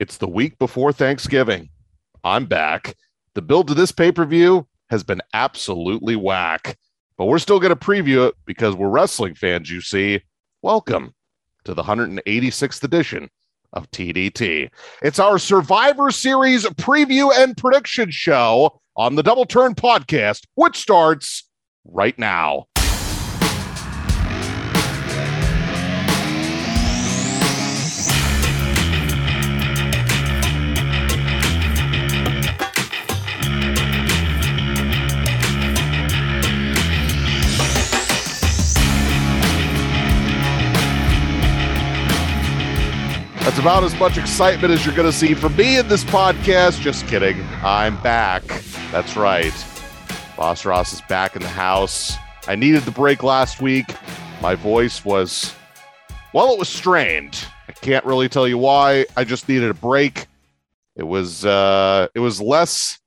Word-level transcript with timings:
It's 0.00 0.16
the 0.16 0.26
week 0.26 0.58
before 0.58 0.94
Thanksgiving. 0.94 1.68
I'm 2.24 2.46
back. 2.46 2.96
The 3.34 3.42
build 3.42 3.68
to 3.68 3.74
this 3.74 3.92
pay 3.92 4.10
per 4.10 4.24
view 4.24 4.66
has 4.88 5.04
been 5.04 5.20
absolutely 5.34 6.16
whack, 6.16 6.78
but 7.18 7.26
we're 7.26 7.38
still 7.38 7.60
going 7.60 7.68
to 7.68 7.76
preview 7.76 8.26
it 8.26 8.34
because 8.46 8.74
we're 8.74 8.88
wrestling 8.88 9.34
fans, 9.34 9.70
you 9.70 9.82
see. 9.82 10.22
Welcome 10.62 11.12
to 11.66 11.74
the 11.74 11.82
186th 11.82 12.82
edition 12.82 13.28
of 13.74 13.90
TDT. 13.90 14.70
It's 15.02 15.18
our 15.18 15.38
Survivor 15.38 16.10
Series 16.10 16.64
preview 16.64 17.30
and 17.36 17.54
prediction 17.54 18.10
show 18.10 18.80
on 18.96 19.16
the 19.16 19.22
Double 19.22 19.44
Turn 19.44 19.74
podcast, 19.74 20.46
which 20.54 20.78
starts 20.78 21.46
right 21.84 22.18
now. 22.18 22.68
That's 43.50 43.58
about 43.58 43.82
as 43.82 43.98
much 43.98 44.16
excitement 44.16 44.72
as 44.72 44.86
you're 44.86 44.94
going 44.94 45.10
to 45.10 45.12
see 45.12 45.34
from 45.34 45.56
me 45.56 45.76
in 45.76 45.88
this 45.88 46.04
podcast. 46.04 46.80
Just 46.80 47.08
kidding. 47.08 47.44
I'm 47.64 48.00
back. 48.00 48.44
That's 48.92 49.16
right. 49.16 49.52
Boss 50.36 50.64
Ross 50.64 50.92
is 50.92 51.00
back 51.08 51.34
in 51.34 51.42
the 51.42 51.48
house. 51.48 52.14
I 52.46 52.54
needed 52.54 52.84
the 52.84 52.92
break 52.92 53.24
last 53.24 53.60
week. 53.60 53.92
My 54.40 54.54
voice 54.54 55.04
was, 55.04 55.52
well, 56.32 56.52
it 56.52 56.60
was 56.60 56.68
strained. 56.68 57.44
I 57.66 57.72
can't 57.72 58.04
really 58.04 58.28
tell 58.28 58.46
you 58.46 58.56
why. 58.56 59.04
I 59.16 59.24
just 59.24 59.48
needed 59.48 59.68
a 59.68 59.74
break. 59.74 60.28
It 60.94 61.08
was, 61.08 61.44
uh, 61.44 62.06
it 62.14 62.20
was 62.20 62.40
less, 62.40 63.00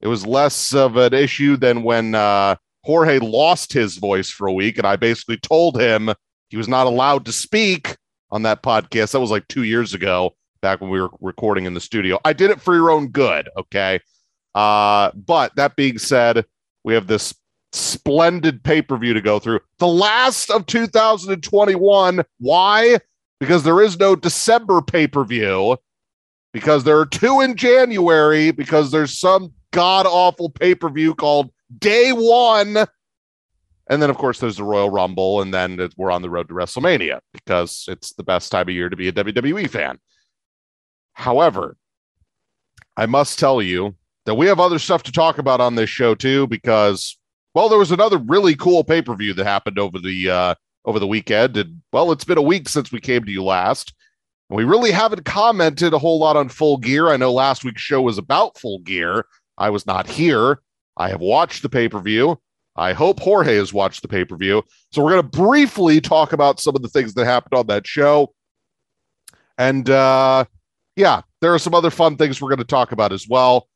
it 0.00 0.06
was 0.06 0.24
less 0.24 0.72
of 0.72 0.98
an 0.98 1.14
issue 1.14 1.56
than 1.56 1.82
when 1.82 2.14
uh, 2.14 2.54
Jorge 2.84 3.18
lost 3.18 3.72
his 3.72 3.96
voice 3.96 4.30
for 4.30 4.46
a 4.46 4.52
week, 4.52 4.78
and 4.78 4.86
I 4.86 4.94
basically 4.94 5.38
told 5.38 5.80
him 5.80 6.10
he 6.48 6.56
was 6.56 6.68
not 6.68 6.86
allowed 6.86 7.24
to 7.24 7.32
speak 7.32 7.96
on 8.30 8.42
that 8.42 8.62
podcast. 8.62 9.12
That 9.12 9.20
was 9.20 9.30
like 9.30 9.48
two 9.48 9.64
years 9.64 9.94
ago, 9.94 10.34
back 10.60 10.80
when 10.80 10.90
we 10.90 11.00
were 11.00 11.10
recording 11.20 11.64
in 11.64 11.74
the 11.74 11.80
studio. 11.80 12.18
I 12.24 12.32
did 12.32 12.50
it 12.50 12.60
for 12.60 12.74
your 12.74 12.90
own 12.90 13.08
good, 13.08 13.48
okay? 13.56 14.00
Uh, 14.54 15.10
but 15.14 15.54
that 15.56 15.76
being 15.76 15.98
said, 15.98 16.44
we 16.84 16.94
have 16.94 17.06
this 17.06 17.34
splendid 17.72 18.62
pay 18.62 18.82
per 18.82 18.96
view 18.96 19.14
to 19.14 19.20
go 19.20 19.38
through. 19.38 19.60
The 19.78 19.86
last 19.86 20.50
of 20.50 20.66
2021. 20.66 22.24
Why? 22.38 22.98
Because 23.38 23.62
there 23.62 23.80
is 23.80 23.98
no 23.98 24.16
December 24.16 24.82
pay 24.82 25.06
per 25.06 25.24
view. 25.24 25.76
Because 26.52 26.82
there 26.82 26.98
are 26.98 27.06
two 27.06 27.40
in 27.40 27.56
January. 27.56 28.50
Because 28.50 28.90
there's 28.90 29.16
some 29.16 29.52
god 29.72 30.06
awful 30.06 30.50
pay 30.50 30.74
per 30.74 30.88
view 30.88 31.14
called 31.14 31.50
Day 31.78 32.10
One 32.10 32.86
and 33.90 34.00
then, 34.00 34.08
of 34.08 34.16
course, 34.16 34.38
there's 34.38 34.56
the 34.56 34.64
Royal 34.64 34.88
Rumble, 34.88 35.42
and 35.42 35.52
then 35.52 35.90
we're 35.96 36.12
on 36.12 36.22
the 36.22 36.30
road 36.30 36.46
to 36.48 36.54
WrestleMania 36.54 37.18
because 37.32 37.86
it's 37.88 38.12
the 38.12 38.22
best 38.22 38.52
time 38.52 38.68
of 38.68 38.74
year 38.74 38.88
to 38.88 38.96
be 38.96 39.08
a 39.08 39.12
WWE 39.12 39.68
fan. 39.68 39.98
However, 41.14 41.76
I 42.96 43.06
must 43.06 43.40
tell 43.40 43.60
you 43.60 43.96
that 44.26 44.36
we 44.36 44.46
have 44.46 44.60
other 44.60 44.78
stuff 44.78 45.02
to 45.02 45.12
talk 45.12 45.38
about 45.38 45.60
on 45.60 45.74
this 45.74 45.90
show 45.90 46.14
too, 46.14 46.46
because 46.46 47.18
well, 47.52 47.68
there 47.68 47.80
was 47.80 47.90
another 47.90 48.18
really 48.18 48.54
cool 48.54 48.84
pay 48.84 49.02
per 49.02 49.16
view 49.16 49.34
that 49.34 49.44
happened 49.44 49.80
over 49.80 49.98
the 49.98 50.30
uh, 50.30 50.54
over 50.84 51.00
the 51.00 51.06
weekend, 51.08 51.56
and 51.56 51.82
well, 51.92 52.12
it's 52.12 52.24
been 52.24 52.38
a 52.38 52.42
week 52.42 52.68
since 52.68 52.92
we 52.92 53.00
came 53.00 53.24
to 53.24 53.32
you 53.32 53.42
last. 53.42 53.92
And 54.48 54.56
we 54.56 54.62
really 54.62 54.92
haven't 54.92 55.24
commented 55.24 55.94
a 55.94 55.98
whole 55.98 56.20
lot 56.20 56.36
on 56.36 56.48
Full 56.48 56.76
Gear. 56.76 57.08
I 57.08 57.16
know 57.16 57.32
last 57.32 57.64
week's 57.64 57.82
show 57.82 58.02
was 58.02 58.18
about 58.18 58.56
Full 58.56 58.78
Gear. 58.80 59.26
I 59.58 59.70
was 59.70 59.84
not 59.84 60.08
here. 60.08 60.60
I 60.96 61.08
have 61.08 61.20
watched 61.20 61.62
the 61.62 61.68
pay 61.68 61.88
per 61.88 62.00
view. 62.00 62.40
I 62.80 62.94
hope 62.94 63.20
Jorge 63.20 63.56
has 63.56 63.74
watched 63.74 64.00
the 64.00 64.08
pay 64.08 64.24
per 64.24 64.36
view. 64.36 64.62
So 64.90 65.04
we're 65.04 65.10
going 65.10 65.30
to 65.30 65.38
briefly 65.38 66.00
talk 66.00 66.32
about 66.32 66.60
some 66.60 66.74
of 66.74 66.80
the 66.80 66.88
things 66.88 67.12
that 67.14 67.26
happened 67.26 67.58
on 67.58 67.66
that 67.66 67.86
show. 67.86 68.32
And 69.58 69.88
uh, 69.90 70.46
yeah, 70.96 71.20
there 71.42 71.52
are 71.52 71.58
some 71.58 71.74
other 71.74 71.90
fun 71.90 72.16
things 72.16 72.40
we're 72.40 72.48
going 72.48 72.58
to 72.58 72.64
talk 72.64 72.92
about 72.92 73.12
as 73.12 73.28
well. 73.28 73.68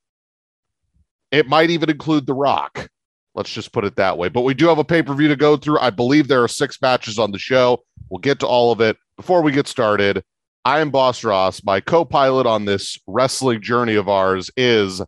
It 1.30 1.48
might 1.48 1.68
even 1.68 1.90
include 1.90 2.24
The 2.24 2.32
Rock. 2.32 2.88
Let's 3.34 3.52
just 3.52 3.72
put 3.72 3.84
it 3.84 3.96
that 3.96 4.16
way. 4.16 4.30
But 4.30 4.40
we 4.42 4.54
do 4.54 4.68
have 4.68 4.78
a 4.78 4.84
pay 4.84 5.02
per 5.02 5.12
view 5.12 5.28
to 5.28 5.36
go 5.36 5.58
through. 5.58 5.80
I 5.80 5.90
believe 5.90 6.28
there 6.28 6.42
are 6.42 6.48
six 6.48 6.80
matches 6.80 7.18
on 7.18 7.30
the 7.30 7.38
show. 7.38 7.82
We'll 8.08 8.20
get 8.20 8.40
to 8.40 8.46
all 8.46 8.72
of 8.72 8.80
it. 8.80 8.96
Before 9.18 9.42
we 9.42 9.52
get 9.52 9.68
started, 9.68 10.24
I 10.64 10.80
am 10.80 10.90
Boss 10.90 11.22
Ross. 11.24 11.62
My 11.62 11.80
co 11.80 12.06
pilot 12.06 12.46
on 12.46 12.64
this 12.64 12.98
wrestling 13.06 13.60
journey 13.60 13.96
of 13.96 14.08
ours 14.08 14.50
is 14.56 15.02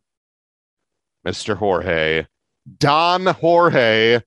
Mr. 1.27 1.57
Jorge. 1.57 2.27
Don 2.79 3.27
Jorge, 3.27 4.21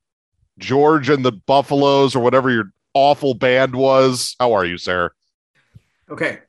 George 0.57 1.09
and 1.09 1.23
the 1.23 1.31
Buffaloes, 1.31 2.15
or 2.15 2.19
whatever 2.23 2.49
your 2.49 2.71
awful 2.93 3.33
band 3.33 3.75
was. 3.75 4.35
How 4.39 4.53
are 4.53 4.65
you, 4.65 4.77
sir? 4.77 5.11
Okay. 6.09 6.39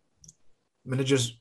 I'm 0.85 0.91
gonna 0.91 1.05
just 1.05 1.37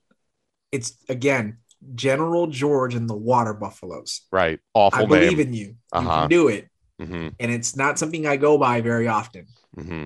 it's 0.72 0.94
again 1.08 1.58
General 1.96 2.48
George 2.48 2.96
and 2.96 3.10
the 3.10 3.16
Water 3.16 3.54
Buffaloes. 3.54 4.22
Right. 4.32 4.60
Awful 4.74 5.00
I 5.00 5.02
name. 5.02 5.10
believe 5.10 5.40
in 5.40 5.54
you. 5.54 5.76
Uh-huh. 5.92 6.10
You 6.10 6.20
can 6.20 6.30
do 6.30 6.48
it. 6.50 6.70
Mm-hmm. 7.02 7.28
And 7.40 7.52
it's 7.52 7.76
not 7.76 7.98
something 7.98 8.28
I 8.28 8.36
go 8.36 8.58
by 8.58 8.82
very 8.82 9.08
often. 9.08 9.48
Mm-hmm. 9.78 10.06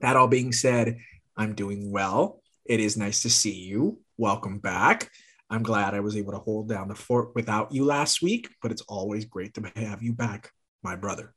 That 0.00 0.16
all 0.16 0.26
being 0.26 0.52
said, 0.52 0.98
I'm 1.36 1.54
doing 1.54 1.92
well. 1.92 2.42
It 2.64 2.80
is 2.80 2.96
nice 2.96 3.22
to 3.22 3.30
see 3.30 3.54
you. 3.54 4.00
Welcome 4.16 4.58
back. 4.58 5.10
I'm 5.52 5.62
glad 5.62 5.94
I 5.94 6.00
was 6.00 6.16
able 6.16 6.32
to 6.32 6.38
hold 6.38 6.68
down 6.70 6.88
the 6.88 6.94
fort 6.94 7.34
without 7.34 7.72
you 7.72 7.84
last 7.84 8.22
week, 8.22 8.48
but 8.62 8.72
it's 8.72 8.80
always 8.88 9.26
great 9.26 9.52
to 9.54 9.72
have 9.76 10.02
you 10.02 10.14
back, 10.14 10.50
my 10.82 10.96
brother. 10.96 11.34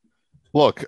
Look, 0.53 0.85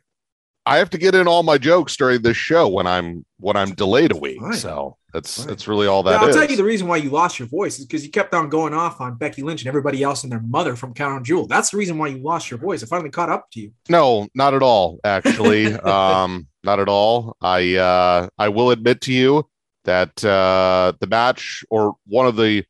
I 0.66 0.78
have 0.78 0.90
to 0.92 0.98
get 0.98 1.14
in 1.14 1.28
all 1.28 1.44
my 1.44 1.58
jokes 1.58 1.98
during 1.98 2.22
this 2.22 2.38
show 2.38 2.70
when 2.70 2.88
I'm 2.88 3.26
when 3.40 3.58
I'm 3.58 3.74
delayed 3.74 4.14
a 4.14 4.18
week. 4.18 4.40
Fine. 4.40 4.54
So 4.54 4.96
that's 5.12 5.40
Fine. 5.40 5.48
that's 5.48 5.68
really 5.68 5.88
all 5.88 6.04
that 6.04 6.12
Now, 6.12 6.22
I'll 6.24 6.30
is. 6.30 6.36
tell 6.38 6.50
you 6.50 6.56
the 6.56 6.64
reason 6.64 6.88
why 6.88 6.98
you 6.98 7.10
lost 7.10 7.38
your 7.38 7.50
voice 7.50 7.80
is 7.80 7.86
because 7.86 8.06
you 8.06 8.12
kept 8.12 8.34
on 8.34 8.48
going 8.48 8.74
off 8.74 9.02
on 9.02 9.16
Becky 9.18 9.42
Lynch 9.44 9.62
and 9.62 9.68
everybody 9.68 10.04
else 10.04 10.24
and 10.24 10.32
their 10.32 10.42
mother 10.42 10.78
from 10.78 10.94
Crown 10.94 11.26
Jewel. 11.26 11.48
That's 11.48 11.72
the 11.72 11.78
reason 11.78 11.98
why 11.98 12.08
you 12.08 12.20
lost 12.20 12.50
your 12.50 12.60
voice. 12.60 12.82
It 12.82 12.88
finally 12.88 13.10
caught 13.10 13.30
up 13.30 13.52
to 13.52 13.60
you. 13.60 13.72
No, 13.90 14.28
not 14.36 14.54
at 14.54 14.64
all. 14.64 15.00
Actually, 15.04 15.74
um, 15.80 16.48
not 16.64 16.80
at 16.80 16.88
all. 16.88 17.36
I 17.42 17.76
uh, 17.76 18.30
I 18.38 18.48
will 18.50 18.72
admit 18.72 19.02
to 19.02 19.14
you 19.14 19.50
that 19.84 20.24
uh, 20.24 20.94
the 21.02 21.08
match 21.08 21.66
or 21.70 21.96
one 22.08 22.26
of 22.28 22.38
the 22.38 22.64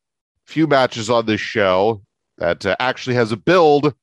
few 0.48 0.66
matches 0.66 1.10
on 1.10 1.26
this 1.26 1.40
show 1.40 2.02
that 2.38 2.64
uh, 2.64 2.74
actually 2.80 3.14
has 3.16 3.32
a 3.32 3.36
build 3.36 3.94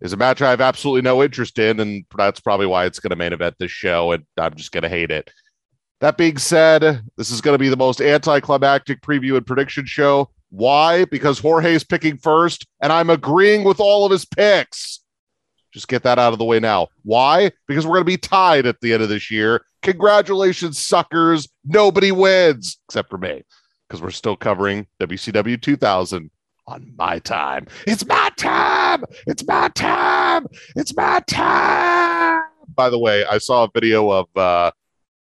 is 0.00 0.12
a 0.12 0.16
match 0.16 0.40
I 0.40 0.50
have 0.50 0.60
absolutely 0.60 1.02
no 1.02 1.22
interest 1.22 1.58
in, 1.58 1.80
and 1.80 2.04
that's 2.16 2.40
probably 2.40 2.66
why 2.66 2.86
it's 2.86 3.00
going 3.00 3.10
to 3.10 3.16
main 3.16 3.32
event 3.32 3.56
this 3.58 3.70
show, 3.70 4.12
and 4.12 4.24
I'm 4.38 4.54
just 4.54 4.72
going 4.72 4.84
to 4.84 4.88
hate 4.88 5.10
it. 5.10 5.30
That 6.00 6.16
being 6.16 6.38
said, 6.38 7.02
this 7.18 7.30
is 7.30 7.42
going 7.42 7.54
to 7.54 7.58
be 7.58 7.68
the 7.68 7.76
most 7.76 8.00
anticlimactic 8.00 9.02
preview 9.02 9.36
and 9.36 9.46
prediction 9.46 9.84
show. 9.84 10.30
Why? 10.48 11.04
Because 11.04 11.38
Jorge's 11.38 11.84
picking 11.84 12.16
first, 12.16 12.66
and 12.80 12.92
I'm 12.92 13.10
agreeing 13.10 13.64
with 13.64 13.80
all 13.80 14.06
of 14.06 14.12
his 14.12 14.24
picks. 14.24 15.00
Just 15.72 15.88
get 15.88 16.02
that 16.04 16.18
out 16.18 16.32
of 16.32 16.38
the 16.38 16.44
way 16.44 16.60
now. 16.60 16.88
Why? 17.02 17.50
Because 17.68 17.86
we're 17.86 17.96
going 17.96 18.06
to 18.06 18.12
be 18.12 18.16
tied 18.16 18.66
at 18.66 18.80
the 18.80 18.94
end 18.94 19.02
of 19.02 19.08
this 19.08 19.30
year. 19.30 19.62
Congratulations, 19.82 20.78
suckers. 20.78 21.48
Nobody 21.64 22.10
wins 22.10 22.78
except 22.88 23.10
for 23.10 23.18
me 23.18 23.42
because 23.90 24.00
we're 24.00 24.10
still 24.10 24.36
covering 24.36 24.86
WCW 25.00 25.60
2000 25.60 26.30
on 26.68 26.92
my 26.96 27.18
time. 27.18 27.66
It's 27.88 28.06
my 28.06 28.30
time. 28.36 29.04
It's 29.26 29.44
my 29.44 29.68
time. 29.70 30.46
It's 30.76 30.96
my 30.96 31.20
time. 31.26 32.44
By 32.72 32.88
the 32.88 33.00
way, 33.00 33.24
I 33.24 33.38
saw 33.38 33.64
a 33.64 33.70
video 33.74 34.10
of 34.10 34.26
uh, 34.36 34.70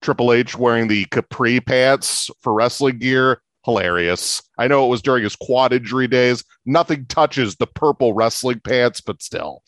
Triple 0.04 0.32
H 0.32 0.56
wearing 0.56 0.88
the 0.88 1.06
capri 1.06 1.60
pants 1.60 2.30
for 2.42 2.54
wrestling 2.54 3.00
gear. 3.00 3.42
Hilarious. 3.66 4.42
I 4.60 4.68
know 4.68 4.86
it 4.86 4.90
was 4.90 5.02
during 5.02 5.24
his 5.24 5.36
quad 5.36 5.74
injury 5.74 6.08
days. 6.08 6.44
Nothing 6.66 7.06
touches 7.08 7.56
the 7.56 7.68
purple 7.68 8.14
wrestling 8.14 8.62
pants, 8.64 9.02
but 9.02 9.22
still. 9.24 9.64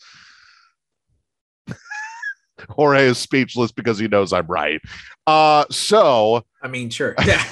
Jorge 2.70 3.06
is 3.06 3.18
speechless 3.18 3.72
because 3.72 3.98
he 3.98 4.08
knows 4.08 4.32
I'm 4.32 4.46
right. 4.46 4.80
Uh, 5.26 5.64
so 5.70 6.44
I 6.62 6.68
mean, 6.68 6.90
sure. 6.90 7.14
Yeah. 7.26 7.44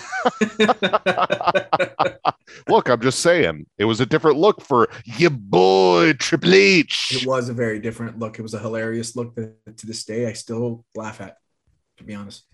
look, 2.68 2.88
I'm 2.88 3.00
just 3.00 3.20
saying 3.20 3.66
it 3.78 3.84
was 3.84 4.00
a 4.00 4.06
different 4.06 4.38
look 4.38 4.60
for 4.62 4.88
your 5.04 5.30
boy 5.30 6.12
Triple 6.14 6.54
H. 6.54 7.10
it 7.22 7.26
was 7.26 7.48
a 7.48 7.52
very 7.54 7.78
different 7.78 8.18
look. 8.18 8.38
It 8.38 8.42
was 8.42 8.54
a 8.54 8.58
hilarious 8.58 9.16
look 9.16 9.34
that 9.36 9.76
to 9.78 9.86
this 9.86 10.04
day 10.04 10.26
I 10.26 10.32
still 10.34 10.84
laugh 10.94 11.20
at, 11.20 11.36
to 11.98 12.04
be 12.04 12.14
honest. 12.14 12.44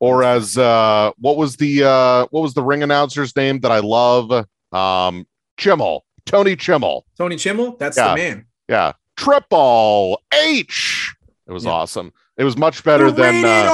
Or 0.00 0.22
as 0.24 0.58
uh, 0.58 1.12
what 1.18 1.36
was 1.36 1.56
the 1.56 1.84
uh, 1.84 2.26
what 2.30 2.40
was 2.42 2.54
the 2.54 2.62
ring 2.62 2.82
announcer's 2.82 3.34
name 3.36 3.60
that 3.60 3.70
I 3.72 3.78
love? 3.78 4.30
Um, 4.72 5.26
Chimel, 5.58 6.00
Tony 6.26 6.56
Chimel. 6.56 7.02
Tony 7.16 7.36
Chimel, 7.36 7.78
that's 7.78 7.96
Yeah. 7.96 8.08
the 8.08 8.14
man. 8.16 8.46
Yeah, 8.68 8.92
Triple 9.16 10.20
H. 10.32 11.03
It 11.46 11.52
was 11.52 11.64
Yeah. 11.64 11.72
awesome. 11.72 12.12
It 12.36 12.44
was 12.44 12.56
much 12.56 12.82
better 12.84 13.10
than 13.10 13.44
uh, 13.44 13.70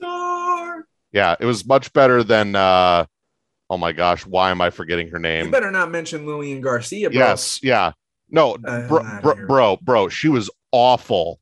superstar. 0.00 0.82
yeah, 1.12 1.36
it 1.38 1.44
was 1.44 1.66
much 1.66 1.92
better 1.92 2.22
than 2.22 2.54
uh, 2.56 3.04
Oh 3.70 3.76
my 3.76 3.92
gosh, 3.92 4.24
why 4.24 4.50
am 4.50 4.62
I 4.62 4.70
forgetting 4.70 5.08
her 5.08 5.18
You 5.18 5.22
name? 5.22 5.50
better 5.50 5.70
not 5.70 5.90
mention 5.90 6.26
Lillian 6.26 6.62
Garcia, 6.62 7.10
bro. 7.10 7.18
Yes, 7.18 7.60
yeah. 7.62 7.92
No, 8.30 8.56
Uh, 8.64 8.88
bro, 8.88 9.02
bro, 9.22 9.46
bro, 9.46 9.76
bro, 9.82 10.08
she 10.08 10.28
was 10.28 10.48
awful, 10.72 11.38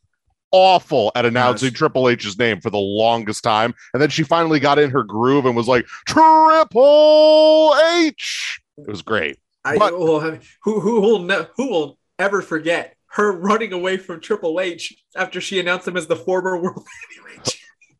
awful 0.51 1.13
at 1.15 1.25
announcing 1.25 1.69
Yes. 1.71 1.79
Triple 1.79 2.09
H's 2.09 2.37
name 2.39 2.61
for 2.61 2.71
the 2.71 2.79
longest 2.79 3.45
time, 3.45 3.75
and 3.95 4.03
then 4.03 4.09
she 4.11 4.25
finally 4.25 4.59
got 4.59 4.79
in 4.81 4.91
her 4.91 5.05
groove 5.05 5.47
and 5.47 5.55
was 5.55 5.69
like 5.69 5.87
Triple 6.07 7.77
H. 7.99 8.61
It 8.79 8.89
was 8.89 9.03
great. 9.03 9.39
I 9.65 9.79
But- 9.79 9.93
have, 10.23 10.45
who 10.63 10.81
who 10.81 11.01
will 11.01 11.21
ne- 11.23 11.47
who 11.57 11.71
will 11.71 11.99
ever 12.19 12.43
forget 12.43 12.96
her 13.17 13.33
running 13.33 13.73
away 13.73 13.97
from 13.97 14.21
Triple 14.21 14.61
H 14.61 14.95
after 15.17 15.41
she 15.41 15.59
announced 15.59 15.89
him 15.89 15.97
as 15.97 16.07
the 16.07 16.17
former 16.17 16.57
world 16.63 16.87
heavyweight. 17.11 17.45
champion. 17.45 17.99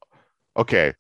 Okay, 0.57 0.93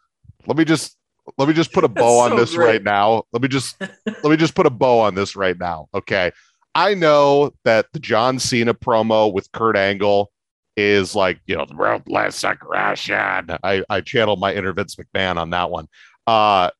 let 0.47 0.57
me 0.57 0.65
just 0.65 0.97
let 1.39 1.49
me 1.49 1.55
just 1.55 1.73
put 1.73 1.85
a 1.85 1.89
bow 1.89 2.21
on 2.21 2.31
so 2.31 2.37
this 2.37 2.55
great. 2.55 2.67
right 2.67 2.83
now. 2.83 3.25
Let 3.33 3.43
me 3.43 3.49
just 3.49 3.81
let 4.07 4.25
me 4.25 4.37
just 4.37 4.55
put 4.55 4.67
a 4.67 4.71
bow 4.71 5.01
on 5.01 5.15
this 5.15 5.37
right 5.37 5.59
now. 5.59 5.89
Okay, 5.95 6.33
I 6.75 6.95
know 6.95 7.53
that 7.65 7.87
the 7.93 8.01
John 8.01 8.39
Cena 8.39 8.75
promo 8.75 9.33
with 9.33 9.53
Kurt 9.53 9.77
Angle 9.77 10.31
is 10.77 11.15
like 11.15 11.41
you 11.47 11.57
know 11.57 11.67
the 11.67 11.75
ruthless 11.75 12.43
aggression. 12.43 13.51
I 13.63 13.85
I 13.91 14.01
channeled 14.01 14.41
my 14.41 14.55
inner 14.55 14.73
Vince 14.73 14.97
McMahon 14.97 15.37
on 15.37 15.51
that 15.51 15.71
one. 15.71 15.89
Uh, 16.27 16.71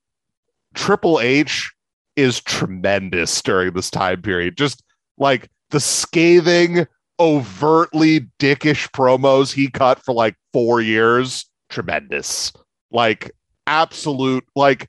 Triple 0.75 1.21
H 1.21 1.73
is 2.17 2.41
tremendous 2.41 3.43
during 3.43 3.75
this 3.75 3.91
time 3.91 4.23
period. 4.23 4.57
Just 4.57 4.83
like 5.19 5.49
the 5.71 5.81
scathing, 5.81 6.87
overtly 7.19 8.21
dickish 8.39 8.91
promos 8.91 9.53
he 9.53 9.71
cut 9.71 10.05
for 10.05 10.15
like 10.15 10.37
four 10.53 10.81
years, 10.81 11.47
tremendous. 11.69 12.53
Like 12.91 13.33
absolute, 13.67 14.45
like 14.55 14.89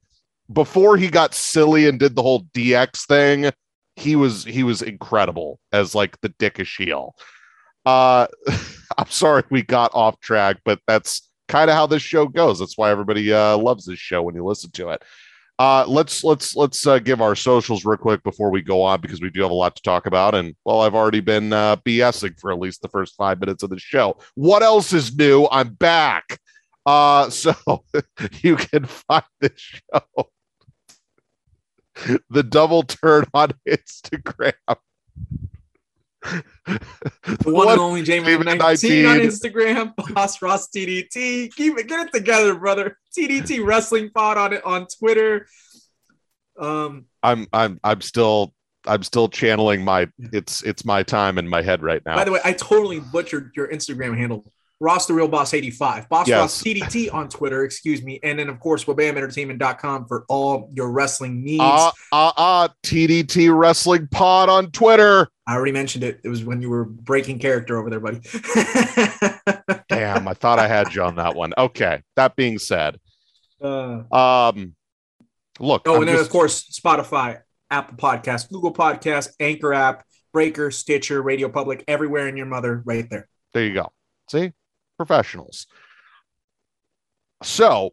before 0.52 0.98
he 0.98 1.10
got 1.10 1.34
silly 1.34 1.88
and 1.88 2.00
did 2.00 2.16
the 2.16 2.22
whole 2.22 2.44
DX 2.54 3.06
thing, 3.06 3.52
he 3.96 4.16
was 4.16 4.44
he 4.44 4.64
was 4.64 4.82
incredible 4.82 5.60
as 5.72 5.96
like 5.96 6.20
the 6.22 6.30
dickish 6.30 6.78
heel. 6.78 7.16
Uh, 7.86 8.28
I'm 8.98 9.10
sorry 9.10 9.44
we 9.50 9.64
got 9.64 9.92
off 9.94 10.20
track, 10.20 10.58
but 10.64 10.80
that's 10.88 11.30
kind 11.48 11.70
of 11.70 11.76
how 11.76 11.88
this 11.88 12.02
show 12.02 12.28
goes. 12.28 12.60
That's 12.60 12.78
why 12.78 12.92
everybody 12.92 13.32
uh, 13.34 13.58
loves 13.58 13.86
this 13.86 14.00
show 14.00 14.22
when 14.22 14.36
you 14.36 14.46
listen 14.46 14.72
to 14.72 14.90
it. 14.90 15.04
Uh, 15.60 15.84
let's 15.88 16.24
let's 16.24 16.56
let's 16.56 16.86
uh, 16.86 17.00
give 17.00 17.20
our 17.20 17.36
socials 17.36 17.84
real 17.84 17.98
quick 17.98 18.22
before 18.22 18.52
we 18.52 18.62
go 18.62 18.84
on 18.84 19.02
because 19.02 19.22
we 19.22 19.32
do 19.32 19.42
have 19.42 19.50
a 19.50 19.56
lot 19.56 19.76
to 19.76 19.82
talk 19.82 20.06
about. 20.06 20.36
And 20.36 20.56
well, 20.66 20.82
I've 20.82 20.94
already 20.94 21.20
been 21.20 21.52
uh, 21.52 21.78
BSing 21.78 22.40
for 22.40 22.52
at 22.52 22.60
least 22.60 22.84
the 22.84 22.90
first 22.90 23.16
five 23.16 23.40
minutes 23.40 23.64
of 23.64 23.72
the 23.72 23.80
show. 23.80 24.18
What 24.36 24.62
else 24.62 24.94
is 24.94 25.16
new? 25.18 25.48
I'm 25.52 25.74
back. 25.74 26.40
Uh, 26.86 27.30
so 27.32 27.56
you 28.42 28.56
can 28.56 28.86
find 28.86 29.24
this 29.40 29.52
show, 29.58 30.30
the 32.30 32.44
double 32.44 32.84
turn 32.84 33.26
on 33.34 33.52
Instagram. 33.68 34.54
The 36.66 37.52
one 37.52 37.70
and 37.70 37.80
only 37.80 38.04
Jamie 38.04 38.26
Jamie 38.28 38.44
19 38.58 39.06
on 39.06 39.18
Instagram, 39.20 39.94
Boss 40.14 40.42
Ross 40.42 40.68
TDT. 40.70 41.54
Keep 41.54 41.78
it, 41.80 41.88
get 41.88 42.08
it 42.08 42.14
together, 42.14 42.56
brother. 42.56 42.98
TDT 43.18 43.66
Wrestling 43.66 44.10
Pod 44.14 44.38
on 44.38 44.54
it 44.54 44.66
on 44.66 44.88
Twitter. 45.00 45.48
Um, 46.60 47.06
I'm 47.24 47.48
I'm 47.54 47.80
I'm 47.84 48.02
still 48.02 48.54
I'm 48.86 49.04
still 49.04 49.30
channeling 49.30 49.84
my 49.84 50.08
it's 50.20 50.64
it's 50.64 50.84
my 50.86 51.04
time 51.04 51.38
in 51.38 51.48
my 51.48 51.62
head 51.62 51.84
right 51.84 52.02
now. 52.06 52.16
by 52.16 52.24
the 52.24 52.32
way, 52.32 52.40
I 52.44 52.54
totally 52.54 53.00
butchered 53.00 53.52
your 53.56 53.68
Instagram 53.68 54.18
handle. 54.18 54.52
Ross 54.80 55.08
the 55.08 55.14
Real 55.16 55.28
Boss 55.28 55.56
85. 55.56 56.08
Boss 56.08 56.28
Yes. 56.28 56.40
Ross 56.40 56.62
TDT 56.64 57.12
on 57.12 57.30
Twitter, 57.30 57.64
excuse 57.64 58.04
me. 58.04 58.20
And 58.22 58.38
then, 58.38 58.48
of 58.48 58.60
course, 58.60 58.84
WebamEntertainment.com 58.86 60.08
for 60.08 60.24
all 60.30 60.70
your 60.76 60.92
wrestling 60.92 61.44
needs. 61.44 61.64
uh 61.64 61.92
uh 62.12 62.32
uh 62.38 62.68
TDT 62.84 63.56
Wrestling 63.58 64.08
Pod 64.12 64.50
on 64.50 64.70
Twitter. 64.72 65.30
I 65.48 65.56
already 65.56 65.72
mentioned 65.72 66.04
it. 66.04 66.20
It 66.24 66.30
was 66.30 66.44
when 66.44 66.62
you 66.62 66.70
were 66.70 66.84
breaking 66.84 67.40
character 67.40 67.78
over 67.78 67.90
there, 67.90 68.02
buddy. 68.02 68.20
Damn, 69.90 70.28
I 70.28 70.34
thought 70.34 70.60
I 70.60 70.68
had 70.68 70.94
you 70.94 71.04
on 71.04 71.16
that 71.16 71.36
one. 71.36 71.54
Okay. 71.58 72.02
That 72.18 72.36
being 72.36 72.60
said, 72.60 73.00
Uh, 73.62 74.04
um, 74.14 74.76
look. 75.60 75.84
oh, 75.88 75.96
I'm 75.96 76.00
and 76.02 76.10
then, 76.10 76.16
just- 76.18 76.26
of 76.28 76.32
course, 76.32 76.70
Spotify, 76.80 77.42
Apple 77.72 77.96
Podcast, 77.98 78.50
Google 78.50 78.74
Podcast, 78.74 79.30
Anchor 79.40 79.74
app, 79.74 80.04
Breaker, 80.34 80.70
Stitcher, 80.70 81.22
Radio 81.22 81.48
Public, 81.50 81.84
everywhere 81.88 82.28
in 82.28 82.36
your 82.38 82.46
mother, 82.46 82.82
right 82.86 83.10
there. 83.10 83.28
there 83.54 83.64
you 83.64 83.74
go. 83.74 83.92
See, 84.30 84.52
professionals. 84.98 85.66
So 87.44 87.92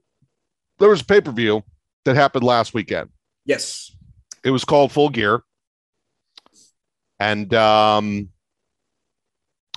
there 0.79 0.89
was 0.89 1.01
a 1.03 1.05
pay 1.05 1.21
per 1.21 1.31
view 1.31 1.63
that 2.05 2.17
happened 2.17 2.45
last 2.45 2.75
weekend. 2.75 3.11
Yes. 3.45 3.95
It 4.45 4.51
was 4.51 4.65
called 4.65 4.91
Full 4.93 5.09
Gear, 5.11 5.43
and 7.25 7.55
um, 7.55 8.29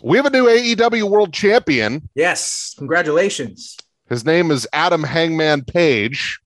we 0.04 0.18
have 0.18 0.26
a 0.26 0.30
new 0.30 0.46
AEW 0.46 1.10
World 1.10 1.34
Champion. 1.34 2.10
Yes. 2.14 2.76
Congratulations. 2.78 3.78
His 4.10 4.26
name 4.26 4.52
is 4.52 4.68
Adam 4.74 5.04
Hangman 5.04 5.64
Page, 5.64 6.40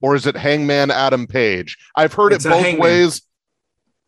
or 0.00 0.14
is 0.16 0.26
it 0.26 0.36
Hangman 0.36 0.90
Adam 0.90 1.26
Page? 1.26 1.78
I've 1.96 2.12
heard 2.12 2.32
It's 2.32 2.44
it 2.44 2.48
both 2.50 2.62
Hangman. 2.62 2.82
ways. 2.82 3.22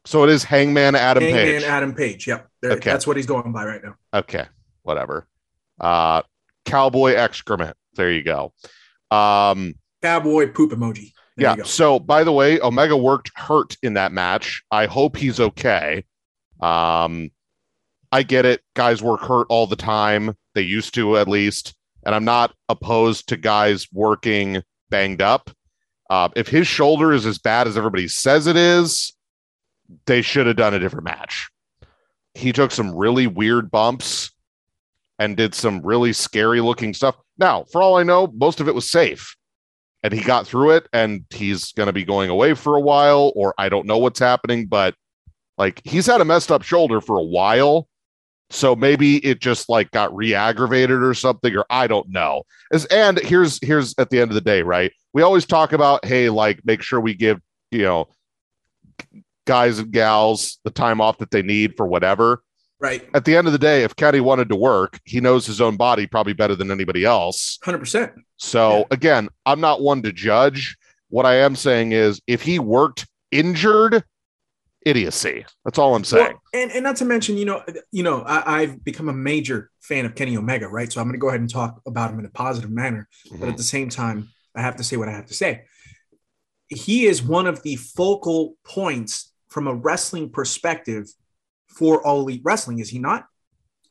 So 0.04 0.24
it 0.24 0.30
is 0.30 0.42
Hangman 0.42 0.96
Adam 0.96 1.22
Hangman 1.22 1.44
Page. 1.44 1.62
Adam 1.62 1.94
Page. 1.94 2.26
Yep. 2.26 2.48
There, 2.60 2.72
Okay. 2.72 2.90
That's 2.90 3.06
what 3.06 3.16
he's 3.16 3.26
going 3.26 3.52
by 3.52 3.64
right 3.64 3.80
now. 3.82 3.94
Okay, 4.12 4.46
whatever. 4.82 5.28
Uh, 5.80 6.22
cowboy 6.64 7.12
excrement. 7.14 7.76
There 7.94 8.10
you 8.10 8.22
go. 8.24 8.52
Um, 9.10 9.74
Cowboy 10.02 10.50
poop 10.52 10.72
emoji. 10.72 11.12
There 11.36 11.56
yeah. 11.56 11.62
So, 11.64 12.00
by 12.00 12.24
the 12.24 12.32
way, 12.32 12.60
Omega 12.60 12.96
worked 12.96 13.30
hurt 13.36 13.76
in 13.82 13.94
that 13.94 14.10
match. 14.12 14.64
I 14.72 14.86
hope 14.86 15.16
he's 15.16 15.38
okay. 15.38 16.04
Um, 16.62 17.30
I 18.10 18.22
get 18.22 18.44
it. 18.44 18.62
Guys 18.74 19.02
work 19.02 19.20
hurt 19.20 19.46
all 19.48 19.66
the 19.66 19.76
time. 19.76 20.36
They 20.54 20.62
used 20.62 20.94
to, 20.94 21.16
at 21.16 21.28
least. 21.28 21.74
And 22.04 22.14
I'm 22.14 22.24
not 22.24 22.54
opposed 22.68 23.28
to 23.28 23.36
guys 23.36 23.86
working 23.92 24.62
banged 24.90 25.22
up. 25.22 25.50
Uh, 26.10 26.28
if 26.36 26.48
his 26.48 26.66
shoulder 26.66 27.12
is 27.12 27.24
as 27.24 27.38
bad 27.38 27.66
as 27.66 27.76
everybody 27.76 28.08
says 28.08 28.46
it 28.46 28.56
is, 28.56 29.14
they 30.06 30.20
should 30.20 30.46
have 30.46 30.56
done 30.56 30.74
a 30.74 30.78
different 30.78 31.04
match. 31.04 31.48
He 32.34 32.52
took 32.52 32.70
some 32.70 32.94
really 32.94 33.26
weird 33.26 33.70
bumps 33.70 34.30
and 35.18 35.36
did 35.36 35.54
some 35.54 35.80
really 35.82 36.12
scary 36.12 36.60
looking 36.60 36.92
stuff. 36.94 37.16
Now, 37.38 37.64
for 37.64 37.80
all 37.80 37.96
I 37.96 38.02
know, 38.02 38.32
most 38.34 38.60
of 38.60 38.68
it 38.68 38.74
was 38.74 38.90
safe 38.90 39.36
and 40.02 40.12
he 40.12 40.20
got 40.22 40.46
through 40.46 40.72
it 40.72 40.88
and 40.92 41.24
he's 41.30 41.72
going 41.72 41.86
to 41.86 41.92
be 41.92 42.04
going 42.04 42.30
away 42.30 42.54
for 42.54 42.76
a 42.76 42.80
while 42.80 43.32
or 43.36 43.54
I 43.58 43.68
don't 43.68 43.86
know 43.86 43.98
what's 43.98 44.18
happening 44.18 44.66
but 44.66 44.94
like 45.58 45.80
he's 45.84 46.06
had 46.06 46.20
a 46.20 46.24
messed 46.24 46.50
up 46.52 46.62
shoulder 46.62 47.00
for 47.00 47.18
a 47.18 47.22
while 47.24 47.88
so 48.50 48.76
maybe 48.76 49.16
it 49.24 49.40
just 49.40 49.68
like 49.70 49.90
got 49.92 50.14
re-aggravated 50.14 51.02
or 51.02 51.14
something 51.14 51.56
or 51.56 51.64
I 51.70 51.86
don't 51.86 52.08
know 52.10 52.42
As, 52.72 52.84
and 52.86 53.18
here's 53.20 53.58
here's 53.64 53.94
at 53.98 54.10
the 54.10 54.20
end 54.20 54.30
of 54.30 54.34
the 54.34 54.40
day 54.42 54.62
right 54.62 54.92
we 55.14 55.22
always 55.22 55.46
talk 55.46 55.72
about 55.72 56.04
hey 56.04 56.28
like 56.30 56.60
make 56.64 56.82
sure 56.82 57.00
we 57.00 57.14
give 57.14 57.40
you 57.70 57.82
know 57.82 58.08
guys 59.46 59.78
and 59.78 59.90
gals 59.90 60.58
the 60.64 60.70
time 60.70 61.00
off 61.00 61.18
that 61.18 61.30
they 61.30 61.42
need 61.42 61.76
for 61.76 61.86
whatever 61.86 62.42
Right. 62.80 63.08
at 63.14 63.24
the 63.24 63.36
end 63.36 63.46
of 63.46 63.52
the 63.52 63.60
day 63.60 63.84
if 63.84 63.94
Kenny 63.94 64.18
wanted 64.18 64.48
to 64.48 64.56
work 64.56 64.98
he 65.04 65.20
knows 65.20 65.46
his 65.46 65.60
own 65.60 65.76
body 65.76 66.06
probably 66.06 66.32
better 66.32 66.56
than 66.56 66.70
anybody 66.72 67.04
else 67.04 67.58
100%. 67.64 68.12
so 68.38 68.78
Yeah. 68.78 68.84
again, 68.90 69.28
I'm 69.46 69.60
not 69.60 69.80
one 69.82 70.02
to 70.02 70.12
judge. 70.12 70.76
What 71.08 71.24
I 71.24 71.36
am 71.36 71.54
saying 71.54 71.92
is 71.92 72.20
if 72.26 72.42
he 72.42 72.58
worked 72.58 73.06
injured, 73.30 74.02
idiocy. 74.86 75.44
That's 75.64 75.78
all 75.78 75.94
I'm 75.94 76.04
saying. 76.04 76.32
Well, 76.32 76.42
and, 76.62 76.72
and 76.72 76.82
not 76.82 76.96
to 76.96 77.04
mention, 77.04 77.36
you 77.36 77.44
know, 77.44 77.62
you 77.90 78.02
know, 78.02 78.22
I, 78.22 78.60
I've 78.60 78.84
become 78.84 79.08
a 79.08 79.12
major 79.12 79.70
fan 79.80 80.04
of 80.06 80.14
Kenny 80.14 80.36
Omega, 80.36 80.68
right? 80.68 80.92
So 80.92 81.00
I'm 81.00 81.06
going 81.06 81.14
to 81.14 81.18
go 81.18 81.28
ahead 81.28 81.40
and 81.40 81.50
talk 81.50 81.80
about 81.86 82.10
him 82.10 82.18
in 82.18 82.26
a 82.26 82.30
positive 82.30 82.70
manner. 82.70 83.08
But 83.38 83.48
at 83.48 83.56
the 83.56 83.62
same 83.62 83.88
time, 83.88 84.28
I 84.54 84.62
have 84.62 84.76
to 84.76 84.84
say 84.84 84.96
what 84.96 85.08
I 85.08 85.12
have 85.12 85.26
to 85.26 85.34
say. 85.34 85.64
He 86.68 87.06
is 87.06 87.22
one 87.22 87.46
of 87.46 87.62
the 87.62 87.76
focal 87.76 88.54
points 88.64 89.32
from 89.48 89.66
a 89.66 89.74
wrestling 89.74 90.30
perspective 90.30 91.06
for 91.68 92.04
all 92.06 92.20
elite 92.20 92.42
wrestling, 92.44 92.78
is 92.78 92.88
he 92.88 92.98
not? 92.98 93.26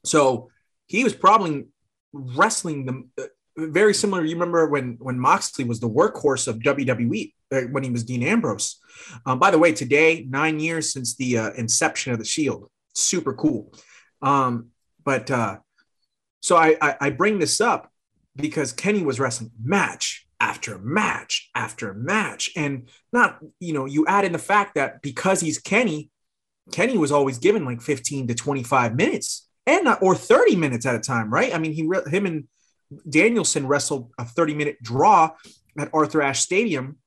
So 0.03 0.49
he 0.87 1.03
was 1.03 1.13
probably 1.13 1.67
wrestling 2.13 2.85
the 2.85 3.23
uh, 3.23 3.27
very 3.57 3.93
similar. 3.93 4.23
You 4.23 4.35
remember 4.35 4.67
when 4.67 4.97
when 4.99 5.19
Moxley 5.19 5.65
was 5.65 5.79
the 5.79 5.89
workhorse 5.89 6.47
of 6.47 6.59
WWE 6.59 7.33
uh, 7.51 7.61
when 7.71 7.83
he 7.83 7.89
was 7.89 8.03
Dean 8.03 8.23
Ambrose. 8.23 8.79
Um, 9.25 9.39
by 9.39 9.51
the 9.51 9.59
way, 9.59 9.73
today 9.73 10.25
nine 10.29 10.59
years 10.59 10.91
since 10.93 11.15
the 11.15 11.37
uh, 11.37 11.51
inception 11.53 12.13
of 12.13 12.19
the 12.19 12.25
Shield. 12.25 12.69
Super 12.93 13.33
cool. 13.33 13.73
Um, 14.21 14.69
but 15.03 15.29
uh, 15.31 15.57
so 16.41 16.55
I, 16.55 16.77
I 16.81 16.95
I 17.01 17.09
bring 17.09 17.39
this 17.39 17.59
up 17.59 17.91
because 18.35 18.71
Kenny 18.71 19.03
was 19.03 19.19
wrestling 19.19 19.51
match 19.61 20.27
after 20.39 20.77
match 20.79 21.49
after 21.53 21.93
match, 21.93 22.51
and 22.55 22.89
not 23.11 23.39
you 23.59 23.73
know 23.73 23.85
you 23.85 24.05
add 24.07 24.25
in 24.25 24.31
the 24.31 24.39
fact 24.39 24.75
that 24.75 25.01
because 25.01 25.41
he's 25.41 25.59
Kenny, 25.59 26.09
Kenny 26.71 26.97
was 26.97 27.11
always 27.11 27.37
given 27.37 27.65
like 27.65 27.81
15 27.81 28.27
to 28.27 28.35
25 28.35 28.95
minutes 28.95 29.47
and 29.67 29.85
not, 29.85 30.01
or 30.01 30.15
30 30.15 30.55
minutes 30.55 30.85
at 30.85 30.95
a 30.95 30.99
time, 30.99 31.31
right? 31.31 31.53
I 31.53 31.57
mean, 31.57 31.73
he 31.73 31.87
him 32.09 32.25
and 32.25 32.47
Danielson 33.09 33.67
wrestled 33.67 34.11
a 34.17 34.25
30 34.25 34.53
minute 34.53 34.81
draw 34.81 35.31
at 35.77 35.89
Arthur 35.93 36.21
Ashe 36.21 36.41
Stadium. 36.41 36.97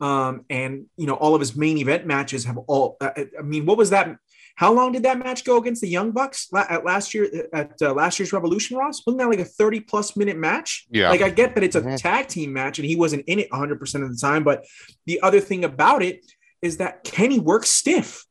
Um, 0.00 0.44
and 0.50 0.86
you 0.96 1.06
know, 1.06 1.14
all 1.14 1.34
of 1.34 1.40
his 1.40 1.54
main 1.56 1.78
event 1.78 2.06
matches 2.06 2.44
have 2.44 2.58
all. 2.66 2.96
Uh, 3.00 3.10
I 3.38 3.42
mean, 3.42 3.66
what 3.66 3.78
was 3.78 3.90
that? 3.90 4.16
How 4.56 4.72
long 4.72 4.92
did 4.92 5.04
that 5.04 5.18
match 5.18 5.44
go 5.44 5.56
against 5.56 5.80
the 5.80 5.88
Young 5.88 6.10
Bucks 6.10 6.48
at 6.54 6.84
last 6.84 7.14
year 7.14 7.48
at 7.54 7.80
uh, 7.80 7.94
last 7.94 8.18
year's 8.18 8.32
Revolution, 8.32 8.76
Ross? 8.76 9.00
Wasn't 9.06 9.18
that 9.20 9.28
like 9.28 9.38
a 9.38 9.44
30 9.44 9.80
plus 9.80 10.16
minute 10.16 10.36
match? 10.36 10.86
Yeah. 10.90 11.08
Like 11.08 11.22
I 11.22 11.30
get 11.30 11.54
that 11.54 11.64
it's 11.64 11.76
a 11.76 11.80
Mhm. 11.80 11.96
tag 11.96 12.28
team 12.28 12.52
match 12.52 12.78
and 12.78 12.86
he 12.86 12.96
wasn't 12.96 13.24
in 13.26 13.38
it 13.38 13.48
100% 13.50 14.02
of 14.04 14.10
the 14.10 14.18
time, 14.20 14.44
but 14.44 14.66
the 15.06 15.20
other 15.22 15.40
thing 15.40 15.64
about 15.64 16.02
it 16.02 16.20
is 16.60 16.76
that 16.78 17.02
Kenny 17.02 17.38
works 17.38 17.70
stiff. 17.70 18.26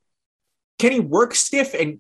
Kenny 0.78 1.00
works 1.00 1.40
stiff 1.40 1.74
and 1.74 2.00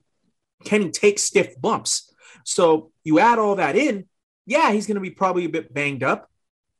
Kenny 0.65 0.91
takes 0.91 1.23
stiff 1.23 1.59
bumps. 1.59 2.13
So 2.45 2.91
you 3.03 3.19
add 3.19 3.39
all 3.39 3.55
that 3.55 3.75
in, 3.75 4.05
yeah, 4.45 4.71
he's 4.71 4.87
going 4.87 4.95
to 4.95 5.01
be 5.01 5.11
probably 5.11 5.45
a 5.45 5.49
bit 5.49 5.73
banged 5.73 6.03
up. 6.03 6.29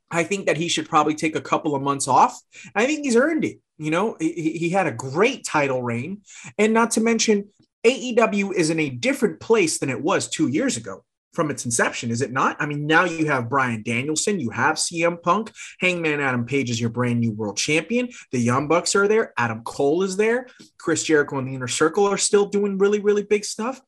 I 0.09 0.23
think 0.23 0.45
that 0.47 0.57
he 0.57 0.67
should 0.67 0.89
probably 0.89 1.15
take 1.15 1.35
a 1.35 1.41
couple 1.41 1.73
of 1.73 1.81
months 1.81 2.07
off. 2.07 2.39
I 2.75 2.85
think 2.85 3.05
he's 3.05 3.15
earned 3.15 3.45
it. 3.45 3.59
You 3.77 3.91
know, 3.91 4.17
he, 4.19 4.57
he- 4.57 4.69
had 4.69 4.87
a 4.87 4.91
great 4.91 5.45
title 5.45 5.81
reign. 5.81 6.21
And 6.57 6.73
not 6.73 6.91
to 6.91 7.01
mention, 7.01 7.49
AEW 7.85 8.53
is 8.53 8.69
in 8.69 8.79
a 8.79 8.89
different 8.89 9.39
place 9.39 9.79
than 9.79 9.89
it 9.89 10.01
was 10.01 10.29
two 10.29 10.47
years 10.47 10.77
ago 10.77 11.03
from 11.33 11.49
its 11.49 11.65
inception, 11.65 12.11
is 12.11 12.21
it 12.21 12.31
not? 12.31 12.57
I 12.59 12.65
mean, 12.65 12.85
now 12.85 13.05
you 13.05 13.25
have 13.27 13.49
Bryan 13.49 13.83
Danielson, 13.83 14.39
you 14.39 14.49
have 14.49 14.75
CM 14.75 15.21
Punk, 15.21 15.51
Hangman 15.79 16.19
Adam 16.19 16.45
Page 16.45 16.69
is 16.69 16.79
your 16.79 16.89
brand 16.89 17.21
new 17.21 17.31
world 17.31 17.57
champion. 17.57 18.09
The 18.31 18.39
Young 18.39 18.67
Bucks 18.67 18.95
are 18.95 19.07
there, 19.07 19.33
Adam 19.37 19.63
Cole 19.63 20.03
is 20.03 20.17
there, 20.17 20.47
Chris 20.77 21.03
Jericho 21.03 21.37
and 21.37 21.47
the 21.47 21.55
Inner 21.55 21.69
Circle 21.69 22.05
are 22.05 22.17
still 22.17 22.47
doing 22.47 22.77
really, 22.77 22.99
really 22.99 23.23
big 23.23 23.45
stuff. 23.45 23.79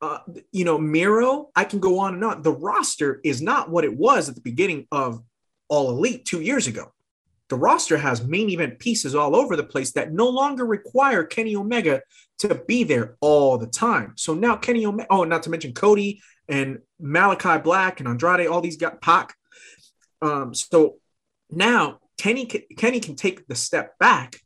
Uh, 0.00 0.18
you 0.52 0.64
know, 0.64 0.78
Miro, 0.78 1.50
I 1.56 1.64
can 1.64 1.80
go 1.80 1.98
on 1.98 2.14
and 2.14 2.24
on. 2.24 2.42
The 2.42 2.52
roster 2.52 3.20
is 3.24 3.42
not 3.42 3.70
what 3.70 3.84
it 3.84 3.96
was 3.96 4.28
at 4.28 4.36
the 4.36 4.40
beginning 4.40 4.86
of 4.92 5.20
All 5.68 5.90
Elite 5.90 6.24
two 6.24 6.40
years 6.40 6.66
ago. 6.66 6.92
The 7.48 7.56
roster 7.56 7.96
has 7.96 8.22
main 8.22 8.50
event 8.50 8.78
pieces 8.78 9.14
all 9.14 9.34
over 9.34 9.56
the 9.56 9.64
place 9.64 9.92
that 9.92 10.12
no 10.12 10.28
longer 10.28 10.66
require 10.66 11.24
Kenny 11.24 11.56
Omega 11.56 12.02
to 12.40 12.54
be 12.54 12.84
there 12.84 13.16
all 13.20 13.56
the 13.56 13.66
time. 13.66 14.12
So 14.16 14.34
now 14.34 14.56
Kenny 14.56 14.84
Omega, 14.84 15.08
oh, 15.10 15.24
not 15.24 15.42
to 15.44 15.50
mention 15.50 15.72
Cody 15.72 16.20
and 16.48 16.78
Malachi 17.00 17.58
Black 17.58 18.00
and 18.00 18.08
Andrade, 18.08 18.46
all 18.46 18.60
these 18.60 18.76
got 18.76 19.00
Pac. 19.00 19.34
Um, 20.20 20.54
so 20.54 20.96
now 21.50 22.00
Kenny 22.18 22.46
Kenny 22.46 23.00
can 23.00 23.16
take 23.16 23.46
the 23.46 23.54
step 23.54 23.98
back 23.98 24.40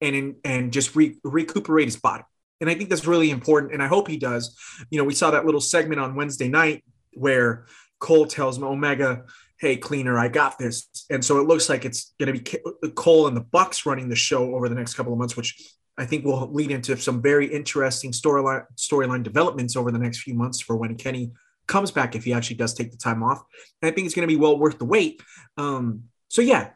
and 0.00 0.36
and 0.44 0.72
just 0.72 0.96
re, 0.96 1.18
recuperate 1.22 1.86
his 1.86 1.96
body. 1.96 2.24
And 2.60 2.70
I 2.70 2.74
think 2.74 2.88
that's 2.88 3.06
really 3.06 3.30
important. 3.30 3.72
And 3.72 3.82
I 3.82 3.86
hope 3.86 4.08
he 4.08 4.16
does. 4.16 4.56
You 4.90 4.98
know, 4.98 5.04
we 5.04 5.14
saw 5.14 5.30
that 5.30 5.44
little 5.44 5.60
segment 5.60 6.00
on 6.00 6.14
Wednesday 6.14 6.48
night 6.48 6.84
where 7.12 7.66
Cole 7.98 8.26
tells 8.26 8.60
Omega, 8.62 9.24
"Hey, 9.58 9.76
cleaner, 9.76 10.18
I 10.18 10.28
got 10.28 10.58
this." 10.58 10.88
And 11.10 11.24
so 11.24 11.38
it 11.38 11.46
looks 11.46 11.68
like 11.68 11.84
it's 11.84 12.14
going 12.18 12.34
to 12.34 12.40
be 12.40 12.90
Cole 12.90 13.26
and 13.26 13.36
the 13.36 13.42
Bucks 13.42 13.86
running 13.86 14.08
the 14.08 14.16
show 14.16 14.54
over 14.54 14.68
the 14.68 14.74
next 14.74 14.94
couple 14.94 15.12
of 15.12 15.18
months, 15.18 15.36
which 15.36 15.60
I 15.98 16.04
think 16.04 16.24
will 16.24 16.52
lead 16.52 16.70
into 16.70 16.96
some 16.96 17.22
very 17.22 17.46
interesting 17.46 18.12
storyline 18.12 18.64
storyline 18.76 19.22
developments 19.22 19.76
over 19.76 19.90
the 19.90 19.98
next 19.98 20.20
few 20.20 20.34
months 20.34 20.60
for 20.60 20.76
when 20.76 20.96
Kenny 20.96 21.32
comes 21.66 21.90
back 21.90 22.14
if 22.14 22.24
he 22.24 22.32
actually 22.32 22.56
does 22.56 22.74
take 22.74 22.90
the 22.90 22.96
time 22.96 23.22
off. 23.22 23.42
And 23.82 23.90
I 23.90 23.94
think 23.94 24.06
it's 24.06 24.14
going 24.14 24.28
to 24.28 24.32
be 24.32 24.40
well 24.40 24.58
worth 24.58 24.78
the 24.78 24.84
wait. 24.84 25.22
Um, 25.56 26.04
so 26.28 26.42
yeah, 26.42 26.70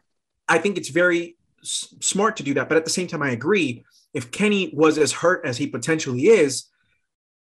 I 0.47 0.57
think 0.57 0.77
it's 0.77 0.89
very 0.89 1.37
s- 1.61 1.93
smart 2.01 2.37
to 2.37 2.43
do 2.43 2.53
that. 2.55 2.67
But 2.67 2.77
at 2.77 2.83
the 2.83 2.91
same 2.91 3.07
time, 3.07 3.21
I 3.21 3.29
agree. 3.31 3.85
If 4.13 4.31
Kenny 4.31 4.71
was 4.73 4.97
as 4.97 5.11
hurt 5.11 5.45
as 5.45 5.57
he 5.57 5.67
potentially 5.67 6.27
is, 6.27 6.65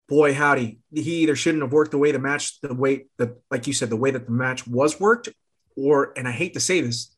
boy 0.09 0.35
howdy, 0.35 0.81
he 0.93 1.23
either 1.23 1.37
shouldn't 1.37 1.63
have 1.63 1.73
worked 1.73 1.91
the 1.91 1.99
way 1.99 2.13
the 2.13 2.19
match, 2.19 2.61
the 2.61 2.75
way 2.75 3.07
that, 3.19 3.37
like 3.51 3.67
you 3.67 3.73
said, 3.73 3.91
the 3.91 3.97
way 3.97 4.11
that 4.11 4.27
the 4.27 4.33
match 4.33 4.67
was 4.67 5.01
worked, 5.01 5.29
or 5.77 6.13
and 6.17 6.29
I 6.29 6.33
hate 6.33 6.55
to 6.55 6.61
say 6.61 6.81
this, 6.81 7.15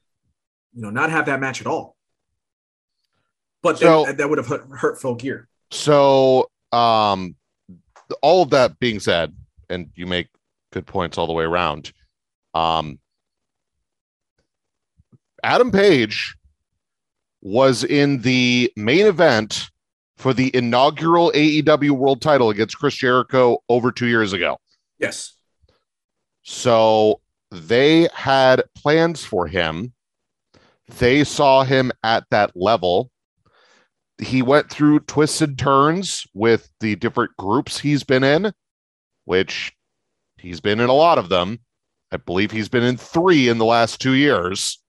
you 0.73 0.83
know, 0.83 0.90
not 0.90 1.11
have 1.11 1.26
that 1.26 1.40
match 1.40 1.61
at 1.61 1.66
all. 1.66 1.97
But 3.62 3.78
So- 3.78 4.07
that 4.11 4.28
would 4.28 4.38
have 4.38 4.47
hurt, 4.47 4.66
hurt 4.71 5.00
Full 5.00 5.16
Gear. 5.16 5.49
So, 5.71 6.50
um, 6.73 7.37
all 8.23 8.42
of 8.42 8.50
that 8.50 8.78
being 8.78 8.99
said, 8.99 9.35
and 9.69 9.90
you 9.95 10.07
make 10.07 10.28
good 10.73 10.87
points 10.87 11.19
all 11.19 11.26
the 11.26 11.33
way 11.33 11.45
around. 11.45 11.92
Um, 12.54 12.99
Adam 15.42 15.71
Page 15.71 16.37
was 17.43 17.85
in 17.85 18.21
the 18.21 18.73
main 18.77 19.07
event 19.07 19.71
for 20.17 20.35
the 20.35 20.55
inaugural 20.55 21.33
AEW 21.35 21.93
World 21.93 22.21
Title 22.21 22.51
against 22.51 22.79
Chris 22.79 22.95
Jericho 22.95 23.59
over 23.69 23.91
two 23.91 24.07
years 24.07 24.33
ago. 24.33 24.59
Yes. 24.99 25.35
So 26.43 27.21
they 27.51 28.09
had 28.15 28.63
plans 28.77 29.25
for 29.25 29.47
him. 29.47 29.93
They 30.99 31.25
saw 31.25 31.65
him 31.65 31.91
at 32.03 32.25
that 32.31 32.53
level. 32.55 33.11
He 34.19 34.43
went 34.43 34.69
through 34.69 35.01
twists 35.01 35.41
and 35.41 35.59
turns 35.59 36.27
with 36.35 36.71
the 36.81 36.97
different 36.97 37.35
groups 37.39 37.79
he's 37.79 38.05
been 38.05 38.25
in, 38.25 38.53
which 39.25 39.73
he's 40.37 40.61
been 40.61 40.81
in 40.81 40.91
a 40.91 40.95
lot 40.95 41.17
of 41.17 41.31
them. 41.31 41.61
I 42.13 42.19
believe 42.19 42.51
he's 42.51 42.69
been 42.69 42.83
in 42.83 42.97
three 42.97 43.49
in 43.49 43.59
the 43.59 43.65
last 43.65 44.01
two 44.01 44.15
years. 44.15 44.80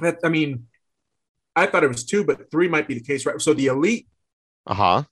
That 0.00 0.18
I 0.24 0.28
mean, 0.28 0.66
I 1.56 1.66
thought 1.66 1.84
it 1.84 1.88
was 1.88 2.04
two, 2.04 2.24
but 2.24 2.50
three 2.50 2.68
might 2.68 2.88
be 2.88 2.94
the 2.94 3.00
case, 3.02 3.24
right? 3.26 3.40
So 3.40 3.54
the 3.54 3.66
elite 3.66 4.06
Uh 4.66 4.74
huh. 4.74 5.02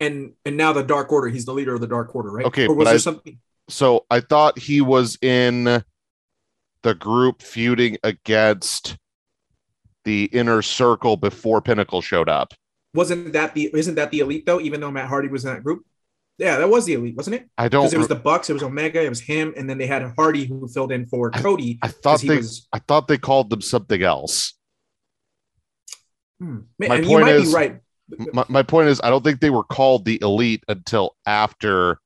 and 0.00 0.32
and 0.44 0.56
now 0.56 0.72
the 0.72 0.82
Dark 0.82 1.10
Order. 1.12 1.28
He's 1.28 1.44
the 1.46 1.54
leader 1.54 1.74
of 1.74 1.80
the 1.80 1.86
Dark 1.86 2.14
Order, 2.14 2.30
right? 2.30 2.46
Okay, 2.46 2.66
Or 2.66 2.74
was 2.74 2.86
there 2.86 2.94
I- 2.94 2.98
something? 2.98 3.38
So 3.68 4.06
I 4.10 4.20
thought 4.20 4.58
he 4.60 4.80
was 4.80 5.18
in 5.22 5.82
the 6.82 6.94
group 6.94 7.42
feuding 7.42 7.96
against 8.04 8.96
the 10.04 10.26
inner 10.26 10.62
circle 10.62 11.16
before 11.16 11.60
Pinnacle 11.60 12.00
showed 12.00 12.28
up. 12.28 12.54
Wasn't 12.94 13.32
that 13.32 13.54
the? 13.54 13.70
Isn't 13.74 13.96
that 13.96 14.10
the 14.12 14.20
elite 14.20 14.46
though? 14.46 14.60
Even 14.60 14.80
though 14.80 14.90
Matt 14.92 15.08
Hardy 15.08 15.28
was 15.28 15.44
in 15.44 15.52
that 15.52 15.64
group. 15.64 15.84
Yeah, 16.38 16.58
that 16.58 16.68
was 16.68 16.84
the 16.84 16.92
elite, 16.94 17.16
wasn't 17.16 17.36
it? 17.36 17.48
I 17.56 17.68
don't. 17.68 17.82
Because 17.84 17.94
it 17.94 17.98
was 17.98 18.08
the 18.08 18.14
Bucks, 18.14 18.50
it 18.50 18.52
was 18.52 18.62
Omega, 18.62 19.02
it 19.02 19.08
was 19.08 19.20
him, 19.20 19.54
and 19.56 19.68
then 19.68 19.78
they 19.78 19.86
had 19.86 20.02
Hardy 20.16 20.44
who 20.44 20.68
filled 20.68 20.92
in 20.92 21.06
for 21.06 21.30
Cody. 21.30 21.78
I 21.82 21.88
thought 21.88 22.20
they. 22.20 22.36
was. 22.36 22.68
I 22.72 22.78
thought 22.80 23.08
they 23.08 23.16
called 23.18 23.48
them 23.50 23.62
something 23.62 24.02
else. 24.02 24.54
Hmm. 26.38 26.58
My 26.78 26.96
and 26.96 27.04
you 27.04 27.10
point 27.10 27.24
might 27.24 27.34
is- 27.36 27.48
be 27.50 27.54
right. 27.54 27.80
My, 28.32 28.44
my 28.48 28.62
point 28.62 28.88
is, 28.88 29.00
I 29.02 29.10
don't 29.10 29.24
think 29.24 29.40
they 29.40 29.50
were 29.50 29.64
called 29.64 30.04
the 30.04 30.20
elite 30.22 30.62
until 30.68 31.16
after 31.26 31.98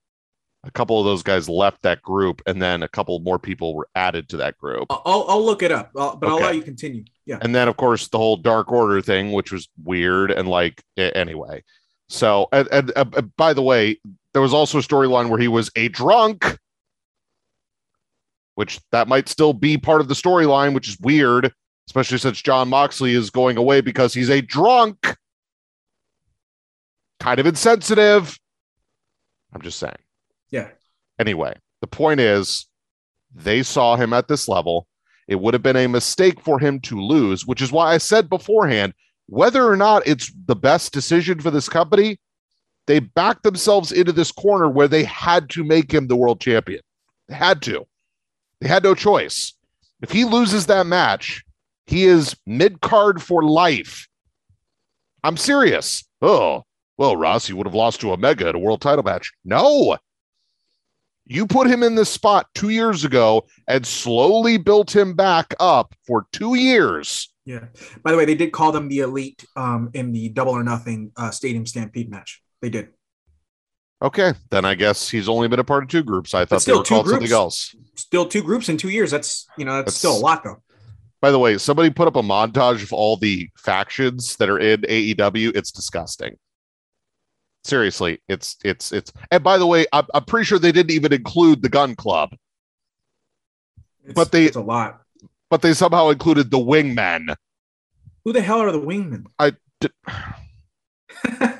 a 0.64 0.70
couple 0.70 0.98
of 0.98 1.04
those 1.04 1.22
guys 1.22 1.46
left 1.46 1.82
that 1.82 2.00
group, 2.00 2.40
and 2.46 2.60
then 2.62 2.82
a 2.82 2.88
couple 2.88 3.18
more 3.20 3.38
people 3.38 3.74
were 3.74 3.88
added 3.94 4.28
to 4.30 4.38
that 4.38 4.56
group. 4.56 4.86
I'll, 4.88 5.26
I'll 5.28 5.44
look 5.44 5.62
it 5.62 5.72
up, 5.72 5.90
I'll- 5.96 6.16
but 6.16 6.30
I'll 6.30 6.36
let 6.40 6.54
you 6.54 6.62
continue. 6.62 7.04
Yeah. 7.26 7.38
and 7.42 7.54
then 7.54 7.68
of 7.68 7.76
course 7.76 8.08
the 8.08 8.18
whole 8.18 8.36
dark 8.36 8.72
order 8.72 9.00
thing 9.00 9.30
which 9.30 9.52
was 9.52 9.68
weird 9.84 10.32
and 10.32 10.48
like 10.48 10.82
anyway 10.96 11.62
so 12.08 12.48
and, 12.50 12.66
and 12.72 12.92
uh, 12.96 13.04
uh, 13.14 13.20
by 13.36 13.52
the 13.52 13.62
way 13.62 14.00
there 14.32 14.42
was 14.42 14.54
also 14.54 14.78
a 14.78 14.82
storyline 14.82 15.28
where 15.28 15.40
he 15.40 15.48
was 15.48 15.70
a 15.76 15.88
drunk 15.88 16.58
which 18.54 18.80
that 18.92 19.08
might 19.08 19.28
still 19.28 19.52
be 19.52 19.78
part 19.78 20.00
of 20.00 20.08
the 20.08 20.14
storyline 20.14 20.74
which 20.74 20.88
is 20.88 20.98
weird 21.00 21.52
especially 21.88 22.18
since 22.18 22.40
jon 22.40 22.68
moxley 22.68 23.14
is 23.14 23.30
going 23.30 23.56
away 23.56 23.80
because 23.80 24.14
he's 24.14 24.30
a 24.30 24.40
drunk. 24.40 25.16
Kind 27.18 27.38
of 27.38 27.44
insensitive. 27.44 28.38
I'm 29.52 29.60
just 29.60 29.78
saying. 29.78 29.92
Yeah. 30.50 30.68
anyway 31.18 31.54
the 31.80 31.86
point 31.86 32.20
is 32.20 32.66
they 33.34 33.62
saw 33.62 33.96
him 33.96 34.12
at 34.12 34.28
this 34.28 34.48
level. 34.48 34.86
It 35.28 35.40
would 35.40 35.54
have 35.54 35.62
been 35.62 35.76
a 35.76 35.86
mistake 35.86 36.40
for 36.40 36.58
him 36.58 36.80
to 36.80 37.00
lose, 37.00 37.46
which 37.46 37.62
is 37.62 37.70
why 37.70 37.94
I 37.94 37.98
said 37.98 38.28
beforehand 38.28 38.94
whether 39.26 39.64
or 39.64 39.76
not 39.76 40.06
it's 40.06 40.32
the 40.46 40.56
best 40.56 40.92
decision 40.92 41.38
for 41.38 41.52
this 41.52 41.68
company, 41.68 42.18
they 42.90 42.98
backed 42.98 43.44
themselves 43.44 43.92
into 43.92 44.10
this 44.10 44.32
corner 44.32 44.68
where 44.68 44.88
they 44.88 45.04
had 45.04 45.48
to 45.50 45.62
make 45.62 45.94
him 45.94 46.08
the 46.08 46.16
world 46.16 46.40
champion. 46.40 46.80
They 47.28 47.36
had 47.36 47.62
to. 47.62 47.86
They 48.60 48.66
had 48.66 48.82
no 48.82 48.96
choice. 48.96 49.52
If 50.02 50.10
he 50.10 50.24
loses 50.24 50.66
that 50.66 50.88
match, 50.88 51.44
he 51.86 52.04
is 52.04 52.34
mid 52.46 52.80
card 52.80 53.22
for 53.22 53.44
life. 53.44 54.08
I'm 55.22 55.36
serious. 55.36 56.02
Oh, 56.20 56.64
well, 56.98 57.16
Ross, 57.16 57.48
you 57.48 57.56
would 57.56 57.68
have 57.68 57.76
lost 57.76 58.00
to 58.00 58.10
Omega 58.10 58.48
at 58.48 58.56
a 58.56 58.58
world 58.58 58.80
title 58.80 59.04
match. 59.04 59.30
No. 59.44 59.96
You 61.26 61.46
put 61.46 61.68
him 61.68 61.84
in 61.84 61.94
this 61.94 62.10
spot 62.10 62.48
two 62.56 62.70
years 62.70 63.04
ago 63.04 63.46
and 63.68 63.86
slowly 63.86 64.58
built 64.58 64.94
him 64.94 65.14
back 65.14 65.54
up 65.60 65.94
for 66.08 66.26
two 66.32 66.56
years. 66.56 67.32
Yeah. 67.44 67.66
By 68.02 68.10
the 68.10 68.16
way, 68.16 68.24
they 68.24 68.34
did 68.34 68.50
call 68.50 68.72
them 68.72 68.88
the 68.88 68.98
elite 68.98 69.46
um, 69.54 69.90
in 69.94 70.10
the 70.10 70.30
Double 70.30 70.54
or 70.54 70.64
Nothing 70.64 71.12
uh, 71.16 71.30
Stadium 71.30 71.66
Stampede 71.66 72.10
match. 72.10 72.42
They 72.62 72.68
did. 72.70 72.88
Okay, 74.02 74.32
then 74.50 74.64
I 74.64 74.74
guess 74.74 75.08
he's 75.10 75.28
only 75.28 75.48
been 75.48 75.60
a 75.60 75.64
part 75.64 75.82
of 75.82 75.88
two 75.90 76.02
groups. 76.02 76.32
I 76.34 76.44
thought 76.46 76.56
they 76.56 76.60
still 76.60 76.78
were 76.78 76.84
two 76.84 76.94
called 76.94 77.06
something 77.06 77.20
groups. 77.20 77.32
else. 77.32 77.74
Still 77.96 78.26
two 78.26 78.42
groups 78.42 78.68
in 78.70 78.76
two 78.78 78.88
years. 78.88 79.10
That's 79.10 79.46
you 79.58 79.64
know 79.64 79.72
that's, 79.82 79.84
That's- 79.86 79.96
still 79.98 80.16
a 80.16 80.20
lot 80.24 80.42
though. 80.44 80.62
By 81.20 81.30
the 81.30 81.38
way, 81.38 81.58
somebody 81.58 81.90
put 81.90 82.08
up 82.08 82.16
a 82.16 82.22
montage 82.22 82.82
of 82.82 82.94
all 82.94 83.18
the 83.18 83.50
factions 83.58 84.36
that 84.36 84.48
are 84.48 84.58
in 84.58 84.80
AEW. 84.82 85.54
It's 85.54 85.70
disgusting. 85.70 86.36
Seriously, 87.62 88.22
it's 88.26 88.56
it's 88.64 88.90
it's. 88.90 89.12
And 89.30 89.44
by 89.44 89.58
the 89.58 89.66
way, 89.66 89.84
I'm, 89.92 90.06
I'm 90.14 90.24
pretty 90.24 90.46
sure 90.46 90.58
they 90.58 90.72
didn't 90.72 90.92
even 90.92 91.12
include 91.12 91.60
the 91.60 91.68
Gunn 91.68 91.94
Club. 91.94 92.30
It's, 94.02 94.14
But 94.14 94.32
they- 94.32 94.46
it's 94.46 94.56
a 94.56 94.62
lot. 94.62 95.02
but 95.50 95.60
they 95.60 95.74
somehow 95.74 96.08
included 96.08 96.50
the 96.50 96.56
wingmen. 96.58 97.34
Who 98.24 98.32
the 98.32 98.40
hell 98.40 98.60
are 98.60 98.72
the 98.72 98.80
wingmen? 98.80 99.26
I 99.38 99.52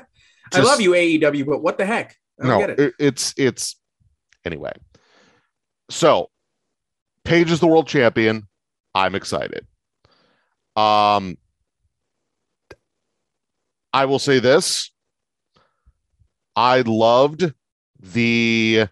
did, 0.51 0.61
I 0.61 0.63
love 0.63 0.81
you, 0.81 0.91
AEW, 0.91 1.45
but 1.45 1.61
what 1.61 1.77
the 1.77 1.85
heck? 1.85 2.15
I 2.41 2.47
don't 2.47 2.77
no, 2.77 2.83
it- 2.85 2.93
it's 2.99 3.33
it's 3.37 3.75
anyway. 4.45 4.71
So, 5.89 6.29
Page 7.23 7.51
is 7.51 7.59
the 7.59 7.67
world 7.67 7.87
champion. 7.87 8.47
I'm 8.95 9.13
excited. 9.15 9.65
Um, 10.75 11.37
I 13.93 14.05
will 14.05 14.19
say 14.19 14.39
this: 14.39 14.91
I 16.55 16.81
loved 16.81 17.53
the 17.99 18.87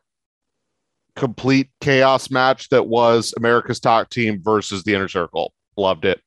complete 1.16 1.70
chaos 1.82 2.30
match 2.30 2.70
that 2.70 2.88
was 2.88 3.34
America's 3.38 3.80
Top 3.80 4.10
Team 4.10 4.42
versus 4.42 4.84
the 4.84 4.94
Inner 4.94 5.08
Circle. 5.08 5.54
Loved 5.76 6.06
it. 6.06 6.22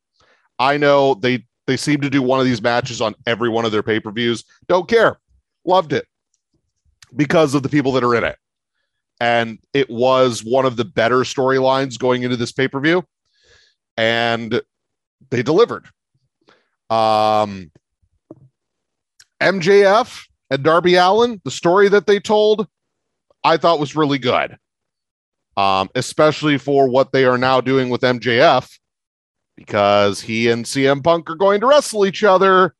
I 0.59 0.77
know 0.77 1.15
they 1.15 1.45
they 1.67 1.77
seem 1.77 2.01
to 2.01 2.11
do 2.11 2.23
one 2.23 2.41
of 2.41 2.47
these 2.47 2.61
matches 2.63 3.01
on 3.01 3.15
every 3.27 3.49
one 3.49 3.65
of 3.65 3.73
their 3.73 3.83
pay 3.83 4.01
per 4.01 4.11
views. 4.11 4.43
Don't 4.69 4.89
care. 4.89 5.19
Loved 5.65 5.93
it 5.93 6.07
because 7.15 7.55
of 7.55 7.63
the 7.63 7.69
people 7.69 7.93
that 7.93 8.05
are 8.05 8.15
in 8.15 8.25
it. 8.25 8.37
And 9.21 9.59
it 9.73 9.89
was 9.89 10.43
one 10.43 10.67
of 10.67 10.77
the 10.77 10.85
better 10.85 11.19
storylines 11.19 11.99
going 11.99 12.23
into 12.25 12.37
this 12.37 12.53
pay 12.53 12.69
per 12.69 12.81
view. 12.81 13.05
And 13.97 14.61
they 15.31 15.43
delivered. 15.43 15.87
Um, 16.91 17.71
MJF 19.41 20.27
and 20.51 20.63
Darby 20.63 20.95
Allin, 20.95 21.41
the 21.45 21.51
story 21.51 21.89
that 21.89 22.07
they 22.07 22.21
told, 22.21 22.67
I 23.45 23.57
thought 23.57 23.81
was 23.81 23.97
really 23.97 24.19
good. 24.19 24.57
Um, 25.57 25.91
especially 25.95 26.59
for 26.59 26.89
what 26.89 27.13
they 27.13 27.25
are 27.25 27.37
now 27.37 27.61
doing 27.61 27.91
with 27.91 28.01
MJF, 28.01 28.71
because 29.57 30.21
he 30.21 30.49
and 30.49 30.65
CM 30.65 31.05
Punk 31.05 31.29
are 31.29 31.35
going 31.35 31.61
to 31.61 31.67
wrestle 31.67 32.07
each 32.07 32.25
other. 32.25 32.75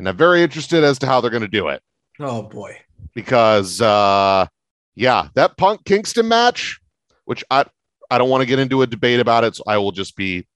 And 0.00 0.08
I'm 0.08 0.16
very 0.16 0.42
interested 0.42 0.82
as 0.82 0.98
to 1.00 1.06
how 1.06 1.20
they're 1.20 1.30
going 1.30 1.42
to 1.42 1.48
do 1.48 1.68
it 1.68 1.82
Oh 2.18 2.42
boy. 2.42 2.78
because 3.14 3.82
uh 3.82 4.46
yeah, 4.94 5.28
that 5.34 5.56
Punk 5.58 5.84
Kingston 5.84 6.26
match, 6.26 6.80
which 7.26 7.44
I 7.50 7.66
I 8.10 8.16
don't 8.16 8.30
want 8.30 8.40
to 8.40 8.46
get 8.46 8.58
into 8.58 8.80
a 8.80 8.86
debate 8.86 9.20
about 9.20 9.44
it, 9.44 9.56
so 9.56 9.62
I 9.66 9.76
will 9.76 9.92
just 9.92 10.16
be 10.16 10.46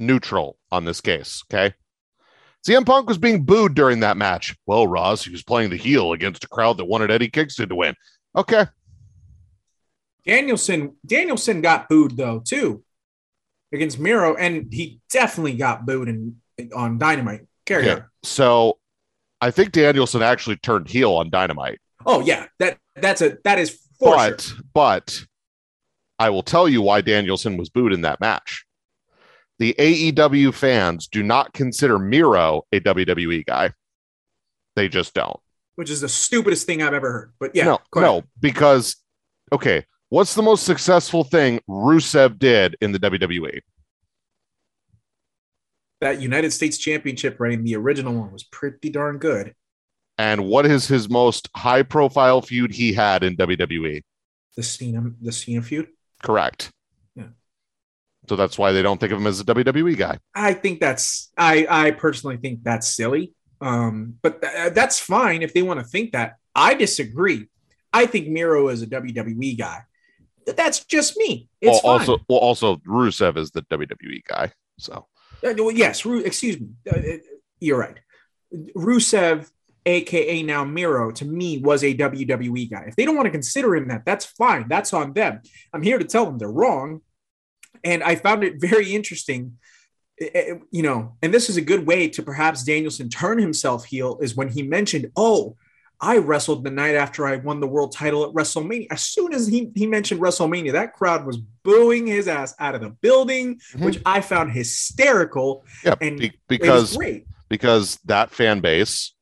neutral 0.00 0.58
on 0.72 0.84
this 0.84 1.00
case, 1.00 1.44
okay? 1.50 1.74
CM 2.66 2.84
Punk 2.84 3.06
was 3.08 3.18
being 3.18 3.44
booed 3.44 3.74
during 3.74 4.00
that 4.00 4.16
match. 4.16 4.56
Well, 4.66 4.88
Ross, 4.88 5.24
he 5.24 5.30
was 5.30 5.44
playing 5.44 5.70
the 5.70 5.76
heel 5.76 6.12
against 6.12 6.42
a 6.42 6.48
crowd 6.48 6.76
that 6.78 6.86
wanted 6.86 7.12
Eddie 7.12 7.30
Kingston 7.30 7.68
to 7.68 7.76
win. 7.76 7.94
Okay. 8.34 8.66
Danielson 10.26 10.96
Danielson 11.06 11.60
got 11.60 11.88
booed 11.88 12.16
though 12.16 12.40
too 12.40 12.82
against 13.72 14.00
Miro, 14.00 14.34
and 14.34 14.72
he 14.72 15.00
definitely 15.10 15.56
got 15.56 15.86
booed 15.86 16.08
in, 16.08 16.36
on 16.74 16.98
Dynamite. 16.98 17.46
Carry 17.66 17.82
Okay. 17.90 18.00
on. 18.02 18.06
So 18.22 18.78
I 19.40 19.50
think 19.50 19.72
Danielson 19.72 20.22
actually 20.22 20.56
turned 20.56 20.88
heel 20.88 21.12
on 21.14 21.30
Dynamite. 21.30 21.78
Oh 22.06 22.20
yeah, 22.20 22.46
that 22.58 22.78
that's 22.94 23.20
a 23.20 23.36
that 23.44 23.58
is 23.58 23.78
for 23.98 24.14
but 24.16 24.40
sure. 24.40 24.58
but 24.72 25.24
I 26.18 26.30
will 26.30 26.42
tell 26.42 26.68
you 26.68 26.80
why 26.80 27.00
Danielson 27.02 27.56
was 27.56 27.68
booed 27.68 27.92
in 27.92 28.02
that 28.02 28.20
match. 28.20 28.64
The 29.58 29.74
AEW 29.78 30.54
fans 30.54 31.08
do 31.08 31.22
not 31.22 31.52
consider 31.52 31.98
Miro 31.98 32.62
a 32.72 32.80
WWE 32.80 33.44
guy. 33.46 33.72
They 34.76 34.88
just 34.88 35.14
don't. 35.14 35.40
Which 35.76 35.90
is 35.90 36.00
the 36.00 36.08
stupidest 36.08 36.66
thing 36.66 36.82
I've 36.82 36.94
ever 36.94 37.10
heard. 37.12 37.32
But 37.40 37.50
yeah, 37.54 37.64
no, 37.64 37.78
no, 37.94 38.22
because 38.40 38.96
okay, 39.52 39.84
what's 40.08 40.34
the 40.34 40.42
most 40.42 40.64
successful 40.64 41.24
thing 41.24 41.60
Rusev 41.68 42.38
did 42.38 42.76
in 42.80 42.92
the? 42.92 42.98
WWE? 42.98 43.60
That 46.00 46.20
United 46.20 46.52
States 46.52 46.78
Championship 46.78 47.40
reign, 47.40 47.64
the 47.64 47.76
original 47.76 48.14
one, 48.14 48.32
was 48.32 48.44
pretty 48.44 48.90
darn 48.90 49.18
good. 49.18 49.54
And 50.18 50.46
what 50.46 50.66
is 50.66 50.86
his 50.86 51.08
most 51.08 51.48
high 51.54 51.82
profile 51.82 52.40
feud 52.40 52.72
he 52.72 52.92
had 52.92 53.22
in 53.22 53.36
WWE? 53.36 54.02
The 54.56 54.62
Cena, 54.62 55.10
the 55.20 55.32
Cena 55.32 55.62
feud. 55.62 55.88
Correct. 56.22 56.70
Yeah. 57.14 57.28
So 58.28 58.36
that's 58.36 58.58
why 58.58 58.72
they 58.72 58.82
don't 58.82 58.98
think 58.98 59.12
of 59.12 59.18
him 59.18 59.26
as 59.26 59.40
a 59.40 59.44
WWE 59.44 59.96
guy. 59.96 60.18
I 60.34 60.54
think 60.54 60.80
that's 60.80 61.30
I 61.36 61.66
I 61.68 61.90
personally 61.90 62.38
think 62.38 62.62
that's 62.62 62.88
silly. 62.88 63.34
Um, 63.60 64.14
but 64.22 64.42
th- 64.42 64.74
that's 64.74 64.98
fine 64.98 65.42
if 65.42 65.54
they 65.54 65.62
want 65.62 65.80
to 65.80 65.86
think 65.86 66.12
that. 66.12 66.36
I 66.54 66.74
disagree. 66.74 67.48
I 67.92 68.06
think 68.06 68.28
Miro 68.28 68.68
is 68.68 68.82
a 68.82 68.86
WWE 68.86 69.58
guy. 69.58 69.82
Th- 70.44 70.56
That's 70.56 70.84
just 70.84 71.16
me. 71.16 71.48
It's 71.60 71.82
well, 71.82 71.92
also, 71.94 72.18
well, 72.28 72.38
also 72.38 72.76
Rusev 72.76 73.36
is 73.36 73.50
the 73.50 73.62
WWE 73.62 74.22
guy. 74.26 74.52
So 74.78 74.92
Uh, 74.92 75.15
well, 75.42 75.70
yes, 75.70 76.04
Ru- 76.04 76.20
excuse 76.20 76.60
me. 76.60 76.68
Uh, 76.90 76.96
uh, 76.98 77.16
you're 77.60 77.78
right. 77.78 77.98
Rusev, 78.76 79.50
aka 79.84 80.42
now 80.42 80.64
Miro, 80.64 81.10
to 81.12 81.24
me 81.24 81.58
was 81.58 81.82
a 81.84 81.94
WWE 81.94 82.70
guy. 82.70 82.84
If 82.88 82.96
they 82.96 83.04
don't 83.04 83.16
want 83.16 83.26
to 83.26 83.30
consider 83.32 83.74
him 83.76 83.88
that, 83.88 84.04
that's 84.04 84.24
fine. 84.24 84.66
That's 84.68 84.92
on 84.92 85.12
them. 85.12 85.40
I'm 85.72 85.82
here 85.82 85.98
to 85.98 86.04
tell 86.04 86.26
them 86.26 86.38
they're 86.38 86.48
wrong. 86.48 87.00
And 87.84 88.02
I 88.02 88.16
found 88.16 88.42
it 88.44 88.54
very 88.60 88.94
interesting. 88.94 89.58
eh, 90.20 90.28
eh, 90.34 90.54
You 90.70 90.82
know, 90.82 91.16
and 91.22 91.32
this 91.32 91.48
is 91.50 91.56
a 91.56 91.60
good 91.62 91.86
way 91.86 92.08
to 92.08 92.22
perhaps 92.22 92.64
Danielson 92.64 93.08
turn 93.08 93.38
himself 93.38 93.84
heel 93.84 94.18
is 94.20 94.34
when 94.34 94.48
he 94.48 94.62
mentioned, 94.62 95.10
"Oh, 95.16 95.56
I 96.00 96.18
wrestled 96.18 96.62
the 96.64 96.70
night 96.70 96.94
after 96.94 97.26
I 97.26 97.36
won 97.36 97.60
the 97.60 97.66
world 97.66 97.92
title 97.92 98.24
at 98.24 98.30
WrestleMania." 98.34 98.86
As 98.90 99.02
soon 99.02 99.32
as 99.32 99.46
he, 99.46 99.70
he 99.74 99.86
mentioned 99.86 100.20
WrestleMania, 100.20 100.72
that 100.72 100.92
crowd 100.94 101.24
was 101.26 101.38
booing 101.38 102.06
his 102.06 102.28
ass 102.28 102.54
out 102.58 102.74
of 102.74 102.80
the 102.82 102.90
building, 102.90 103.60
Mhm. 103.74 103.84
which 103.84 104.00
I 104.04 104.20
found 104.20 104.52
hysterical. 104.52 105.64
yeah, 105.84 105.94
And 106.00 106.18
be- 106.18 106.32
because 106.48 106.96
great. 106.96 107.26
because 107.48 107.98
that 108.04 108.30
fan 108.30 108.60
base 108.60 109.14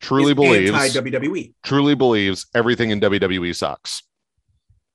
truly 0.00 0.34
believes 0.34 0.70
WWE. 0.94 1.54
truly 1.62 1.94
believes 1.94 2.46
everything 2.54 2.90
in 2.90 3.00
WWE 3.00 3.52
sucks. 3.54 4.02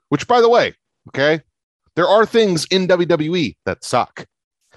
Which, 0.10 0.28
by 0.28 0.41
the 0.41 0.50
way, 0.50 0.74
okay, 1.10 1.41
there 1.96 2.08
are 2.08 2.26
things 2.26 2.65
in 2.72 2.88
WWE 2.88 3.56
that 3.65 3.84
suck. 3.84 4.26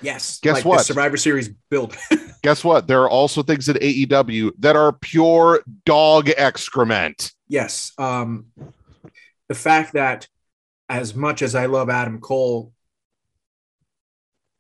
Yes. 0.03 0.39
Guess 0.41 0.57
like 0.57 0.65
what? 0.65 0.79
The 0.79 0.85
Survivor 0.85 1.17
Series 1.17 1.49
build. 1.71 1.97
Guess 2.43 2.65
what? 2.65 2.87
There 2.87 3.03
are 3.03 3.09
also 3.11 3.43
things 3.43 3.69
in 3.69 3.77
AEW 3.77 4.53
that 4.59 4.77
are 4.77 4.93
pure 4.93 5.63
dog 5.85 6.31
excrement. 6.37 7.33
yes. 7.49 7.93
Um, 7.99 8.47
the 9.49 9.55
fact 9.55 9.93
that 9.95 10.27
as 10.89 11.15
much 11.15 11.43
as 11.43 11.55
I 11.55 11.67
love 11.67 11.89
Adam 11.91 12.19
Cole, 12.21 12.73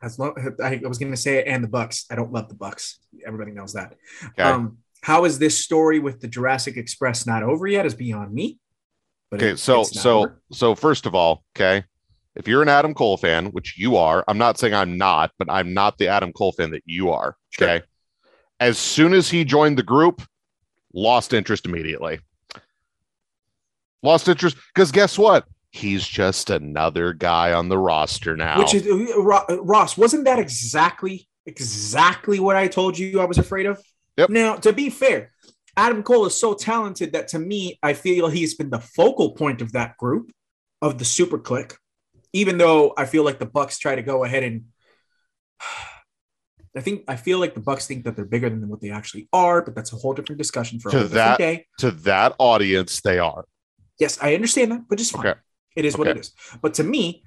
as 0.03 0.19
lo- 0.19 0.35
I 0.63 0.81
was 0.85 0.99
going 0.99 1.13
to 1.13 1.17
say 1.17 1.39
it, 1.39 1.47
and 1.47 1.65
the 1.65 1.69
Bucks. 1.69 2.05
I 2.11 2.15
don't 2.15 2.33
love 2.33 2.49
the 2.49 2.55
Bucks. 2.55 2.99
Everybody 3.27 3.53
knows 3.53 3.73
that. 3.73 3.95
Okay. 4.27 4.43
Um, 4.43 4.79
how 5.03 5.25
is 5.25 5.39
this 5.39 5.59
story 5.59 5.99
with 5.99 6.21
the 6.21 6.29
Jurassic 6.29 6.77
Express 6.77 7.27
not 7.27 7.43
over 7.43 7.67
yet? 7.67 7.87
Is 7.87 7.95
beyond 7.95 8.33
me. 8.33 8.59
But 9.31 9.41
Okay, 9.43 9.51
it- 9.53 9.59
so 9.59 9.83
so 9.83 10.19
over. 10.21 10.43
so 10.53 10.75
first 10.75 11.07
of 11.07 11.15
all, 11.15 11.43
okay, 11.57 11.85
if 12.37 12.49
you're 12.49 12.63
an 12.63 12.69
Adam 12.69 12.95
Cole 12.95 13.17
fan, 13.17 13.47
which 13.47 13.79
you 13.79 13.97
are, 13.97 14.25
I'm 14.27 14.39
not 14.39 14.59
saying 14.59 14.75
I'm 14.75 14.99
not, 14.99 15.31
but 15.39 15.49
I'm 15.51 15.73
not 15.73 15.99
the 15.99 16.09
Adam 16.09 16.33
Cole 16.33 16.53
fan 16.53 16.71
that 16.71 16.83
you 16.85 17.11
are. 17.11 17.37
Sure. 17.51 17.69
Okay. 17.69 17.87
As 18.61 18.79
soon 18.79 19.13
as 19.15 19.31
he 19.31 19.45
joined 19.45 19.79
the 19.79 19.83
group, 19.83 20.23
lost 20.93 21.33
interest 21.33 21.67
immediately. 21.67 22.21
Lost 24.03 24.29
interest 24.29 24.57
because 24.75 24.93
guess 24.93 25.19
what? 25.19 25.47
He's 25.71 26.07
just 26.07 26.51
another 26.51 27.13
guy 27.13 27.53
on 27.53 27.69
the 27.69 27.79
roster 27.79 28.37
now. 28.37 28.59
Which 28.59 28.75
is 28.75 28.87
uh, 28.87 29.63
Ross, 29.63 29.97
wasn't 29.97 30.25
that 30.25 30.39
exactly 30.39 31.29
exactly 31.47 32.41
what 32.41 32.57
I 32.57 32.69
told 32.69 32.99
you 32.99 33.21
I 33.21 33.25
was 33.25 33.39
afraid 33.39 33.67
of? 33.67 33.83
Yep. 34.17 34.31
Now, 34.31 34.57
to 34.57 34.73
be 34.73 34.91
fair, 34.91 35.33
Adam 35.77 36.03
Cole 36.03 36.27
is 36.27 36.39
so 36.39 36.55
talented 36.55 37.13
that 37.13 37.29
to 37.29 37.39
me, 37.39 37.79
I 37.83 37.95
feel 37.95 38.29
he's 38.29 38.55
been 38.55 38.71
the 38.71 38.79
focal 38.79 39.33
point 39.33 39.61
of 39.61 39.73
that 39.73 39.97
group 39.97 40.31
of 40.81 40.99
the 40.99 41.05
Super 41.05 41.39
Kliq. 41.39 41.75
Even 42.35 42.59
though 42.59 42.93
I 42.99 43.07
feel 43.07 43.25
like 43.25 43.39
the 43.39 43.47
Bucks 43.47 43.79
try 43.79 43.95
to 43.95 44.03
go 44.03 44.25
ahead 44.25 44.43
and 44.43 44.65
I 46.77 46.81
think 46.81 47.05
I 47.07 47.15
feel 47.17 47.39
like 47.39 47.55
the 47.55 47.61
Bucks 47.61 47.87
think 47.87 48.05
that 48.05 48.17
they're 48.17 48.25
bigger 48.25 48.51
than 48.51 48.69
what 48.69 48.81
they 48.81 48.91
actually 48.91 49.29
are, 49.33 49.63
but 49.63 49.75
that's 49.77 49.93
a 49.93 49.97
whole 49.97 50.13
different 50.13 50.39
discussion 50.39 50.81
for 50.81 50.91
To 50.91 51.05
that- 51.05 51.39
day. 51.39 51.67
to 51.79 51.93
that 51.93 52.35
audience, 52.39 53.01
they 53.01 53.19
are. 53.19 53.45
Yes, 54.01 54.19
I 54.21 54.35
understand 54.35 54.73
that, 54.73 54.83
but 54.89 55.01
fine. 55.01 55.25
Okay. 55.27 55.39
It 55.77 55.85
is 55.85 55.97
what 55.97 56.09
it 56.09 56.17
is. 56.19 56.33
But 56.61 56.75
to 56.75 56.85
me, 56.85 57.23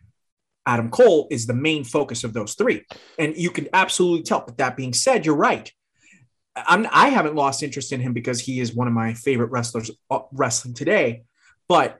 Adam 0.65 0.89
Cole 0.89 1.28
is 1.32 1.48
the 1.48 1.54
main 1.54 1.86
focus 1.86 2.26
of 2.26 2.34
those 2.34 2.56
three. 2.56 2.86
And 3.17 3.38
you 3.38 3.50
can 3.52 3.70
absolutely 3.74 4.24
tell. 4.24 4.41
But 4.46 4.58
that 4.58 4.76
being 4.76 4.91
said, 4.93 5.26
you're 5.26 5.36
right. 5.36 5.72
I'm, 6.58 6.86
I 6.91 7.08
haven't 7.10 7.36
lost 7.36 7.63
interest 7.63 7.93
in 7.93 8.02
him 8.02 8.12
because 8.12 8.41
he 8.41 8.60
is 8.60 8.74
one 8.74 8.88
of 8.88 8.93
my 8.93 9.13
favorite 9.13 9.52
wrestlers 9.52 9.91
uh, 10.12 10.20
wrestling 10.34 10.74
today. 10.74 11.24
But 11.70 12.00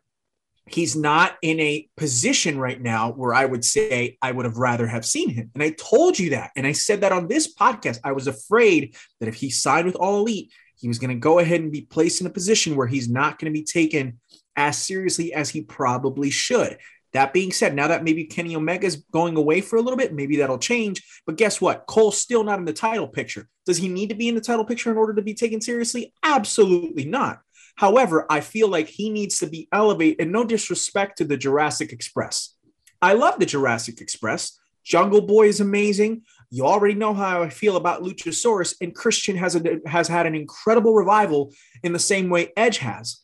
he's 0.70 0.96
not 0.96 1.38
in 1.42 1.60
a 1.60 1.88
position 1.98 2.60
right 2.60 2.82
now 2.82 3.12
where 3.12 3.34
I 3.34 3.46
would 3.46 3.64
say 3.64 4.18
I 4.22 4.32
would 4.32 4.46
have 4.46 4.58
rather 4.58 4.88
have 4.88 5.06
seen 5.06 5.30
him. 5.30 5.52
And 5.54 5.64
I 5.64 5.72
told 5.72 6.20
you 6.20 6.32
that. 6.32 6.52
And 6.56 6.68
I 6.68 6.72
said 6.72 7.02
that 7.02 7.12
on 7.12 7.28
this 7.28 7.54
podcast. 7.54 8.00
I 8.04 8.12
was 8.12 8.28
afraid 8.28 8.96
that 9.20 9.30
if 9.30 9.36
he 9.36 9.50
signed 9.50 9.86
with 9.86 9.96
All 9.96 10.20
Elite, 10.20 10.52
he 10.78 10.88
was 10.88 11.00
going 11.00 11.10
to 11.10 11.16
go 11.16 11.40
ahead 11.40 11.62
and 11.62 11.72
be 11.72 11.82
placed 11.82 12.22
in 12.22 12.28
a 12.28 12.32
position 12.32 12.76
where 12.76 12.88
he's 12.88 13.10
not 13.10 13.40
going 13.40 13.52
to 13.52 13.60
be 13.60 13.66
taken 13.66 14.20
as 14.56 14.78
seriously 14.78 15.34
as 15.34 15.50
he 15.50 15.62
probably 15.62 16.30
should. 16.30 16.78
That 17.14 17.34
being 17.34 17.52
said, 17.52 17.74
now 17.74 17.88
that 17.88 18.04
maybe 18.04 18.26
Kenny 18.26 18.56
Omega's 18.56 18.98
going 19.12 19.38
away 19.38 19.62
for 19.62 19.78
a 19.78 19.82
little 19.82 19.98
bit, 19.98 20.14
maybe 20.14 20.38
that'll 20.38 20.60
change. 20.60 21.04
But 21.26 21.38
guess 21.38 21.62
what? 21.62 21.86
Cole's 21.88 22.18
still 22.18 22.44
not 22.44 22.60
in 22.60 22.66
the 22.66 22.74
title 22.74 23.08
picture. 23.08 23.48
Does 23.66 23.78
he 23.78 23.88
need 23.88 24.10
to 24.10 24.16
be 24.16 24.28
in 24.28 24.36
the 24.36 24.42
title 24.42 24.66
picture 24.66 24.92
in 24.92 24.98
order 24.98 25.14
to 25.14 25.22
be 25.22 25.34
taken 25.34 25.62
seriously? 25.62 26.14
Absolutely 26.22 27.06
not. 27.06 27.40
However, 27.78 28.26
I 28.30 28.42
feel 28.42 28.68
like 28.68 28.88
he 28.88 29.10
needs 29.10 29.40
to 29.40 29.48
be 29.48 29.68
elevated, 29.72 30.22
and 30.22 30.32
no 30.32 30.44
disrespect 30.44 31.20
to 31.20 31.26
the 31.26 31.38
Jurassic 31.38 31.94
Express. 31.94 32.56
I 33.02 33.14
love 33.14 33.40
the 33.40 33.46
Jurassic 33.46 34.02
Express. 34.02 34.60
Jungle 34.84 35.22
Boy 35.22 35.48
is 35.48 35.60
amazing. 35.60 36.24
You 36.50 36.66
already 36.66 36.96
know 36.96 37.14
how 37.14 37.44
I 37.44 37.50
feel 37.50 37.78
about 37.78 38.02
Luchasaurus, 38.02 38.76
and 38.82 38.96
Christian 38.96 39.38
has 39.38 39.56
a, 39.56 39.80
has 39.86 40.08
had 40.08 40.26
an 40.26 40.34
incredible 40.34 40.96
revival 40.96 41.54
in 41.84 41.94
the 41.94 42.00
same 42.00 42.30
way 42.30 42.52
Edge 42.58 42.80
has. 42.80 43.22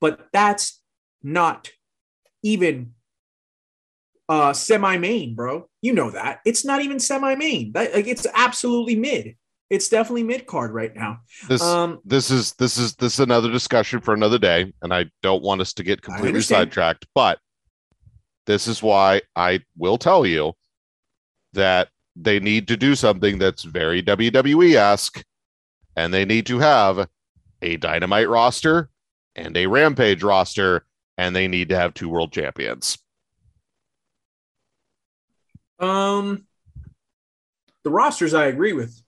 But 0.00 0.28
that's 0.32 0.80
not 1.22 1.70
even 2.42 2.94
uh, 4.30 4.54
semi 4.54 4.96
main, 4.96 5.34
bro. 5.34 5.68
You 5.82 5.92
know 5.92 6.10
that 6.12 6.40
it's 6.46 6.64
not 6.64 6.80
even 6.80 7.00
semi 7.00 7.34
main. 7.34 7.72
Like 7.74 8.06
it's 8.06 8.26
absolutely 8.34 8.96
mid. 8.96 9.36
It's 9.70 9.88
definitely 9.88 10.24
mid 10.24 10.46
card 10.46 10.72
right 10.72 10.94
now. 10.94 11.20
This 11.48 11.62
Um, 11.62 12.00
this 12.04 12.30
is 12.30 12.52
this 12.54 12.76
is 12.76 12.96
this 12.96 13.14
is 13.14 13.20
another 13.20 13.50
discussion 13.50 14.00
for 14.00 14.12
another 14.12 14.38
day, 14.38 14.72
and 14.82 14.92
I 14.92 15.06
don't 15.22 15.44
want 15.44 15.60
us 15.60 15.72
to 15.74 15.84
get 15.84 16.02
completely 16.02 16.40
sidetracked. 16.40 17.06
But 17.14 17.38
this 18.46 18.66
is 18.66 18.82
why 18.82 19.22
I 19.36 19.60
will 19.76 19.96
tell 19.96 20.26
you 20.26 20.54
that 21.52 21.88
they 22.16 22.40
need 22.40 22.66
to 22.68 22.76
do 22.76 22.96
something 22.96 23.38
that's 23.38 23.62
very 23.62 24.02
WWE 24.02 24.74
esque, 24.74 25.24
and 25.94 26.12
they 26.12 26.24
need 26.24 26.46
to 26.46 26.58
have 26.58 27.08
a 27.62 27.76
Dynamite 27.76 28.28
roster 28.28 28.90
and 29.36 29.56
a 29.56 29.66
Rampage 29.66 30.24
roster, 30.24 30.84
and 31.16 31.34
they 31.36 31.46
need 31.46 31.68
to 31.68 31.76
have 31.76 31.94
two 31.94 32.08
world 32.08 32.32
champions. 32.32 32.98
Um, 35.78 36.46
the 37.84 37.90
rosters 37.90 38.34
I 38.34 38.46
agree 38.46 38.72
with. 38.72 39.00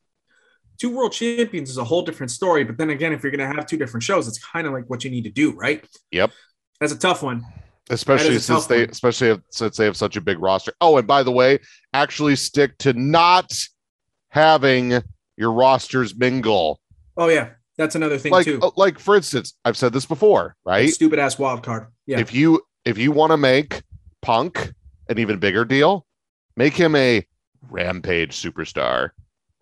Two 0.83 0.91
world 0.91 1.13
champions 1.13 1.71
is 1.71 1.79
a 1.79 1.85
whole 1.85 2.03
different 2.03 2.33
story. 2.33 2.65
But 2.65 2.77
then 2.77 2.91
again, 2.91 3.13
if 3.13 3.23
you're 3.23 3.31
going 3.31 3.49
to 3.49 3.55
have 3.57 3.67
two 3.67 3.77
different 3.77 4.03
shows, 4.03 4.27
it's 4.27 4.45
kind 4.45 4.67
of 4.67 4.73
like 4.73 4.91
what 4.91 5.05
you 5.05 5.11
need 5.13 5.23
to 5.23 5.31
do, 5.31 5.53
right? 5.53 5.87
Yep. 6.11 6.33
That's 6.81 6.93
a 6.93 6.99
tough 6.99 7.23
one. 7.23 7.45
especially 7.89 8.41
since 8.41 8.67
they 8.67 8.81
one. 8.81 8.91
especially 8.91 9.29
if, 9.29 9.39
since 9.51 9.77
they 9.77 9.85
have 9.85 9.97
such 9.97 10.17
a 10.17 10.21
big 10.21 10.41
roster. 10.41 10.73
Oh, 10.81 10.97
and 10.99 11.07
by 11.07 11.23
the 11.23 11.31
way, 11.31 11.61
actually 11.95 12.35
stick 12.35 12.77
to 12.79 12.95
not 12.95 13.53
having 14.31 15.01
your 15.37 15.53
rosters 15.53 16.17
mingle. 16.17 16.81
Oh 17.17 17.29
yeah, 17.29 17.51
that's 17.79 17.95
another 17.95 18.19
thing 18.19 18.33
Like 18.33 18.47
too. 18.47 18.59
uh, 18.61 18.71
like 18.77 18.99
for 18.99 19.15
instance, 19.15 19.55
I've 19.65 19.77
said 19.77 19.93
this 19.93 20.05
before, 20.05 20.57
right? 20.65 20.91
Stupid 20.91 21.21
ass 21.21 21.39
wild 21.39 21.63
card. 21.63 21.87
Yeah. 22.07 22.19
If 22.19 22.35
you 22.35 22.61
if 22.85 22.99
you 22.99 23.13
want 23.13 23.31
to 23.31 23.37
make 23.37 23.85
Punk 24.21 24.73
an 25.09 25.21
even 25.21 25.39
bigger 25.39 25.65
deal, 25.65 26.07
make 26.57 26.75
him 26.75 26.97
a 26.97 27.25
Rampage 27.71 28.43
superstar. 28.43 29.11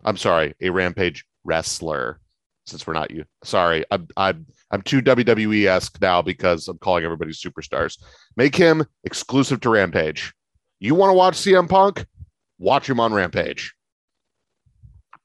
I'm 0.05 0.17
sorry, 0.17 0.53
a 0.61 0.69
Rampage 0.69 1.25
wrestler. 1.43 2.19
Since 2.67 2.85
we're 2.85 2.93
not 2.93 3.09
you, 3.11 3.25
sorry, 3.43 3.83
I'm 3.91 4.07
I'm 4.15 4.45
I'm 4.69 4.81
too 4.83 5.01
WWE 5.01 5.65
esque 5.65 5.99
now 5.99 6.21
because 6.21 6.67
I'm 6.67 6.77
calling 6.77 7.03
everybody 7.03 7.31
superstars. 7.31 7.97
Make 8.37 8.55
him 8.55 8.85
exclusive 9.03 9.59
to 9.61 9.69
Rampage. 9.71 10.31
You 10.79 10.93
want 10.95 11.09
to 11.09 11.13
watch 11.15 11.33
CM 11.35 11.67
Punk? 11.67 12.05
Watch 12.59 12.87
him 12.87 12.99
on 12.99 13.13
Rampage. 13.13 13.73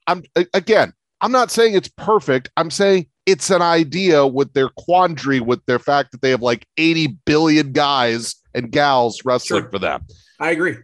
I'm 0.07 0.23
again, 0.55 0.93
I'm 1.21 1.33
not 1.33 1.51
saying 1.51 1.75
it's 1.75 1.89
perfect. 1.97 2.51
I'm 2.57 2.71
saying 2.71 3.07
it's 3.27 3.51
an 3.51 3.63
idea 3.63 4.27
with 4.27 4.53
their 4.55 4.69
quandary 4.71 5.41
with 5.41 5.65
their 5.67 5.79
fact 5.79 6.13
that 6.13 6.23
they 6.23 6.31
have 6.31 6.43
like 6.43 6.67
80 6.77 7.19
billion 7.27 7.73
guys 7.73 8.37
and 8.55 8.71
gals 8.71 9.25
wrestling 9.25 9.63
Sure. 9.63 9.71
for 9.71 9.79
them. 9.79 10.07
I 10.41 10.51
agree. 10.53 10.77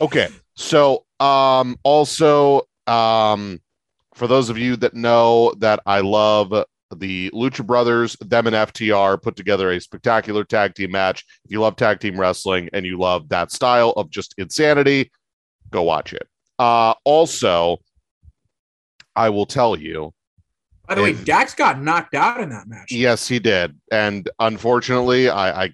Okay. 0.00 0.28
So 0.56 1.04
um 1.20 1.76
also 1.82 2.67
um 2.88 3.60
for 4.14 4.26
those 4.26 4.48
of 4.50 4.58
you 4.58 4.74
that 4.76 4.94
know 4.94 5.54
that 5.58 5.80
I 5.86 6.00
love 6.00 6.52
the 6.96 7.30
Lucha 7.30 7.64
Brothers, 7.64 8.16
them 8.20 8.46
and 8.46 8.56
FTR 8.56 9.22
put 9.22 9.36
together 9.36 9.70
a 9.70 9.80
spectacular 9.80 10.42
tag 10.42 10.74
team 10.74 10.90
match. 10.90 11.24
If 11.44 11.50
you 11.50 11.60
love 11.60 11.76
tag 11.76 12.00
team 12.00 12.18
wrestling 12.18 12.70
and 12.72 12.86
you 12.86 12.98
love 12.98 13.28
that 13.28 13.52
style 13.52 13.90
of 13.90 14.10
just 14.10 14.34
insanity, 14.38 15.10
go 15.70 15.82
watch 15.82 16.12
it. 16.12 16.26
Uh 16.58 16.94
also 17.04 17.78
I 19.14 19.28
will 19.30 19.46
tell 19.46 19.76
you 19.78 20.12
By 20.86 20.94
the 20.94 21.02
way, 21.02 21.12
Dax 21.12 21.54
got 21.54 21.80
knocked 21.80 22.14
out 22.14 22.40
in 22.40 22.48
that 22.50 22.68
match. 22.68 22.90
Yes, 22.90 23.28
he 23.28 23.38
did, 23.38 23.76
and 23.92 24.28
unfortunately, 24.38 25.28
I, 25.28 25.64
I 25.64 25.72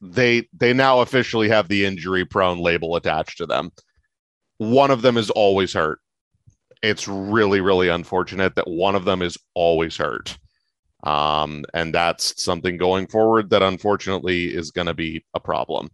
they 0.00 0.48
they 0.52 0.72
now 0.72 1.00
officially 1.00 1.48
have 1.48 1.68
the 1.68 1.84
injury 1.84 2.24
prone 2.24 2.58
label 2.58 2.96
attached 2.96 3.38
to 3.38 3.46
them. 3.46 3.70
One 4.58 4.90
of 4.90 5.02
them 5.02 5.16
is 5.16 5.30
always 5.30 5.72
hurt. 5.72 5.98
It's 6.82 7.08
really 7.08 7.60
really 7.60 7.88
unfortunate 7.88 8.54
that 8.56 8.68
one 8.68 8.94
of 8.94 9.04
them 9.04 9.22
is 9.22 9.36
always 9.54 9.96
hurt. 9.96 10.36
Um, 11.04 11.64
and 11.72 11.94
that's 11.94 12.42
something 12.42 12.76
going 12.76 13.06
forward 13.06 13.50
that 13.50 13.62
unfortunately 13.62 14.46
is 14.46 14.70
going 14.70 14.88
to 14.88 14.94
be 14.94 15.24
a 15.34 15.40
problem. 15.40 15.90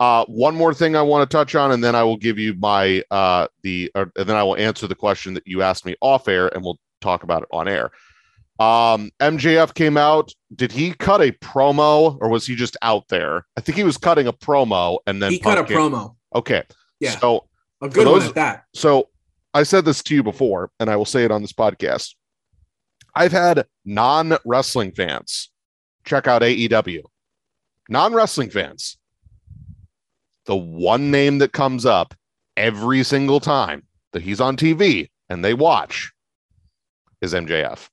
Uh, 0.00 0.24
one 0.26 0.54
more 0.54 0.74
thing 0.74 0.94
I 0.96 1.02
want 1.02 1.28
to 1.28 1.34
touch 1.34 1.54
on, 1.54 1.72
and 1.72 1.82
then 1.82 1.94
I 1.94 2.02
will 2.02 2.16
give 2.16 2.38
you 2.38 2.54
my 2.54 3.02
uh, 3.10 3.46
the, 3.62 3.90
or, 3.94 4.12
and 4.16 4.28
then 4.28 4.36
I 4.36 4.42
will 4.42 4.56
answer 4.56 4.86
the 4.86 4.94
question 4.94 5.34
that 5.34 5.46
you 5.46 5.62
asked 5.62 5.86
me 5.86 5.94
off 6.00 6.28
air, 6.28 6.48
and 6.48 6.62
we'll 6.62 6.78
talk 7.00 7.22
about 7.22 7.42
it 7.42 7.48
on 7.50 7.66
air. 7.66 7.90
Um, 8.58 9.10
MJF 9.20 9.72
came 9.74 9.96
out. 9.96 10.32
Did 10.54 10.72
he 10.72 10.92
cut 10.92 11.22
a 11.22 11.32
promo, 11.32 12.18
or 12.20 12.28
was 12.28 12.46
he 12.46 12.56
just 12.56 12.76
out 12.82 13.08
there? 13.08 13.46
I 13.56 13.60
think 13.62 13.76
he 13.76 13.84
was 13.84 13.96
cutting 13.96 14.26
a 14.26 14.32
promo, 14.32 14.98
and 15.06 15.22
then 15.22 15.32
he 15.32 15.38
cut 15.38 15.58
a 15.58 15.64
came- 15.64 15.78
promo. 15.78 16.14
Okay, 16.34 16.62
Yeah, 17.00 17.12
So, 17.12 17.45
a 17.82 17.88
good 17.88 18.06
those- 18.06 18.20
one 18.20 18.28
at 18.28 18.34
that. 18.34 18.64
so 18.74 19.08
I 19.54 19.62
said 19.62 19.84
this 19.84 20.02
to 20.04 20.14
you 20.14 20.22
before, 20.22 20.70
and 20.78 20.90
I 20.90 20.96
will 20.96 21.06
say 21.06 21.24
it 21.24 21.30
on 21.30 21.40
this 21.40 21.52
podcast. 21.52 22.14
I've 23.14 23.32
had 23.32 23.66
non 23.84 24.36
wrestling 24.44 24.92
fans 24.92 25.50
check 26.04 26.26
out 26.26 26.42
AEW. 26.42 27.02
Non 27.88 28.12
wrestling 28.12 28.50
fans. 28.50 28.98
The 30.44 30.56
one 30.56 31.10
name 31.10 31.38
that 31.38 31.52
comes 31.52 31.86
up 31.86 32.14
every 32.56 33.02
single 33.02 33.40
time 33.40 33.84
that 34.12 34.22
he's 34.22 34.40
on 34.40 34.56
TV 34.56 35.08
and 35.28 35.44
they 35.44 35.54
watch 35.54 36.12
is 37.20 37.34
MJF. 37.34 37.88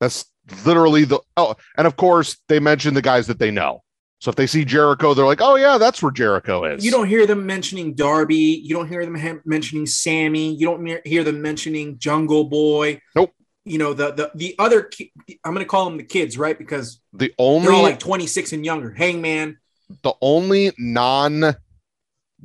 That's 0.00 0.26
literally 0.64 1.04
the 1.04 1.20
oh, 1.36 1.56
and 1.76 1.86
of 1.86 1.96
course 1.96 2.36
they 2.48 2.60
mention 2.60 2.94
the 2.94 3.02
guys 3.02 3.26
that 3.28 3.38
they 3.38 3.50
know. 3.50 3.82
So 4.18 4.30
if 4.30 4.36
they 4.36 4.46
see 4.46 4.64
Jericho, 4.64 5.12
they're 5.14 5.26
like, 5.26 5.40
"Oh 5.42 5.56
yeah, 5.56 5.76
that's 5.78 6.02
where 6.02 6.10
Jericho 6.12 6.64
is." 6.64 6.84
You 6.84 6.90
don't 6.90 7.06
hear 7.06 7.26
them 7.26 7.44
mentioning 7.46 7.94
Darby. 7.94 8.60
You 8.64 8.74
don't 8.74 8.88
hear 8.88 9.04
them 9.04 9.14
ha- 9.14 9.40
mentioning 9.44 9.86
Sammy. 9.86 10.54
You 10.54 10.66
don't 10.66 10.84
hear- 10.86 11.02
hear 11.04 11.22
them 11.22 11.42
mentioning 11.42 11.98
Jungle 11.98 12.44
Boy. 12.44 13.00
Nope. 13.14 13.32
You 13.66 13.78
know 13.78 13.92
the 13.92 14.12
the 14.12 14.30
the 14.34 14.54
other. 14.58 14.84
Ki- 14.84 15.12
I'm 15.44 15.52
going 15.52 15.64
to 15.64 15.68
call 15.68 15.84
them 15.84 15.98
the 15.98 16.04
kids, 16.04 16.38
right? 16.38 16.56
Because 16.56 17.00
the 17.12 17.26
they're 17.28 17.34
all 17.36 17.56
only 17.56 17.82
like 17.82 17.98
26 17.98 18.52
and 18.52 18.64
younger. 18.64 18.92
Hangman. 18.92 19.58
the 20.02 20.14
only 20.22 20.72
non 20.78 21.54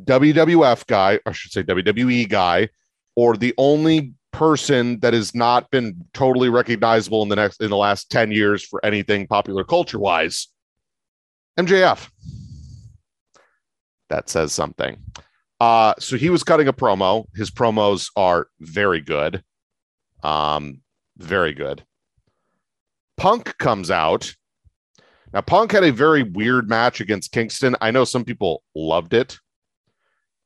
WWF 0.04 0.88
guy, 0.88 1.20
I 1.26 1.32
should 1.32 1.52
say 1.52 1.64
WWE 1.64 2.28
guy, 2.30 2.70
or 3.16 3.36
the 3.38 3.54
only 3.58 4.14
person 4.32 5.00
that 5.02 5.14
has 5.14 5.36
not 5.36 5.70
been 5.70 6.06
totally 6.14 6.50
recognizable 6.50 7.22
in 7.24 7.30
the 7.30 7.36
next 7.36 7.62
in 7.62 7.70
the 7.70 7.78
last 7.78 8.10
10 8.10 8.32
years 8.32 8.64
for 8.64 8.84
anything 8.86 9.28
popular 9.28 9.64
culture 9.64 10.00
wise, 10.00 10.48
MJF. 11.58 12.10
That 14.10 14.30
says 14.30 14.54
something. 14.54 14.98
Uh, 15.60 15.94
so 16.00 16.18
he 16.18 16.30
was 16.30 16.44
cutting 16.44 16.68
a 16.68 16.74
promo. 16.74 17.26
His 17.36 17.52
promos 17.52 18.10
are 18.16 18.48
very 18.60 19.00
good. 19.00 19.44
Um, 20.24 20.82
very 21.18 21.54
good. 21.54 21.84
Punk 23.18 23.58
comes 23.58 23.92
out. 23.92 24.34
Now, 25.34 25.42
Punk 25.42 25.72
had 25.72 25.84
a 25.84 25.92
very 25.92 26.24
weird 26.24 26.68
match 26.68 27.00
against 27.00 27.32
Kingston. 27.32 27.76
I 27.80 27.92
know 27.92 28.04
some 28.04 28.26
people 28.26 28.64
loved 28.76 29.14
it. 29.14 29.38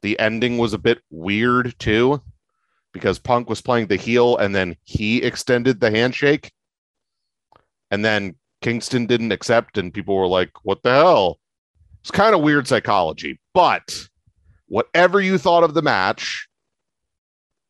The 0.02 0.20
ending 0.20 0.58
was 0.58 0.74
a 0.74 0.78
bit 0.78 1.00
weird 1.10 1.74
too, 1.80 2.22
because 2.94 3.18
Punk 3.18 3.50
was 3.50 3.62
playing 3.62 3.88
the 3.88 3.96
heel 3.96 4.38
and 4.38 4.54
then 4.54 4.76
he 4.84 5.24
extended 5.24 5.80
the 5.80 5.90
handshake. 5.90 6.52
And 7.90 8.06
then 8.06 8.36
Kingston 8.66 9.06
didn't 9.06 9.32
accept, 9.32 9.78
and 9.78 9.94
people 9.94 10.16
were 10.16 10.26
like, 10.26 10.50
what 10.64 10.82
the 10.82 10.90
hell? 10.90 11.38
It's 12.02 12.10
kind 12.10 12.34
of 12.34 12.42
weird 12.42 12.68
psychology. 12.68 13.40
But 13.54 14.08
whatever 14.70 15.22
you 15.22 15.38
thought 15.38 15.64
of 15.64 15.76
the 15.76 15.84
match, 15.84 16.48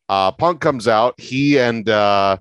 uh, 0.08 0.32
Punk 0.32 0.62
comes 0.62 0.88
out. 0.88 1.20
He 1.20 1.60
and 1.60 1.90
uh, 1.90 2.38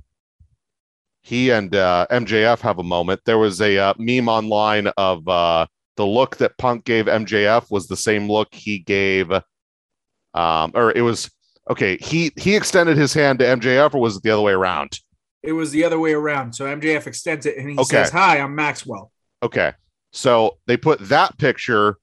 he 1.23 1.51
and 1.51 1.75
uh, 1.75 2.07
MJF 2.13 2.61
have 2.61 2.79
a 2.79 2.85
moment. 2.85 3.23
There 3.27 3.39
was 3.39 3.61
a 3.61 3.77
uh, 3.77 3.95
meme 3.99 4.29
online 4.29 4.87
of 4.97 5.27
uh, 5.27 5.67
the 5.97 6.07
look 6.07 6.37
that 6.37 6.57
Punk 6.57 6.85
gave 6.85 7.07
MJF 7.07 7.73
was 7.73 7.89
the 7.89 7.97
same 7.97 8.31
look 8.31 8.55
he 8.55 8.79
gave, 8.79 9.33
um, 9.33 10.71
or 10.77 10.93
it 10.93 11.01
was 11.01 11.29
okay. 11.69 11.97
He 11.97 12.31
he 12.37 12.55
extended 12.55 12.97
his 12.97 13.15
hand 13.15 13.41
to 13.41 13.47
MJF, 13.47 13.95
or 13.95 14.01
was 14.01 14.19
it 14.19 14.23
the 14.23 14.31
other 14.31 14.43
way 14.43 14.53
around? 14.53 15.01
It 15.45 15.53
was 15.53 15.71
the 15.71 15.85
other 15.85 15.99
way 15.99 16.15
around. 16.15 16.55
So 16.55 16.65
MJF 16.65 17.07
extends 17.07 17.45
it 17.45 17.59
and 17.59 17.69
he 17.69 17.77
Okay. 17.79 17.85
says, 17.85 18.11
"Hi, 18.11 18.39
I'm 18.39 18.55
Maxwell." 18.55 19.13
Okay, 19.43 19.73
So 20.11 20.59
they 20.67 20.77
put 20.79 20.99
that 21.09 21.37
picture, 21.39 21.99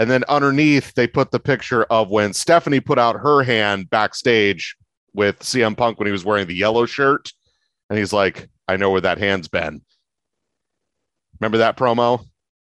and 0.00 0.10
then 0.10 0.24
underneath 0.28 0.92
they 0.94 1.06
put 1.06 1.30
the 1.30 1.38
picture 1.38 1.84
of 1.84 2.10
when 2.10 2.32
Stephanie 2.32 2.80
put 2.80 2.98
out 2.98 3.16
her 3.20 3.42
hand 3.44 3.88
backstage 3.90 4.76
with 5.12 5.38
CM 5.40 5.76
Punk 5.76 5.98
when 5.98 6.06
he 6.06 6.12
was 6.12 6.24
wearing 6.24 6.48
the 6.48 6.54
yellow 6.54 6.86
shirt, 6.86 7.32
and 7.88 7.98
he's 7.98 8.12
like, 8.12 8.48
"I 8.66 8.76
know 8.76 8.90
where 8.90 9.02
that 9.02 9.18
hand's 9.18 9.46
been." 9.48 9.82
Remember 11.38 11.58
that 11.58 11.76
promo? 11.76 12.24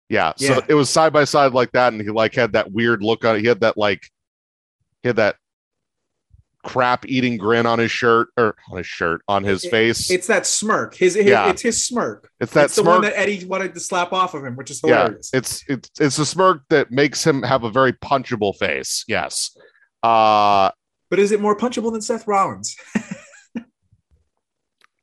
Yeah. 0.08 0.34
yeah. 0.36 0.56
So 0.58 0.62
it 0.68 0.74
was 0.74 0.88
side 0.90 1.12
by 1.12 1.24
side 1.24 1.52
like 1.52 1.72
that, 1.72 1.92
and 1.92 2.00
he 2.00 2.10
like 2.10 2.34
had 2.34 2.52
that 2.52 2.70
weird 2.70 3.02
look 3.02 3.24
on 3.24 3.36
it. 3.36 3.40
He 3.40 3.46
had 3.48 3.60
that 3.60 3.76
like, 3.76 4.02
he 5.02 5.08
had 5.08 5.16
that 5.16 5.36
crap 6.62 7.04
eating 7.06 7.36
grin 7.36 7.66
on 7.66 7.78
his 7.78 7.90
shirt 7.90 8.28
or 8.36 8.54
on 8.70 8.78
his 8.78 8.86
shirt 8.86 9.20
on 9.28 9.42
his 9.44 9.64
It- 9.64 9.70
face. 9.70 10.10
It's 10.10 10.26
that 10.28 10.46
smirk. 10.46 10.94
His, 10.94 11.14
his 11.14 11.26
Yeah. 11.26 11.48
it's 11.50 11.62
his 11.62 11.84
smirk. 11.84 12.30
it's 12.40 12.52
that 12.52 12.66
it's 12.66 12.76
the 12.76 12.82
one 12.84 13.00
smirk. 13.00 13.12
that 13.14 13.20
Eddie 13.20 13.44
wanted 13.44 13.74
to 13.74 13.80
slap 13.80 14.12
off 14.12 14.34
of 14.34 14.44
him, 14.44 14.54
which 14.56 14.70
is 14.70 14.80
hilarious. 14.80 15.30
yeah, 15.32 15.38
it's 15.38 15.64
it's 15.68 15.90
it's 16.00 16.18
a 16.18 16.26
smirk 16.26 16.62
that 16.70 16.90
makes 16.90 17.26
him 17.26 17.42
have 17.42 17.64
a 17.64 17.70
very 17.70 17.92
punchable 17.92 18.56
face. 18.56 19.04
Yes. 19.08 19.56
Uh 20.02 20.70
but 21.10 21.18
is 21.18 21.30
it 21.32 21.40
more 21.40 21.56
punchable 21.56 21.92
than 21.92 22.00
Seth 22.00 22.26
Rollins? 22.26 22.74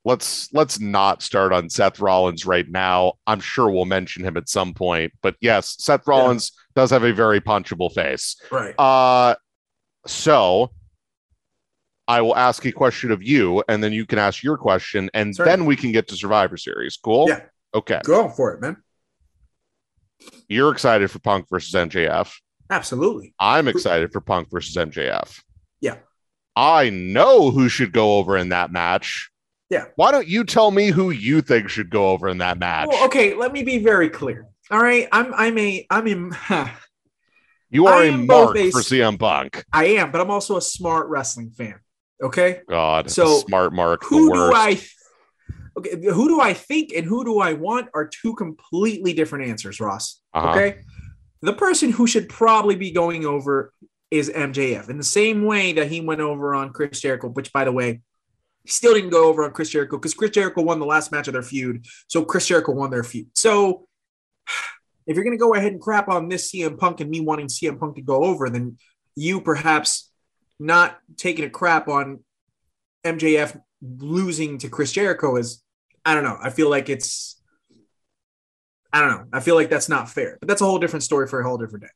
let's 0.04 0.52
let's 0.52 0.80
not 0.80 1.22
start 1.22 1.52
on 1.52 1.68
Seth 1.68 2.00
Rollins 2.00 2.46
right 2.46 2.68
now. 2.68 3.14
I'm 3.26 3.40
sure 3.40 3.70
we'll 3.70 3.84
mention 3.84 4.24
him 4.24 4.36
at 4.36 4.48
some 4.48 4.72
point, 4.74 5.12
but 5.22 5.36
yes, 5.40 5.76
Seth 5.78 6.06
Rollins 6.06 6.52
does 6.74 6.90
have 6.90 7.04
a 7.04 7.12
very 7.12 7.40
punchable 7.40 7.92
face. 7.92 8.36
Right. 8.50 8.74
Uh 8.78 9.34
so 10.06 10.70
I 12.10 12.20
will 12.22 12.34
ask 12.34 12.66
a 12.66 12.72
question 12.72 13.12
of 13.12 13.22
you 13.22 13.62
and 13.68 13.84
then 13.84 13.92
you 13.92 14.04
can 14.04 14.18
ask 14.18 14.42
your 14.42 14.58
question 14.58 15.08
and 15.14 15.32
Certainly. 15.32 15.56
then 15.56 15.64
we 15.64 15.76
can 15.76 15.92
get 15.92 16.08
to 16.08 16.16
Survivor 16.16 16.56
Series. 16.56 16.96
Cool? 16.96 17.28
Yeah. 17.28 17.42
Okay. 17.72 18.00
Go 18.02 18.28
for 18.28 18.52
it, 18.52 18.60
man. 18.60 18.78
You're 20.48 20.72
excited 20.72 21.08
for 21.08 21.20
Punk 21.20 21.46
versus 21.48 21.72
MJF. 21.72 22.34
Absolutely. 22.68 23.32
I'm 23.38 23.68
excited 23.68 24.12
for 24.12 24.20
Punk 24.20 24.50
versus 24.50 24.74
MJF. 24.74 25.40
Yeah. 25.80 25.98
I 26.56 26.90
know 26.90 27.52
who 27.52 27.68
should 27.68 27.92
go 27.92 28.18
over 28.18 28.36
in 28.36 28.48
that 28.48 28.72
match. 28.72 29.30
Yeah. 29.70 29.84
Why 29.94 30.10
don't 30.10 30.26
you 30.26 30.42
tell 30.42 30.72
me 30.72 30.88
who 30.88 31.10
you 31.10 31.40
think 31.42 31.68
should 31.68 31.90
go 31.90 32.10
over 32.10 32.28
in 32.28 32.38
that 32.38 32.58
match? 32.58 32.88
Well, 32.88 33.04
okay, 33.06 33.34
let 33.34 33.52
me 33.52 33.62
be 33.62 33.78
very 33.78 34.10
clear. 34.10 34.48
All 34.68 34.82
right, 34.82 35.06
I'm 35.12 35.32
I'm 35.32 35.56
a 35.58 35.86
I'm 35.90 36.06
in 36.08 36.32
You 37.70 37.86
are 37.86 38.02
a 38.02 38.10
mark 38.10 38.56
a- 38.56 38.72
for 38.72 38.80
CM 38.80 39.16
Punk. 39.16 39.64
I 39.72 39.84
am, 39.86 40.10
but 40.10 40.20
I'm 40.20 40.30
also 40.30 40.56
a 40.56 40.60
smart 40.60 41.08
wrestling 41.08 41.50
fan. 41.50 41.78
Okay, 42.22 42.60
God, 42.68 43.10
So, 43.10 43.38
smart 43.38 43.72
mark. 43.72 44.04
who 44.04 44.26
the 44.26 44.30
worst. 44.32 44.52
do 44.52 44.56
I? 44.56 44.80
Okay, 45.78 46.06
who 46.12 46.28
do 46.28 46.40
I 46.40 46.52
think 46.52 46.92
and 46.92 47.06
who 47.06 47.24
do 47.24 47.38
I 47.40 47.54
want 47.54 47.88
are 47.94 48.06
two 48.06 48.34
completely 48.34 49.12
different 49.12 49.48
answers, 49.48 49.80
Ross. 49.80 50.20
Uh-huh. 50.34 50.50
Okay, 50.50 50.80
the 51.42 51.52
person 51.52 51.90
who 51.90 52.06
should 52.06 52.28
probably 52.28 52.76
be 52.76 52.90
going 52.90 53.24
over 53.24 53.72
is 54.10 54.28
MJF 54.28 54.90
in 54.90 54.98
the 54.98 55.04
same 55.04 55.44
way 55.44 55.72
that 55.72 55.88
he 55.90 56.00
went 56.00 56.20
over 56.20 56.54
on 56.54 56.72
Chris 56.72 57.00
Jericho, 57.00 57.28
which 57.28 57.52
by 57.52 57.64
the 57.64 57.72
way. 57.72 58.00
He 58.62 58.68
still 58.72 58.92
didn't 58.92 59.08
go 59.08 59.24
over 59.26 59.42
on 59.42 59.52
Chris 59.52 59.70
Jericho 59.70 59.96
because 59.96 60.12
Chris 60.12 60.32
Jericho 60.32 60.60
won 60.60 60.78
the 60.80 60.84
last 60.84 61.10
match 61.10 61.26
of 61.28 61.32
their 61.32 61.42
feud. 61.42 61.86
So 62.08 62.26
Chris 62.26 62.46
Jericho 62.46 62.72
won 62.72 62.90
their 62.90 63.02
feud. 63.02 63.28
So 63.34 63.86
if 65.06 65.16
you're 65.16 65.24
going 65.24 65.36
to 65.36 65.42
go 65.42 65.54
ahead 65.54 65.72
and 65.72 65.80
crap 65.80 66.10
on 66.10 66.28
this 66.28 66.52
CM 66.52 66.76
Punk 66.76 67.00
and 67.00 67.08
me 67.08 67.20
wanting 67.20 67.46
CM 67.46 67.80
Punk 67.80 67.96
to 67.96 68.02
go 68.02 68.22
over, 68.22 68.50
then 68.50 68.76
you 69.16 69.40
perhaps 69.40 70.09
not 70.60 70.98
taking 71.16 71.44
a 71.44 71.50
crap 71.50 71.88
on 71.88 72.20
MJF 73.04 73.60
losing 73.82 74.58
to 74.58 74.68
Chris 74.68 74.92
Jericho 74.92 75.36
is, 75.36 75.62
I 76.04 76.14
don't 76.14 76.24
know. 76.24 76.38
I 76.40 76.50
feel 76.50 76.68
like 76.70 76.88
it's, 76.88 77.40
I 78.92 79.00
don't 79.00 79.10
know. 79.10 79.24
I 79.32 79.40
feel 79.40 79.54
like 79.54 79.70
that's 79.70 79.88
not 79.88 80.10
fair, 80.10 80.36
but 80.40 80.48
that's 80.48 80.60
a 80.60 80.64
whole 80.66 80.78
different 80.78 81.02
story 81.02 81.26
for 81.26 81.40
a 81.40 81.44
whole 81.44 81.58
different 81.58 81.84
day. 81.84 81.90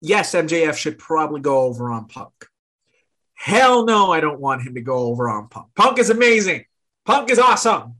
Yes, 0.00 0.34
MJF 0.34 0.74
should 0.76 0.98
probably 0.98 1.40
go 1.40 1.60
over 1.60 1.90
on 1.92 2.06
Punk. 2.08 2.32
Hell 3.34 3.84
no, 3.86 4.12
I 4.12 4.20
don't 4.20 4.40
want 4.40 4.62
him 4.62 4.74
to 4.74 4.80
go 4.80 4.98
over 4.98 5.28
on 5.30 5.48
Punk. 5.48 5.68
Punk 5.74 5.98
is 5.98 6.10
amazing. 6.10 6.64
Punk 7.04 7.30
is 7.30 7.38
awesome. 7.38 7.94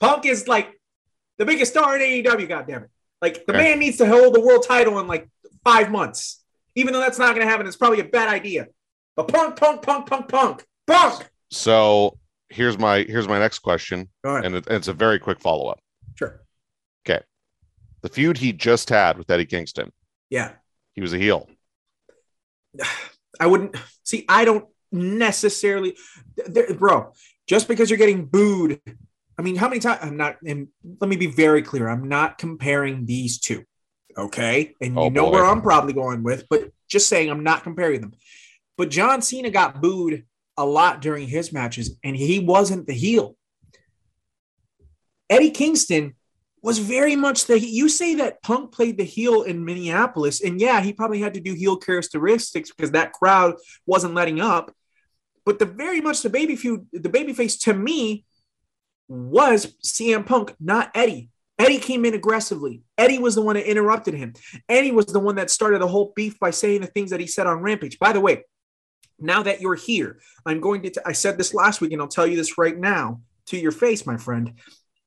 Punk 0.00 0.24
is 0.26 0.48
like 0.48 0.80
the 1.38 1.44
biggest 1.44 1.72
star 1.72 1.96
in 1.96 2.02
AEW, 2.02 2.48
goddammit. 2.48 2.88
Like 3.20 3.44
the 3.46 3.52
Okay. 3.52 3.62
man 3.62 3.78
needs 3.80 3.98
to 3.98 4.06
hold 4.06 4.34
the 4.34 4.40
world 4.40 4.64
title 4.66 4.98
in 5.00 5.06
like 5.06 5.28
five 5.64 5.90
months. 5.90 6.42
Even 6.76 6.92
though 6.92 7.00
that's 7.00 7.18
not 7.18 7.34
going 7.34 7.44
to 7.44 7.50
happen, 7.50 7.66
it's 7.66 7.76
probably 7.76 8.00
a 8.00 8.04
bad 8.04 8.28
idea. 8.28 8.68
But 9.18 9.26
Punk, 9.26 9.56
Punk, 9.56 9.82
Punk, 9.82 10.06
Punk, 10.06 10.28
Punk, 10.28 10.64
Punk. 10.86 11.28
So 11.50 12.16
here's 12.50 12.78
my 12.78 12.98
here's 13.02 13.26
my 13.26 13.40
next 13.40 13.58
question, 13.58 14.08
Go 14.22 14.30
ahead. 14.30 14.44
and 14.46 14.54
it, 14.54 14.66
it's 14.70 14.86
a 14.86 14.92
very 14.92 15.18
quick 15.18 15.40
follow 15.40 15.66
up. 15.66 15.80
Sure. 16.14 16.40
Okay. 17.04 17.20
The 18.02 18.10
feud 18.10 18.38
he 18.38 18.52
just 18.52 18.88
had 18.90 19.18
with 19.18 19.28
Eddie 19.28 19.44
Kingston, 19.46 19.90
Yeah. 20.30 20.52
he 20.94 21.00
was 21.00 21.12
a 21.14 21.18
heel. 21.18 21.48
I 23.40 23.46
wouldn't 23.48 23.74
see. 24.04 24.24
I 24.28 24.44
don't 24.44 24.66
necessarily, 24.92 25.96
there, 26.46 26.72
bro. 26.74 27.12
Just 27.48 27.66
because 27.66 27.90
you're 27.90 27.98
getting 27.98 28.24
booed, 28.26 28.80
I 29.36 29.42
mean, 29.42 29.56
how 29.56 29.68
many 29.68 29.80
times? 29.80 29.98
I'm 30.02 30.16
not. 30.16 30.36
And 30.46 30.68
let 31.00 31.08
me 31.10 31.16
be 31.16 31.26
very 31.26 31.62
clear. 31.62 31.88
I'm 31.88 32.08
not 32.08 32.38
comparing 32.38 33.04
these 33.04 33.40
two. 33.40 33.64
Okay, 34.16 34.74
and 34.80 34.94
you 34.94 35.00
Oh, 35.00 35.08
know 35.08 35.24
boy. 35.26 35.32
where 35.32 35.44
I'm 35.44 35.62
probably 35.62 35.92
going 35.92 36.22
with, 36.22 36.44
but 36.48 36.70
just 36.88 37.08
saying 37.08 37.30
I'm 37.30 37.42
not 37.42 37.64
comparing 37.64 38.00
them. 38.00 38.12
But 38.78 38.90
John 38.90 39.20
Cena 39.20 39.50
got 39.50 39.82
booed 39.82 40.24
a 40.56 40.64
lot 40.64 41.02
during 41.02 41.26
his 41.26 41.52
matches, 41.52 41.98
and 42.04 42.16
he 42.16 42.38
wasn't 42.38 42.86
the 42.86 42.94
heel. 42.94 43.36
Eddie 45.28 45.50
Kingston 45.50 46.14
was 46.62 46.78
very 46.78 47.16
much 47.16 47.46
the 47.46 47.60
you 47.60 47.88
say 47.88 48.14
that 48.16 48.42
Punk 48.42 48.72
played 48.72 48.96
the 48.96 49.04
heel 49.04 49.42
in 49.42 49.64
Minneapolis, 49.64 50.40
and 50.40 50.60
yeah, 50.60 50.80
he 50.80 50.92
probably 50.92 51.20
had 51.20 51.34
to 51.34 51.40
do 51.40 51.54
heel 51.54 51.76
characteristics 51.76 52.70
because 52.70 52.92
that 52.92 53.12
crowd 53.12 53.56
wasn't 53.84 54.14
letting 54.14 54.40
up. 54.40 54.72
But 55.44 55.58
the 55.58 55.66
very 55.66 56.00
much 56.00 56.22
the 56.22 56.30
baby 56.30 56.56
feud, 56.56 56.86
the 56.92 57.08
baby 57.08 57.32
face 57.32 57.58
to 57.60 57.74
me 57.74 58.24
was 59.08 59.74
CM 59.84 60.24
Punk, 60.24 60.54
not 60.60 60.90
Eddie. 60.94 61.30
Eddie 61.58 61.78
came 61.78 62.04
in 62.04 62.14
aggressively. 62.14 62.82
Eddie 62.96 63.18
was 63.18 63.34
the 63.34 63.42
one 63.42 63.56
that 63.56 63.68
interrupted 63.68 64.14
him. 64.14 64.34
Eddie 64.68 64.92
was 64.92 65.06
the 65.06 65.18
one 65.18 65.34
that 65.36 65.50
started 65.50 65.80
the 65.80 65.88
whole 65.88 66.12
beef 66.14 66.38
by 66.38 66.50
saying 66.50 66.82
the 66.82 66.86
things 66.86 67.10
that 67.10 67.18
he 67.18 67.26
said 67.26 67.48
on 67.48 67.58
Rampage. 67.60 67.98
By 67.98 68.12
the 68.12 68.20
way, 68.20 68.44
now 69.20 69.42
that 69.42 69.60
you're 69.60 69.74
here, 69.74 70.20
I'm 70.46 70.60
going 70.60 70.82
to. 70.82 70.90
T- 70.90 71.00
I 71.04 71.12
said 71.12 71.38
this 71.38 71.54
last 71.54 71.80
week, 71.80 71.92
and 71.92 72.00
I'll 72.00 72.08
tell 72.08 72.26
you 72.26 72.36
this 72.36 72.58
right 72.58 72.76
now 72.76 73.20
to 73.46 73.58
your 73.58 73.72
face, 73.72 74.06
my 74.06 74.16
friend 74.16 74.54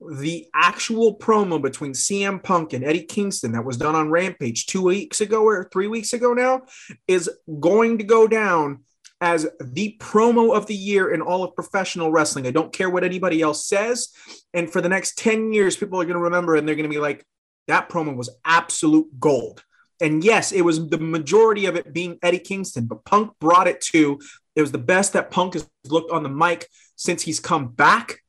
the 0.09 0.47
actual 0.55 1.15
promo 1.15 1.61
between 1.61 1.91
CM 1.91 2.41
Punk 2.41 2.73
and 2.73 2.83
Eddie 2.83 3.03
Kingston 3.03 3.51
that 3.51 3.65
was 3.65 3.77
done 3.77 3.95
on 3.95 4.09
Rampage 4.09 4.65
two 4.65 4.83
weeks 4.83 5.21
ago 5.21 5.43
or 5.43 5.69
three 5.71 5.87
weeks 5.87 6.13
ago 6.13 6.33
now 6.33 6.63
is 7.07 7.29
going 7.59 7.99
to 7.99 8.03
go 8.03 8.27
down 8.27 8.83
as 9.19 9.47
the 9.59 9.95
promo 9.99 10.55
of 10.55 10.65
the 10.65 10.75
year 10.75 11.13
in 11.13 11.21
all 11.21 11.43
of 11.43 11.55
professional 11.55 12.11
wrestling. 12.11 12.47
I 12.47 12.51
don't 12.51 12.73
care 12.73 12.89
what 12.89 13.03
anybody 13.03 13.41
else 13.41 13.67
says. 13.67 14.09
And 14.53 14.71
for 14.71 14.81
the 14.81 14.89
next 14.89 15.19
10 15.19 15.53
years, 15.53 15.77
people 15.77 16.01
are 16.01 16.05
going 16.05 16.15
to 16.15 16.23
remember 16.23 16.55
and 16.55 16.67
they're 16.67 16.75
going 16.75 16.89
to 16.89 16.95
be 16.95 16.99
like, 16.99 17.23
that 17.67 17.87
promo 17.87 18.15
was 18.15 18.31
absolute 18.43 19.07
gold. 19.19 19.63
And 20.01 20.23
yes, 20.23 20.51
it 20.51 20.61
was 20.61 20.89
the 20.89 20.97
majority 20.97 21.65
of 21.67 21.75
it 21.75 21.93
being 21.93 22.17
Eddie 22.23 22.39
Kingston, 22.39 22.85
but 22.85 23.05
Punk 23.05 23.31
brought 23.39 23.67
it 23.67 23.81
to. 23.91 24.19
It 24.55 24.61
was 24.61 24.71
the 24.71 24.77
best 24.77 25.13
that 25.13 25.31
Punk 25.31 25.53
has 25.53 25.69
looked 25.85 26.11
on 26.11 26.23
the 26.23 26.29
mic 26.29 26.67
since 26.95 27.21
he's 27.21 27.39
come 27.39 27.69
back 27.69 28.19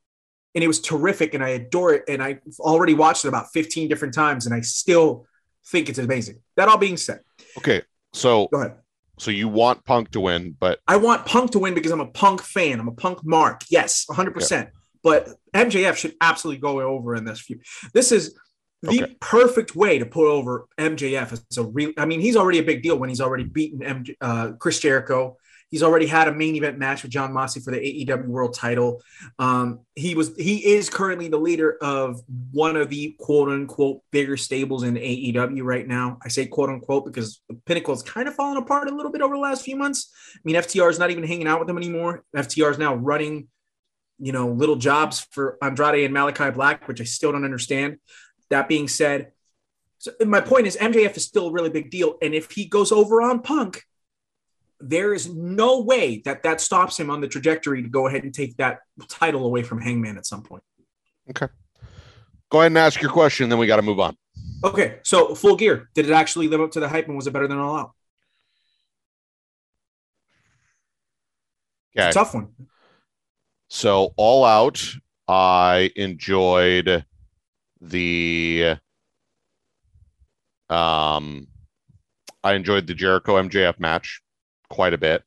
and 0.55 0.63
it 0.63 0.69
was 0.69 0.81
terrific 0.81 1.35
and 1.35 1.43
I 1.43 1.51
adore 1.51 1.95
it. 1.95 2.05
And 2.09 2.23
I've 2.23 2.41
already 2.61 2.95
watched 2.95 3.25
it 3.25 3.29
about 3.29 3.47
15 3.53 3.89
different 3.89 4.15
times 4.15 4.47
and 4.47 4.55
I 4.55 4.61
still 4.61 5.27
think 5.67 5.89
it's 5.89 5.99
amazing. 5.99 6.41
That 6.57 6.69
all 6.69 6.79
being 6.79 6.97
said, 6.97 7.21
Okay, 7.59 7.83
so 8.13 8.49
go 8.53 8.61
ahead. 8.61 8.77
so 9.19 9.31
you 9.31 9.49
want 9.49 9.85
Punk 9.85 10.11
to 10.13 10.21
win, 10.21 10.57
but 10.59 10.81
I 10.87 10.97
want 10.97 11.27
Punk 11.27 11.53
to 11.53 11.59
win 11.59 11.75
because 11.75 11.91
I'm 11.93 12.01
a 12.01 12.07
Punk 12.07 12.43
fan. 12.43 12.81
I'm 12.81 12.89
a 12.89 12.93
Punk 12.93 13.25
mark. 13.25 13.63
Yes, 13.71 14.07
100%. 14.11 14.71
But 15.03 15.29
MJF 15.55 15.97
should 15.97 16.15
absolutely 16.21 16.61
go 16.61 16.81
over 16.81 17.17
in 17.17 17.25
this 17.25 17.41
feud. 17.41 17.63
This 17.93 18.13
is 18.13 18.39
the 18.83 19.05
Okay. 19.05 19.17
perfect 19.21 19.77
way 19.77 19.99
to 19.99 20.07
put 20.07 20.27
over 20.29 20.67
MJF 20.79 21.33
is 21.33 21.57
a 21.57 21.63
real. 21.65 21.93
I 21.97 22.05
mean, 22.05 22.21
he's 22.21 22.37
already 22.37 22.59
a 22.59 22.65
big 22.65 22.83
deal 22.83 22.99
when 22.99 23.09
he's 23.09 23.21
already 23.21 23.45
beaten 23.45 23.81
MJ, 23.81 24.17
uh, 24.21 24.53
Chris 24.59 24.81
Jericho. 24.81 25.37
He's 25.71 25.83
already 25.83 26.05
had 26.07 26.29
a 26.29 26.35
main 26.35 26.55
event 26.57 26.79
match 26.79 27.03
with 27.03 27.13
Jon 27.13 27.33
Moxley 27.33 27.63
for 27.63 27.71
the 27.71 27.79
AEW 27.79 28.27
World 28.27 28.53
Title. 28.55 29.01
Um, 29.39 29.81
he 29.95 30.15
was 30.15 30.37
he 30.37 30.75
is 30.75 30.91
currently 30.91 31.29
the 31.29 31.39
leader 31.39 31.79
of 31.81 32.21
one 32.51 32.77
of 32.77 32.91
the 32.91 33.17
quote 33.19 33.49
unquote 33.49 34.03
bigger 34.11 34.37
stables 34.37 34.83
in 34.83 34.97
AEW 34.97 35.63
right 35.63 35.87
now. 35.89 36.19
I 36.23 36.29
say 36.29 36.45
quote 36.45 36.69
unquote 36.69 37.07
because 37.07 37.41
the 37.49 37.55
Pinnacle 37.65 37.95
is 37.95 38.03
kind 38.03 38.29
of 38.29 38.35
falling 38.35 38.59
apart 38.59 38.91
a 38.91 38.95
little 38.95 39.11
bit 39.13 39.23
over 39.23 39.35
the 39.35 39.41
last 39.41 39.65
few 39.65 39.77
months. 39.77 40.11
I 40.35 40.41
mean, 40.45 40.57
FTR 40.57 40.91
is 40.91 40.99
not 40.99 41.11
even 41.11 41.25
hanging 41.25 41.47
out 41.47 41.59
with 41.59 41.69
them 41.69 41.79
anymore. 41.79 42.23
FTR 42.37 42.73
is 42.73 42.79
now 42.79 42.95
running, 42.97 43.49
you 44.19 44.33
know, 44.33 44.49
little 44.49 44.77
jobs 44.77 45.21
for 45.31 45.57
Andrade 45.63 46.05
and 46.05 46.13
Malachi 46.13 46.51
Black, 46.51 46.87
which 46.87 47.01
I 47.01 47.05
still 47.05 47.33
don't 47.33 47.45
understand. 47.47 47.97
That 48.53 48.69
being 48.69 48.87
said, 48.87 49.33
so 49.97 50.13
my 50.27 50.43
point 50.43 50.67
is 50.67 50.77
MJF 50.77 51.17
is 51.17 51.25
still 51.25 51.49
a 51.49 51.53
really 51.53 51.71
big 51.71 51.91
deal, 51.91 52.19
and 52.21 52.35
if 52.35 52.51
he 52.51 52.67
goes 52.67 52.93
over 52.93 53.23
on 53.23 53.41
Punk, 53.41 53.83
there 54.79 55.15
is 55.15 55.33
no 55.33 55.81
way 55.81 56.21
that 56.27 56.43
that 56.43 56.61
stops 56.61 57.01
him 57.01 57.09
on 57.09 57.23
the 57.23 57.29
trajectory 57.29 57.83
to 57.83 57.89
go 57.89 58.09
ahead 58.09 58.25
and 58.25 58.35
take 58.35 58.59
that 58.59 58.81
title 59.09 59.47
away 59.47 59.63
from 59.63 59.81
Hangman 59.81 60.19
at 60.19 60.27
some 60.27 60.43
point. 60.43 60.63
Okay. 61.31 61.47
Go 62.51 62.59
ahead 62.59 62.73
and 62.73 62.79
ask 62.79 63.01
your 63.01 63.11
question, 63.11 63.49
then 63.49 63.59
we 63.59 63.67
got 63.67 63.77
to 63.77 63.83
move 63.83 64.01
on. 64.01 64.19
Okay, 64.63 64.99
so 65.03 65.35
full 65.35 65.57
gear. 65.57 65.89
Did 65.95 66.11
it 66.11 66.13
actually 66.13 66.49
live 66.49 66.61
up 66.61 66.73
to 66.73 66.81
the 66.81 66.89
hype 66.91 67.07
and 67.07 67.17
was 67.17 67.27
it 67.27 67.33
better 67.33 67.49
than 67.49 67.59
all 67.59 67.77
out? 67.79 67.93
Okay. 71.97 72.11
Tough 72.13 72.35
one. 72.35 72.49
So 73.69 74.13
all 74.17 74.45
out, 74.45 74.85
I 75.27 75.91
enjoyed 75.97 77.07
the 77.83 78.77
um 80.71 81.49
I 82.45 82.55
enjoyed 82.55 82.87
the 82.87 82.95
Jericho 82.95 83.35
MJF 83.43 83.79
match 83.79 84.23
quite 84.71 84.95
a 84.95 84.99
bit. 84.99 85.23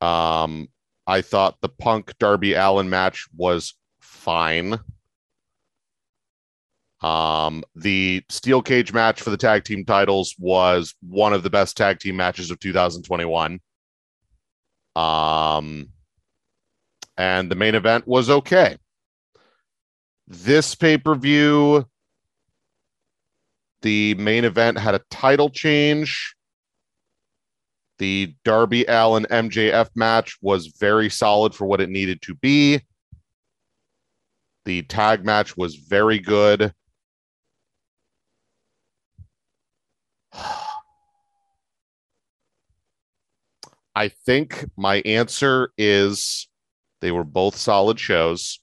Um 0.00 0.68
I 1.06 1.20
thought 1.20 1.60
the 1.60 1.68
Punk 1.68 2.14
Darby 2.18 2.54
Allin 2.54 2.88
match 2.88 3.26
was 3.36 3.74
fine. 4.00 4.78
Um 7.00 7.64
the 7.74 8.22
steel 8.28 8.62
cage 8.62 8.92
match 8.92 9.20
for 9.20 9.30
the 9.30 9.36
tag 9.36 9.64
team 9.64 9.84
titles 9.84 10.36
was 10.38 10.94
one 11.00 11.32
of 11.32 11.42
the 11.42 11.50
best 11.50 11.76
tag 11.76 11.98
team 11.98 12.16
matches 12.16 12.50
of 12.52 12.60
2021. 12.60 13.60
Um 14.94 15.88
and 17.16 17.50
the 17.50 17.56
main 17.56 17.74
event 17.74 18.06
was 18.06 18.30
okay. 18.30 18.76
This 20.32 20.76
pay 20.76 20.96
per 20.96 21.16
view, 21.16 21.84
the 23.82 24.14
main 24.14 24.44
event 24.44 24.78
had 24.78 24.94
a 24.94 25.00
title 25.10 25.50
change. 25.50 26.36
The 27.98 28.32
Darby 28.44 28.84
Allin 28.84 29.26
MJF 29.28 29.88
match 29.96 30.38
was 30.40 30.68
very 30.78 31.10
solid 31.10 31.52
for 31.52 31.66
what 31.66 31.80
it 31.80 31.90
needed 31.90 32.22
to 32.22 32.36
be. 32.36 32.80
The 34.66 34.82
tag 34.82 35.24
match 35.24 35.56
was 35.56 35.74
very 35.74 36.20
good. 36.20 36.72
I 43.96 44.06
think 44.24 44.64
my 44.76 45.02
answer 45.04 45.72
is 45.76 46.48
they 47.00 47.10
were 47.10 47.24
both 47.24 47.56
solid 47.56 47.98
shows. 47.98 48.60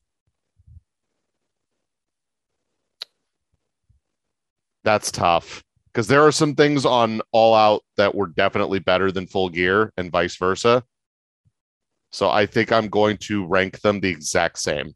That's 4.88 5.12
tough 5.12 5.66
because 5.92 6.08
there 6.08 6.26
are 6.26 6.32
some 6.32 6.56
things 6.56 6.86
on 6.86 7.22
All 7.34 7.54
Out 7.54 7.84
that 7.98 8.16
were 8.16 8.28
definitely 8.28 8.80
better 8.80 9.12
than 9.12 9.28
Full 9.28 9.50
Gear 9.50 9.92
and 9.98 10.10
vice 10.10 10.38
versa. 10.38 10.82
So 12.14 12.30
I 12.30 12.46
think 12.46 12.72
I'm 12.72 12.88
going 12.88 13.18
to 13.24 13.46
rank 13.46 13.82
them 13.82 14.00
the 14.00 14.08
exact 14.08 14.60
same. 14.60 14.96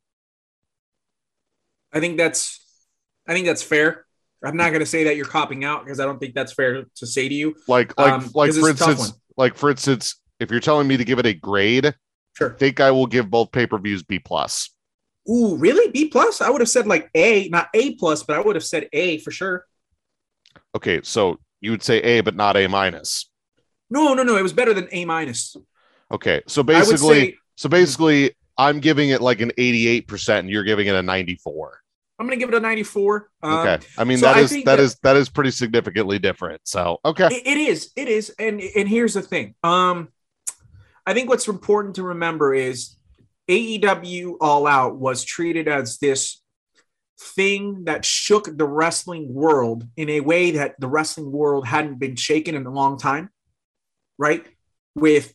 I 1.91 1.99
think 1.99 2.15
that's 2.15 2.65
I 3.27 3.33
think 3.33 3.45
that's 3.47 3.61
fair. 3.61 4.05
I'm 4.41 4.55
not 4.55 4.69
going 4.69 4.79
to 4.79 4.85
say 4.85 5.03
that 5.03 5.17
you're 5.17 5.25
copping 5.25 5.65
out 5.65 5.83
because 5.83 5.99
I 5.99 6.05
don't 6.05 6.19
think 6.19 6.35
that's 6.35 6.53
fair 6.53 6.85
to 6.85 7.05
say 7.05 7.27
to 7.27 7.35
you. 7.35 7.57
Like 7.67 7.99
like 7.99 8.13
Um, 8.13 8.31
like 8.33 8.53
for 8.53 8.69
it's 8.69 8.81
a 8.81 8.85
tough 8.85 8.89
instance, 8.91 9.19
like 9.35 9.57
for 9.57 9.71
instance, 9.71 10.21
if 10.39 10.49
you're 10.49 10.61
telling 10.61 10.87
me 10.87 10.95
to 10.95 11.03
give 11.03 11.19
it 11.19 11.25
a 11.25 11.33
grade, 11.33 11.93
sure. 12.37 12.53
I 12.53 12.57
think 12.57 12.79
I 12.79 12.91
will 12.91 13.07
give 13.07 13.29
both 13.29 13.51
pay-per-views 13.51 14.03
B 14.03 14.19
plus. 14.19 14.69
Ooh, 15.29 15.57
really? 15.57 15.91
B 15.91 16.07
plus? 16.07 16.39
I 16.39 16.49
would 16.49 16.61
have 16.61 16.69
said 16.69 16.87
like 16.87 17.09
A, 17.13 17.49
not 17.49 17.67
A 17.73 17.95
plus, 17.95 18.23
but 18.23 18.37
I 18.37 18.39
would 18.39 18.55
have 18.55 18.63
said 18.63 18.87
A 18.93 19.17
for 19.17 19.31
sure. 19.31 19.65
Okay, 20.75 21.01
so 21.03 21.39
you 21.59 21.71
would 21.71 21.83
say 21.83 22.01
A 22.01 22.21
but 22.21 22.35
not 22.35 22.57
A 22.57 22.67
minus. 22.67 23.29
No, 23.89 24.13
no, 24.13 24.23
no. 24.23 24.37
It 24.37 24.41
was 24.41 24.53
better 24.53 24.73
than 24.73 24.87
A 24.91 25.05
minus. 25.05 25.55
Okay, 26.11 26.41
so 26.47 26.63
basically 26.63 27.31
say 27.31 27.37
So 27.55 27.69
basically, 27.69 28.35
I'm 28.57 28.79
giving 28.79 29.09
it 29.09 29.21
like 29.21 29.41
an 29.41 29.51
88%, 29.57 30.39
and 30.39 30.49
you're 30.49 30.63
giving 30.63 30.87
it 30.87 30.95
a 30.95 31.01
94. 31.01 31.81
I'm 32.19 32.27
going 32.27 32.37
to 32.37 32.45
give 32.45 32.53
it 32.53 32.57
a 32.57 32.59
94. 32.59 33.31
Um, 33.41 33.53
Okay. 33.53 33.85
I 33.97 34.03
mean, 34.03 34.19
so 34.19 34.27
that, 34.27 34.35
I 34.35 34.39
is, 34.41 34.51
that, 34.51 34.65
that 34.65 34.79
is 34.79 34.95
that 35.01 35.15
is 35.15 35.29
pretty 35.29 35.51
significantly 35.51 36.19
different. 36.19 36.61
So 36.65 36.99
okay. 37.03 37.27
It, 37.27 37.47
it 37.47 37.57
is. 37.57 37.91
It 37.95 38.07
is. 38.07 38.29
And 38.37 38.61
and 38.61 38.87
here's 38.87 39.15
the 39.15 39.23
thing. 39.23 39.55
Um, 39.63 40.09
I 41.05 41.13
think 41.13 41.29
what's 41.29 41.47
important 41.47 41.95
to 41.95 42.03
remember 42.03 42.53
is 42.53 42.95
AEW 43.49 44.35
All 44.39 44.67
Out 44.67 44.97
was 44.97 45.23
treated 45.23 45.67
as 45.67 45.97
this 45.97 46.40
thing 47.21 47.85
that 47.85 48.03
shook 48.03 48.57
the 48.57 48.65
wrestling 48.65 49.33
world 49.33 49.87
in 49.95 50.09
a 50.09 50.19
way 50.21 50.51
that 50.51 50.75
the 50.79 50.87
wrestling 50.87 51.31
world 51.31 51.67
hadn't 51.67 51.99
been 51.99 52.15
shaken 52.15 52.55
in 52.55 52.65
a 52.65 52.71
long 52.71 52.97
time, 52.97 53.29
right? 54.17 54.45
With 54.95 55.33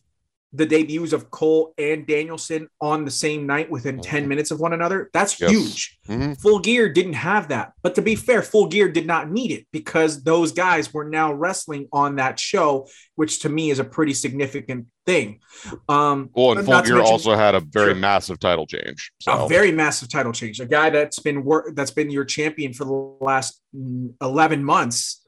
the 0.53 0.65
debuts 0.65 1.13
of 1.13 1.29
Cole 1.29 1.73
and 1.77 2.07
Danielson 2.07 2.67
on 2.79 3.05
the 3.05 3.11
same 3.11 3.45
night 3.45 3.69
within 3.69 3.99
10 3.99 4.27
minutes 4.27 4.49
of 4.49 4.59
one 4.59 4.73
another. 4.73 5.09
That's 5.13 5.39
Yes. 5.39 5.51
huge. 5.51 5.99
Mhm. 6.07 6.41
Full 6.41 6.59
Gear 6.59 6.87
didn't 6.91 7.13
have 7.13 7.49
that. 7.49 7.73
But 7.83 7.95
to 7.95 8.01
be 8.01 8.15
fair, 8.15 8.41
Full 8.41 8.67
Gear 8.67 8.89
did 8.89 9.05
not 9.05 9.29
need 9.29 9.51
it 9.51 9.67
because 9.71 10.23
those 10.23 10.51
guys 10.53 10.93
were 10.93 11.07
now 11.07 11.33
wrestling 11.33 11.87
on 11.91 12.15
that 12.15 12.39
show, 12.39 12.87
which 13.15 13.39
to 13.39 13.49
me 13.49 13.71
is 13.71 13.79
a 13.79 13.83
pretty 13.83 14.13
significant 14.13 14.87
thing. 15.07 15.39
Um, 15.89 16.29
Well, 16.35 16.57
and 16.57 16.67
mention- 16.67 16.99
also 16.99 17.33
had 17.35 17.55
a 17.55 17.61
very 17.61 17.93
Sure. 17.93 17.95
massive 18.09 18.39
title 18.39 18.67
change. 18.67 19.11
So 19.21 19.45
a 19.45 19.47
very 19.47 19.71
massive 19.71 20.09
title 20.09 20.33
change. 20.33 20.59
A 20.59 20.65
guy 20.65 20.89
that's 20.91 21.19
been 21.19 21.43
work 21.43 21.73
that's 21.75 21.91
been 21.91 22.09
your 22.11 22.25
champion 22.25 22.73
for 22.73 22.83
the 22.85 23.25
last 23.25 23.61
11 24.21 24.63
months. 24.63 25.25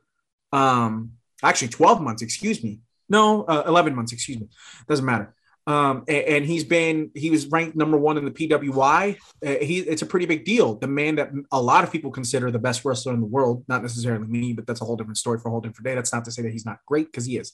Um, 0.52 1.14
actually 1.42 1.70
12 1.70 2.02
months, 2.02 2.22
excuse 2.22 2.64
me. 2.64 2.82
No, 3.08 3.44
uh, 3.46 3.64
11 3.66 3.96
months, 3.96 4.12
excuse 4.12 4.40
me. 4.40 4.48
Doesn't 4.88 5.06
matter. 5.06 5.34
Um, 5.68 6.04
a- 6.08 6.26
and, 6.36 6.46
he's 6.46 6.64
been 6.64 7.12
he 7.14 7.30
was 7.30 7.46
ranked 7.48 7.76
number 7.76 7.98
one 7.98 8.18
in 8.18 8.26
the 8.26 8.32
PWI. 8.32 9.18
Uh, 9.46 9.56
he 9.64 9.80
it's 9.80 10.02
a 10.02 10.06
pretty 10.06 10.26
big 10.26 10.44
deal. 10.44 10.76
The 10.76 10.88
man 10.88 11.16
that 11.16 11.30
a 11.52 11.62
lot 11.62 11.84
of 11.84 11.92
people 11.92 12.10
consider 12.12 12.50
the 12.52 12.58
best 12.68 12.84
wrestler 12.84 13.14
in 13.14 13.20
the 13.20 13.28
world, 13.28 13.64
not 13.68 13.82
necessarily 13.84 14.28
me, 14.28 14.52
but 14.54 14.66
that's 14.68 14.82
a 14.82 14.86
whole 14.86 14.96
different 14.98 15.18
story 15.18 15.38
for 15.40 15.48
a 15.50 15.52
whole 15.52 15.62
different 15.62 15.86
day. 15.86 15.94
That's 15.96 16.12
not 16.12 16.26
to 16.26 16.32
say 16.32 16.42
that 16.42 16.52
he's 16.52 16.66
not 16.66 16.80
great 16.88 17.06
because 17.12 17.26
he 17.26 17.38
is. 17.38 17.52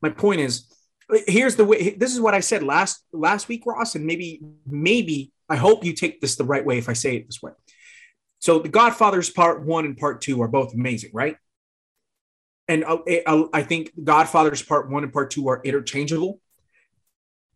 My 0.00 0.10
point 0.10 0.40
is, 0.40 0.66
here's 1.26 1.56
the 1.56 1.64
way. 1.64 1.90
This 1.90 2.12
is 2.14 2.20
what 2.20 2.34
I 2.34 2.40
said 2.40 2.62
last 2.62 3.04
last 3.12 3.48
week, 3.48 3.64
Ross, 3.66 3.94
and 3.94 4.06
maybe 4.06 4.40
maybe 4.66 5.32
I 5.48 5.56
hope 5.56 5.84
you 5.84 5.92
take 5.92 6.20
this 6.20 6.36
the 6.36 6.44
right 6.44 6.64
way 6.64 6.78
if 6.78 6.88
I 6.88 6.92
say 6.92 7.16
it 7.16 7.26
this 7.26 7.42
way. 7.42 7.52
So 8.38 8.58
the 8.58 8.68
Godfather's 8.68 9.30
Part 9.30 9.64
One 9.64 9.84
and 9.84 9.96
Part 9.96 10.20
Two 10.20 10.42
are 10.42 10.48
both 10.48 10.74
amazing, 10.74 11.10
right? 11.12 11.36
And 12.68 12.84
uh, 12.84 12.98
I, 13.06 13.44
I 13.52 13.62
think 13.62 13.92
Godfather's 14.02 14.62
Part 14.62 14.90
One 14.90 15.04
and 15.04 15.12
Part 15.12 15.30
Two 15.30 15.48
are 15.48 15.60
interchangeable. 15.64 16.40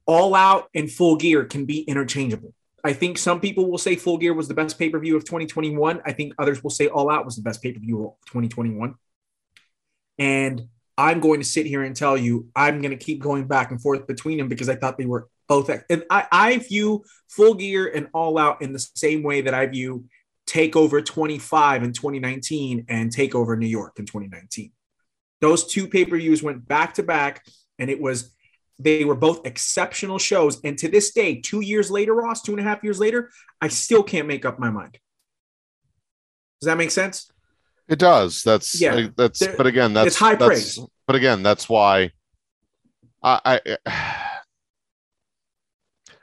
All 0.07 0.35
Out 0.35 0.69
and 0.75 0.91
Full 0.91 1.17
Gear 1.17 1.45
can 1.45 1.67
be 1.67 1.81
interchangeable. 1.83 2.55
I 2.83 2.93
think 2.93 3.19
some 3.19 3.41
people 3.41 3.71
will 3.71 3.79
say 3.79 3.97
Full 3.97 4.19
Gear 4.19 4.33
was 4.33 4.49
the 4.49 4.55
best 4.55 4.79
pay 4.79 4.89
per 4.89 4.99
view 4.99 5.17
of 5.17 5.25
2021. 5.25 6.01
I 6.05 6.13
think 6.13 6.35
others 6.39 6.63
will 6.63 6.71
say 6.71 6.89
All 6.89 7.11
Out 7.11 7.25
was 7.25 7.37
the 7.37 7.43
best 7.43 7.63
pay 7.63 7.73
per 7.73 7.81
view 7.81 8.07
of 8.07 8.13
2021. 8.27 8.95
And 10.19 10.69
I'm 11.01 11.19
going 11.19 11.41
to 11.41 11.47
sit 11.47 11.65
here 11.65 11.83
and 11.83 11.97
tell 11.97 12.19
you 12.19 12.49
I'm 12.55 12.83
going 12.83 12.91
to 12.97 13.03
keep 13.03 13.21
going 13.21 13.47
back 13.47 13.71
and 13.71 13.81
forth 13.81 14.07
between 14.07 14.37
them 14.37 14.49
because 14.49 14.69
I 14.69 14.77
thought 14.77 14.99
they 14.99 15.07
were 15.07 15.29
both. 15.49 15.71
And 15.89 16.05
I, 16.11 16.27
I 16.31 16.59
view 16.59 17.05
Full 17.31 17.55
Gear 17.55 17.91
and 17.91 18.09
All 18.13 18.37
Out 18.37 18.61
in 18.61 18.75
the 18.75 18.79
same 18.79 19.23
way 19.23 19.41
that 19.41 19.55
I 19.55 19.65
view 19.65 20.05
Takeover 20.47 21.03
25 21.03 21.85
in 21.85 21.95
2019 21.95 22.85
and 22.91 23.11
Takeover 23.11 23.57
New 23.57 23.67
York 23.67 23.99
in 23.99 24.05
2019. 24.05 24.73
Those 25.41 25.67
two 25.67 25.89
pay 25.89 26.05
per 26.05 26.19
views 26.19 26.43
went 26.43 26.69
back 26.69 26.93
to 26.95 27.03
back, 27.03 27.47
and 27.79 27.89
it 27.89 27.99
was 27.99 28.35
they 28.79 29.07
were 29.07 29.15
both 29.15 29.47
exceptional 29.47 30.19
shows. 30.19 30.61
And 30.65 30.77
to 30.79 30.89
this 30.89 31.13
day, 31.13 31.41
two 31.41 31.61
years 31.61 31.91
later, 31.91 32.15
Ross, 32.15 32.43
two 32.43 32.53
and 32.53 32.61
a 32.61 32.65
half 32.65 32.85
years 32.85 33.01
later, 33.01 33.31
I 33.59 33.69
still 33.69 34.03
can't 34.03 34.29
make 34.29 34.45
up 34.45 34.59
my 34.59 34.69
mind. 34.69 34.99
Does 36.61 36.67
that 36.67 36.77
make 36.77 36.91
sense? 36.91 37.31
It 37.91 37.99
does. 37.99 38.43
That's 38.43 38.81
Yeah. 38.81 39.09
that's. 39.17 39.47
But 39.47 39.67
again, 39.67 39.93
that's 39.93 40.09
it's 40.09 40.17
high 40.17 40.35
that's, 40.37 40.47
praise. 40.77 40.79
But 41.07 41.17
again, 41.17 41.43
that's 41.43 41.69
why. 41.69 42.13
I, 43.23 43.61
I 43.87 44.31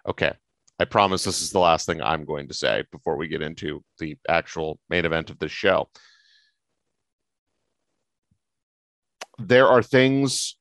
okay. 0.09 0.33
I 0.79 0.85
promise 0.85 1.23
this 1.23 1.41
is 1.41 1.49
the 1.51 1.59
last 1.59 1.85
thing 1.87 2.01
I'm 2.01 2.23
going 2.25 2.47
to 2.49 2.53
say 2.53 2.83
before 2.91 3.17
we 3.17 3.27
get 3.27 3.41
into 3.41 3.83
the 3.99 4.15
actual 4.29 4.79
main 4.89 5.05
event 5.05 5.29
of 5.31 5.39
this 5.39 5.51
show. 5.51 5.89
There 9.39 9.67
are 9.67 9.83
things. 9.83 10.55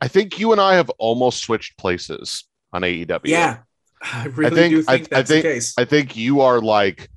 I 0.00 0.08
think 0.08 0.38
you 0.38 0.52
and 0.52 0.60
I 0.60 0.74
have 0.74 0.90
almost 0.98 1.42
switched 1.42 1.78
places 1.78 2.44
on 2.72 2.82
AEW. 2.82 3.20
Yeah, 3.24 3.58
I 4.02 4.26
really 4.26 4.56
think- 4.56 4.74
do 4.74 4.84
I- 4.88 4.96
think 4.98 5.12
I 5.12 5.16
that's 5.16 5.30
think- 5.30 5.42
the 5.44 5.48
case. 5.48 5.74
I 5.78 5.84
think 5.84 6.16
you 6.16 6.40
are 6.40 6.60
like 6.60 7.08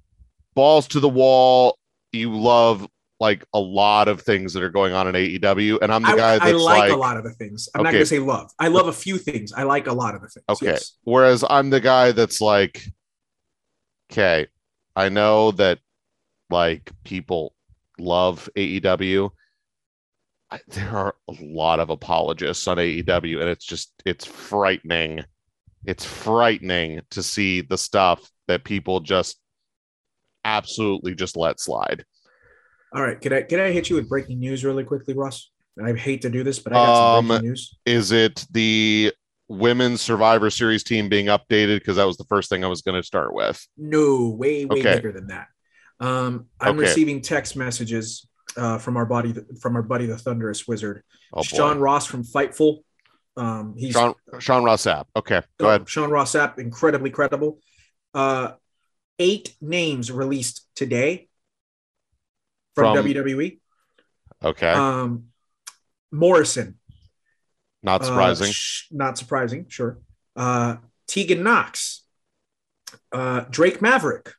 balls 0.56 0.88
to 0.90 1.00
the 1.00 1.10
wall. 1.10 1.78
You 2.12 2.36
love 2.36 2.88
like 3.20 3.44
a 3.54 3.60
lot 3.60 4.08
of 4.08 4.22
things 4.22 4.54
that 4.54 4.64
are 4.64 4.70
going 4.70 4.94
on 4.94 5.08
in 5.08 5.16
AEW, 5.16 5.80
and 5.82 5.92
I'm 5.92 6.04
the 6.04 6.10
I, 6.10 6.16
guy 6.16 6.34
I 6.36 6.52
that's 6.52 6.64
like, 6.64 6.80
like, 6.80 6.92
a 6.92 6.96
lot 6.96 7.18
of 7.18 7.24
the 7.24 7.32
things. 7.32 7.68
I'm 7.76 7.84
not 7.84 7.92
going 7.92 8.02
to 8.02 8.06
say 8.06 8.20
love. 8.20 8.52
I 8.60 8.70
love 8.70 8.88
a 8.88 8.94
few 8.94 9.18
things. 9.18 9.52
I 9.52 9.64
like 9.64 9.88
a 9.88 9.94
lot 9.94 10.16
of 10.16 10.22
the 10.22 10.30
things. 10.30 10.46
Okay. 10.50 10.66
yes. 10.68 10.94
whereas 11.04 11.44
I'm 11.50 11.70
the 11.70 11.82
guy 11.82 12.14
that's 12.14 12.40
like, 12.40 12.86
okay, 14.12 14.48
I 14.96 15.10
know 15.10 15.52
that 15.52 15.80
like 16.50 16.92
people 17.04 17.54
love 18.00 18.50
AEW. 18.56 19.32
I, 20.52 20.60
there 20.68 20.90
are 20.90 21.16
a 21.28 21.36
lot 21.42 21.80
of 21.80 21.90
apologists 21.90 22.68
on 22.68 22.78
AEW, 22.78 23.42
and 23.42 23.50
it's 23.50 23.66
just 23.66 23.92
it's 24.06 24.26
frightening. 24.26 25.26
It's 25.86 26.06
frightening 26.06 27.02
to 27.12 27.24
see 27.24 27.62
the 27.62 27.78
stuff 27.78 28.30
that 28.48 28.64
people 28.64 29.00
just 29.00 29.40
absolutely 30.46 31.16
just 31.16 31.38
let 31.38 31.60
slide. 31.60 32.06
All 32.94 33.02
right, 33.04 33.20
can 33.20 33.34
I 33.34 33.42
can 33.44 33.60
I 33.60 33.72
hit 33.72 33.90
you 33.90 33.96
with 33.96 34.10
breaking 34.10 34.40
news 34.40 34.66
really 34.66 34.84
quickly, 34.84 35.14
Ross? 35.14 35.52
I 35.84 35.94
hate 35.94 36.22
to 36.24 36.30
do 36.30 36.44
this, 36.44 36.60
but 36.60 36.74
I 36.74 36.76
got 36.78 36.98
some 36.98 37.16
Um, 37.18 37.28
breaking 37.28 37.50
news. 37.50 37.78
Is 37.86 38.12
it 38.12 38.46
the 38.52 39.14
women's 39.48 40.02
Survivor 40.02 40.50
Series 40.50 40.84
team 40.84 41.08
being 41.08 41.28
updated? 41.28 41.80
Because 41.80 41.98
that 41.98 42.06
was 42.08 42.18
the 42.18 42.26
first 42.26 42.50
thing 42.50 42.64
I 42.64 42.68
was 42.68 42.82
going 42.82 43.00
to 43.00 43.06
start 43.06 43.34
with. 43.34 43.66
No, 43.78 44.30
way 44.30 44.66
way 44.66 44.80
Okay. 44.82 44.96
bigger 44.96 45.12
than 45.12 45.28
that. 45.28 45.48
Um, 46.00 46.48
I'm 46.60 46.70
Okay. 46.70 46.80
receiving 46.80 47.22
text 47.22 47.56
messages 47.56 48.28
uh, 48.58 48.78
from 48.80 48.98
our 48.98 49.06
buddy 49.06 49.36
from 49.62 49.76
our 49.76 49.84
buddy 49.84 50.06
the 50.08 50.18
Thunderous 50.18 50.68
Wizard, 50.68 51.04
Oh, 51.34 51.44
boy. 51.44 51.74
Ross 51.76 52.06
from 52.08 52.24
Fightful. 52.24 52.80
Um, 53.38 53.76
he's 53.78 53.94
Sean 53.94 54.16
Sean 54.40 54.64
Ross 54.64 54.86
Sapp. 54.86 55.06
Okay, 55.16 55.42
go 55.60 55.68
Oh, 55.68 55.70
ahead. 55.70 55.88
Sean 55.88 56.10
Ross 56.10 56.34
Sapp, 56.34 56.58
incredibly 56.58 57.10
credible. 57.12 57.60
Uh, 58.14 58.54
eight 59.20 59.56
names 59.62 60.12
released 60.12 60.66
today 60.76 61.28
from, 62.76 62.96
From- 62.96 63.06
WWE. 63.06 63.60
Okay, 64.44 64.72
Um, 64.72 65.26
Morrison, 66.12 66.80
not 67.84 68.02
uh, 68.02 68.06
surprising. 68.06 68.52
sh- 68.52 68.86
not 68.92 69.18
surprising, 69.18 69.66
sure. 69.68 70.00
Uh, 70.36 70.78
Tegan 71.08 71.44
Knox, 71.44 72.06
uh, 73.12 73.42
Drake 73.50 73.82
Maverick, 73.82 74.32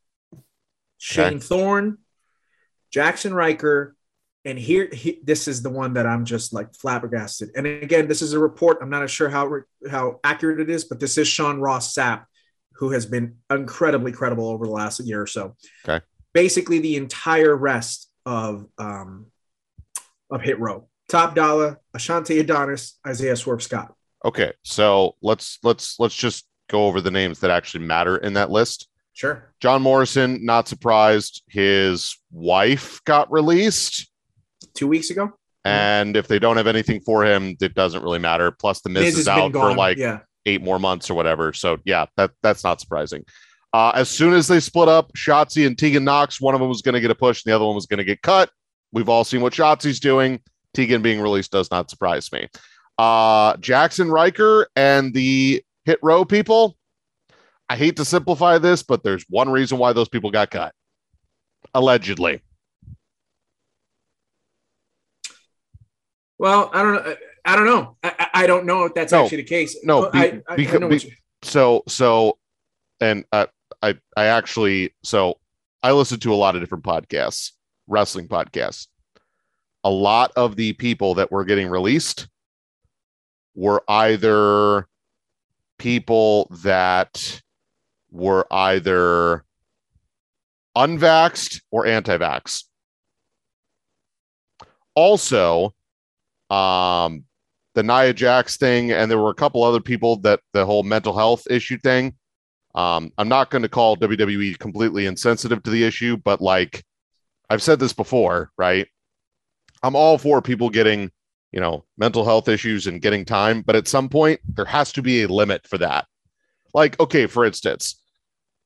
Shane 0.97 1.39
Thorne, 1.39 1.99
Jaxson 2.95 3.33
Ryker, 3.35 3.95
and 4.47 4.59
here 4.59 4.89
he, 4.91 5.21
this 5.23 5.47
is 5.47 5.63
the 5.63 5.69
one 5.71 5.93
that 5.95 6.07
I'm 6.07 6.25
just 6.25 6.55
like 6.55 6.75
flabbergasted. 6.75 7.51
And 7.55 7.67
again, 7.67 8.09
this 8.09 8.23
is 8.23 8.33
a 8.33 8.39
report. 8.39 8.79
I'm 8.81 8.89
not 8.89 9.09
sure 9.11 9.29
how 9.29 9.51
how 9.91 10.19
accurate 10.25 10.61
it 10.61 10.71
is, 10.71 10.85
but 10.85 10.99
this 10.99 11.19
is 11.19 11.29
Sean 11.29 11.61
Ross 11.61 11.95
Sapp, 11.95 12.25
who 12.81 12.91
has 12.91 13.05
been 13.07 13.37
incredibly 13.51 14.11
credible 14.11 14.49
over 14.49 14.67
the 14.67 14.73
last 14.73 14.99
year 15.01 15.21
or 15.21 15.27
so. 15.27 15.55
Okay. 15.87 16.05
Basically, 16.33 16.79
the 16.81 16.97
entire 16.97 17.55
rest 17.55 18.11
of 18.25 18.67
um, 18.79 19.27
of 20.31 20.41
Hit 20.41 20.59
Row, 20.59 20.89
Top 21.09 21.35
Dollar, 21.35 21.79
Ashante 21.97 22.41
Adonis, 22.41 22.99
Isaiah 23.07 23.37
Swerve 23.37 23.63
Scott. 23.63 23.95
okay, 24.25 24.53
so 24.65 25.15
let's 25.23 25.59
let's 25.63 26.01
let's 26.01 26.15
just 26.15 26.47
go 26.69 26.87
over 26.87 27.01
the 27.01 27.11
names 27.11 27.41
that 27.41 27.51
actually 27.51 27.85
matter 27.85 28.17
in 28.17 28.33
that 28.35 28.51
list. 28.51 28.89
Sure. 29.13 29.53
John 29.61 29.83
Morrison, 29.83 30.45
not 30.47 30.69
surprised. 30.69 31.43
His 31.49 32.17
wife 32.31 33.03
got 33.05 33.31
released. 33.31 34.09
Two 34.73 34.87
weeks 34.87 35.11
ago, 35.11 35.33
And 35.65 36.17
if 36.17 36.29
they 36.29 36.39
don't 36.39 36.57
have 36.57 36.69
anything 36.69 37.01
for 37.01 37.25
him, 37.25 37.57
it 37.61 37.75
doesn't 37.75 38.03
really 38.03 38.21
matter. 38.21 38.51
Plus, 38.53 38.81
the 38.81 38.89
Miz, 38.89 39.05
Miz 39.05 39.19
is 39.19 39.29
out 39.29 39.53
for 39.53 39.75
like 39.75 39.99
yeah. 39.99 40.21
Eight 40.47 40.63
more 40.63 40.79
months 40.79 41.11
or 41.11 41.15
whatever. 41.15 41.53
So 41.53 41.79
yeah, 41.85 42.07
that 42.17 42.31
that's 42.43 42.65
not 42.65 42.81
surprising. 42.81 43.25
Uh, 43.73 43.93
as 43.95 44.09
soon 44.09 44.33
as 44.33 44.49
they 44.49 44.59
split 44.59 44.89
up, 44.89 45.13
Shotzi 45.13 45.67
and 45.67 45.79
Tegan 45.79 46.05
Knox, 46.05 46.41
one 46.41 46.55
of 46.55 46.61
them 46.61 46.69
was 46.69 46.83
going 46.83 46.95
to 46.95 47.01
get 47.01 47.11
a 47.11 47.15
push, 47.15 47.45
and 47.45 47.51
the 47.51 47.55
other 47.55 47.65
one 47.65 47.75
was 47.75 47.87
going 47.87 47.99
to 47.99 48.05
get 48.05 48.23
cut. 48.23 48.51
We've 48.93 49.09
all 49.09 49.23
seen 49.23 49.43
what 49.43 49.53
Shotzi's 49.53 50.01
doing. 50.01 50.41
Tegan 50.75 51.03
being 51.03 51.21
released 51.21 51.53
does 51.53 51.71
not 51.71 51.91
surprise 51.91 52.33
me. 52.33 52.49
Uh, 52.99 53.55
Jaxson 53.57 54.11
Ryker 54.11 54.69
and 54.75 55.15
the 55.15 55.63
Hit 55.85 55.99
Row 56.03 56.25
people. 56.25 56.77
I 57.69 57.77
hate 57.77 57.97
to 57.97 58.05
simplify 58.05 58.59
this, 58.59 58.83
but 58.83 59.05
there's 59.05 59.25
one 59.29 59.49
reason 59.49 59.79
why 59.79 59.93
those 59.93 60.09
people 60.09 60.31
got 60.31 60.51
cut. 60.51 60.75
Allegedly. 61.73 62.43
Well, 66.39 66.71
I 66.73 66.83
don't 66.83 66.95
know. 66.95 67.17
I 67.45 67.57
don't 67.57 67.65
know. 67.67 67.97
I, 68.03 68.29
I- 68.35 68.47
don't 68.47 68.67
know 68.67 68.85
if 68.85 68.95
that's 68.95 69.13
No. 69.13 69.23
actually 69.25 69.39
the 69.39 69.45
case. 69.45 69.77
No, 69.85 70.11
be- 70.11 70.19
I, 70.19 70.23
I, 70.23 70.43
I 70.49 70.57
beca- 70.57 70.81
know 70.81 70.89
be- 70.89 71.15
so 71.43 71.83
so 71.89 72.39
and 73.01 73.25
uh, 73.33 73.47
i 73.83 73.97
i 74.15 74.25
actually 74.27 74.93
so 75.03 75.39
i 75.83 75.91
listen 75.91 76.21
to 76.21 76.35
a 76.35 76.37
lot 76.37 76.55
of 76.55 76.61
different 76.61 76.85
podcasts 76.85 77.53
wrestling 77.87 78.29
podcasts 78.29 78.89
a 79.85 79.91
lot 79.91 80.33
of 80.37 80.57
the 80.57 80.75
people 80.75 81.15
that 81.15 81.33
were 81.33 81.45
getting 81.47 81.69
released 81.69 82.29
were 83.55 83.83
either 83.89 84.87
people 85.79 86.47
that 86.63 87.41
were 88.11 88.47
either 88.53 89.43
unvaxxed 90.77 91.63
or 91.71 91.87
anti-vax 91.87 92.65
also 94.95 95.75
um 96.51 97.25
the 97.75 97.83
Nia 97.83 98.13
Jax 98.13 98.57
thing, 98.57 98.91
and 98.91 99.11
there 99.11 99.19
were 99.19 99.31
a 99.31 99.35
couple 99.35 99.63
other 99.63 99.81
people 99.81 100.17
that 100.21 100.41
the 100.53 100.67
whole 100.67 100.83
mental 100.83 101.17
health 101.17 101.47
issue 101.49 101.79
thing. 101.79 102.15
Um, 102.75 103.13
I'm 103.19 103.29
not 103.29 103.51
going 103.51 103.63
to 103.63 103.69
call 103.69 103.97
WWE 103.97 104.59
completely 104.59 105.07
insensitive 105.07 105.63
to 105.65 105.71
the 105.71 105.85
issue, 105.85 106.17
but 106.17 106.41
like 106.41 106.85
I've 107.49 107.63
said 107.63 107.81
this 107.81 107.93
before, 107.93 108.51
right? 108.57 108.87
I'm 109.83 109.97
all 109.97 110.19
for 110.19 110.41
people 110.41 110.71
getting, 110.71 111.11
you 111.53 111.61
know, 111.61 111.85
mental 111.99 112.25
health 112.25 112.49
issues 112.49 112.87
and 112.87 113.01
getting 113.01 113.25
time, 113.25 113.63
but 113.63 113.77
at 113.77 113.89
some 113.89 114.09
point 114.09 114.41
there 114.55 114.67
has 114.67 114.93
to 114.93 115.03
be 115.03 115.23
a 115.23 115.29
limit 115.29 115.67
for 115.67 115.79
that. 115.79 116.07
Like, 116.75 116.99
okay, 117.01 117.27
for 117.27 117.45
instance, 117.45 118.01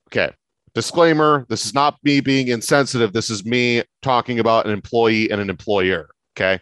okay, 0.08 0.34
disclaimer: 0.74 1.46
this 1.48 1.64
is 1.64 1.72
not 1.72 1.96
me 2.02 2.20
being 2.20 2.48
insensitive. 2.48 3.14
This 3.14 3.30
is 3.30 3.46
me 3.46 3.82
talking 4.02 4.38
about 4.38 4.66
an 4.66 4.72
employee 4.72 5.30
and 5.30 5.40
an 5.40 5.48
employer. 5.48 6.10
Okay 6.36 6.60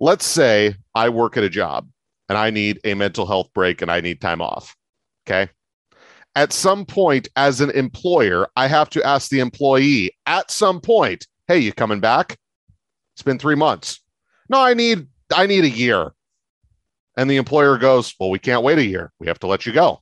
let's 0.00 0.26
say 0.26 0.74
I 0.98 1.10
work 1.10 1.36
at 1.36 1.44
a 1.44 1.48
job 1.48 1.88
and 2.28 2.36
I 2.36 2.50
need 2.50 2.80
a 2.82 2.94
mental 2.94 3.24
health 3.24 3.52
break 3.54 3.82
and 3.82 3.90
I 3.90 4.00
need 4.00 4.20
time 4.20 4.42
off. 4.42 4.76
Okay. 5.24 5.48
At 6.34 6.52
some 6.52 6.84
point, 6.84 7.28
as 7.36 7.60
an 7.60 7.70
employer, 7.70 8.48
I 8.56 8.66
have 8.66 8.90
to 8.90 9.04
ask 9.04 9.30
the 9.30 9.38
employee 9.38 10.10
at 10.26 10.50
some 10.50 10.80
point, 10.80 11.28
hey, 11.46 11.58
you 11.58 11.72
coming 11.72 12.00
back? 12.00 12.36
It's 13.14 13.22
been 13.22 13.38
three 13.38 13.54
months. 13.54 14.00
No, 14.48 14.60
I 14.60 14.74
need 14.74 15.06
I 15.32 15.46
need 15.46 15.62
a 15.62 15.70
year. 15.70 16.14
And 17.16 17.30
the 17.30 17.36
employer 17.36 17.78
goes, 17.78 18.12
Well, 18.18 18.30
we 18.30 18.40
can't 18.40 18.64
wait 18.64 18.78
a 18.78 18.84
year. 18.84 19.12
We 19.20 19.28
have 19.28 19.38
to 19.40 19.46
let 19.46 19.66
you 19.66 19.72
go. 19.72 20.00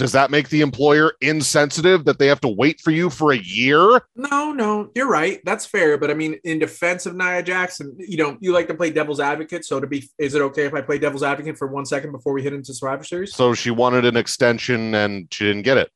Does 0.00 0.12
that 0.12 0.30
make 0.30 0.48
the 0.48 0.62
employer 0.62 1.12
insensitive 1.20 2.06
that 2.06 2.18
they 2.18 2.26
have 2.28 2.40
to 2.40 2.48
wait 2.48 2.80
for 2.80 2.90
you 2.90 3.10
for 3.10 3.32
a 3.32 3.36
year? 3.36 4.00
No, 4.16 4.50
no, 4.50 4.90
you're 4.94 5.06
right. 5.06 5.42
That's 5.44 5.66
fair. 5.66 5.98
But 5.98 6.10
I 6.10 6.14
mean, 6.14 6.40
in 6.42 6.58
defense 6.58 7.04
of 7.04 7.14
Nia 7.14 7.42
Jackson, 7.42 7.94
you 7.98 8.16
know, 8.16 8.38
you 8.40 8.54
like 8.54 8.66
to 8.68 8.74
play 8.74 8.88
devil's 8.88 9.20
advocate. 9.20 9.66
So 9.66 9.78
to 9.78 9.86
be, 9.86 10.08
is 10.16 10.34
it 10.34 10.40
okay 10.40 10.64
if 10.64 10.72
I 10.72 10.80
play 10.80 10.98
devil's 10.98 11.22
advocate 11.22 11.58
for 11.58 11.68
one 11.68 11.84
second 11.84 12.12
before 12.12 12.32
we 12.32 12.42
hit 12.42 12.54
into 12.54 12.72
Survivor 12.72 13.04
Series? 13.04 13.34
So 13.34 13.52
she 13.52 13.70
wanted 13.70 14.06
an 14.06 14.16
extension 14.16 14.94
and 14.94 15.28
she 15.30 15.44
didn't 15.44 15.64
get 15.64 15.76
it. 15.76 15.90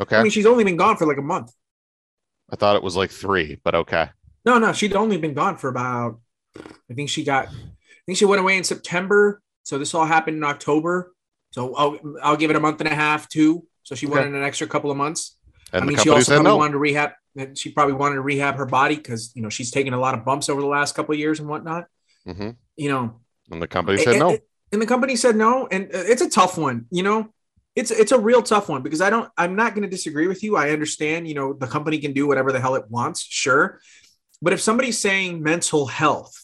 Okay. 0.00 0.16
I 0.16 0.22
mean, 0.22 0.32
she's 0.32 0.46
only 0.46 0.64
been 0.64 0.78
gone 0.78 0.96
for 0.96 1.06
like 1.06 1.18
a 1.18 1.22
month. 1.22 1.52
I 2.48 2.56
thought 2.56 2.76
it 2.76 2.82
was 2.82 2.96
like 2.96 3.10
three, 3.10 3.60
but 3.62 3.74
okay. 3.74 4.08
No, 4.46 4.58
no, 4.58 4.72
she'd 4.72 4.94
only 4.94 5.18
been 5.18 5.34
gone 5.34 5.58
for 5.58 5.68
about. 5.68 6.18
I 6.56 6.94
think 6.94 7.10
she 7.10 7.24
got. 7.24 7.48
I 7.48 8.04
think 8.06 8.16
she 8.16 8.24
went 8.24 8.40
away 8.40 8.56
in 8.56 8.64
September. 8.64 9.42
So 9.64 9.78
this 9.78 9.92
all 9.92 10.06
happened 10.06 10.38
in 10.38 10.44
October. 10.44 11.11
So 11.52 11.74
I'll 11.76 11.98
I'll 12.22 12.36
give 12.36 12.50
it 12.50 12.56
a 12.56 12.60
month 12.60 12.80
and 12.80 12.88
a 12.88 12.94
half 12.94 13.28
too. 13.28 13.66
So 13.84 13.94
she 13.94 14.06
Okay. 14.06 14.16
wanted 14.16 14.34
an 14.34 14.42
extra 14.42 14.66
couple 14.66 14.90
of 14.90 14.96
months. 14.96 15.36
And 15.72 15.82
I 15.82 15.86
mean, 15.86 15.96
the 15.96 16.02
she 16.02 16.08
also 16.10 16.24
said 16.24 16.36
probably 16.36 16.52
no. 16.52 16.58
wanted 16.58 16.72
to 16.72 16.78
rehab. 16.78 17.10
She 17.54 17.70
probably 17.70 17.94
wanted 17.94 18.16
to 18.16 18.20
rehab 18.22 18.56
her 18.56 18.66
body 18.66 18.96
because 18.96 19.32
you 19.34 19.42
know 19.42 19.48
she's 19.48 19.70
taken 19.70 19.94
a 19.94 20.00
lot 20.00 20.14
of 20.14 20.24
bumps 20.24 20.48
over 20.48 20.60
the 20.60 20.66
last 20.66 20.94
couple 20.94 21.14
of 21.14 21.18
years 21.18 21.40
and 21.40 21.48
whatnot. 21.48 21.86
hmm 22.26 22.50
You 22.76 22.88
know, 22.90 23.20
And 23.50 23.62
the 23.62 23.68
company 23.68 23.98
said 23.98 24.18
no. 24.18 24.30
and, 24.30 24.40
and 24.72 24.82
the 24.82 24.86
company 24.86 25.16
said 25.16 25.36
no, 25.36 25.68
and 25.70 25.84
uh, 25.94 26.04
it's 26.12 26.22
a 26.22 26.28
tough 26.30 26.58
one. 26.58 26.86
You 26.90 27.02
know, 27.02 27.32
it's 27.76 27.90
it's 27.90 28.12
a 28.12 28.18
real 28.18 28.42
tough 28.42 28.68
one 28.68 28.82
because 28.82 29.00
I 29.00 29.10
don't. 29.10 29.30
I'm 29.36 29.56
not 29.56 29.74
going 29.74 29.82
to 29.82 29.88
disagree 29.96 30.26
with 30.26 30.42
you. 30.42 30.56
I 30.56 30.70
understand. 30.70 31.28
You 31.28 31.34
know, 31.34 31.52
the 31.52 31.66
company 31.66 31.98
can 31.98 32.12
do 32.12 32.26
whatever 32.26 32.52
the 32.52 32.60
hell 32.60 32.74
it 32.74 32.84
wants, 32.90 33.22
sure. 33.22 33.80
But 34.40 34.52
if 34.52 34.60
somebody's 34.60 34.98
saying 34.98 35.42
mental 35.42 35.86
health, 35.86 36.34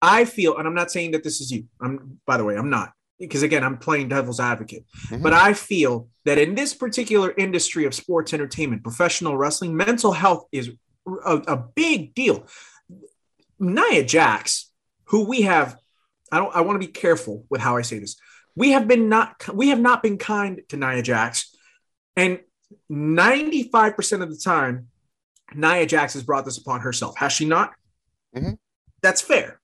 I 0.00 0.24
feel, 0.24 0.56
and 0.56 0.66
I'm 0.66 0.74
not 0.74 0.90
saying 0.90 1.12
that 1.12 1.24
this 1.24 1.40
is 1.40 1.50
you. 1.50 1.64
I'm 1.80 2.20
by 2.26 2.36
the 2.36 2.44
way, 2.44 2.56
I'm 2.56 2.70
not 2.70 2.92
because 3.18 3.42
again, 3.42 3.64
I'm 3.64 3.78
playing 3.78 4.08
devil's 4.08 4.40
advocate. 4.40 4.84
Mhm. 5.08 5.22
But 5.22 5.32
I 5.32 5.52
feel 5.52 6.08
that 6.24 6.38
in 6.38 6.54
this 6.54 6.74
particular 6.74 7.32
industry 7.36 7.84
of 7.84 7.94
sports 7.94 8.32
entertainment, 8.32 8.82
professional 8.82 9.36
wrestling, 9.36 9.76
mental 9.76 10.12
health 10.12 10.46
is 10.52 10.70
a, 11.24 11.36
a 11.48 11.56
big 11.56 12.14
deal. 12.14 12.46
Nia 13.58 14.04
Jax, 14.04 14.70
who 15.06 15.24
we 15.24 15.42
have, 15.42 15.76
I 16.30 16.38
don't, 16.38 16.54
I 16.54 16.60
want 16.60 16.80
to 16.80 16.86
be 16.86 16.92
careful 16.92 17.44
with 17.50 17.60
how 17.60 17.76
I 17.76 17.82
say 17.82 17.98
this. 17.98 18.16
We 18.54 18.70
have 18.72 18.86
been 18.86 19.08
not, 19.08 19.52
we 19.54 19.68
have 19.70 19.80
not 19.80 20.02
been 20.02 20.18
kind 20.18 20.60
to 20.68 20.76
Nia 20.76 21.02
Jax, 21.02 21.54
and 22.16 22.40
95% 22.90 24.22
of 24.22 24.30
the 24.30 24.36
time, 24.36 24.88
Nia 25.54 25.86
Jax 25.86 26.12
has 26.14 26.22
brought 26.22 26.44
this 26.44 26.58
upon 26.58 26.80
herself. 26.80 27.16
Has 27.16 27.32
she 27.32 27.46
not? 27.46 27.72
Mhm. 28.36 28.58
That's 29.00 29.22
fair. 29.22 29.60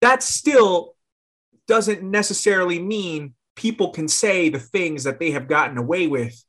That's 0.00 0.26
still 0.26 0.93
doesn't 1.66 2.02
necessarily 2.02 2.78
mean 2.78 3.34
people 3.56 3.90
can 3.90 4.08
say 4.08 4.48
the 4.48 4.58
things 4.58 5.04
that 5.04 5.20
they 5.20 5.30
have 5.30 5.48
gotten 5.48 5.78
away 5.78 6.06
with 6.06 6.44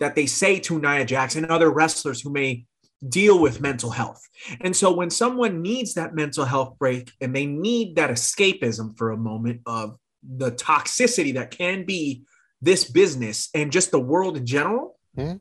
that 0.00 0.14
they 0.14 0.26
say 0.26 0.58
to 0.60 0.80
Nia 0.80 1.04
Jax 1.04 1.36
and 1.36 1.46
other 1.46 1.70
wrestlers 1.70 2.20
who 2.20 2.30
may 2.30 2.64
deal 3.08 3.40
with 3.40 3.60
mental 3.60 3.90
health. 3.90 4.20
And 4.60 4.76
so 4.76 4.92
when 4.92 5.10
someone 5.10 5.60
needs 5.60 5.94
that 5.94 6.14
mental 6.14 6.44
health 6.44 6.78
break 6.78 7.10
and 7.20 7.34
they 7.34 7.46
need 7.46 7.96
that 7.96 8.10
escapism 8.10 8.96
for 8.96 9.10
a 9.10 9.16
moment 9.16 9.60
of 9.66 9.96
the 10.22 10.52
toxicity 10.52 11.34
that 11.34 11.50
can 11.50 11.84
be 11.84 12.22
this 12.60 12.84
business 12.84 13.48
and 13.54 13.72
just 13.72 13.90
the 13.90 14.00
world 14.00 14.36
in 14.36 14.46
general, 14.46 14.98
Mhm. 15.18 15.40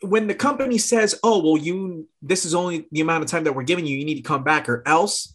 when 0.00 0.26
the 0.26 0.34
company 0.34 0.78
says, 0.78 1.18
"Oh, 1.22 1.42
well, 1.42 1.62
you 1.62 2.08
this 2.22 2.44
is 2.46 2.54
only 2.54 2.86
the 2.90 3.02
amount 3.02 3.24
of 3.24 3.30
time 3.30 3.44
that 3.44 3.54
we're 3.54 3.62
giving 3.62 3.86
you. 3.86 3.98
You 3.98 4.04
need 4.04 4.16
to 4.16 4.22
come 4.22 4.42
back, 4.42 4.68
or 4.70 4.82
else," 4.86 5.34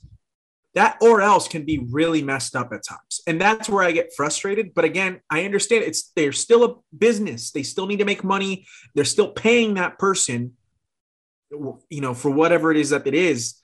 that 0.74 0.97
or 1.01 1.22
else 1.22 1.47
can 1.47 1.65
be 1.65 1.86
really 1.89 2.24
messed 2.24 2.55
up 2.55 2.72
at 2.74 2.84
times, 2.88 3.22
and 3.28 3.39
that's 3.39 3.69
where 3.69 3.84
I 3.84 3.91
get 3.91 4.13
frustrated. 4.15 4.74
But 4.74 4.86
again, 4.86 5.22
I 5.30 5.43
understand 5.43 5.84
it's 5.84 6.11
they're 6.15 6.32
still 6.32 6.63
a 6.63 6.76
business. 6.97 7.51
They 7.51 7.63
still 7.63 7.88
need 7.88 7.99
to 7.99 8.05
make 8.05 8.24
money. 8.24 8.65
They're 8.95 9.05
still 9.05 9.32
paying 9.32 9.74
that 9.76 9.99
person, 9.99 10.53
you 11.51 12.01
know, 12.01 12.13
for 12.13 12.32
whatever 12.32 12.72
it 12.72 12.78
is 12.78 12.91
that 12.91 13.07
it 13.07 13.13
is. 13.13 13.55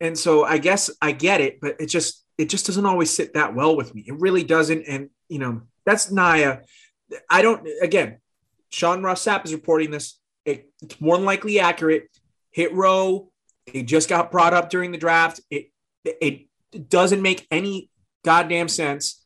And 0.00 0.18
so 0.18 0.44
I 0.44 0.58
guess 0.58 0.90
I 1.00 1.12
get 1.12 1.40
it, 1.40 1.60
but 1.60 1.80
it 1.80 1.86
just 1.86 2.24
it 2.38 2.48
just 2.48 2.66
doesn't 2.66 2.86
always 2.86 3.10
sit 3.10 3.34
that 3.34 3.54
well 3.54 3.76
with 3.76 3.94
me. 3.94 4.04
It 4.06 4.20
really 4.20 4.44
doesn't. 4.44 4.84
And 4.84 5.10
you 5.28 5.38
know, 5.38 5.62
that's 5.84 6.10
Nia. 6.10 6.62
I 7.28 7.42
don't. 7.42 7.66
Again, 7.82 8.18
Sean 8.70 9.02
Ross 9.02 9.26
is 9.26 9.52
reporting 9.52 9.90
this 9.90 10.18
it, 10.44 10.70
it's 10.82 11.00
more 11.00 11.16
than 11.16 11.26
likely 11.26 11.58
accurate. 11.60 12.08
Hit 12.50 12.72
row, 12.72 13.30
it 13.66 13.84
just 13.84 14.08
got 14.08 14.30
brought 14.30 14.54
up 14.54 14.70
during 14.70 14.92
the 14.92 14.98
draft. 14.98 15.40
It 15.50 15.70
it 16.04 16.46
doesn't 16.88 17.22
make 17.22 17.46
any 17.50 17.90
goddamn 18.24 18.68
sense. 18.68 19.24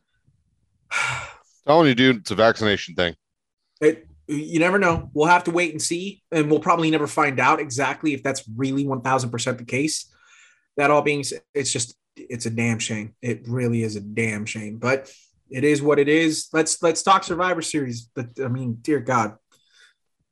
Telling 1.67 1.89
you, 1.89 1.95
dude, 1.95 2.17
it's 2.19 2.31
a 2.31 2.35
vaccination 2.35 2.95
thing. 2.95 3.15
It, 3.81 4.07
you 4.27 4.59
never 4.59 4.79
know. 4.79 5.11
We'll 5.13 5.29
have 5.29 5.45
to 5.45 5.51
wait 5.51 5.73
and 5.73 5.81
see, 5.81 6.23
and 6.31 6.51
we'll 6.51 6.61
probably 6.61 6.91
never 6.91 7.07
find 7.07 7.41
out 7.41 7.61
exactly 7.61 8.15
if 8.15 8.23
that's 8.23 8.45
really 8.57 8.87
one 8.87 9.01
thousand 9.01 9.31
percent 9.31 9.59
the 9.59 9.65
case. 9.65 10.13
That 10.77 10.91
all 10.91 11.03
being 11.03 11.25
said, 11.25 11.43
it's 11.55 11.73
just 11.73 11.97
it's 12.17 12.47
a 12.47 12.51
damn 12.51 12.79
shame. 12.79 13.15
It 13.23 13.49
really 13.49 13.83
is 13.83 13.97
a 13.97 14.01
damn 14.01 14.47
shame, 14.47 14.79
but 14.79 15.13
it 15.51 15.65
is 15.65 15.81
what 15.83 15.99
it 15.99 16.09
is. 16.09 16.49
Let's 16.53 16.83
let's 16.83 17.03
talk 17.03 17.25
Survivor 17.25 17.63
Series. 17.63 18.09
But 18.15 18.29
I 18.43 18.49
mean, 18.49 18.79
dear 18.81 19.01
God, 19.01 19.37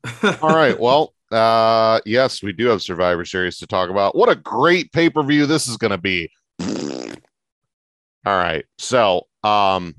all 0.42 0.54
right. 0.54 0.78
Well, 0.78 1.14
uh, 1.32 2.00
yes, 2.06 2.42
we 2.42 2.52
do 2.52 2.66
have 2.66 2.82
Survivor 2.82 3.24
Series 3.24 3.58
to 3.58 3.66
talk 3.66 3.90
about. 3.90 4.14
What 4.16 4.28
a 4.28 4.36
great 4.36 4.92
pay 4.92 5.10
per 5.10 5.22
view 5.22 5.46
this 5.46 5.68
is 5.68 5.76
going 5.76 5.90
to 5.90 5.98
be. 5.98 6.30
All 8.24 8.36
right. 8.36 8.64
So, 8.78 9.26
um, 9.44 9.94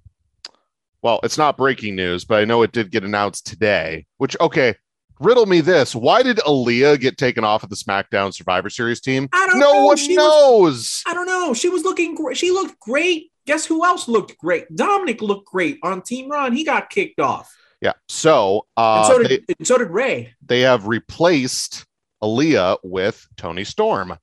well, 1.01 1.19
it's 1.23 1.37
not 1.37 1.57
breaking 1.57 1.95
news, 1.95 2.25
but 2.25 2.39
I 2.41 2.45
know 2.45 2.61
it 2.63 2.71
did 2.73 2.91
get 2.91 3.03
announced 3.03 3.47
today. 3.47 4.05
Which, 4.17 4.35
okay, 4.41 4.75
riddle 5.19 5.45
me 5.45 5.61
this: 5.61 5.95
Why 5.95 6.23
did 6.23 6.37
Aliyah 6.37 6.99
get 6.99 7.17
taken 7.17 7.43
off 7.43 7.63
of 7.63 7.69
the 7.69 7.75
SmackDown 7.75 8.33
Survivor 8.33 8.69
Series 8.69 8.99
team? 8.99 9.29
I 9.33 9.47
don't 9.47 9.59
no 9.59 9.71
know. 9.73 9.85
one 9.85 9.97
She 9.97 10.15
knows. 10.15 10.61
was- 10.61 11.03
I 11.07 11.13
don't 11.13 11.27
know. 11.27 11.53
She 11.53 11.69
was 11.69 11.83
looking 11.83 12.15
great. 12.15 12.37
She 12.37 12.51
looked 12.51 12.79
great. 12.79 13.31
Guess 13.45 13.65
who 13.65 13.85
else 13.85 14.09
looked 14.09 14.37
great? 14.37 14.65
Dominic 14.75 15.21
looked 15.21 15.47
great 15.47 15.79
on 15.81 16.01
Team 16.01 16.29
Ron. 16.29 16.51
He 16.51 16.65
got 16.65 16.89
kicked 16.89 17.21
off, 17.21 17.55
yeah. 17.81 17.93
So, 18.07 18.65
and 18.75 18.83
uh, 18.85 19.07
so 19.07 19.17
did 19.19 19.29
they, 19.29 19.53
and 19.57 19.67
so 19.67 19.77
did 19.77 19.89
Ray. 19.89 20.33
they 20.45 20.61
have 20.61 20.87
replaced 20.87 21.85
Aliyah 22.23 22.77
with 22.83 23.27
Toni 23.37 23.63
Storm, 23.63 24.17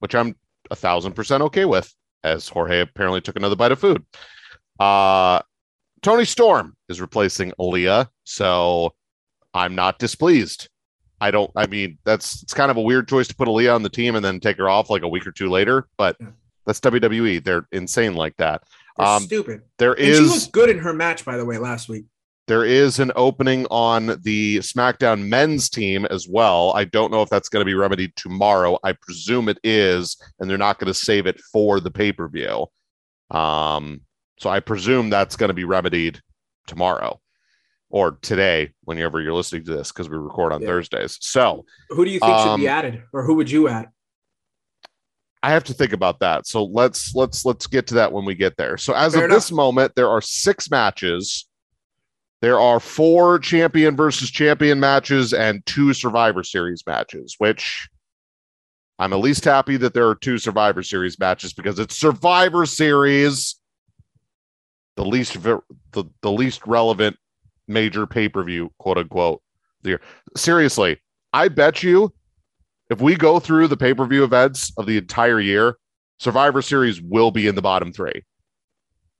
which 0.00 0.14
I'm 0.14 0.36
a 0.70 0.76
thousand 0.76 1.14
percent 1.14 1.42
okay 1.44 1.64
with, 1.64 1.92
as 2.22 2.48
Jorge 2.48 2.80
apparently 2.80 3.20
took 3.20 3.36
another 3.36 3.56
bite 3.56 3.72
of 3.72 3.78
food. 3.78 4.04
Uh, 4.78 5.40
Toni 6.02 6.24
Storm 6.24 6.76
is 6.88 7.00
replacing 7.00 7.52
Aliyah, 7.58 8.08
so 8.24 8.94
I'm 9.54 9.74
not 9.74 9.98
displeased. 9.98 10.68
I 11.22 11.30
don't. 11.30 11.50
I 11.56 11.66
mean, 11.66 11.98
that's 12.04 12.42
it's 12.42 12.54
kind 12.54 12.70
of 12.70 12.76
a 12.76 12.82
weird 12.82 13.08
choice 13.08 13.28
to 13.28 13.34
put 13.34 13.48
Aliyah 13.48 13.74
on 13.74 13.82
the 13.82 13.90
team 13.90 14.14
and 14.14 14.24
then 14.24 14.40
take 14.40 14.56
her 14.56 14.68
off 14.68 14.90
like 14.90 15.02
a 15.02 15.08
week 15.08 15.26
or 15.26 15.32
two 15.32 15.50
later, 15.50 15.86
but 15.98 16.16
that's 16.66 16.80
WWE. 16.80 17.42
They're 17.44 17.66
insane 17.72 18.14
like 18.14 18.36
that. 18.38 18.62
Um, 19.04 19.22
stupid. 19.24 19.62
There 19.78 19.92
And 19.92 20.00
she 20.06 20.10
is 20.12 20.30
looked 20.42 20.52
good 20.52 20.68
in 20.70 20.78
her 20.78 20.92
match, 20.92 21.24
by 21.24 21.36
the 21.36 21.44
way, 21.44 21.58
last 21.58 21.88
week. 21.88 22.04
there 22.46 22.64
is 22.64 22.98
an 22.98 23.12
opening 23.16 23.66
on 23.70 24.18
the 24.22 24.58
SmackDown 24.58 25.28
men's 25.28 25.68
team 25.70 26.04
as 26.06 26.26
well. 26.28 26.72
I 26.74 26.84
don't 26.84 27.12
know 27.12 27.22
if 27.22 27.28
that's 27.28 27.48
going 27.48 27.60
to 27.60 27.64
be 27.64 27.74
remedied 27.74 28.14
tomorrow. 28.16 28.78
I 28.82 28.92
presume 28.92 29.48
it 29.48 29.58
is, 29.62 30.16
and 30.38 30.50
they're 30.50 30.58
not 30.58 30.78
going 30.78 30.88
to 30.92 30.94
save 30.94 31.26
it 31.26 31.40
for 31.52 31.78
the 31.80 31.90
pay 31.90 32.12
per 32.12 32.28
view. 32.28 32.66
Um, 33.30 34.00
so 34.38 34.50
I 34.50 34.60
presume 34.60 35.10
that's 35.10 35.36
going 35.36 35.48
to 35.48 35.54
be 35.54 35.64
remedied 35.64 36.20
tomorrow 36.66 37.20
or 37.92 38.12
today, 38.22 38.72
whenever 38.84 39.20
you're 39.20 39.34
listening 39.34 39.64
to 39.64 39.74
this, 39.74 39.90
because 39.92 40.08
we 40.08 40.16
record 40.16 40.52
on 40.52 40.60
Yeah. 40.62 40.68
Thursdays. 40.68 41.18
So 41.20 41.64
Who 41.90 42.04
do 42.04 42.10
you 42.10 42.20
think 42.20 42.38
should 42.38 42.48
Um, 42.48 42.60
be 42.60 42.68
added, 42.68 43.02
or 43.12 43.24
who 43.24 43.34
would 43.34 43.50
you 43.50 43.68
add? 43.68 43.88
I 45.42 45.50
have 45.50 45.64
to 45.64 45.74
think 45.74 45.92
about 45.92 46.20
that. 46.20 46.46
So 46.46 46.64
let's 46.64 47.14
let's 47.14 47.44
let's 47.44 47.66
get 47.66 47.86
to 47.88 47.94
that 47.94 48.12
when 48.12 48.24
we 48.24 48.34
get 48.34 48.56
there. 48.56 48.76
So 48.76 48.92
as 48.92 49.14
Fair 49.14 49.24
of 49.24 49.30
this 49.30 49.50
moment, 49.50 49.94
there 49.96 50.08
are 50.08 50.20
six 50.20 50.70
matches. 50.70 51.46
There 52.42 52.58
are 52.58 52.80
four 52.80 53.38
champion 53.38 53.96
versus 53.96 54.30
champion 54.30 54.80
matches 54.80 55.32
and 55.32 55.64
two 55.66 55.92
Survivor 55.92 56.42
Series 56.42 56.82
matches, 56.86 57.36
which 57.38 57.88
I'm 58.98 59.12
at 59.14 59.20
least 59.20 59.44
happy 59.44 59.78
that 59.78 59.94
there 59.94 60.08
are 60.08 60.14
two 60.14 60.38
Survivor 60.38 60.82
Series 60.82 61.18
matches 61.18 61.54
because 61.54 61.78
it's 61.78 61.96
Survivor 61.96 62.66
Series, 62.66 63.56
the 64.96 65.04
least 65.04 65.34
ver- 65.34 65.64
the, 65.92 66.04
the 66.20 66.30
least 66.32 66.66
relevant 66.66 67.16
major 67.66 68.06
pay-per-view, 68.06 68.72
quote 68.78 68.98
unquote. 68.98 69.42
Seriously, 70.36 71.00
I 71.32 71.48
bet 71.48 71.82
you 71.82 72.12
if 72.90 73.00
we 73.00 73.14
go 73.16 73.38
through 73.40 73.68
the 73.68 73.76
pay-per-view 73.76 74.22
events 74.24 74.72
of 74.76 74.84
the 74.86 74.98
entire 74.98 75.40
year, 75.40 75.76
Survivor 76.18 76.60
Series 76.60 77.00
will 77.00 77.30
be 77.30 77.46
in 77.46 77.54
the 77.54 77.62
bottom 77.62 77.92
three 77.92 78.24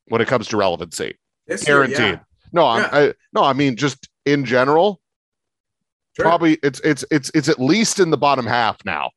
when 0.09 0.21
it 0.21 0.29
comes 0.29 0.49
to 0.49 0.57
relevancy. 0.57 1.17
This 1.47 1.67
year, 1.67 1.87
Guaranteed. 1.87 2.21
yeah. 2.21 2.21
No, 2.53 2.67
I'm 2.67 2.85
I, 2.93 3.15
no, 3.33 3.43
I 3.45 3.53
mean 3.55 3.77
just 3.77 4.09
in 4.27 4.45
general, 4.45 5.01
Sure. 6.17 6.25
probably 6.25 6.59
it's 6.63 6.81
it's 6.81 7.05
it's 7.11 7.31
it's 7.35 7.49
at 7.49 7.61
least 7.61 8.01
in 8.01 8.11
the 8.11 8.19
bottom 8.19 8.45
half 8.45 8.85
now. 8.85 9.11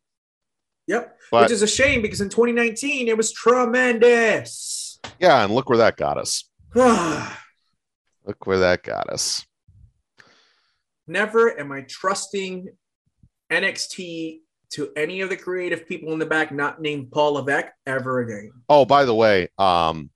Yep. 0.88 1.18
But- 1.32 1.42
Which 1.44 1.52
is 1.52 1.62
a 1.64 1.68
shame 1.68 2.02
because 2.04 2.22
in 2.22 2.30
2019 2.30 3.08
it 3.08 3.18
was 3.18 3.32
tremendous. 3.32 5.00
Yeah, 5.20 5.44
and 5.44 5.54
look 5.54 5.68
where 5.70 5.80
that 5.80 5.98
got 5.98 6.18
us. 6.18 6.48
Look 6.76 8.46
where 8.48 8.60
that 8.60 8.84
got 8.84 9.10
us. 9.10 9.46
Never 11.08 11.60
am 11.60 11.72
I 11.74 11.82
trusting 11.82 12.70
NXT 13.52 14.40
to 14.74 14.92
any 14.96 15.22
of 15.22 15.30
the 15.30 15.38
creative 15.38 15.88
people 15.88 16.14
in 16.14 16.20
the 16.20 16.26
back 16.26 16.52
not 16.52 16.82
named 16.82 17.12
Paul 17.12 17.34
Levesque 17.34 17.68
ever 17.86 18.20
again. 18.22 18.52
Oh, 18.70 18.86
by 18.86 19.06
the 19.06 19.14
way, 19.14 19.50
um, 19.58 20.10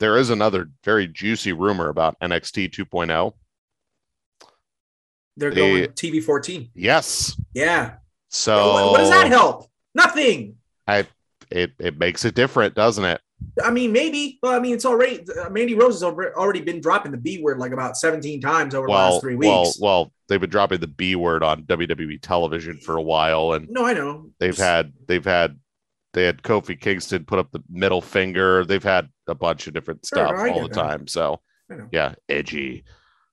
there 0.00 0.16
is 0.16 0.30
another 0.30 0.70
very 0.84 1.06
juicy 1.08 1.52
rumor 1.52 1.88
about 1.88 2.18
NXT 2.20 2.70
2.0. 2.70 3.32
They're 5.36 5.50
They- 5.50 5.56
going 5.56 5.92
TV 5.92 6.22
14. 6.22 6.70
Yes. 6.74 7.40
Yeah. 7.54 7.94
So 8.30 8.72
what, 8.72 8.90
what 8.92 8.98
does 8.98 9.10
that 9.10 9.28
help? 9.28 9.68
Nothing. 9.94 10.56
I 10.86 11.06
It 11.50 11.72
it 11.78 11.98
makes 11.98 12.24
it 12.24 12.34
different, 12.34 12.74
doesn't 12.74 13.04
it? 13.04 13.20
I 13.62 13.70
mean, 13.70 13.92
maybe. 13.92 14.38
Well, 14.42 14.52
I 14.52 14.60
mean, 14.60 14.74
it's 14.74 14.84
already 14.84 15.24
uh, 15.40 15.50
Mandy 15.50 15.74
Rose 15.74 15.94
has 15.94 16.02
already 16.02 16.60
been 16.60 16.80
dropping 16.80 17.12
the 17.12 17.18
B 17.18 17.40
word 17.42 17.58
like 17.58 17.72
about 17.72 17.96
17 17.96 18.40
times 18.40 18.74
over 18.74 18.86
the 18.86 18.92
last 18.92 19.20
three 19.20 19.36
well, 19.36 19.62
weeks. 19.62 19.78
well, 19.80 20.12
they've 20.28 20.40
been 20.40 20.50
dropping 20.50 20.80
the 20.80 20.86
B 20.86 21.16
word 21.16 21.42
on 21.42 21.64
WWE 21.64 22.20
television 22.20 22.78
for 22.78 22.96
a 22.96 23.02
while, 23.02 23.52
and 23.52 23.68
no, 23.68 23.84
I 23.84 23.92
know. 23.92 24.30
they've 24.38 24.56
had 24.56 24.92
they've 25.06 25.24
had 25.24 25.58
they 26.12 26.24
had 26.24 26.42
Kofi 26.42 26.80
Kingston 26.80 27.24
put 27.24 27.38
up 27.38 27.50
the 27.50 27.62
middle 27.68 28.00
finger. 28.00 28.64
They've 28.64 28.82
had 28.82 29.08
a 29.26 29.34
bunch 29.34 29.66
of 29.66 29.74
different 29.74 30.06
stuff 30.06 30.32
I 30.32 30.50
all 30.50 30.62
the 30.62 30.74
time. 30.74 31.06
So 31.06 31.40
yeah, 31.90 32.14
edgy. 32.28 32.84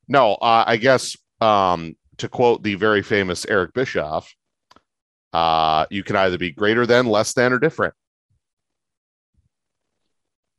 No, 0.07 0.33
uh, 0.33 0.63
I 0.67 0.77
guess 0.77 1.15
um, 1.39 1.95
to 2.17 2.27
quote 2.27 2.63
the 2.63 2.75
very 2.75 3.01
famous 3.01 3.45
Eric 3.45 3.73
Bischoff, 3.73 4.33
uh, 5.33 5.85
you 5.89 6.03
can 6.03 6.15
either 6.15 6.37
be 6.37 6.51
greater 6.51 6.85
than, 6.85 7.05
less 7.05 7.33
than, 7.33 7.53
or 7.53 7.59
different. 7.59 7.93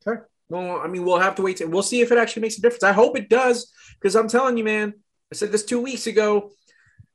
Okay. 0.05 0.21
Well, 0.49 0.81
I 0.81 0.87
mean, 0.87 1.03
we'll 1.05 1.19
have 1.19 1.35
to 1.35 1.41
wait. 1.41 1.57
To, 1.57 1.65
we'll 1.65 1.83
see 1.83 2.01
if 2.01 2.11
it 2.11 2.17
actually 2.17 2.41
makes 2.41 2.57
a 2.57 2.61
difference. 2.61 2.83
I 2.83 2.91
hope 2.91 3.17
it 3.17 3.29
does 3.29 3.71
because 3.99 4.15
I'm 4.15 4.27
telling 4.27 4.57
you, 4.57 4.63
man. 4.63 4.93
I 5.33 5.35
said 5.35 5.51
this 5.51 5.65
two 5.65 5.81
weeks 5.81 6.05
ago. 6.05 6.51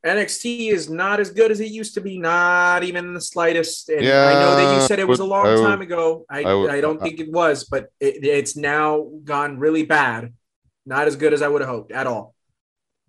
NXT 0.05 0.71
is 0.73 0.91
not 0.91 1.21
as 1.21 1.31
good 1.31 1.53
as 1.53 1.61
it 1.61 1.69
used 1.71 1.95
to 1.95 2.01
be, 2.01 2.19
not 2.19 2.83
even 2.83 3.15
the 3.15 3.21
slightest. 3.21 3.89
And 3.91 4.01
I 4.01 4.33
know 4.35 4.57
that 4.57 4.75
you 4.75 4.87
said 4.89 4.99
it 4.99 5.07
was 5.07 5.21
a 5.21 5.25
long 5.25 5.47
I 5.47 5.55
would- 5.55 5.63
time 5.63 5.81
ago. 5.83 6.25
I, 6.29 6.43
I 6.43 6.55
would- 6.55 6.71
I 6.71 6.81
don't 6.81 7.01
think 7.01 7.21
it 7.21 7.31
was, 7.31 7.63
but 7.63 7.93
it, 8.01 8.25
it's 8.25 8.57
now 8.57 9.09
gone 9.23 9.61
really 9.61 9.85
bad. 9.85 10.35
Not 10.85 11.07
as 11.07 11.15
good 11.15 11.33
as 11.33 11.43
I 11.43 11.49
would 11.49 11.61
have 11.61 11.71
hoped 11.71 11.93
at 11.93 12.09
all. 12.09 12.35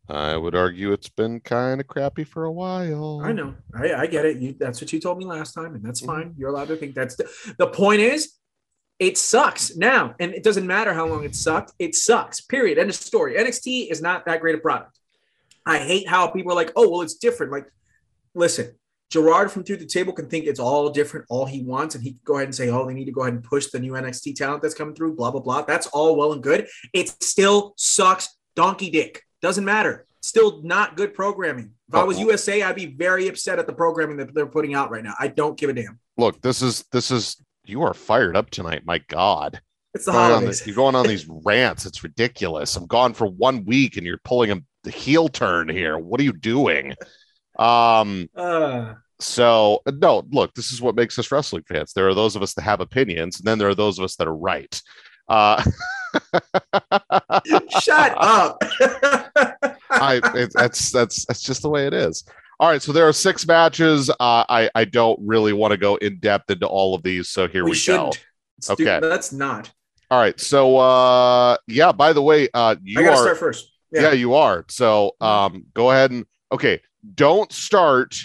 I 0.07 0.38
would 0.38 0.53
argue 0.55 0.91
it's 0.91 1.10
been 1.10 1.39
kind 1.39 1.82
of 1.82 1.88
crappy 1.88 2.24
for 2.24 2.45
a 2.45 2.51
while. 2.51 3.22
I 3.24 3.32
know. 3.32 3.55
I, 3.76 3.93
I 3.93 4.05
get 4.05 4.26
it. 4.26 4.38
You, 4.38 4.53
that's 4.60 4.80
what 4.80 4.93
you 4.93 4.99
told 4.99 5.18
me 5.18 5.26
last 5.26 5.53
time, 5.53 5.74
and 5.74 5.84
that's 5.84 6.01
Mhm. 6.01 6.05
fine. 6.05 6.36
You're 6.38 6.49
allowed 6.49 6.68
to 6.68 6.76
think 6.76 6.93
that's 6.93 7.16
the, 7.16 7.28
the 7.57 7.68
point 7.68 8.01
is 8.01 8.34
it 8.99 9.18
sucks 9.18 9.76
now. 9.76 10.14
And 10.20 10.34
it 10.34 10.43
doesn't 10.43 10.68
matter 10.68 10.93
how 10.93 11.07
long 11.07 11.24
it 11.24 11.36
sucked, 11.36 11.74
it 11.80 11.95
sucks. 11.95 12.41
Period. 12.41 12.78
End 12.78 12.89
of 12.89 12.95
story. 12.95 13.36
NXT 13.36 13.89
is 13.89 14.01
not 14.03 14.26
that 14.26 14.41
great 14.41 14.55
a 14.55 14.57
product. 14.57 14.99
I 15.70 15.78
hate 15.80 16.07
how 16.07 16.28
people 16.28 16.51
are 16.51 16.55
like, 16.55 16.72
oh, 16.76 16.89
well, 16.89 17.01
it's 17.01 17.15
different. 17.15 17.51
Like, 17.51 17.65
listen, 18.34 18.76
Gerard 19.09 19.51
from 19.51 19.63
Through 19.63 19.78
the 19.78 19.86
Table 19.86 20.13
can 20.13 20.28
think 20.28 20.45
it's 20.45 20.59
all 20.59 20.89
different, 20.89 21.26
all 21.30 21.45
he 21.45 21.63
wants, 21.63 21.95
and 21.95 22.03
he 22.03 22.11
can 22.11 22.20
go 22.24 22.36
ahead 22.36 22.47
and 22.47 22.55
say, 22.55 22.70
oh, 22.70 22.86
they 22.88 22.93
need 22.93 23.05
to 23.05 23.11
go 23.11 23.22
ahead 23.22 23.34
and 23.34 23.43
push 23.43 23.67
the 23.67 23.80
new 23.80 23.93
NXT 23.93 24.36
talent 24.36 24.61
that's 24.61 24.76
coming 24.76 24.95
through, 24.95 25.15
blah, 25.15 25.32
blah, 25.32 25.41
blah. 25.41 25.61
That's 25.63 25.88
all 25.88 26.15
well 26.15 26.34
and 26.34 26.43
good. 26.43 26.67
It 26.93 27.09
still 27.24 27.74
sucks 27.78 28.30
donkey 28.55 28.89
dick. 28.89 29.24
Doesn't 29.41 29.65
matter. 29.65 30.05
still 30.22 30.61
not 30.63 30.97
good 30.97 31.13
programming. 31.13 31.72
If 31.88 31.95
I 31.95 32.03
was. 32.03 32.20
USA, 32.20 32.61
I'd 32.61 32.76
be 32.76 32.86
very 32.88 33.28
upset 33.30 33.57
at 33.57 33.65
the 33.67 33.74
programming 33.74 34.17
that 34.17 34.34
they're 34.36 34.45
putting 34.45 34.76
out 34.76 34.91
right 34.91 35.03
now. 35.03 35.13
I 35.20 35.28
don't 35.30 35.57
give 35.57 35.70
a 35.70 35.74
damn. 35.74 35.99
Look, 36.17 36.41
this 36.41 36.61
is 36.61 36.84
this 36.91 37.09
is 37.09 37.38
you 37.63 37.82
are 37.84 37.93
fired 37.93 38.36
up 38.36 38.49
tonight. 38.49 38.86
My 38.86 38.99
God. 39.07 39.61
It's 39.95 40.05
the 40.05 40.11
Going 40.11 40.24
on 40.24 40.32
holidays. 40.32 40.59
this- 40.59 40.67
you're 40.67 40.76
going 40.76 40.93
on 40.95 41.07
these 41.07 41.26
rants. 41.45 41.86
It's 41.86 42.03
ridiculous. 42.03 42.76
I'm 42.76 42.86
gone 42.86 43.13
for 43.13 43.26
one 43.28 43.65
week 43.65 43.97
and 43.97 44.05
you're 44.05 44.20
pulling 44.24 44.51
a 44.51 44.61
the 44.84 44.91
heel 44.91 45.27
turn 45.27 45.69
here. 45.69 45.97
What 45.97 46.19
are 46.19 46.23
you 46.23 46.34
doing? 46.34 46.95
Um, 47.57 48.30
Uh, 48.36 48.93
so 49.19 49.82
no, 49.86 50.23
look, 50.32 50.53
this 50.53 50.71
is 50.71 50.82
what 50.82 50.95
makes 50.95 51.19
us 51.19 51.32
wrestling 51.32 51.63
fans. 51.67 51.91
There 51.93 52.07
are 52.07 52.13
those 52.13 52.36
of 52.38 52.41
us 52.41 52.53
that 52.53 52.61
have 52.61 52.80
opinions, 52.80 53.39
and 53.39 53.47
then 53.47 53.57
there 53.57 53.67
are 53.67 53.75
those 53.75 53.99
of 53.99 54.05
us 54.05 54.15
that 54.15 54.27
are 54.27 54.36
right. 54.36 54.82
Uh, 55.27 55.61
shut 57.82 58.15
up. 58.17 58.63
I 59.89 60.21
it, 60.36 60.51
that's 60.53 60.91
that's 60.91 61.25
that's 61.25 61.41
just 61.41 61.61
the 61.61 61.69
way 61.69 61.86
it 61.86 61.93
is. 61.93 62.23
All 62.61 62.69
right, 62.69 62.82
so 62.82 62.91
there 62.91 63.07
are 63.07 63.13
six 63.13 63.45
matches. 63.45 64.09
Uh, 64.09 64.45
I 64.47 64.69
I 64.73 64.86
don't 64.86 65.19
really 65.21 65.53
want 65.53 65.71
to 65.71 65.77
go 65.77 65.95
in 65.97 66.19
depth 66.19 66.49
into 66.49 66.67
all 66.67 66.95
of 66.95 67.03
these, 67.03 67.30
so 67.30 67.47
here 67.47 67.65
we, 67.65 67.71
we 67.71 67.82
go. 67.86 68.11
Okay. 68.69 68.99
That's 69.01 69.32
not. 69.32 69.71
All 70.11 70.19
right, 70.19 70.39
so 70.39 70.77
uh, 70.77 71.57
yeah. 71.67 71.91
By 71.91 72.13
the 72.13 72.21
way, 72.21 72.47
uh, 72.53 72.75
you 72.82 72.99
I 72.99 73.03
gotta 73.03 73.17
are 73.17 73.21
start 73.21 73.38
first. 73.38 73.71
Yeah. 73.91 74.01
Yeah. 74.01 74.11
you 74.11 74.35
are. 74.35 74.65
So 74.69 75.15
um, 75.21 75.65
go 75.73 75.91
ahead 75.91 76.11
and 76.11 76.25
okay. 76.51 76.81
Don't 77.15 77.51
start 77.51 78.15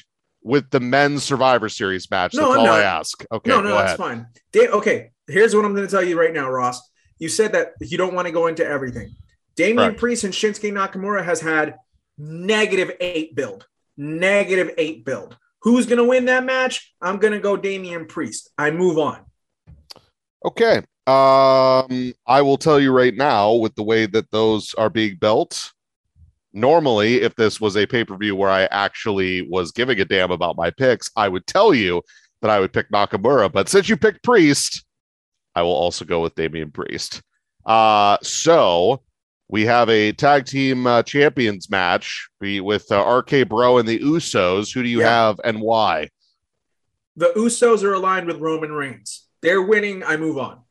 with 0.42 0.68
the 0.70 0.80
men's 0.80 1.22
Survivor 1.22 1.68
Series 1.68 2.10
match. 2.10 2.34
No, 2.34 2.48
That's 2.48 2.58
all 2.58 2.66
I 2.68 2.82
ask. 2.82 3.24
Okay, 3.32 3.48
no, 3.48 3.60
no, 3.60 3.68
go 3.70 3.74
that's 3.76 3.86
ahead. 3.86 3.98
fine. 3.98 4.26
Da- 4.52 4.68
okay, 4.68 5.10
here's 5.28 5.54
what 5.54 5.64
I'm 5.64 5.74
going 5.74 5.86
to 5.86 5.90
tell 5.90 6.02
you 6.02 6.18
right 6.18 6.32
now, 6.32 6.50
Ross. 6.50 6.80
You 7.18 7.28
said 7.28 7.52
that 7.52 7.72
you 7.80 7.96
don't 7.96 8.14
want 8.14 8.26
to 8.26 8.32
go 8.32 8.48
into 8.48 8.66
everything. 8.66 9.14
Damian. 9.56 9.94
Priest 9.94 10.24
and 10.24 10.34
Shinsuke 10.34 10.72
Nakamura 10.72 11.24
has 11.24 11.40
had 11.40 11.76
negative 12.18 12.90
eight 13.00 13.34
build, 13.34 13.66
negative 13.96 14.72
eight 14.76 15.04
build. 15.04 15.36
Who's 15.62 15.86
going 15.86 15.98
to 15.98 16.04
win 16.04 16.26
that 16.26 16.44
match? 16.44 16.94
I'm 17.00 17.18
going 17.18 17.32
to 17.32 17.40
go 17.40 17.56
Damian 17.56 18.06
Priest. 18.06 18.50
I 18.58 18.70
move 18.70 18.98
on. 18.98 19.20
Okay. 20.44 20.82
Um, 21.07 22.14
I 22.26 22.40
will 22.42 22.57
tell 22.57 22.80
you 22.80 22.90
right 22.92 23.14
now, 23.14 23.52
with 23.55 23.74
the 23.74 23.82
way 23.82 24.07
that 24.07 24.30
those 24.30 24.72
are 24.74 24.88
being 24.90 25.16
built, 25.16 25.72
normally, 26.52 27.20
if 27.20 27.34
this 27.34 27.61
was 27.61 27.76
a 27.76 27.86
pay 27.86 28.05
per 28.05 28.16
view 28.16 28.34
where 28.36 28.50
I 28.50 28.64
actually 28.70 29.42
was 29.42 29.70
giving 29.72 30.00
a 30.00 30.05
damn 30.05 30.30
about 30.30 30.57
my 30.57 30.70
picks, 30.70 31.11
I 31.16 31.28
would 31.28 31.46
tell 31.46 31.74
you 31.74 32.02
that 32.40 32.50
I 32.50 32.59
would 32.61 32.72
pick 32.72 32.90
Nakamura. 32.90 33.52
But 33.52 33.68
since 33.68 33.88
you 33.88 33.96
picked 33.96 34.22
Priest, 34.22 34.84
I 35.55 35.62
will 35.62 35.72
also 35.74 36.05
go 36.05 36.22
with 36.22 36.34
Damian 36.34 36.70
Priest. 36.70 37.22
Uh, 37.66 38.16
so 38.22 39.02
we 39.48 39.66
have 39.66 39.88
a 39.90 40.12
tag 40.12 40.46
team 40.46 40.86
uh, 40.86 41.02
champions 41.02 41.70
match 41.70 42.28
with 42.40 42.90
uh, 42.90 43.05
RK 43.05 43.48
Bro 43.48 43.78
and 43.78 43.88
the 43.88 43.98
Usos. 43.98 44.72
Who 44.74 44.82
do 44.82 44.88
you 44.88 45.00
Yeah. 45.00 45.09
have 45.11 45.40
and 45.44 45.61
why? 45.61 46.09
The 47.16 47.32
Usos 47.36 47.84
are 47.84 47.92
aligned 47.94 48.26
with 48.26 48.38
Roman 48.38 48.72
Reigns. 48.72 49.26
They're 49.42 49.62
winning. 49.62 50.02
I 50.02 50.16
move 50.16 50.38
on. 50.38 50.63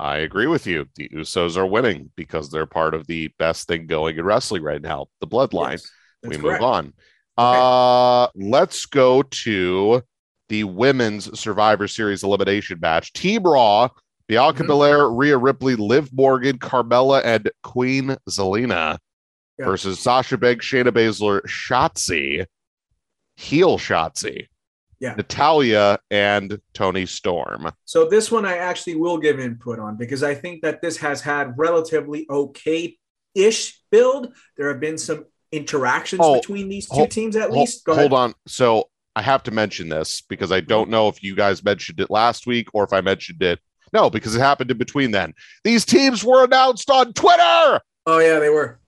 I 0.00 0.18
agree 0.18 0.46
with 0.46 0.66
you. 0.66 0.86
The 0.96 1.10
Usos 1.10 1.56
are 1.58 1.66
winning 1.66 2.10
because 2.16 2.50
they're 2.50 2.64
part 2.66 2.94
of 2.94 3.06
the 3.06 3.28
best 3.38 3.68
thing 3.68 3.86
going 3.86 4.16
in 4.16 4.24
wrestling 4.24 4.62
right 4.62 4.80
now, 4.80 5.06
the 5.20 5.26
bloodline. 5.26 5.72
Yes, 5.72 5.90
we 6.22 6.36
move 6.38 6.58
correct. 6.58 6.62
on. 6.62 6.92
Uh 7.36 8.28
let's 8.34 8.86
go 8.86 9.22
to 9.22 10.02
the 10.48 10.64
women's 10.64 11.38
Survivor 11.38 11.86
Series 11.86 12.22
elimination 12.22 12.78
match. 12.80 13.12
Team 13.12 13.42
Raw, 13.42 13.88
Bianca 14.26 14.62
Mhm. 14.62 14.66
Belair, 14.68 15.10
Rhea 15.10 15.36
Ripley, 15.36 15.76
Liv 15.76 16.10
Morgan, 16.12 16.58
Carmella, 16.58 17.20
and 17.24 17.50
Queen 17.62 18.16
Zelina 18.28 18.96
Yeah. 19.58 19.66
versus 19.66 20.00
Sasha 20.00 20.38
Banks, 20.38 20.66
Shayna 20.66 20.90
Baszler, 20.92 21.42
Shotzi, 21.46 22.46
heel 23.36 23.78
Shotzi, 23.78 24.46
Yeah. 25.00 25.14
Natalya, 25.14 25.98
and 26.10 26.60
Toni 26.74 27.06
Storm. 27.06 27.70
So 27.86 28.06
this 28.08 28.30
one 28.30 28.44
I 28.44 28.58
actually 28.58 28.96
will 28.96 29.16
give 29.16 29.40
input 29.40 29.78
on 29.78 29.96
because 29.96 30.22
I 30.22 30.34
think 30.34 30.60
that 30.62 30.82
this 30.82 30.98
has 30.98 31.22
had 31.22 31.54
relatively 31.56 32.26
okay-ish 32.28 33.80
build. 33.90 34.34
There 34.56 34.68
have 34.68 34.80
been 34.80 34.98
some 34.98 35.24
interactions 35.52 36.20
Oh, 36.22 36.34
between 36.40 36.68
these 36.68 36.88
two 36.88 36.94
hold- 36.96 37.10
teams 37.10 37.36
at 37.36 37.50
least. 37.52 37.84
Go 37.84 37.94
hold 37.94 38.12
ahead. 38.12 38.30
on. 38.30 38.34
So 38.46 38.90
I 39.16 39.22
have 39.22 39.42
to 39.44 39.50
mention 39.50 39.88
this 39.88 40.20
because 40.22 40.52
I 40.52 40.60
don't 40.60 40.90
know 40.90 41.08
if 41.08 41.22
you 41.22 41.34
guys 41.34 41.64
mentioned 41.64 42.00
it 42.00 42.10
last 42.10 42.46
week 42.46 42.68
or 42.74 42.84
if 42.84 42.92
I 42.92 43.00
mentioned 43.00 43.42
it. 43.42 43.58
No, 43.92 44.08
because 44.08 44.36
it 44.36 44.40
happened 44.40 44.70
in 44.70 44.78
between 44.78 45.10
then. 45.10 45.34
These 45.64 45.84
teams 45.84 46.22
were 46.24 46.44
announced 46.44 46.90
on 46.90 47.12
Twitter. 47.12 47.80
Oh 48.06 48.18
yeah, 48.18 48.38
they 48.38 48.48
were. 48.50 48.79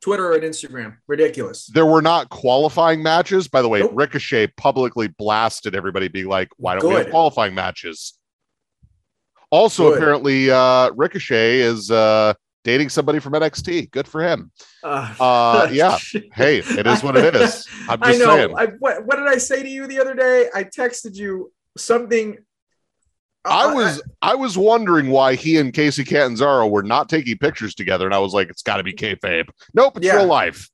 Twitter 0.00 0.32
and 0.32 0.42
Instagram. 0.42 0.96
Ridiculous. 1.06 1.66
There 1.66 1.86
were 1.86 2.02
not 2.02 2.28
qualifying 2.30 3.02
matches. 3.02 3.48
By 3.48 3.62
the 3.62 3.68
way, 3.68 3.80
Nope. 3.80 3.92
Ricochet 3.94 4.48
publicly 4.56 5.08
blasted 5.08 5.74
everybody, 5.74 6.08
being 6.08 6.28
like, 6.28 6.48
why 6.56 6.76
don't 6.78 6.88
we 6.88 6.94
have 6.96 7.10
qualifying 7.10 7.54
matches? 7.54 8.14
Also, 9.50 9.88
Good. 9.90 9.98
apparently, 9.98 10.50
uh, 10.50 10.90
Ricochet 10.94 11.60
is 11.60 11.90
uh, 11.90 12.34
dating 12.64 12.90
somebody 12.90 13.18
from 13.18 13.32
NXT. 13.32 13.90
Good 13.90 14.06
for 14.06 14.22
him. 14.22 14.52
Uh, 14.84 15.14
Uh, 15.18 15.68
yeah. 15.72 15.96
Hey, 16.34 16.58
it 16.58 16.86
is 16.86 17.02
what 17.02 17.16
it 17.16 17.34
is. 17.34 17.66
I'm 17.88 17.98
I 18.02 18.12
know. 18.12 18.36
saying. 18.36 18.54
I, 18.56 18.66
what, 18.78 19.04
what 19.06 19.16
did 19.16 19.26
I 19.26 19.38
say 19.38 19.62
to 19.62 19.68
you 19.68 19.86
the 19.86 20.00
other 20.00 20.14
day? 20.14 20.48
I 20.54 20.64
texted 20.64 21.14
you 21.16 21.50
something. 21.76 22.38
I 23.50 23.64
Uh, 23.70 23.74
was 23.74 24.02
I 24.22 24.34
was 24.34 24.56
wondering 24.58 25.10
why 25.10 25.34
he 25.34 25.56
and 25.58 25.72
Kacy 25.72 26.06
Catanzaro 26.06 26.66
were 26.66 26.82
not 26.82 27.08
taking 27.08 27.36
pictures 27.38 27.74
together, 27.74 28.06
and 28.06 28.14
I 28.14 28.18
was 28.18 28.32
like, 28.34 28.48
it's 28.50 28.62
got 28.62 28.76
to 28.78 28.82
be 28.82 28.92
kayfabe. 28.92 29.48
Nope, 29.74 29.96
it's 29.98 30.06
Yeah. 30.06 30.16
real 30.16 30.26
life. 30.26 30.68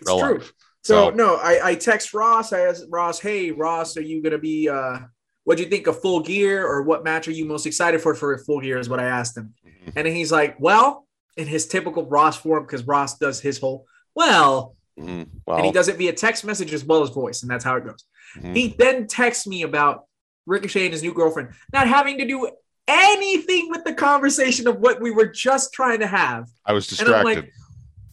It's 0.00 0.10
real 0.10 0.20
true. 0.20 0.38
life. 0.38 0.52
So, 0.82 1.10
So- 1.10 1.10
no, 1.10 1.34
I, 1.36 1.70
I 1.70 1.74
text 1.74 2.14
Ross. 2.14 2.52
I 2.52 2.60
asked 2.60 2.84
Ross, 2.90 3.18
hey 3.20 3.50
Ross, 3.50 3.96
are 3.96 4.02
you 4.02 4.22
gonna 4.22 4.38
be 4.38 4.68
uh 4.68 4.98
what 5.44 5.56
do 5.58 5.62
you 5.64 5.68
think 5.70 5.86
of 5.86 6.00
full 6.00 6.20
gear 6.20 6.66
or 6.66 6.82
what 6.82 7.04
match 7.04 7.28
are 7.28 7.32
you 7.32 7.44
most 7.44 7.66
excited 7.66 8.00
for 8.00 8.14
for 8.16 8.36
full 8.38 8.60
gear 8.60 8.78
is 8.78 8.88
what 8.88 8.98
I 8.98 9.04
asked 9.04 9.36
him. 9.36 9.54
Mhm. 9.64 9.92
And 9.96 10.06
he's 10.08 10.32
like, 10.32 10.56
Well, 10.58 11.06
in 11.36 11.46
his 11.46 11.66
typical 11.66 12.04
Ross 12.06 12.36
form, 12.36 12.64
because 12.64 12.84
Ross 12.86 13.16
does 13.18 13.40
his 13.40 13.58
whole 13.58 13.86
well, 14.14 14.74
Mhm. 14.98 15.26
and 15.48 15.66
he 15.66 15.70
does 15.72 15.88
it 15.88 15.96
via 15.98 16.12
text 16.12 16.44
message 16.44 16.72
as 16.72 16.84
well 16.84 17.02
as 17.02 17.10
voice, 17.10 17.42
and 17.42 17.50
that's 17.50 17.64
how 17.64 17.76
it 17.76 17.84
goes. 17.84 18.04
mhm. 18.38 18.56
He 18.56 18.74
then 18.78 19.06
texts 19.06 19.46
me 19.46 19.62
about 19.62 20.04
Ricochet 20.46 20.84
and 20.84 20.92
his 20.92 21.02
new 21.02 21.12
girlfriend 21.12 21.50
not 21.72 21.88
having 21.88 22.18
to 22.18 22.26
do 22.26 22.48
anything 22.88 23.68
with 23.70 23.84
the 23.84 23.92
conversation 23.92 24.68
of 24.68 24.78
what 24.78 25.00
we 25.00 25.10
were 25.10 25.26
just 25.26 25.72
trying 25.72 26.00
to 26.00 26.06
have. 26.06 26.48
I 26.64 26.72
was 26.72 26.86
distracted. 26.86 27.24
like, 27.24 27.52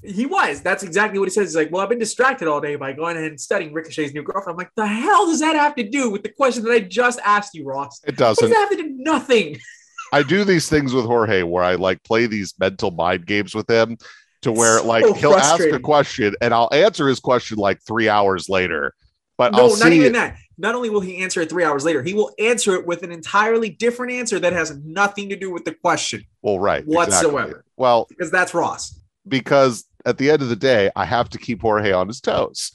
he 0.03 0.25
was. 0.25 0.61
That's 0.61 0.83
exactly 0.83 1.19
what 1.19 1.25
he 1.25 1.29
says. 1.29 1.49
He's 1.49 1.55
like, 1.55 1.71
well, 1.71 1.81
I've 1.81 1.89
been 1.89 1.99
distracted 1.99 2.47
all 2.47 2.59
day 2.59 2.75
by 2.75 2.91
going 2.93 3.15
ahead 3.15 3.29
and 3.29 3.39
studying 3.39 3.73
Ricochet's 3.73 4.13
new 4.13 4.23
girlfriend. 4.23 4.55
I'm 4.55 4.57
like, 4.57 4.71
the 4.75 4.87
hell 4.87 5.27
does 5.27 5.39
that 5.39 5.55
have 5.55 5.75
to 5.75 5.87
do 5.87 6.09
with 6.09 6.23
the 6.23 6.29
question 6.29 6.63
that 6.63 6.71
I 6.71 6.79
just 6.79 7.19
asked 7.23 7.53
you, 7.53 7.65
Ross? 7.65 8.01
it 8.05 8.17
does 8.17 8.37
doesn't. 8.37 8.49
that 8.49 8.59
have 8.59 8.69
to 8.71 8.75
do? 8.77 8.89
Nothing. 8.97 9.57
I 10.13 10.21
do 10.21 10.43
these 10.43 10.69
things 10.69 10.93
with 10.93 11.05
Jorge 11.05 11.41
where 11.41 11.63
I 11.63 11.75
like 11.75 12.03
play 12.03 12.27
these 12.27 12.53
mental 12.59 12.91
mind 12.91 13.25
games 13.25 13.55
with 13.55 13.69
him 13.69 13.97
to 14.43 14.51
where 14.51 14.79
So 14.79 14.87
like 14.87 15.15
he'll 15.17 15.33
ask 15.33 15.63
a 15.63 15.79
question 15.79 16.35
and 16.41 16.53
I'll 16.53 16.69
answer 16.71 17.07
his 17.07 17.19
question 17.19 17.57
like 17.57 17.81
three 17.81 18.09
hours 18.09 18.47
later. 18.47 18.93
But 19.37 19.53
No, 19.53 19.59
I'll 19.59 19.69
not 19.69 19.79
see 19.79 19.95
even 19.95 20.13
that. 20.13 20.37
Not 20.57 20.75
only 20.75 20.89
will 20.89 21.01
he 21.01 21.17
answer 21.23 21.41
it 21.41 21.49
three 21.49 21.63
hours 21.63 21.83
later, 21.83 22.03
he 22.03 22.13
will 22.13 22.31
answer 22.39 22.75
it 22.75 22.85
with 22.85 23.03
an 23.03 23.11
entirely 23.11 23.69
different 23.69 24.11
answer 24.11 24.39
that 24.39 24.53
has 24.53 24.77
nothing 24.83 25.29
to 25.29 25.35
do 25.35 25.51
with 25.51 25.65
the 25.65 25.73
question 25.73 26.23
well, 26.41 26.59
right. 26.59 26.85
whatsoever. 26.85 27.39
Exactly. 27.39 27.71
Well, 27.77 28.05
because 28.09 28.31
that's 28.31 28.53
Ross. 28.53 28.99
because 29.27 29.85
at 30.05 30.17
the 30.17 30.29
end 30.29 30.41
of 30.41 30.49
the 30.49 30.55
day, 30.55 30.91
I 30.95 31.05
have 31.05 31.29
to 31.29 31.37
keep 31.37 31.61
Jorge 31.61 31.91
on 31.91 32.07
his 32.07 32.21
toes. 32.21 32.71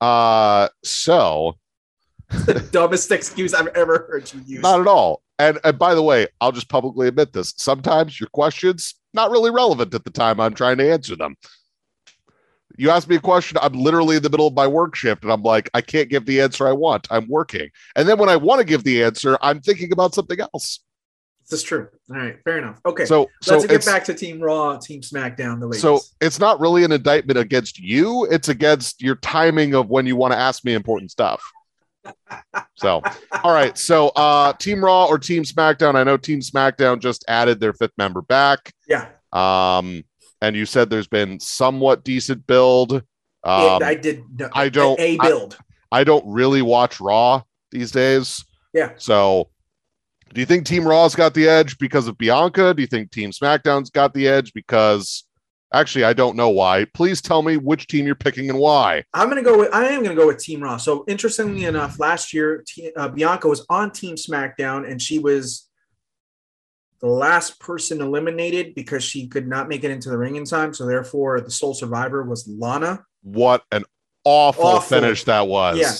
Uh 0.00 0.68
so 0.84 1.56
the 2.28 2.60
dumbest 2.72 3.10
excuse 3.12 3.54
I've 3.54 3.68
ever 3.68 4.06
heard 4.10 4.32
you 4.32 4.40
use. 4.46 4.62
Not 4.62 4.80
at 4.80 4.86
all. 4.86 5.22
And, 5.38 5.58
and 5.64 5.78
by 5.78 5.94
the 5.94 6.02
way, 6.02 6.28
I'll 6.40 6.52
just 6.52 6.68
publicly 6.68 7.08
admit 7.08 7.32
this. 7.32 7.54
Sometimes 7.56 8.18
your 8.18 8.28
questions 8.30 8.94
not 9.12 9.30
really 9.30 9.50
relevant 9.50 9.94
at 9.94 10.04
the 10.04 10.10
time 10.10 10.40
I'm 10.40 10.54
trying 10.54 10.78
to 10.78 10.90
answer 10.90 11.14
them. 11.16 11.36
You 12.76 12.90
ask 12.90 13.08
me 13.08 13.16
a 13.16 13.20
question, 13.20 13.58
I'm 13.62 13.72
literally 13.72 14.16
in 14.16 14.22
the 14.22 14.30
middle 14.30 14.46
of 14.46 14.54
my 14.54 14.66
work 14.66 14.94
shift, 14.94 15.22
and 15.22 15.32
I'm 15.32 15.42
like, 15.42 15.70
I 15.74 15.80
can't 15.80 16.08
give 16.08 16.26
the 16.26 16.40
answer 16.40 16.66
I 16.66 16.72
want. 16.72 17.06
I'm 17.10 17.28
working. 17.28 17.68
And 17.94 18.08
then 18.08 18.18
when 18.18 18.28
I 18.28 18.36
want 18.36 18.58
to 18.60 18.64
give 18.64 18.84
the 18.84 19.02
answer, 19.02 19.38
I'm 19.40 19.60
thinking 19.60 19.92
about 19.92 20.14
something 20.14 20.38
else. 20.40 20.80
Is 21.50 21.62
true. 21.62 21.86
All 22.10 22.16
right, 22.16 22.36
fair 22.42 22.58
enough. 22.58 22.80
Okay, 22.84 23.04
So, 23.04 23.30
so 23.40 23.54
let's 23.54 23.66
get 23.66 23.84
back 23.84 24.04
to 24.06 24.14
Team 24.14 24.40
Raw, 24.40 24.78
Team 24.78 25.00
SmackDown, 25.00 25.60
the 25.60 25.66
ladies. 25.68 25.80
so 25.80 26.00
it's 26.20 26.40
not 26.40 26.58
really 26.58 26.82
an 26.82 26.90
indictment 26.90 27.38
against 27.38 27.78
you. 27.78 28.24
It's 28.30 28.48
against 28.48 29.00
your 29.00 29.14
timing 29.14 29.72
of 29.74 29.88
when 29.88 30.06
you 30.06 30.16
want 30.16 30.32
to 30.32 30.38
ask 30.38 30.64
me 30.64 30.74
important 30.74 31.12
stuff. 31.12 31.40
So, 32.76 33.00
all 33.44 33.52
right. 33.52 33.76
So, 33.78 34.08
uh, 34.10 34.52
Team 34.54 34.84
Raw 34.84 35.06
or 35.06 35.18
Team 35.18 35.44
SmackDown? 35.44 35.94
I 35.94 36.02
know 36.04 36.16
Team 36.16 36.40
SmackDown 36.40 36.98
just 37.00 37.24
added 37.28 37.60
their 37.60 37.72
fifth 37.72 37.94
member 37.96 38.22
back. 38.22 38.72
yeah, 38.88 39.06
Um, 39.32 40.02
and 40.42 40.56
you 40.56 40.66
said 40.66 40.90
there's 40.90 41.08
been 41.08 41.40
somewhat 41.40 42.04
decent 42.04 42.46
build. 42.46 42.92
Um, 43.44 43.82
I 43.82 43.94
did. 43.94 44.24
No, 44.38 44.48
I 44.52 44.68
don't- 44.68 44.98
A 45.00 45.16
build. 45.18 45.56
I 45.92 46.04
don't 46.04 46.24
really 46.26 46.62
watch 46.62 47.00
Raw 47.00 47.42
these 47.70 47.92
days. 47.92 48.44
Yeah. 48.74 48.90
So, 48.96 49.50
do 50.34 50.40
you 50.40 50.46
think 50.46 50.66
Team 50.66 50.86
Raw's 50.86 51.14
got 51.14 51.32
the 51.32 51.48
edge 51.48 51.78
because 51.78 52.08
of 52.08 52.18
Bianca? 52.18 52.74
Do 52.74 52.82
you 52.82 52.88
think 52.88 53.12
Team 53.12 53.30
SmackDown's 53.30 53.90
got 53.90 54.12
the 54.12 54.26
edge 54.28 54.52
because 54.52 55.26
Actually, 55.74 56.04
I 56.04 56.12
don't 56.12 56.36
know 56.36 56.48
why. 56.48 56.86
Please 56.94 57.20
tell 57.20 57.42
me 57.42 57.56
which 57.56 57.88
team 57.88 58.06
you're 58.06 58.14
picking 58.14 58.48
and 58.48 58.58
why. 58.58 59.02
I'm 59.12 59.28
gonna 59.28 59.42
go 59.42 59.58
with 59.58 59.74
I 59.74 59.86
am 59.88 60.02
gonna 60.02 60.14
go 60.14 60.26
with 60.28 60.38
Team 60.38 60.62
Raw. 60.62 60.76
So 60.76 61.04
interestingly 61.08 61.64
enough, 61.64 61.98
last 61.98 62.32
year 62.32 62.64
uh, 62.96 63.08
Bianca 63.08 63.48
was 63.48 63.66
on 63.68 63.90
Team 63.90 64.14
SmackDown 64.14 64.88
and 64.88 65.02
she 65.02 65.18
was 65.18 65.65
the 67.00 67.08
last 67.08 67.60
person 67.60 68.00
eliminated 68.00 68.74
because 68.74 69.04
she 69.04 69.28
could 69.28 69.46
not 69.46 69.68
make 69.68 69.84
it 69.84 69.90
into 69.90 70.08
the 70.08 70.18
ring 70.18 70.36
in 70.36 70.44
time. 70.44 70.72
So 70.72 70.86
therefore, 70.86 71.40
the 71.40 71.50
sole 71.50 71.74
survivor 71.74 72.24
was 72.24 72.48
Lana. 72.48 73.04
What 73.22 73.64
an 73.72 73.84
awful, 74.24 74.64
awful. 74.64 75.00
finish 75.00 75.24
that 75.24 75.46
was. 75.46 75.78
Yeah. 75.78 75.92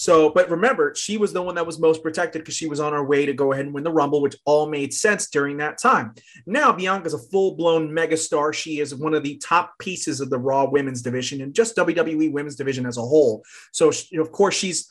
So, 0.00 0.30
but 0.30 0.48
remember, 0.48 0.94
she 0.94 1.18
was 1.18 1.34
the 1.34 1.42
one 1.42 1.56
that 1.56 1.66
was 1.66 1.78
most 1.78 2.02
protected 2.02 2.40
because 2.40 2.56
she 2.56 2.66
was 2.66 2.80
on 2.80 2.94
her 2.94 3.04
way 3.04 3.26
to 3.26 3.34
go 3.34 3.52
ahead 3.52 3.66
and 3.66 3.74
win 3.74 3.84
the 3.84 3.92
Rumble, 3.92 4.22
which 4.22 4.34
all 4.46 4.66
made 4.66 4.94
sense 4.94 5.28
during 5.28 5.58
that 5.58 5.76
time. 5.76 6.14
Now, 6.46 6.72
Bianca's 6.72 7.12
a 7.12 7.18
full 7.18 7.54
blown 7.54 7.90
megastar. 7.90 8.54
She 8.54 8.80
is 8.80 8.94
one 8.94 9.12
of 9.12 9.22
the 9.22 9.36
top 9.36 9.74
pieces 9.78 10.22
of 10.22 10.30
the 10.30 10.38
Raw 10.38 10.64
women's 10.70 11.02
division 11.02 11.42
and 11.42 11.54
just 11.54 11.76
WWE 11.76 12.32
women's 12.32 12.56
division 12.56 12.86
as 12.86 12.96
a 12.96 13.02
whole. 13.02 13.44
So, 13.72 13.92
of 14.18 14.32
course, 14.32 14.54
she's, 14.54 14.90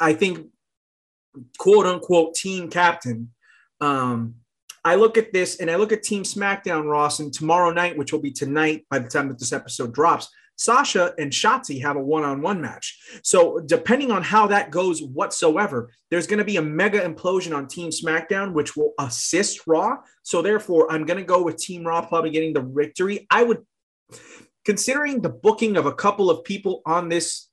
I 0.00 0.14
think, 0.14 0.48
quote 1.58 1.86
unquote, 1.86 2.34
team 2.34 2.70
captain. 2.70 3.30
Um, 3.80 4.34
I 4.84 4.96
look 4.96 5.16
at 5.16 5.32
this 5.32 5.60
and 5.60 5.70
I 5.70 5.76
look 5.76 5.92
at 5.92 6.02
Team 6.02 6.24
SmackDown, 6.24 6.88
Ross, 6.88 7.20
and 7.20 7.32
tomorrow 7.32 7.70
night, 7.70 7.96
which 7.96 8.12
will 8.12 8.20
be 8.20 8.32
tonight 8.32 8.84
by 8.90 8.98
the 8.98 9.08
time 9.08 9.28
that 9.28 9.38
this 9.38 9.52
episode 9.52 9.94
drops, 9.94 10.28
Sasha 10.56 11.14
and 11.18 11.32
Shotzi 11.32 11.82
have 11.82 11.96
a 11.96 12.02
one-on-one 12.02 12.60
match. 12.60 13.00
So 13.22 13.60
depending 13.60 14.10
on 14.10 14.22
how 14.22 14.46
that 14.48 14.70
goes 14.70 15.02
whatsoever, 15.02 15.90
there's 16.10 16.26
going 16.26 16.38
to 16.38 16.44
be 16.44 16.56
a 16.56 16.62
mega 16.62 17.00
implosion 17.00 17.56
on 17.56 17.68
Team 17.68 17.90
SmackDown, 17.90 18.52
which 18.52 18.76
will 18.76 18.92
assist 18.98 19.66
Raw. 19.66 19.96
So 20.22 20.42
therefore, 20.42 20.90
I'm 20.92 21.04
going 21.04 21.18
to 21.18 21.24
go 21.24 21.42
with 21.42 21.56
Team 21.56 21.84
Raw 21.84 22.04
probably 22.04 22.30
getting 22.30 22.52
the 22.52 22.62
victory. 22.62 23.26
I 23.30 23.42
would, 23.44 23.64
considering 24.64 25.20
the 25.20 25.30
booking 25.30 25.76
of 25.76 25.86
a 25.86 25.94
couple 25.94 26.30
of 26.30 26.44
people 26.44 26.82
on 26.86 27.08
this 27.08 27.48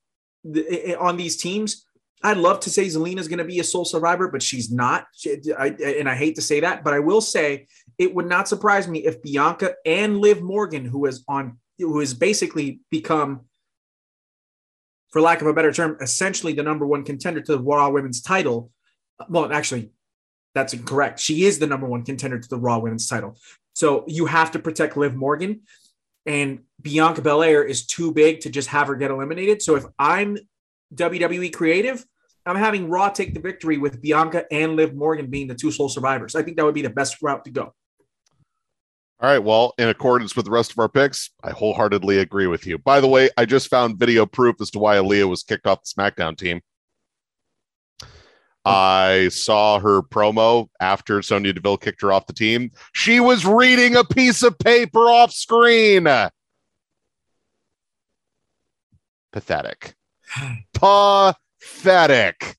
eh, 0.45 0.61
eh, 0.69 0.95
on 0.95 1.17
these 1.17 1.37
teams, 1.37 1.85
I'd 2.21 2.37
love 2.37 2.59
to 2.61 2.69
say 2.69 2.85
Zelina's 2.85 3.29
going 3.29 3.39
to 3.39 3.45
be 3.45 3.59
a 3.59 3.63
sole 3.63 3.85
survivor, 3.85 4.27
but 4.27 4.43
she's 4.43 4.71
not. 4.71 5.05
She, 5.15 5.37
I, 5.57 5.67
and 5.67 6.09
I 6.09 6.15
hate 6.15 6.35
to 6.35 6.41
say 6.41 6.59
that, 6.59 6.83
but 6.83 6.93
I 6.93 6.99
will 6.99 7.21
say 7.21 7.67
it 7.97 8.13
would 8.13 8.27
not 8.27 8.47
surprise 8.47 8.87
me 8.87 9.05
if 9.05 9.21
Bianca 9.21 9.75
and 9.85 10.19
Liv 10.19 10.41
Morgan, 10.41 10.85
who 10.85 11.05
is 11.05 11.23
on 11.27 11.57
who 11.77 11.99
has 11.99 12.13
basically 12.13 12.81
become, 12.91 13.41
for 15.11 15.21
lack 15.21 15.41
of 15.41 15.47
a 15.47 15.53
better 15.53 15.71
term, 15.71 15.97
essentially 16.01 16.51
the 16.51 16.63
number 16.63 16.85
one 16.85 17.05
contender 17.05 17.39
to 17.41 17.51
the 17.53 17.63
Raw 17.63 17.89
Women's 17.89 18.21
title. 18.21 18.69
Well, 19.29 19.51
actually, 19.53 19.91
that's 20.53 20.73
incorrect. 20.73 21.19
She 21.19 21.45
is 21.45 21.57
the 21.57 21.67
number 21.67 21.87
one 21.87 22.03
contender 22.03 22.37
to 22.37 22.49
the 22.49 22.57
Raw 22.57 22.79
Women's 22.79 23.07
title. 23.07 23.37
So 23.73 24.03
you 24.07 24.25
have 24.25 24.51
to 24.51 24.59
protect 24.59 24.97
Liv 24.97 25.15
Morgan, 25.15 25.61
and 26.25 26.59
Bianca 26.81 27.21
Belair 27.21 27.63
is 27.63 27.85
too 27.85 28.11
big 28.11 28.41
to 28.41 28.49
just 28.49 28.67
have 28.69 28.87
her 28.87 28.95
get 28.95 29.09
eliminated. 29.09 29.61
So 29.61 29.75
if 29.75 29.85
I'm 29.97 30.37
WWE 30.95 31.53
creative, 31.53 32.05
I'm 32.45 32.55
having 32.55 32.89
Raw 32.89 33.09
take 33.09 33.33
the 33.33 33.39
victory 33.39 33.77
with 33.77 34.01
Bianca 34.01 34.45
and 34.51 34.75
Liv 34.75 34.95
Morgan 34.95 35.27
being 35.27 35.47
the 35.47 35.55
two 35.55 35.71
sole 35.71 35.89
survivors. 35.89 36.35
I 36.35 36.41
think 36.41 36.57
that 36.57 36.65
would 36.65 36.75
be 36.75 36.81
the 36.81 36.89
best 36.89 37.17
route 37.21 37.45
to 37.45 37.51
go. 37.51 37.73
All 39.21 39.29
right. 39.29 39.43
Well, 39.43 39.73
in 39.77 39.89
accordance 39.89 40.35
with 40.35 40.45
the 40.45 40.51
rest 40.51 40.71
of 40.71 40.79
our 40.79 40.87
picks, 40.87 41.31
I 41.43 41.51
wholeheartedly 41.51 42.19
agree 42.19 42.47
with 42.47 42.65
you. 42.65 42.77
By 42.77 43.01
the 43.01 43.07
way, 43.07 43.29
I 43.37 43.45
just 43.45 43.67
found 43.67 43.99
video 43.99 44.25
proof 44.25 44.61
as 44.61 44.71
to 44.71 44.79
why 44.79 44.95
Aliyah 44.95 45.27
was 45.27 45.43
kicked 45.43 45.67
off 45.67 45.83
the 45.83 46.01
SmackDown 46.01 46.37
team. 46.37 46.61
I 48.63 49.29
saw 49.29 49.79
her 49.79 50.01
promo 50.01 50.69
after 50.79 51.21
Sonya 51.21 51.53
Deville 51.53 51.77
kicked 51.77 52.01
her 52.01 52.13
off 52.13 52.27
the 52.27 52.33
team. 52.33 52.71
She 52.93 53.19
was 53.19 53.45
reading 53.45 53.95
a 53.95 54.03
piece 54.03 54.41
of 54.43 54.57
paper 54.57 54.99
off 54.99 55.31
screen. 55.31 56.07
Pathetic. 59.33 59.95
Pathetic. 60.73 62.55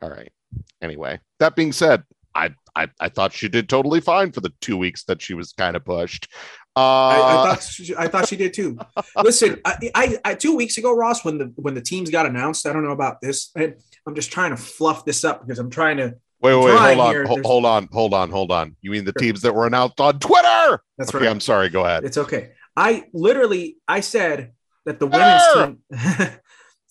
All 0.00 0.10
right. 0.10 0.32
Anyway, 0.80 1.20
that 1.38 1.56
being 1.56 1.72
said, 1.72 2.02
I 2.34 2.54
I, 2.74 2.88
I 3.00 3.08
thought 3.08 3.32
she 3.32 3.48
did 3.48 3.68
totally 3.68 4.00
fine 4.00 4.32
for 4.32 4.40
the 4.40 4.52
two 4.60 4.76
weeks 4.76 5.04
that 5.04 5.20
she 5.20 5.34
was 5.34 5.52
kind 5.52 5.76
of 5.76 5.84
pushed. 5.84 6.28
Uh, 6.74 6.80
I, 6.80 7.18
I, 7.18 7.34
uh, 7.34 7.42
thought 7.44 7.62
she, 7.62 7.96
I 7.96 8.08
thought 8.08 8.28
she 8.28 8.36
did 8.36 8.54
too. 8.54 8.78
Listen, 9.22 9.60
I, 9.64 9.90
I, 9.94 10.18
I, 10.24 10.34
two 10.34 10.56
weeks 10.56 10.78
ago, 10.78 10.94
Ross, 10.96 11.24
when 11.24 11.38
the 11.38 11.52
when 11.56 11.74
the 11.74 11.82
teams 11.82 12.10
got 12.10 12.24
announced, 12.26 12.66
I 12.66 12.72
don't 12.72 12.84
know 12.84 12.92
about 12.92 13.20
this. 13.20 13.50
I, 13.56 13.74
I'm 14.06 14.14
just 14.14 14.32
trying 14.32 14.50
to 14.50 14.56
fluff 14.56 15.04
this 15.04 15.24
up 15.24 15.46
because 15.46 15.58
I'm 15.58 15.70
trying 15.70 15.98
to. 15.98 16.14
Wait, 16.40 16.54
wait, 16.56 16.64
wait 16.64 16.78
hold 16.78 16.98
on, 16.98 17.26
hold, 17.26 17.44
hold 17.44 17.64
on, 17.66 17.88
hold 17.92 18.14
on, 18.14 18.30
hold 18.30 18.50
on. 18.50 18.76
You 18.80 18.90
mean 18.90 19.04
the 19.04 19.12
teams 19.12 19.42
that 19.42 19.54
were 19.54 19.66
announced 19.66 20.00
on 20.00 20.18
Twitter? 20.18 20.82
That's 20.98 21.14
okay, 21.14 21.26
right. 21.26 21.30
I'm 21.30 21.40
sorry. 21.40 21.68
Go 21.68 21.84
ahead. 21.84 22.04
It's 22.04 22.18
okay. 22.18 22.52
I 22.74 23.04
literally 23.12 23.76
I 23.86 24.00
said 24.00 24.52
that 24.86 24.98
the 24.98 25.06
women's 25.06 25.42
team, 25.54 25.78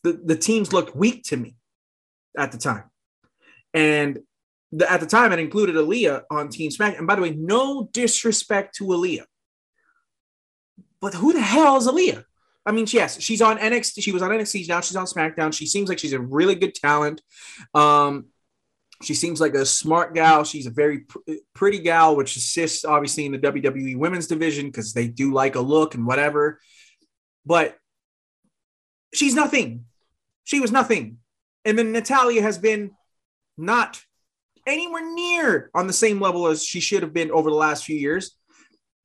the, 0.04 0.14
the 0.14 0.36
teams 0.36 0.74
looked 0.74 0.96
weak 0.96 1.24
to 1.26 1.38
me 1.38 1.56
at 2.38 2.52
the 2.52 2.58
time, 2.58 2.84
and 3.74 4.20
the, 4.72 4.90
at 4.90 5.00
the 5.00 5.06
time, 5.06 5.32
it 5.32 5.40
included 5.40 5.76
Aliyah 5.76 6.24
on 6.32 6.50
Team 6.50 6.72
Smack. 6.72 6.98
And 6.98 7.06
by 7.06 7.16
the 7.16 7.22
way, 7.22 7.32
no 7.32 7.90
disrespect 7.92 8.76
to 8.76 8.86
Aliyah, 8.86 9.26
but 11.02 11.14
who 11.14 11.34
the 11.34 11.42
hell 11.42 11.78
is 11.78 11.88
Aliyah? 11.88 12.24
I 12.66 12.72
mean, 12.72 12.86
yes, 12.90 13.20
she's 13.20 13.42
on 13.42 13.58
NXT. 13.58 14.04
She 14.04 14.12
was 14.12 14.22
on 14.22 14.30
NXT. 14.30 14.68
Now 14.70 14.82
she's 14.82 14.96
on 14.96 15.06
SmackDown. 15.06 15.54
She 15.54 15.66
seems 15.66 15.90
like 15.90 16.00
she's 16.00 16.14
a 16.14 16.20
really 16.20 16.56
good 16.56 16.76
talent. 16.76 17.22
Um, 17.74 18.28
she 19.02 19.16
seems 19.16 19.42
like 19.42 19.56
a 19.56 19.66
smart 19.66 20.14
gal. 20.14 20.44
She's 20.44 20.68
a 20.68 20.70
very 20.70 21.00
pr- 21.00 21.20
pretty 21.56 21.80
gal, 21.80 22.16
which 22.16 22.36
assists 22.36 22.86
obviously 22.86 23.26
in 23.26 23.32
the 23.32 23.40
WWE 23.40 23.98
women's 23.98 24.28
division 24.28 24.68
because 24.68 24.94
they 24.94 25.08
do 25.08 25.34
like 25.34 25.56
a 25.56 25.60
look 25.60 25.96
and 25.96 26.06
whatever. 26.06 26.60
But 27.46 27.78
she's 29.14 29.34
nothing. 29.34 29.86
She 30.52 30.60
was 30.60 30.74
nothing. 30.74 31.20
And 31.64 31.80
then 31.80 31.94
Natalya 31.94 32.42
has 32.42 32.58
been 32.58 32.92
not 33.58 34.02
anywhere 34.68 35.14
near 35.14 35.72
on 35.74 35.88
the 35.88 35.94
same 35.94 36.20
level 36.20 36.48
as 36.48 36.62
she 36.62 36.82
should 36.82 37.04
have 37.04 37.14
been 37.14 37.32
over 37.32 37.50
the 37.50 37.56
last 37.56 37.86
few 37.86 37.96
years. 37.96 38.36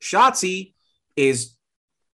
Shotzi 0.02 0.74
is 1.14 1.54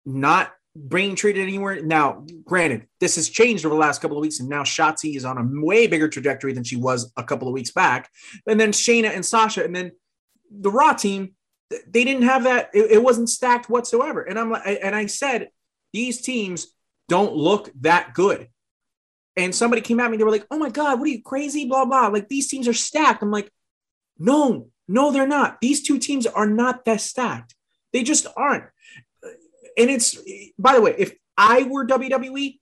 not 0.04 0.52
being 0.88 1.14
treated 1.14 1.42
anywhere. 1.42 1.80
Now, 1.80 2.26
granted, 2.44 2.88
this 2.98 3.14
has 3.14 3.28
changed 3.28 3.64
over 3.64 3.72
the 3.72 3.80
last 3.80 4.02
couple 4.02 4.16
of 4.16 4.20
weeks, 4.22 4.40
and 4.40 4.48
now 4.48 4.64
Shotzi 4.64 5.14
is 5.14 5.24
on 5.24 5.38
a 5.38 5.64
way 5.64 5.86
bigger 5.86 6.08
trajectory 6.08 6.52
than 6.52 6.64
she 6.64 6.74
was 6.74 7.12
a 7.16 7.22
couple 7.22 7.46
of 7.46 7.54
weeks 7.54 7.70
back. 7.70 8.10
And 8.48 8.58
then 8.58 8.72
Shayna 8.72 9.14
and 9.14 9.24
Sasha, 9.24 9.62
and 9.62 9.76
then 9.76 9.92
the 10.50 10.72
Raw 10.72 10.94
team, 10.94 11.36
they 11.70 12.02
didn't 12.02 12.24
have 12.24 12.42
that. 12.44 12.70
It, 12.74 12.90
it 12.90 13.02
wasn't 13.02 13.28
stacked 13.28 13.70
whatsoever. 13.70 14.22
And 14.22 14.40
I'm 14.40 14.50
like, 14.50 14.80
and 14.82 14.92
I 14.92 15.06
said, 15.06 15.50
these 15.92 16.20
teams 16.20 16.66
don't 17.08 17.36
look 17.36 17.70
that 17.82 18.12
good 18.12 18.48
and 19.36 19.54
somebody 19.54 19.82
came 19.82 20.00
at 20.00 20.10
me, 20.10 20.16
they 20.16 20.24
were 20.24 20.30
like, 20.30 20.46
oh 20.50 20.58
my 20.58 20.70
God, 20.70 20.98
what 20.98 21.06
are 21.06 21.12
you 21.12 21.22
crazy? 21.22 21.66
Blah, 21.66 21.84
blah. 21.84 22.08
Like 22.08 22.28
these 22.28 22.48
teams 22.48 22.68
are 22.68 22.74
stacked. 22.74 23.22
I'm 23.22 23.30
like, 23.30 23.50
no, 24.18 24.68
no, 24.88 25.12
they're 25.12 25.26
not. 25.26 25.60
These 25.60 25.82
two 25.82 25.98
teams 25.98 26.26
are 26.26 26.46
not 26.46 26.84
that 26.84 27.00
stacked. 27.00 27.54
They 27.92 28.02
just 28.02 28.26
aren't. 28.36 28.64
And 29.78 29.88
it's, 29.90 30.18
by 30.58 30.74
the 30.74 30.80
way, 30.80 30.94
if 30.98 31.14
I 31.36 31.62
were 31.62 31.86
WWE 31.86 32.58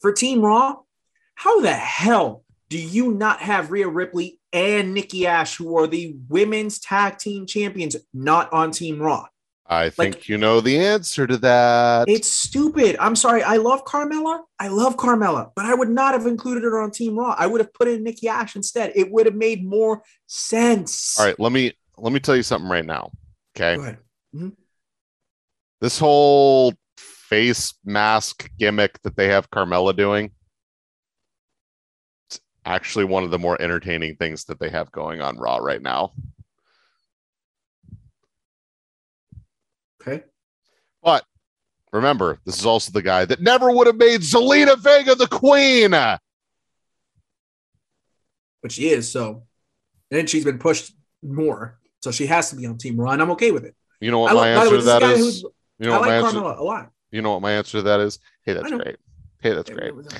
for 0.00 0.12
Team 0.12 0.40
Raw, 0.40 0.76
how 1.34 1.60
the 1.60 1.72
hell 1.72 2.44
do 2.70 2.78
you 2.78 3.12
not 3.12 3.40
have 3.40 3.70
Rhea 3.70 3.88
Ripley 3.88 4.40
and 4.52 4.94
Nikki 4.94 5.26
Ash, 5.26 5.56
who 5.56 5.78
are 5.78 5.86
the 5.86 6.16
women's 6.28 6.78
tag 6.78 7.18
team 7.18 7.46
champions, 7.46 7.96
not 8.12 8.52
on 8.52 8.70
Team 8.70 9.00
Raw? 9.00 9.26
I 9.66 9.88
think 9.88 10.14
like, 10.16 10.28
you 10.28 10.36
know 10.36 10.60
the 10.60 10.78
answer 10.78 11.26
to 11.26 11.38
that. 11.38 12.06
It's 12.08 12.28
stupid. 12.28 12.96
I'm 13.00 13.16
sorry. 13.16 13.42
I 13.42 13.56
love 13.56 13.84
Carmella. 13.84 14.42
I 14.58 14.68
love 14.68 14.96
Carmella, 14.96 15.52
but 15.56 15.64
I 15.64 15.74
would 15.74 15.88
not 15.88 16.12
have 16.12 16.26
included 16.26 16.64
her 16.64 16.82
on 16.82 16.90
Team 16.90 17.18
Raw. 17.18 17.34
I 17.38 17.46
would 17.46 17.60
have 17.62 17.72
put 17.72 17.88
in 17.88 18.04
Nikki 18.04 18.28
Ash 18.28 18.56
instead. 18.56 18.92
It 18.94 19.10
would 19.10 19.24
have 19.24 19.34
made 19.34 19.64
more 19.64 20.02
sense. 20.26 21.18
All 21.18 21.24
right, 21.24 21.38
let 21.40 21.50
me 21.50 21.72
let 21.96 22.12
me 22.12 22.20
tell 22.20 22.36
you 22.36 22.42
something 22.42 22.70
right 22.70 22.84
now. 22.84 23.10
Okay. 23.56 23.76
Go 23.76 23.82
ahead. 23.82 23.98
Mm-hmm. 24.34 24.48
This 25.80 25.98
whole 25.98 26.74
face 26.98 27.74
mask 27.84 28.50
gimmick 28.58 29.00
that 29.02 29.16
they 29.16 29.28
have 29.28 29.50
Carmella 29.50 29.96
doing. 29.96 30.30
It's 32.28 32.40
actually 32.66 33.06
one 33.06 33.24
of 33.24 33.30
the 33.30 33.38
more 33.38 33.60
entertaining 33.60 34.16
things 34.16 34.44
that 34.44 34.60
they 34.60 34.68
have 34.68 34.92
going 34.92 35.22
on 35.22 35.38
Raw 35.38 35.56
right 35.56 35.82
now. 35.82 36.12
Okay. 40.06 40.24
But 41.02 41.24
remember, 41.92 42.38
this 42.44 42.58
is 42.58 42.66
also 42.66 42.92
the 42.92 43.02
guy 43.02 43.24
that 43.24 43.40
never 43.40 43.70
would 43.70 43.86
have 43.86 43.96
made 43.96 44.20
Zelina 44.20 44.78
Vega 44.78 45.14
the 45.14 45.26
queen. 45.26 45.90
But 45.90 46.20
she 48.72 48.88
is, 48.88 49.10
so 49.10 49.44
and 50.10 50.28
she's 50.28 50.44
been 50.44 50.58
pushed 50.58 50.92
more. 51.22 51.78
So 52.02 52.10
she 52.10 52.26
has 52.26 52.50
to 52.50 52.56
be 52.56 52.66
on 52.66 52.78
Team 52.78 52.98
Raw, 52.98 53.12
and 53.12 53.22
I'm 53.22 53.30
okay 53.32 53.50
with 53.50 53.64
it. 53.64 53.74
You 54.00 54.10
know 54.10 54.18
what 54.20 54.32
I, 54.32 54.34
my 54.34 54.48
answer 54.48 54.76
to 54.76 54.82
that 54.82 55.02
is? 55.02 55.42
You 55.78 55.88
know 55.88 55.94
I 55.94 55.98
what 55.98 56.08
like 56.08 56.22
my 56.22 56.28
answer, 56.28 56.38
Carmella 56.40 56.58
a 56.58 56.62
lot. 56.62 56.90
You 57.10 57.22
know 57.22 57.32
what 57.32 57.42
my 57.42 57.52
answer 57.52 57.78
to 57.78 57.82
that 57.82 58.00
is? 58.00 58.18
Hey, 58.42 58.52
that's 58.52 58.70
great. 58.70 58.96
Hey, 59.40 59.54
that's 59.54 59.70
great. 59.70 59.92
Okay. 59.92 60.16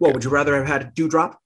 Well, 0.00 0.12
would 0.12 0.24
you 0.24 0.30
rather 0.30 0.56
have 0.56 0.66
had 0.66 0.82
a 0.82 0.86
Doudrop? 0.86 1.36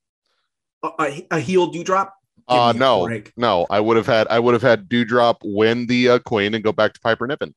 A, 0.83 0.91
a, 0.99 1.27
a 1.33 1.41
heel 1.41 1.73
Doudrop? 1.73 2.11
Uh 2.49 2.73
no, 2.77 3.09
no. 3.37 3.67
I 3.71 3.81
would 3.81 3.97
have 3.97 4.07
had 4.07 4.27
I 4.29 4.39
would 4.39 4.53
have 4.55 4.63
had 4.63 4.89
Doudrop 4.89 5.37
win 5.45 5.87
the 5.87 6.09
uh, 6.11 6.19
Queen 6.21 6.55
and 6.55 6.63
go 6.65 6.73
back 6.73 6.93
to 6.95 7.01
Piper 7.01 7.27
Niven. 7.27 7.55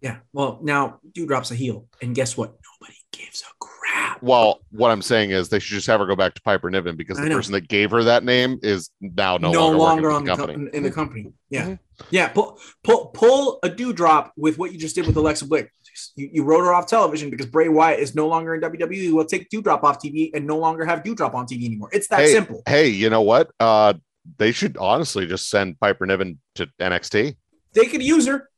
Yeah. 0.00 0.18
Well, 0.32 0.60
now 0.62 1.00
Doudrop's 1.12 1.50
a 1.50 1.54
heel, 1.54 1.86
and 2.02 2.14
guess 2.14 2.36
what? 2.36 2.50
Nobody 2.80 2.98
gives 3.12 3.42
a 3.42 3.52
crap. 3.58 4.22
Well, 4.22 4.60
what 4.70 4.90
I'm 4.90 5.02
saying 5.02 5.30
is 5.30 5.48
they 5.48 5.58
should 5.58 5.74
just 5.74 5.86
have 5.86 6.00
her 6.00 6.06
go 6.06 6.14
back 6.16 6.34
to 6.34 6.42
Piper 6.42 6.70
Niven 6.70 6.96
because 6.96 7.18
the 7.18 7.28
person 7.28 7.52
that 7.52 7.68
gave 7.68 7.90
her 7.90 8.04
that 8.04 8.22
name 8.24 8.58
is 8.62 8.90
now 9.00 9.36
no, 9.38 9.50
no, 9.52 9.70
longer, 9.70 9.78
longer 9.78 10.10
on 10.12 10.24
the 10.24 10.36
company. 10.36 10.70
in 10.72 10.82
the 10.82 10.90
company. 10.90 11.32
Yeah, 11.50 11.66
Mhm. 11.66 11.78
yeah. 12.10 12.28
Pull, 12.28 12.58
pull, 12.84 13.06
pull 13.06 13.58
a 13.62 13.68
Doudrop 13.70 14.30
with 14.36 14.58
what 14.58 14.72
you 14.72 14.78
just 14.78 14.94
did 14.94 15.06
with 15.06 15.16
Alexa 15.16 15.46
Bliss. 15.46 15.66
You, 16.16 16.28
you 16.32 16.44
wrote 16.44 16.60
her 16.64 16.72
off 16.74 16.86
television 16.86 17.30
because 17.30 17.46
Bray 17.46 17.68
Wyatt 17.68 18.00
is 18.00 18.14
no 18.14 18.28
longer 18.28 18.54
in 18.54 18.60
WWE. 18.60 19.12
We'll 19.12 19.24
take 19.26 19.48
Doudrop 19.50 19.82
off 19.82 20.00
TV 20.02 20.30
and 20.34 20.46
no 20.46 20.58
longer 20.58 20.84
have 20.84 21.02
Doudrop 21.02 21.34
on 21.34 21.46
TV 21.46 21.66
anymore. 21.66 21.88
It's 21.92 22.08
that 22.08 22.20
Hey, 22.20 22.32
simple. 22.32 22.62
Hey, 22.66 22.88
you 22.88 23.10
know 23.10 23.22
what? 23.22 23.50
Uh, 23.60 23.94
they 24.38 24.52
should 24.52 24.76
honestly 24.76 25.26
just 25.26 25.48
send 25.50 25.78
Piper 25.80 26.04
Niven 26.06 26.40
to 26.56 26.68
NXT. 26.80 27.36
They 27.74 27.86
could 27.86 28.02
use 28.02 28.26
her. 28.26 28.48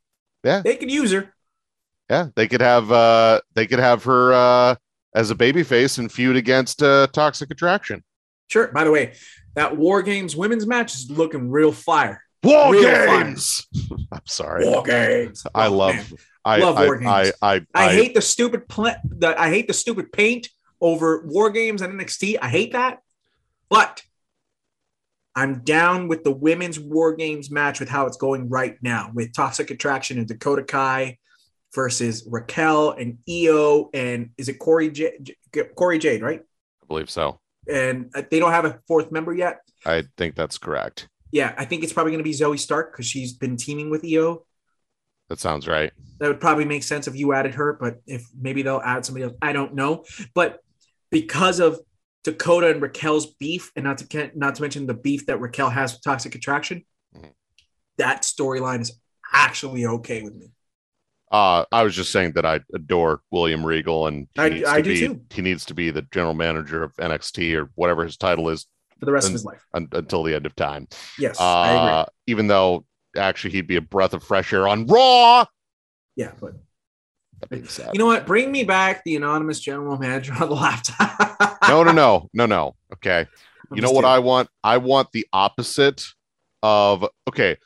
Yeah. 0.43 0.61
they 0.61 0.75
could 0.77 0.89
use 0.91 1.11
her. 1.11 1.33
Yeah, 2.09 2.27
they 2.35 2.47
could 2.47 2.61
have 2.61 2.91
uh, 2.91 3.41
they 3.53 3.67
could 3.67 3.77
have 3.79 4.03
her 4.05 4.33
uh, 4.33 4.75
as 5.13 5.29
a 5.29 5.35
babyface 5.35 5.99
and 5.99 6.11
feud 6.11 6.35
against 6.37 6.81
uh, 6.81 7.05
Toxic 7.13 7.51
Attraction. 7.51 8.03
Sure. 8.47 8.69
By 8.69 8.83
the 8.83 8.91
way, 8.91 9.13
that 9.53 9.77
War 9.77 10.01
Games 10.01 10.35
women's 10.35 10.65
match 10.65 10.95
is 10.95 11.11
looking 11.11 11.51
real 11.51 11.71
fire. 11.71 12.23
War 12.41 12.71
Real 12.71 12.83
games. 12.83 13.67
I'm 14.11 14.21
sorry. 14.25 14.65
War 14.65 14.81
Games. 14.81 15.45
I 15.53 15.67
love. 15.67 15.93
man. 15.95 16.05
I, 16.49 16.57
Love 16.57 16.77
I, 16.77 16.85
War 16.85 16.95
I, 16.95 17.23
Games. 17.23 17.35
I, 17.41 17.55
I, 17.55 17.65
I 17.75 17.93
hate 17.93 18.13
the 18.13 18.21
stupid 18.21 18.67
pla- 18.67 18.95
the 19.03 19.39
I 19.39 19.49
hate 19.49 19.67
the 19.67 19.73
stupid 19.73 20.11
paint 20.11 20.49
over 20.81 21.23
War 21.25 21.49
Games 21.49 21.81
and 21.81 21.99
NXT. 21.99 22.37
I 22.41 22.49
hate 22.49 22.73
that. 22.73 22.99
But 23.69 24.01
I'm 25.35 25.63
down 25.63 26.07
with 26.07 26.23
the 26.23 26.31
women's 26.31 26.79
War 26.79 27.15
Games 27.15 27.51
match 27.51 27.79
with 27.79 27.89
how 27.89 28.07
it's 28.07 28.17
going 28.17 28.49
right 28.49 28.77
now 28.81 29.11
with 29.13 29.33
Toxic 29.33 29.69
Attraction 29.71 30.17
and 30.17 30.27
Dakota 30.27 30.63
Kai 30.63 31.17
versus 31.73 32.27
Raquel 32.29 32.91
and 32.91 33.19
Io 33.29 33.89
and 33.93 34.31
is 34.37 34.49
it 34.49 34.57
Corey 34.57 34.89
J- 34.89 35.19
J- 35.53 35.63
Cora 35.75 35.99
Jade, 35.99 36.21
right? 36.21 36.41
I 36.41 36.85
believe 36.87 37.09
so. 37.09 37.39
And 37.71 38.09
uh, 38.15 38.23
they 38.29 38.39
don't 38.39 38.51
have 38.51 38.65
a 38.65 38.79
fourth 38.87 39.11
member 39.11 39.33
yet. 39.33 39.59
I 39.85 40.05
think 40.17 40.35
that's 40.35 40.57
correct. 40.57 41.07
Yeah, 41.31 41.53
I 41.57 41.65
think 41.65 41.83
it's 41.83 41.93
probably 41.93 42.11
going 42.11 42.23
to 42.23 42.29
be 42.29 42.35
Zoey 42.35 42.57
Stark 42.57 42.91
because 42.91 43.05
she's 43.05 43.33
been 43.33 43.55
teaming 43.55 43.91
with 43.91 44.03
Io. 44.03 44.45
That 45.29 45.39
sounds 45.39 45.67
right. 45.67 45.91
that 46.19 46.27
would 46.27 46.41
probably 46.41 46.65
make 46.65 46.83
sense 46.83 47.07
if 47.07 47.15
you 47.15 47.33
added 47.33 47.53
her, 47.55 47.73
but 47.79 48.01
if 48.07 48.25
maybe 48.39 48.61
they'll 48.61 48.81
add 48.83 49.05
somebody 49.05 49.23
else, 49.25 49.33
I 49.41 49.53
don't 49.53 49.73
know. 49.75 50.03
But 50.33 50.59
because 51.11 51.59
of 51.59 51.79
Dakota 52.23 52.69
and 52.71 52.81
Raquel's 52.81 53.27
beef, 53.35 53.71
and 53.75 53.85
not 53.85 53.99
to 53.99 54.31
not 54.35 54.55
to 54.55 54.61
mention 54.61 54.85
the 54.87 54.93
beef 54.93 55.25
that 55.27 55.39
Raquel 55.39 55.69
has 55.69 55.93
with 55.93 56.03
Toxic 56.03 56.35
Attraction, 56.35 56.83
Mhm. 57.15 57.31
that 57.97 58.23
storyline 58.23 58.81
is 58.81 58.99
actually 59.31 59.85
okay 59.85 60.21
with 60.23 60.35
me. 60.35 60.51
Uh, 61.31 61.63
I 61.71 61.83
was 61.83 61.95
just 61.95 62.11
saying 62.11 62.31
that 62.33 62.45
I 62.45 62.61
adore 62.73 63.21
William 63.31 63.63
Regal, 63.65 64.07
and 64.07 64.27
he 64.33 64.41
I- 64.41 64.49
needs 64.49 64.67
I 64.67 64.77
to 64.77 64.83
do 64.83 64.89
be 64.89 64.99
too. 64.99 65.21
he 65.29 65.41
needs 65.43 65.63
to 65.65 65.73
be 65.75 65.91
the 65.91 66.01
general 66.11 66.33
manager 66.33 66.83
of 66.83 66.93
NXT 66.99 67.55
or 67.55 67.69
whatever 67.75 68.03
his 68.03 68.17
title 68.17 68.49
is 68.49 68.65
For 68.99 69.05
the 69.05 69.11
rest 69.13 69.27
And- 69.27 69.35
of 69.35 69.39
his 69.39 69.45
life, 69.45 69.63
un- 69.73 69.87
until 69.93 70.23
the 70.23 70.33
end 70.35 70.45
of 70.47 70.55
time. 70.55 70.87
yes, 71.19 71.39
I 71.39 71.69
agree. 71.71 71.89
Uh, 71.91 72.05
even 72.27 72.47
though 72.47 72.85
actually 73.19 73.51
he'd 73.51 73.67
be 73.67 73.75
a 73.75 73.81
breath 73.81 74.13
of 74.13 74.23
fresh 74.23 74.51
air 74.53 74.67
on 74.67 74.85
Raw. 74.87 75.45
Yeah, 76.15 76.31
but 76.39 76.53
you 77.51 77.99
know 77.99 78.05
what? 78.05 78.25
Bring 78.25 78.51
me 78.51 78.63
back 78.63 79.03
the 79.03 79.15
anonymous 79.15 79.59
general 79.59 79.97
manager 79.97 80.33
on 80.33 80.49
the 80.49 80.55
laptop. 80.55 81.59
no, 81.67 81.83
no, 81.83 81.91
no, 81.91 82.29
no, 82.33 82.45
no. 82.45 82.75
Okay, 82.93 83.25
I'm 83.69 83.75
you 83.75 83.81
know 83.81 83.91
what 83.91 84.01
kidding. 84.01 84.15
I 84.15 84.19
want? 84.19 84.49
I 84.63 84.77
want 84.77 85.11
the 85.11 85.27
opposite 85.31 86.03
of 86.63 87.05
okay. 87.27 87.57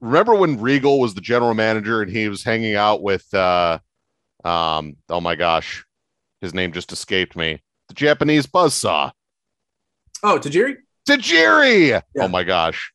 Remember 0.00 0.34
when 0.34 0.58
Regal 0.58 0.98
was 0.98 1.14
the 1.14 1.20
general 1.20 1.52
manager 1.52 2.00
and 2.00 2.10
he 2.10 2.28
was 2.28 2.42
hanging 2.42 2.74
out 2.74 3.02
with 3.02 3.32
uh 3.34 3.78
um 4.44 4.96
oh 5.08 5.20
my 5.20 5.34
gosh, 5.34 5.84
his 6.40 6.54
name 6.54 6.72
just 6.72 6.92
escaped 6.92 7.36
me. 7.36 7.62
The 7.88 7.94
Japanese 7.94 8.46
buzzsaw. 8.46 9.12
Oh, 10.22 10.38
Tajiri? 10.38 10.76
Tajiri. 11.08 11.88
Yeah. 11.88 12.00
Oh 12.18 12.28
my 12.28 12.44
gosh. 12.44 12.92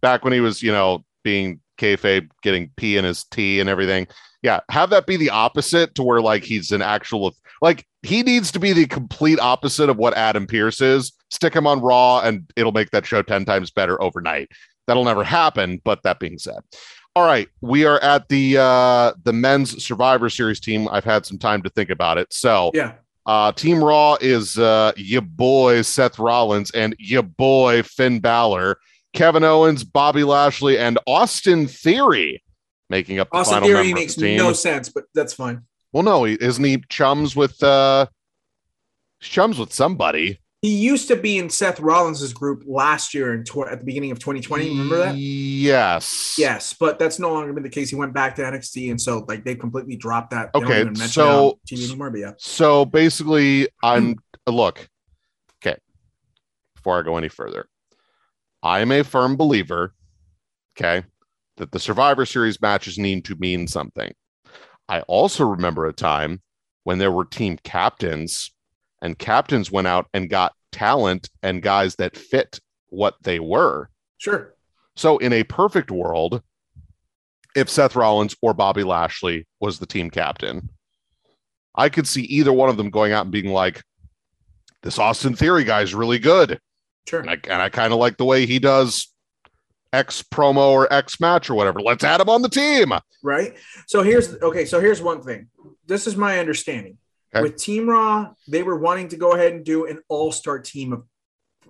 Back 0.00 0.24
when 0.24 0.32
he 0.32 0.40
was, 0.40 0.62
you 0.62 0.72
know, 0.72 1.04
being 1.22 1.60
kayfabe, 1.78 2.28
getting 2.42 2.70
pee 2.76 2.96
in 2.96 3.04
his 3.04 3.24
tea 3.24 3.60
and 3.60 3.68
everything. 3.68 4.06
Yeah, 4.42 4.60
have 4.70 4.90
that 4.90 5.06
be 5.06 5.16
the 5.16 5.30
opposite 5.30 5.94
to 5.96 6.02
where 6.02 6.20
like 6.20 6.44
he's 6.44 6.72
an 6.72 6.82
actual 6.82 7.34
like 7.62 7.86
he 8.02 8.22
needs 8.22 8.50
to 8.52 8.58
be 8.58 8.72
the 8.72 8.86
complete 8.86 9.38
opposite 9.38 9.90
of 9.90 9.98
what 9.98 10.14
Adam 10.16 10.46
Pearce 10.46 10.80
is. 10.80 11.12
Stick 11.30 11.54
him 11.54 11.66
on 11.66 11.80
Raw 11.80 12.20
and 12.20 12.50
it'll 12.56 12.72
make 12.72 12.90
that 12.90 13.04
show 13.04 13.22
10 13.22 13.44
times 13.44 13.70
better 13.70 14.00
overnight. 14.02 14.48
That'll 14.86 15.04
never 15.04 15.22
happen, 15.24 15.80
but 15.84 16.02
that 16.04 16.18
being 16.18 16.38
said. 16.38 16.60
All 17.14 17.26
right, 17.26 17.48
we 17.60 17.84
are 17.84 17.98
at 18.00 18.28
the 18.28 18.56
uh 18.58 19.12
the 19.24 19.32
men's 19.32 19.84
Survivor 19.84 20.30
Series 20.30 20.60
team. 20.60 20.88
I've 20.90 21.04
had 21.04 21.26
some 21.26 21.38
time 21.38 21.60
to 21.62 21.68
think 21.70 21.90
about 21.90 22.16
it. 22.18 22.32
So, 22.32 22.70
Yeah. 22.72 22.92
uh, 23.26 23.52
Team 23.52 23.82
Raw 23.84 24.16
is 24.20 24.56
uh, 24.58 24.92
your 24.96 25.20
boy 25.22 25.82
Seth 25.82 26.18
Rollins 26.18 26.70
and 26.70 26.94
your 26.98 27.22
boy 27.24 27.82
Finn 27.82 28.20
Balor, 28.20 28.78
Kevin 29.12 29.44
Owens, 29.44 29.84
Bobby 29.84 30.24
Lashley, 30.24 30.78
and 30.78 30.98
Austin 31.06 31.66
Theory 31.66 32.42
making 32.88 33.18
up 33.18 33.28
the 33.30 33.38
Austin 33.38 33.54
final 33.62 33.68
Theory 33.68 33.92
makes 33.94 34.14
the 34.14 34.36
no 34.36 34.52
sense, 34.52 34.88
but 34.88 35.04
that's 35.14 35.32
fine. 35.34 35.62
well, 35.92 36.02
no, 36.02 36.24
he, 36.24 36.34
isn't 36.40 36.62
he 36.64 36.82
chums 36.88 37.34
with 37.36 37.62
uh, 37.62 38.06
chums 39.20 39.58
with 39.58 39.72
somebody? 39.72 40.40
He 40.62 40.76
used 40.76 41.08
to 41.08 41.16
be 41.16 41.38
in 41.38 41.48
Seth 41.48 41.80
Rollins's 41.80 42.34
group 42.34 42.64
last 42.66 43.14
year 43.14 43.32
in 43.32 43.44
tw- 43.44 43.66
at 43.66 43.78
the 43.78 43.84
beginning 43.86 44.10
of 44.10 44.18
2020. 44.18 44.68
Remember 44.68 44.98
that? 44.98 45.16
Yes. 45.16 46.34
Yes, 46.36 46.74
but 46.78 46.98
that's 46.98 47.18
no 47.18 47.32
longer 47.32 47.50
been 47.54 47.62
the 47.62 47.70
case. 47.70 47.88
He 47.88 47.96
went 47.96 48.12
back 48.12 48.36
to 48.36 48.42
NXT, 48.42 48.90
and 48.90 49.00
so 49.00 49.24
like 49.26 49.42
they 49.42 49.54
completely 49.54 49.96
dropped 49.96 50.32
that. 50.32 50.52
They 50.52 50.60
Okay, 50.60 50.94
so- 51.06 51.58
TV 51.66 51.86
anymore. 51.88 52.10
But 52.10 52.20
yeah, 52.20 52.32
So 52.36 52.84
basically, 52.84 53.68
I'm 53.82 54.16
look. 54.46 54.86
Okay. 55.64 55.78
Before 56.76 56.98
I 56.98 57.02
go 57.04 57.16
any 57.16 57.28
further, 57.28 57.66
I'm 58.62 58.92
a 58.92 59.02
firm 59.02 59.36
believer. 59.36 59.94
Okay, 60.76 61.04
that 61.56 61.72
the 61.72 61.80
Survivor 61.80 62.26
Series 62.26 62.60
matches 62.60 62.98
need 62.98 63.24
to 63.26 63.36
mean 63.36 63.66
something. 63.66 64.12
I 64.88 65.00
also 65.02 65.44
remember 65.44 65.86
a 65.86 65.92
time 65.92 66.42
when 66.84 66.98
there 66.98 67.12
were 67.12 67.24
team 67.24 67.58
captains, 67.62 68.52
and 69.02 69.18
captains 69.18 69.70
went 69.70 69.86
out 69.86 70.06
and 70.12 70.30
got 70.30 70.54
talent 70.72 71.30
and 71.42 71.62
guys 71.62 71.96
that 71.96 72.16
fit 72.16 72.60
what 72.88 73.14
they 73.22 73.38
were. 73.38 73.90
sure. 74.18 74.54
So, 74.96 75.18
in 75.18 75.32
a 75.32 75.44
perfect 75.44 75.90
world, 75.90 76.42
if 77.56 77.70
Seth 77.70 77.96
Rollins 77.96 78.36
or 78.42 78.52
Bobby 78.52 78.82
Lashley 78.82 79.46
was 79.60 79.78
the 79.78 79.86
team 79.86 80.10
captain, 80.10 80.68
I 81.74 81.88
could 81.88 82.06
see 82.06 82.22
either 82.22 82.52
one 82.52 82.68
of 82.68 82.76
them 82.76 82.90
going 82.90 83.12
out 83.12 83.22
and 83.24 83.32
being 83.32 83.52
like, 83.52 83.82
"This 84.82 84.98
Austin 84.98 85.36
Theory 85.36 85.64
guy 85.64 85.82
is 85.82 85.94
really 85.94 86.18
good, 86.18 86.60
Sure. 87.08 87.20
and 87.20 87.30
I, 87.30 87.34
and 87.44 87.62
I 87.62 87.68
kind 87.68 87.92
of 87.92 87.98
like 87.98 88.16
the 88.16 88.24
way 88.24 88.46
he 88.46 88.58
does 88.58 89.12
X 89.92 90.22
promo 90.22 90.70
or 90.70 90.92
X 90.92 91.20
match 91.20 91.50
or 91.50 91.54
whatever. 91.54 91.80
Let's 91.80 92.04
add 92.04 92.20
him 92.20 92.28
on 92.28 92.42
the 92.42 92.48
team." 92.48 92.92
right? 93.22 93.56
So 93.86 94.02
here's 94.02 94.34
okay. 94.40 94.64
So 94.64 94.80
here's 94.80 95.02
one 95.02 95.22
thing. 95.22 95.48
This 95.86 96.06
is 96.06 96.16
my 96.16 96.38
understanding. 96.38 96.96
Okay. 97.34 97.42
With 97.42 97.56
Team 97.56 97.88
Raw, 97.88 98.32
they 98.48 98.62
were 98.62 98.78
wanting 98.78 99.08
to 99.08 99.16
go 99.16 99.32
ahead 99.34 99.52
and 99.52 99.64
do 99.64 99.86
an 99.86 100.00
all-star 100.08 100.58
team 100.58 100.92
of 100.92 101.04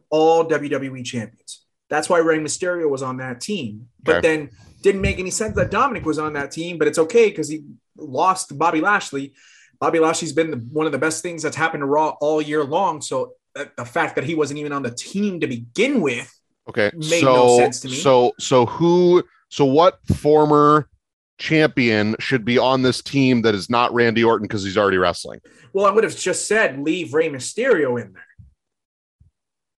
all 0.09 0.49
WWE 0.49 1.05
champions. 1.05 1.65
That's 1.91 2.09
why 2.09 2.19
Rey 2.19 2.39
Mysterio 2.39 2.89
was 2.89 3.03
on 3.03 3.19
that 3.19 3.41
team. 3.41 3.89
But 4.03 4.17
Okay. 4.17 4.29
then 4.39 4.51
didn't 4.83 5.03
make 5.03 5.19
any 5.19 5.31
sense 5.31 5.57
that 5.57 5.71
Dominic 5.71 6.07
was 6.07 6.19
on 6.19 6.33
that 6.35 6.51
team. 6.51 6.79
But 6.79 6.89
it's 6.89 6.99
okay 6.99 7.29
because 7.29 7.49
he 7.49 7.65
lost 7.97 8.57
Bobby 8.59 8.81
Lashley. 8.81 9.35
Bobby 9.79 9.99
Lashley's 9.99 10.33
been 10.33 10.51
the, 10.51 10.57
one 10.59 10.87
of 10.87 10.93
the 10.93 10.99
best 10.99 11.23
things 11.23 11.43
that's 11.43 11.57
happened 11.57 11.83
to 11.83 11.87
Raw 11.87 12.11
all 12.21 12.41
year 12.41 12.65
long. 12.65 13.01
So 13.03 13.33
the 13.55 13.85
fact 13.85 14.15
that 14.17 14.25
he 14.25 14.35
wasn't 14.35 14.59
even 14.59 14.73
on 14.73 14.83
the 14.83 14.91
team 14.91 15.41
to 15.41 15.47
begin 15.47 16.01
with 16.01 16.33
Okay, 16.69 16.91
Made 16.95 17.21
so 17.21 17.35
no 17.35 17.57
sense 17.59 17.81
to 17.81 17.89
me. 17.89 17.95
so 17.95 18.33
so 18.39 18.67
who? 18.67 19.25
So 19.49 19.65
what 19.65 19.99
former 20.07 20.89
champion 21.39 22.15
should 22.21 22.45
be 22.45 22.59
on 22.59 22.83
this 22.83 23.03
team 23.03 23.43
that 23.43 23.55
is 23.55 23.69
not 23.69 23.93
Randy 23.93 24.23
Orton 24.23 24.45
because 24.47 24.63
he's 24.63 24.79
already 24.79 24.99
wrestling? 24.99 25.41
Well, 25.73 25.87
I 25.87 25.91
would 25.91 26.05
have 26.05 26.17
just 26.17 26.47
said 26.47 26.79
leave 26.81 27.13
Rey 27.13 27.29
Mysterio 27.29 28.01
in 28.01 28.13
there. 28.13 28.25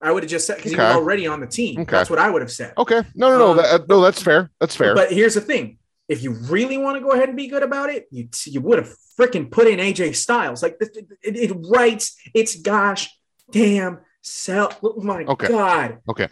I 0.01 0.11
would 0.11 0.21
have 0.23 0.29
just 0.29 0.45
said 0.45 0.57
because 0.57 0.73
he 0.73 0.77
was 0.77 0.95
already 0.95 1.25
on 1.25 1.39
the 1.39 1.47
team. 1.47 1.81
Okay. 1.81 1.91
That's 1.91 2.09
what 2.09 2.19
I 2.19 2.29
would 2.29 2.41
have 2.41 2.51
said. 2.51 2.73
Okay, 2.77 3.01
no, 3.15 3.29
no, 3.29 3.37
no, 3.37 3.51
Um, 3.51 3.57
that, 3.57 3.87
no, 3.87 4.01
that's 4.01 4.21
fair. 4.21 4.51
That's 4.59 4.75
fair. 4.75 4.93
But 4.93 5.11
here's 5.11 5.33
the 5.33 5.41
thing: 5.41 5.79
if 6.09 6.21
you 6.21 6.33
really 6.33 6.77
want 6.77 6.97
to 6.97 7.01
go 7.03 7.11
ahead 7.13 7.29
and 7.29 7.37
be 7.37 7.47
good 7.47 7.63
about 7.63 7.89
it, 7.89 8.05
you 8.11 8.27
you 8.45 8.61
would 8.61 8.77
have 8.79 8.93
freaking 9.19 9.49
put 9.49 9.65
in 9.67 9.79
AJ 9.79 10.15
Styles. 10.15 10.61
Like 10.61 10.77
it, 10.79 10.95
it, 11.23 11.51
it 11.51 11.57
writes 11.69 12.17
its 12.35 12.55
gosh 12.57 13.09
damn 13.53 13.99
self. 14.21 14.79
Oh 14.83 15.01
my 15.01 15.23
Okay. 15.23 15.47
god! 15.47 15.99
Okay. 16.09 16.27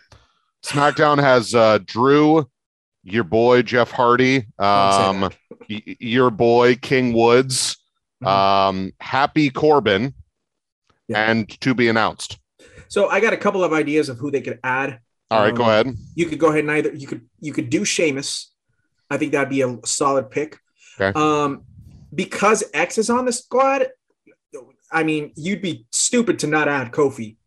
SmackDown 0.63 1.19
has 1.19 1.55
uh, 1.55 1.79
Drew, 1.85 2.49
your 3.03 3.23
boy 3.23 3.61
Jeff 3.61 3.91
Hardy, 3.91 4.47
um, 4.59 5.29
y- 5.69 5.81
your 5.99 6.29
boy 6.29 6.75
King 6.75 7.13
Woods, 7.13 7.77
Mhm. 8.23 8.27
um, 8.27 8.91
Happy 8.99 9.49
Corbin, 9.49 10.13
Yeah. 11.07 11.31
and 11.31 11.49
to 11.61 11.73
be 11.73 11.87
announced. 11.87 12.37
So 12.89 13.07
I 13.07 13.19
got 13.21 13.33
a 13.33 13.37
couple 13.37 13.63
of 13.63 13.71
ideas 13.73 14.09
of 14.09 14.17
who 14.17 14.29
they 14.31 14.41
could 14.41 14.59
add. 14.63 14.99
All 15.31 15.39
right, 15.41 15.55
go 15.55 15.63
Um, 15.63 15.69
ahead. 15.69 15.95
You 16.13 16.25
could 16.27 16.39
go 16.39 16.49
ahead 16.49 16.59
and 16.65 16.71
either 16.71 16.93
you 16.93 17.07
could 17.07 17.21
you 17.39 17.53
could 17.53 17.69
do 17.69 17.85
Sheamus. 17.85 18.51
I 19.09 19.17
think 19.17 19.31
that'd 19.31 19.49
be 19.49 19.61
a 19.61 19.79
solid 19.85 20.29
pick. 20.29 20.57
Okay. 20.99 21.17
Um, 21.17 21.63
because 22.13 22.63
X 22.73 22.97
is 22.97 23.09
on 23.09 23.25
the 23.25 23.31
squad, 23.31 23.87
I 24.91 25.03
mean, 25.03 25.31
you'd 25.35 25.61
be 25.61 25.85
stupid 25.91 26.39
to 26.39 26.47
not 26.47 26.67
add 26.67 26.91
Kofi. 26.91 27.37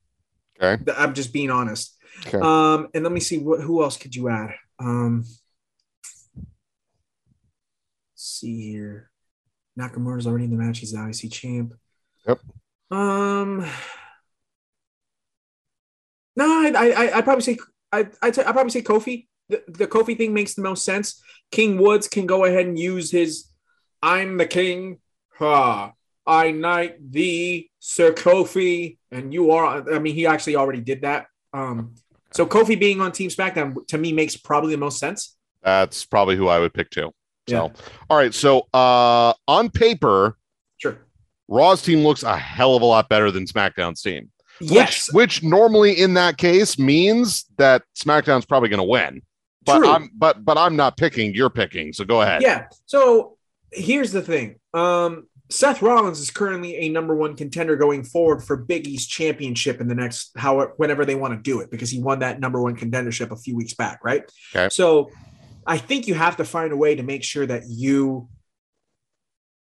Okay. 0.61 0.92
I'm 0.97 1.14
just 1.14 1.32
being 1.32 1.51
honest. 1.51 1.97
Okay. 2.26 2.38
Um, 2.38 2.88
and 2.95 3.03
let 3.03 3.12
me 3.12 3.20
see 3.20 3.38
what 3.38 3.61
who 3.61 3.82
else 3.82 3.97
could 3.97 4.14
you 4.14 4.28
add? 4.28 4.55
Um, 4.78 5.24
let's 6.36 6.47
see 8.14 8.70
here. 8.70 9.11
Nakamura's 9.78 10.26
already 10.26 10.45
in 10.45 10.51
the 10.51 10.57
match. 10.57 10.78
He's 10.78 10.92
the 10.92 11.07
IC 11.07 11.32
champ. 11.32 11.74
Yep. 12.26 12.40
Um. 12.90 13.66
No, 16.36 16.47
I 16.47 16.72
I 16.76 17.18
I 17.18 17.20
probably 17.22 17.42
say 17.42 17.59
I 17.92 18.07
I 18.22 18.28
I 18.28 18.30
probably 18.30 18.70
say 18.70 18.82
Kofi. 18.82 19.26
The, 19.49 19.62
the 19.66 19.86
Kofi 19.86 20.16
thing 20.16 20.32
makes 20.32 20.55
the 20.55 20.62
most 20.62 20.84
sense. 20.84 21.22
King 21.51 21.78
Woods 21.78 22.09
can 22.09 22.26
go 22.26 22.45
ahead 22.45 22.66
and 22.66 22.78
use 22.78 23.11
his 23.11 23.47
"I'm 24.03 24.38
the 24.38 24.47
king." 24.47 25.01
Ha! 25.38 25.92
I 26.26 26.50
knight 26.52 27.10
thee, 27.12 27.70
Sir 27.80 28.12
Kofi, 28.12 28.98
and 29.10 29.32
you 29.32 29.50
are. 29.52 29.92
I 29.92 29.98
mean, 29.98 30.14
he 30.14 30.26
actually 30.26 30.56
already 30.56 30.80
did 30.80 31.02
that. 31.02 31.26
Um, 31.52 31.94
so 32.32 32.46
Kofi 32.46 32.78
being 32.78 33.00
on 33.00 33.12
Team 33.12 33.30
SmackDown 33.30 33.86
to 33.88 33.98
me 33.98 34.12
makes 34.12 34.36
probably 34.36 34.72
the 34.72 34.78
most 34.78 34.98
sense. 34.98 35.36
That's 35.62 36.04
probably 36.04 36.36
who 36.36 36.48
I 36.48 36.58
would 36.58 36.74
pick 36.74 36.90
too. 36.90 37.12
So, 37.48 37.54
Yeah. 37.66 37.82
all 38.10 38.16
right. 38.16 38.32
So, 38.34 38.66
uh, 38.72 39.34
on 39.46 39.70
paper, 39.70 40.36
Sure. 40.78 40.98
Raw's 41.48 41.82
team 41.82 42.00
looks 42.00 42.22
a 42.22 42.36
hell 42.36 42.74
of 42.74 42.82
a 42.82 42.86
lot 42.86 43.08
better 43.08 43.30
than 43.30 43.44
SmackDown's 43.46 44.00
team. 44.02 44.30
Yes. 44.60 45.08
Which, 45.12 45.40
which 45.40 45.42
normally 45.42 46.00
in 46.00 46.14
that 46.14 46.38
case 46.38 46.78
means 46.78 47.44
that 47.58 47.82
SmackDown's 47.96 48.46
probably 48.46 48.68
going 48.68 48.78
to 48.78 48.84
win. 48.84 49.22
But 49.64 49.78
True. 49.78 49.88
I'm 49.90 50.10
but 50.14 50.44
but 50.44 50.58
I'm 50.58 50.76
not 50.76 50.96
picking. 50.96 51.34
You're 51.34 51.50
picking. 51.50 51.92
So 51.94 52.04
go 52.04 52.20
ahead. 52.22 52.42
Yeah. 52.42 52.66
So 52.86 53.36
here's 53.72 54.12
the 54.12 54.20
thing. 54.22 54.56
Um, 54.74 55.26
Seth 55.51 55.82
Rollins 55.82 56.20
is 56.20 56.30
currently 56.30 56.76
a 56.76 56.88
number 56.88 57.14
one 57.14 57.36
contender 57.36 57.76
going 57.76 58.03
forward 58.03 58.42
for 58.42 58.57
Big 58.57 58.86
E's 58.86 59.07
championship 59.07 59.80
in 59.80 59.88
the 59.88 59.95
next 59.95 60.30
how 60.36 60.72
whenever 60.76 61.05
they 61.05 61.14
want 61.14 61.34
to 61.34 61.40
do 61.40 61.61
it 61.61 61.70
because 61.70 61.90
he 61.90 62.01
won 62.01 62.20
that 62.20 62.40
number 62.40 62.62
one 62.62 62.76
contendership 62.76 63.30
a 63.30 63.36
few 63.36 63.55
weeks 63.55 63.74
back, 63.74 64.01
right? 64.03 64.22
Okay. 64.55 64.68
So 64.70 65.11
I 65.66 65.76
think 65.76 66.07
you 66.07 66.14
have 66.14 66.36
to 66.38 66.45
find 66.45 66.72
a 66.72 66.76
way 66.76 66.95
to 66.95 67.03
make 67.03 67.22
sure 67.22 67.47
that 67.47 67.64
you 67.66 68.28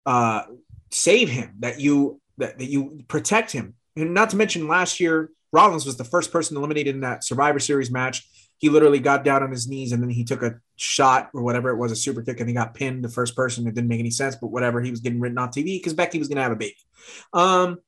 uh 0.05 0.43
save 0.91 1.30
him, 1.30 1.55
that 1.59 1.80
you 1.80 2.21
that, 2.38 2.57
that 2.57 2.65
you 2.65 3.03
protect 3.07 3.51
him. 3.51 3.76
And 3.97 4.13
not 4.13 4.30
to 4.30 4.38
mention 4.38 4.67
last 4.67 4.99
year, 4.99 5.30
Rollins 5.51 5.86
was 5.86 5.97
the 5.97 6.03
first 6.03 6.32
person 6.32 6.57
eliminated 6.57 6.95
in 6.95 7.01
that 7.01 7.23
Survivor 7.23 7.59
Series 7.59 7.91
match. 7.91 8.28
He 8.57 8.69
literally 8.69 8.99
got 8.99 9.23
down 9.23 9.43
on 9.43 9.51
his 9.51 9.67
knees 9.67 9.91
and 9.91 10.01
then 10.01 10.09
he 10.09 10.23
took 10.23 10.41
a 10.41 10.55
shot 10.77 11.29
or 11.33 11.41
whatever 11.41 11.69
it 11.69 11.77
was, 11.77 11.91
a 11.91 11.95
super 11.95 12.21
kick, 12.21 12.39
and 12.39 12.47
he 12.47 12.55
got 12.55 12.73
pinned 12.73 13.03
the 13.03 13.09
first 13.09 13.35
person. 13.35 13.67
It 13.67 13.75
didn't 13.75 13.89
make 13.89 13.99
any 13.99 14.11
sense, 14.11 14.35
but 14.35 14.47
whatever. 14.47 14.81
He 14.81 14.91
was 14.91 15.01
getting 15.01 15.19
written 15.19 15.37
off 15.37 15.51
TV 15.51 15.77
because 15.77 15.93
Becky 15.93 16.19
was 16.19 16.27
going 16.27 16.37
to 16.37 16.43
have 16.43 16.51
a 16.51 16.55
baby. 16.55 16.77
Um, 17.33 17.79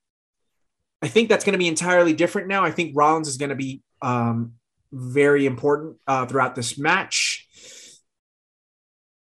I 1.02 1.08
think 1.08 1.30
that's 1.30 1.46
going 1.46 1.54
to 1.54 1.60
be 1.60 1.68
entirely 1.68 2.14
different 2.14 2.48
now. 2.48 2.64
I 2.64 2.72
think 2.72 2.94
Rollins 2.96 3.28
is 3.28 3.38
going 3.38 3.50
to 3.50 3.56
be 3.56 3.82
um, 4.02 4.54
very 4.92 5.46
important 5.46 5.98
uh, 6.08 6.26
throughout 6.26 6.56
this 6.56 6.78
match. 6.78 7.48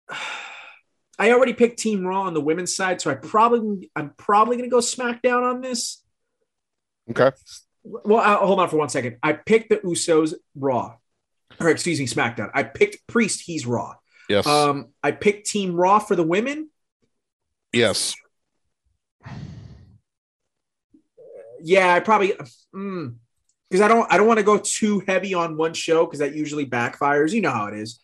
I 1.19 1.31
already 1.31 1.53
picked 1.53 1.77
Team 1.77 2.05
Raw 2.05 2.23
on 2.23 2.33
the 2.33 2.41
women's 2.41 2.75
side, 2.75 2.99
so 2.99 3.11
I 3.11 3.13
probably 3.13 3.91
I'm 3.95 4.13
probably 4.17 4.57
going 4.57 4.67
to 4.67 4.73
go 4.73 4.79
SmackDown 4.79 5.43
on 5.43 5.61
this. 5.61 6.01
Okay. 7.09 7.31
Well, 7.83 8.19
uh, 8.19 8.37
hold 8.37 8.59
on 8.59 8.67
for 8.67 8.77
one 8.77 8.89
second. 8.89 9.17
I 9.21 9.33
picked 9.33 9.69
the 9.69 9.77
Usos 9.77 10.33
Raw, 10.55 10.95
or 11.59 11.69
excuse 11.69 11.99
me, 11.99 12.07
SmackDown. 12.07 12.49
I 12.53 12.63
picked 12.63 13.05
Priest. 13.07 13.41
He's 13.45 13.65
Raw. 13.65 13.95
Yes. 14.29 14.47
Um, 14.47 14.89
I 15.03 15.11
picked 15.11 15.47
Team 15.47 15.75
Raw 15.75 15.99
for 15.99 16.15
the 16.15 16.23
women. 16.23 16.69
yes. 17.71 18.13
Yeah, 21.65 21.93
I 21.93 22.01
probably 22.01 22.33
because 22.73 23.81
I 23.81 23.87
don't 23.87 24.11
I 24.11 24.17
don't 24.17 24.27
want 24.27 24.39
to 24.39 24.43
go 24.43 24.57
too 24.57 25.01
heavy 25.07 25.33
on 25.33 25.55
one 25.55 25.73
show 25.73 26.05
because 26.05 26.19
that 26.19 26.35
usually 26.35 26.65
backfires. 26.65 27.31
You 27.31 27.39
know 27.39 27.51
how 27.51 27.67
it 27.67 27.73
is. 27.73 28.01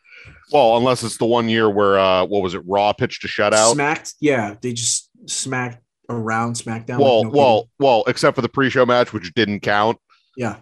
Well, 0.51 0.77
unless 0.77 1.03
it's 1.03 1.17
the 1.17 1.25
one 1.25 1.49
year 1.49 1.69
where 1.69 1.99
uh, 1.99 2.25
what 2.25 2.41
was 2.41 2.53
it? 2.53 2.61
Raw 2.65 2.93
pitched 2.93 3.25
a 3.25 3.27
shutout. 3.27 3.73
Smacked. 3.73 4.13
Yeah, 4.21 4.55
they 4.61 4.71
just 4.71 5.09
smacked 5.25 5.83
around 6.09 6.55
SmackDown. 6.55 6.99
well, 6.99 7.23
like 7.23 7.33
no 7.33 7.37
well, 7.37 7.57
kidding. 7.57 7.69
well, 7.79 8.03
except 8.07 8.35
for 8.35 8.41
the 8.41 8.49
pre-show 8.49 8.85
match, 8.85 9.11
which 9.11 9.33
didn't 9.33 9.59
count, 9.59 9.97
yeah. 10.37 10.57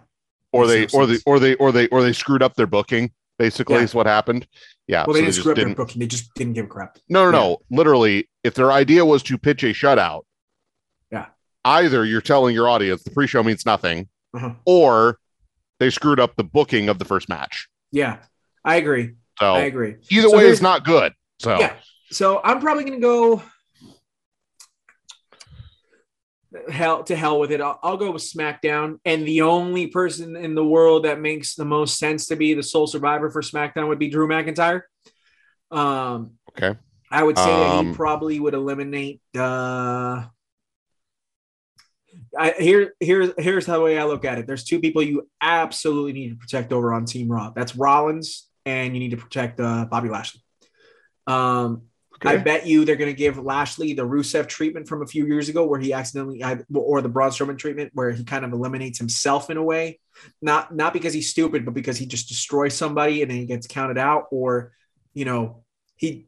Or 0.57 0.67
they, 0.67 0.87
or 0.87 1.05
they, 1.05 1.17
or 1.25 1.39
they, 1.39 1.55
or 1.55 1.71
they, 1.71 1.87
or 1.89 2.01
they 2.01 2.13
screwed 2.13 2.43
up 2.43 2.55
their 2.55 2.67
booking. 2.67 3.11
Basically, 3.39 3.75
Yeah. 3.75 3.83
is 3.83 3.93
what 3.93 4.07
happened. 4.07 4.47
Yeah. 4.87 5.03
Well, 5.05 5.13
they 5.13 5.19
so 5.19 5.25
didn't 5.25 5.35
screw 5.35 5.51
up 5.51 5.57
their 5.57 5.75
booking. 5.75 5.99
They 5.99 6.07
just 6.07 6.33
didn't 6.33 6.53
give 6.53 6.65
a 6.65 6.67
crap. 6.67 6.97
No, 7.07 7.25
no, 7.25 7.31
no. 7.31 7.57
Literally, 7.69 8.27
if 8.43 8.55
their 8.55 8.71
idea 8.71 9.05
was 9.05 9.21
to 9.23 9.37
pitch 9.37 9.61
a 9.63 9.67
shutout, 9.67 10.23
Yeah. 11.11 11.27
either 11.63 12.03
you're 12.03 12.21
telling 12.21 12.55
your 12.55 12.67
audience 12.67 13.03
the 13.03 13.11
pre-show 13.11 13.43
means 13.43 13.63
nothing, 13.63 14.09
Uh-huh. 14.33 14.53
or 14.65 15.19
they 15.79 15.91
screwed 15.91 16.19
up 16.19 16.35
the 16.35 16.43
booking 16.43 16.89
of 16.89 16.97
the 16.97 17.05
first 17.05 17.29
match. 17.29 17.67
Yeah, 17.91 18.17
I 18.65 18.77
agree. 18.77 19.11
So 19.39 19.53
I 19.53 19.59
agree. 19.61 19.97
either 20.09 20.29
So 20.29 20.37
way, 20.37 20.47
it's 20.47 20.61
not 20.61 20.83
good. 20.83 21.13
So 21.39 21.59
Yeah. 21.59 21.75
So 22.09 22.41
I'm 22.43 22.59
probably 22.59 22.85
gonna 22.85 22.99
go 22.99 23.43
hell 26.69 27.03
to 27.03 27.15
hell 27.15 27.39
with 27.39 27.51
it. 27.51 27.61
I'll, 27.61 27.79
I'll 27.83 27.97
go 27.97 28.11
with 28.11 28.21
SmackDown, 28.21 28.99
and 29.05 29.27
the 29.27 29.41
only 29.41 29.87
person 29.87 30.35
in 30.35 30.55
the 30.55 30.65
world 30.65 31.05
that 31.05 31.19
makes 31.19 31.55
the 31.55 31.65
most 31.65 31.97
sense 31.97 32.27
to 32.27 32.35
be 32.35 32.53
the 32.53 32.63
sole 32.63 32.87
survivor 32.87 33.29
for 33.29 33.41
SmackDown 33.41 33.87
would 33.87 33.99
be 33.99 34.09
Drew 34.09 34.27
McIntyre. 34.27 34.81
Um, 35.71 36.31
okay. 36.49 36.77
I 37.11 37.23
would 37.23 37.37
say 37.37 37.45
that 37.45 37.71
Um, 37.71 37.87
he 37.87 37.93
probably 37.93 38.39
would 38.39 38.53
eliminate. 38.53 39.21
Uh, 39.35 40.25
I, 42.37 42.53
here, 42.59 42.93
here, 42.99 43.33
here's 43.37 43.65
how 43.65 43.77
the 43.77 43.83
way 43.83 43.97
I 43.97 44.03
look 44.03 44.25
at 44.25 44.37
it. 44.37 44.47
There's 44.47 44.63
two 44.63 44.79
people 44.79 45.01
you 45.01 45.29
absolutely 45.41 46.13
need 46.13 46.29
to 46.29 46.35
protect 46.35 46.71
over 46.71 46.93
on 46.93 47.05
Team 47.05 47.31
Raw. 47.31 47.51
That's 47.55 47.75
Rollins, 47.75 48.47
and 48.65 48.93
you 48.93 48.99
need 48.99 49.11
to 49.11 49.17
protect 49.17 49.59
uh, 49.59 49.85
Bobby 49.85 50.09
Lashley. 50.09 50.41
Um, 51.25 51.83
I 52.23 52.37
bet 52.37 52.65
you 52.65 52.83
they're 52.83 52.95
going 52.95 53.11
to 53.11 53.17
give 53.17 53.37
Lashley 53.37 53.93
the 53.93 54.05
Rusev 54.05 54.47
treatment 54.47 54.87
from 54.87 55.01
a 55.01 55.05
few 55.05 55.25
years 55.27 55.49
ago, 55.49 55.65
where 55.65 55.79
he 55.79 55.93
accidentally, 55.93 56.43
or 56.73 57.01
the 57.01 57.09
Braun 57.09 57.29
Strowman 57.29 57.57
treatment, 57.57 57.91
where 57.93 58.11
he 58.11 58.23
kind 58.23 58.43
of 58.43 58.53
eliminates 58.53 58.97
himself 58.97 59.49
in 59.49 59.57
a 59.57 59.63
way, 59.63 59.99
not 60.41 60.73
not 60.73 60.93
because 60.93 61.13
he's 61.13 61.29
stupid, 61.29 61.65
but 61.65 61.73
because 61.73 61.97
he 61.97 62.05
just 62.05 62.27
destroys 62.27 62.75
somebody 62.75 63.21
and 63.21 63.29
then 63.29 63.37
he 63.37 63.45
gets 63.45 63.67
counted 63.67 63.97
out, 63.97 64.25
or 64.31 64.71
you 65.13 65.25
know 65.25 65.63
he 65.95 66.27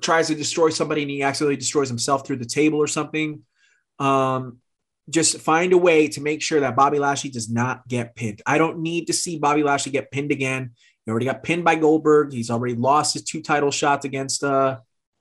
tries 0.00 0.28
to 0.28 0.34
destroy 0.34 0.70
somebody 0.70 1.02
and 1.02 1.10
he 1.10 1.22
accidentally 1.22 1.56
destroys 1.56 1.88
himself 1.88 2.26
through 2.26 2.36
the 2.36 2.44
table 2.44 2.78
or 2.78 2.86
something. 2.86 3.42
Um, 3.98 4.58
just 5.10 5.40
find 5.40 5.72
a 5.72 5.78
way 5.78 6.08
to 6.08 6.20
make 6.20 6.42
sure 6.42 6.60
that 6.60 6.76
Bobby 6.76 6.98
Lashley 6.98 7.30
does 7.30 7.50
not 7.50 7.86
get 7.86 8.16
pinned. 8.16 8.42
I 8.46 8.58
don't 8.58 8.80
need 8.80 9.06
to 9.06 9.12
see 9.12 9.38
Bobby 9.38 9.62
Lashley 9.62 9.92
get 9.92 10.10
pinned 10.10 10.32
again. 10.32 10.72
He 11.04 11.10
already 11.10 11.26
got 11.26 11.42
pinned 11.42 11.64
by 11.64 11.74
Goldberg. 11.74 12.32
He's 12.32 12.50
already 12.50 12.74
lost 12.74 13.12
his 13.12 13.22
two 13.22 13.42
title 13.42 13.70
shots 13.70 14.04
against 14.04 14.42
uh 14.42 14.78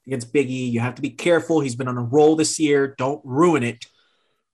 against 0.07 0.33
Biggie. 0.33 0.71
You 0.71 0.79
have 0.79 0.95
to 0.95 1.01
be 1.01 1.09
careful. 1.09 1.61
He's 1.61 1.75
been 1.75 1.87
on 1.87 1.97
a 1.97 2.03
roll 2.03 2.35
this 2.35 2.59
year. 2.59 2.95
Don't 2.97 3.21
ruin 3.23 3.63
it. 3.63 3.85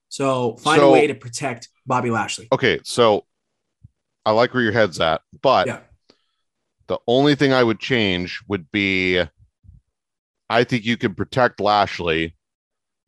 So 0.08 0.56
find 0.56 0.82
a 0.82 0.90
way 0.90 1.06
to 1.06 1.14
protect 1.14 1.68
Bobby 1.86 2.10
Lashley. 2.10 2.48
Okay. 2.52 2.80
So 2.84 3.26
I 4.24 4.32
like 4.32 4.52
where 4.54 4.62
your 4.62 4.72
head's 4.72 5.00
at, 5.00 5.22
but 5.40 5.66
Yeah. 5.66 5.80
the 6.88 6.98
only 7.06 7.34
thing 7.34 7.52
I 7.52 7.62
would 7.62 7.78
change 7.80 8.40
would 8.48 8.70
be 8.72 9.22
I 10.48 10.64
think 10.64 10.84
you 10.84 10.96
could 10.96 11.16
protect 11.16 11.60
Lashley 11.60 12.36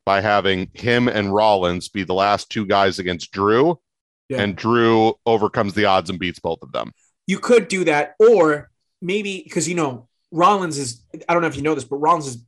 by 0.07 0.21
having 0.21 0.71
him 0.75 1.09
and 1.09 1.35
Rollins 1.35 1.89
be 1.89 2.05
the 2.05 2.15
last 2.15 2.51
two 2.51 2.67
guys 2.67 2.99
against 3.01 3.33
Drew, 3.33 3.81
Yeah. 4.29 4.41
and 4.43 4.55
Drew 4.57 5.15
overcomes 5.27 5.75
the 5.75 5.85
odds 5.87 6.09
and 6.09 6.19
beats 6.21 6.39
both 6.39 6.63
of 6.63 6.73
them. 6.73 6.93
you 7.29 7.39
could 7.39 7.69
do 7.69 7.85
that, 7.85 8.15
or 8.19 8.69
maybe 9.01 9.43
because 9.45 9.69
you 9.69 9.75
know 9.77 10.09
Rollins 10.33 10.79
is. 10.79 11.05
I 11.29 11.33
don't 11.33 11.43
know 11.43 11.49
if 11.49 11.57
you 11.57 11.63
know 11.63 11.75
this, 11.75 11.85
but 11.85 11.97
Rollins 11.97 12.27
is 12.27 12.45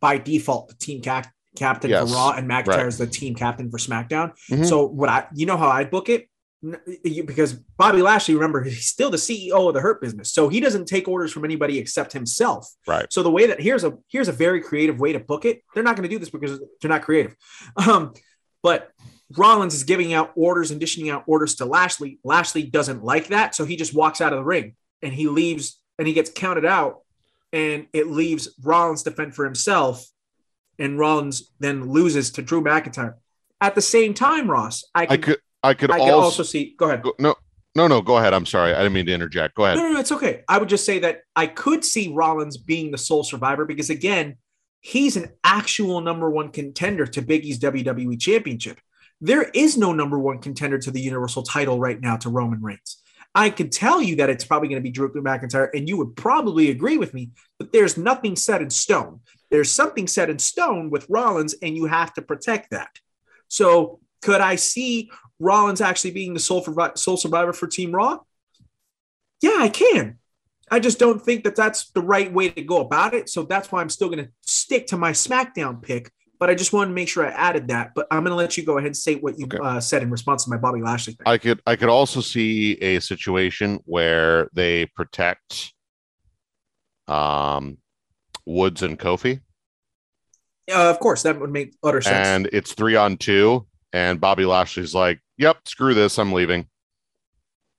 by 0.00 0.18
default 0.18 0.68
the 0.68 0.74
team 0.76 1.02
cap- 1.02 1.30
captain 1.56 1.90
Yes, 1.90 2.08
for 2.08 2.14
Raw, 2.16 2.30
and 2.32 2.48
McIntyre 2.48 2.66
right. 2.68 2.86
is 2.86 2.98
the 2.98 3.06
team 3.06 3.34
captain 3.34 3.70
for 3.70 3.78
SmackDown. 3.78 4.32
Mhm. 4.50 4.66
So 4.66 4.86
what 4.86 5.08
I, 5.08 5.26
you 5.34 5.46
know 5.46 5.56
how 5.56 5.68
I 5.68 5.84
book 5.84 6.08
it. 6.08 6.28
Because 7.02 7.52
Bobby 7.52 8.00
Lashley, 8.00 8.34
remember, 8.34 8.62
he's 8.62 8.86
still 8.86 9.10
the 9.10 9.18
CEO 9.18 9.68
of 9.68 9.74
the 9.74 9.80
Hurt 9.82 10.00
Business, 10.00 10.32
so 10.32 10.48
he 10.48 10.60
doesn't 10.60 10.86
take 10.86 11.06
orders 11.06 11.30
from 11.30 11.44
anybody 11.44 11.78
except 11.78 12.14
himself. 12.14 12.66
Right. 12.86 13.04
So 13.12 13.22
the 13.22 13.30
way 13.30 13.46
that 13.48 13.60
here's 13.60 13.84
a 13.84 13.98
here's 14.08 14.28
a 14.28 14.32
very 14.32 14.62
creative 14.62 14.98
way 14.98 15.12
to 15.12 15.20
book 15.20 15.44
it. 15.44 15.62
They're 15.74 15.82
not 15.82 15.94
going 15.94 16.08
to 16.08 16.14
do 16.14 16.18
this 16.18 16.30
because 16.30 16.58
they're 16.80 16.88
not 16.88 17.02
creative, 17.02 17.36
um, 17.76 18.14
but 18.62 18.90
Rollins 19.36 19.74
is 19.74 19.84
giving 19.84 20.14
out 20.14 20.32
orders 20.36 20.70
and 20.70 20.80
dishing 20.80 21.10
out 21.10 21.24
orders 21.26 21.56
to 21.56 21.66
Lashley. 21.66 22.18
Lashley 22.24 22.62
doesn't 22.62 23.04
like 23.04 23.28
that, 23.28 23.54
so 23.54 23.66
he 23.66 23.76
just 23.76 23.94
walks 23.94 24.22
out 24.22 24.32
of 24.32 24.38
the 24.38 24.44
ring 24.44 24.74
and 25.02 25.12
he 25.12 25.26
leaves 25.28 25.78
and 25.98 26.08
he 26.08 26.14
gets 26.14 26.30
counted 26.30 26.64
out, 26.64 27.02
and 27.54 27.86
it 27.92 28.08
leaves 28.08 28.52
Rollins 28.62 29.04
to 29.04 29.12
fend 29.12 29.34
for 29.34 29.44
himself, 29.44 30.04
and 30.78 30.98
Rollins 30.98 31.52
then 31.60 31.88
loses 31.88 32.32
to 32.32 32.42
Drew 32.42 32.60
McIntyre. 32.60 33.14
At 33.60 33.76
the 33.76 33.80
same 33.80 34.12
time, 34.12 34.50
Ross, 34.50 34.84
I 34.94 35.06
I 35.08 35.16
could 35.16 35.38
I 35.62 35.72
could 35.72 35.90
I 35.90 35.98
can 35.98 36.10
also, 36.10 36.20
also 36.20 36.42
see. 36.42 36.74
Go 36.76 36.86
ahead. 36.86 37.02
go, 37.02 37.14
no 37.18 37.36
no 37.76 37.86
no 37.86 38.02
go 38.02 38.18
ahead. 38.18 38.34
I'm 38.34 38.44
sorry. 38.44 38.74
I 38.74 38.78
didn't 38.78 38.92
mean 38.92 39.06
to 39.06 39.12
interject. 39.12 39.54
Go 39.54 39.64
ahead. 39.64 39.78
No, 39.78 39.84
no, 39.84 39.92
no, 39.92 40.00
it's 40.00 40.12
okay. 40.12 40.42
I 40.48 40.58
would 40.58 40.68
just 40.68 40.84
say 40.84 40.98
that 40.98 41.20
I 41.36 41.46
could 41.46 41.84
see 41.84 42.12
Rollins 42.12 42.56
being 42.56 42.90
the 42.90 42.98
sole 42.98 43.22
survivor 43.22 43.64
because 43.64 43.88
again, 43.88 44.36
he's 44.80 45.16
an 45.16 45.30
actual 45.44 46.00
number 46.00 46.28
one 46.28 46.50
contender 46.50 47.06
to 47.06 47.22
Biggie's 47.22 47.60
WWE 47.60 48.20
Championship. 48.20 48.80
There 49.20 49.44
is 49.54 49.78
no 49.78 49.92
number 49.92 50.18
one 50.18 50.40
contender 50.40 50.78
to 50.78 50.90
the 50.90 51.00
Universal 51.00 51.44
title 51.44 51.78
right 51.78 52.00
now 52.00 52.16
to 52.16 52.28
Roman 52.28 52.60
Reigns. 52.60 53.00
I 53.34 53.50
could 53.50 53.72
tell 53.72 54.00
you 54.00 54.16
that 54.16 54.30
it's 54.30 54.44
probably 54.44 54.68
going 54.68 54.80
to 54.80 54.84
be 54.84 54.90
Drew 54.90 55.10
McIntyre, 55.12 55.68
and 55.74 55.88
you 55.88 55.96
would 55.96 56.14
probably 56.16 56.70
agree 56.70 56.98
with 56.98 57.12
me, 57.14 57.30
but 57.58 57.72
there's 57.72 57.96
nothing 57.96 58.36
set 58.36 58.62
in 58.62 58.70
stone. 58.70 59.20
There's 59.50 59.72
something 59.72 60.06
set 60.06 60.30
in 60.30 60.38
stone 60.38 60.90
with 60.90 61.06
Rollins, 61.08 61.54
and 61.60 61.76
you 61.76 61.86
have 61.86 62.14
to 62.14 62.22
protect 62.22 62.70
that. 62.70 62.98
So, 63.48 64.00
could 64.22 64.40
I 64.40 64.56
see 64.56 65.10
Rollins 65.38 65.80
actually 65.80 66.12
being 66.12 66.32
the 66.32 66.40
sole, 66.40 66.64
sole 66.94 67.16
survivor 67.16 67.52
for 67.52 67.66
Team 67.66 67.92
Raw? 67.92 68.20
Yeah, 69.42 69.56
I 69.58 69.68
can. 69.68 70.18
I 70.70 70.80
just 70.80 70.98
don't 70.98 71.20
think 71.20 71.44
that 71.44 71.56
that's 71.56 71.90
the 71.90 72.00
right 72.00 72.32
way 72.32 72.48
to 72.48 72.62
go 72.62 72.80
about 72.80 73.14
it. 73.14 73.28
So 73.28 73.42
that's 73.42 73.70
why 73.70 73.80
I'm 73.80 73.90
still 73.90 74.08
going 74.08 74.24
to 74.24 74.30
stick 74.40 74.86
to 74.88 74.96
my 74.96 75.12
SmackDown 75.12 75.82
pick. 75.82 76.10
But 76.44 76.50
I 76.50 76.54
just 76.56 76.74
wanted 76.74 76.88
to 76.88 76.94
make 76.94 77.08
sure 77.08 77.26
I 77.26 77.30
added 77.30 77.68
that. 77.68 77.92
But 77.94 78.06
I'm 78.10 78.22
going 78.22 78.32
to 78.32 78.36
let 78.36 78.58
you 78.58 78.66
go 78.66 78.76
ahead 78.76 78.88
and 78.88 78.96
say 78.96 79.14
what 79.14 79.38
you 79.38 79.46
okay. 79.46 79.56
uh, 79.62 79.80
said 79.80 80.02
in 80.02 80.10
response 80.10 80.44
to 80.44 80.50
my 80.50 80.58
Bobby 80.58 80.82
Lashley 80.82 81.14
thing. 81.14 81.24
I 81.24 81.38
could 81.38 81.62
I 81.66 81.74
could 81.74 81.88
also 81.88 82.20
see 82.20 82.72
a 82.82 83.00
situation 83.00 83.80
where 83.86 84.50
they 84.52 84.84
protect 84.94 85.72
um 87.08 87.78
Woods 88.44 88.82
and 88.82 88.98
Kofi. 88.98 89.40
Uh, 90.70 90.90
of 90.90 90.98
course, 90.98 91.22
that 91.22 91.40
would 91.40 91.50
make 91.50 91.76
utter 91.82 92.02
sense. 92.02 92.28
And 92.28 92.50
it's 92.52 92.74
three 92.74 92.94
on 92.94 93.16
two, 93.16 93.66
and 93.94 94.20
Bobby 94.20 94.44
Lashley's 94.44 94.94
like, 94.94 95.20
"Yep, 95.38 95.66
screw 95.66 95.94
this, 95.94 96.18
I'm 96.18 96.34
leaving." 96.34 96.66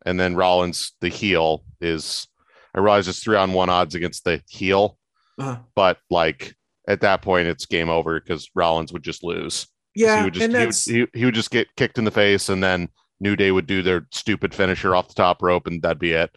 And 0.07 0.20
then 0.20 0.36
Rollins, 0.36 0.93
the 1.01 1.09
heel, 1.09 1.63
is 1.82 2.28
I 2.74 2.80
realize 2.80 3.07
it's 3.07 3.20
three 3.20 3.38
on 3.38 3.53
one 3.53 3.70
odds 3.70 3.93
against 3.93 4.24
the 4.24 4.41
heel, 4.47 4.97
uh-huh. 5.38 5.59
but 5.76 5.99
like 6.09 6.55
at 6.88 7.02
that 7.02 7.22
point, 7.22 7.48
it's 7.48 7.66
game 7.66 7.90
over 7.90 8.20
because 8.20 8.50
Rollins 8.56 8.94
would 8.94 9.04
just 9.04 9.24
lose. 9.24 9.68
Yeah, 9.96 10.20
he 10.20 10.24
would 10.26 10.34
just 10.34 10.44
and 10.44 10.54
that's... 10.54 10.86
he, 10.86 11.02
would, 11.02 11.10
he, 11.14 11.20
he 11.20 11.26
would 11.26 11.36
just 11.36 11.52
get 11.52 11.74
kicked 11.76 11.98
in 11.98 12.06
the 12.06 12.12
face, 12.12 12.50
and 12.50 12.64
then 12.64 12.90
New 13.20 13.36
Day 13.36 13.52
would 13.52 13.68
do 13.68 13.82
their 13.82 14.08
stupid 14.12 14.54
finisher 14.54 14.96
off 14.96 15.08
the 15.08 15.14
top 15.14 15.42
rope, 15.42 15.68
and 15.68 15.82
that'd 15.82 16.00
be 16.00 16.12
it. 16.12 16.36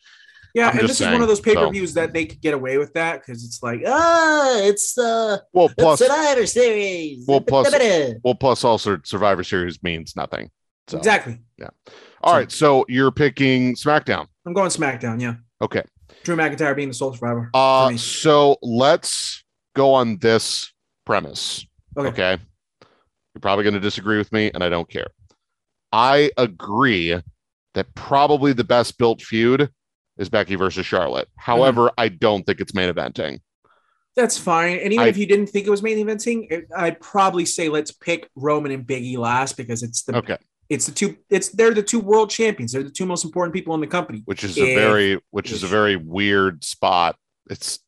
Yeah, 0.54 0.70
I'm 0.70 0.78
and 0.78 0.88
this 0.88 0.98
saying, 0.98 1.12
is 1.12 1.14
one 1.14 1.22
of 1.22 1.28
those 1.28 1.40
pay 1.40 1.54
per 1.54 1.70
views 1.70 1.92
so. 1.92 2.00
that 2.00 2.12
they 2.12 2.24
could 2.24 2.40
get 2.40 2.54
away 2.54 2.78
with 2.78 2.94
that 2.94 3.20
because 3.20 3.44
it's 3.44 3.62
like, 3.62 3.82
ah, 3.86 4.58
it's 4.60 4.96
uh, 4.96 5.38
well, 5.52 5.70
plus 5.76 5.98
Survivor 5.98 6.46
Series. 6.46 7.26
Well, 7.26 7.40
plus, 7.40 7.72
well, 8.24 8.34
plus 8.34 8.64
also 8.64 8.98
Survivor 9.04 9.44
Series 9.44 9.82
means 9.82 10.16
nothing. 10.16 10.50
So, 10.88 10.96
exactly. 10.98 11.38
Yeah. 11.58 11.68
All 12.22 12.32
so, 12.32 12.38
right. 12.38 12.52
So 12.52 12.86
you're 12.88 13.10
picking 13.10 13.74
SmackDown. 13.74 14.26
I'm 14.46 14.54
going 14.54 14.70
SmackDown. 14.70 15.20
Yeah. 15.20 15.34
Okay. 15.60 15.82
Drew 16.24 16.36
McIntyre 16.36 16.74
being 16.74 16.88
the 16.88 16.94
sole 16.94 17.12
survivor. 17.12 17.50
Uh, 17.52 17.96
so 17.96 18.56
let's 18.62 19.44
go 19.78 19.94
on 19.94 20.18
this 20.18 20.72
premise. 21.06 21.66
Okay. 21.96 22.08
okay? 22.08 22.42
You're 23.34 23.40
probably 23.40 23.64
going 23.64 23.74
to 23.74 23.80
disagree 23.80 24.18
with 24.18 24.32
me, 24.32 24.50
and 24.52 24.62
I 24.62 24.68
don't 24.68 24.88
care. 24.88 25.06
I 25.92 26.30
agree 26.36 27.18
that 27.74 27.94
probably 27.94 28.52
the 28.52 28.64
best 28.64 28.98
built 28.98 29.22
feud 29.22 29.70
is 30.18 30.28
Becky 30.28 30.56
versus 30.56 30.84
Charlotte. 30.84 31.28
However, 31.36 31.82
mm-hmm. 31.82 32.00
I 32.00 32.08
don't 32.08 32.44
think 32.44 32.60
it's 32.60 32.74
main 32.74 32.92
eventing. 32.92 33.38
That's 34.16 34.36
fine. 34.36 34.78
And 34.78 34.92
even 34.92 35.06
I, 35.06 35.08
if 35.08 35.16
you 35.16 35.26
didn't 35.26 35.46
think 35.46 35.66
it 35.66 35.70
was 35.70 35.82
main 35.82 36.04
eventing, 36.04 36.64
I'd 36.76 37.00
probably 37.00 37.46
say 37.46 37.68
let's 37.68 37.92
pick 37.92 38.28
Roman 38.34 38.72
and 38.72 38.84
Biggie 38.84 39.16
last 39.16 39.56
because 39.56 39.84
it's 39.84 40.02
the 40.02 40.16
okay. 40.16 40.36
It's 40.68 40.86
the 40.86 40.92
two. 40.92 41.16
It's 41.30 41.50
they're 41.50 41.72
the 41.72 41.84
two 41.84 42.00
world 42.00 42.28
champions. 42.28 42.72
They're 42.72 42.82
the 42.82 42.90
two 42.90 43.06
most 43.06 43.24
important 43.24 43.54
people 43.54 43.74
in 43.74 43.80
the 43.80 43.86
company. 43.86 44.22
Which 44.24 44.42
is 44.42 44.58
a 44.58 44.74
very, 44.74 45.20
which 45.30 45.52
is 45.52 45.62
a 45.62 45.68
very 45.68 45.94
weird 45.94 46.64
spot. 46.64 47.16
It's 47.48 47.78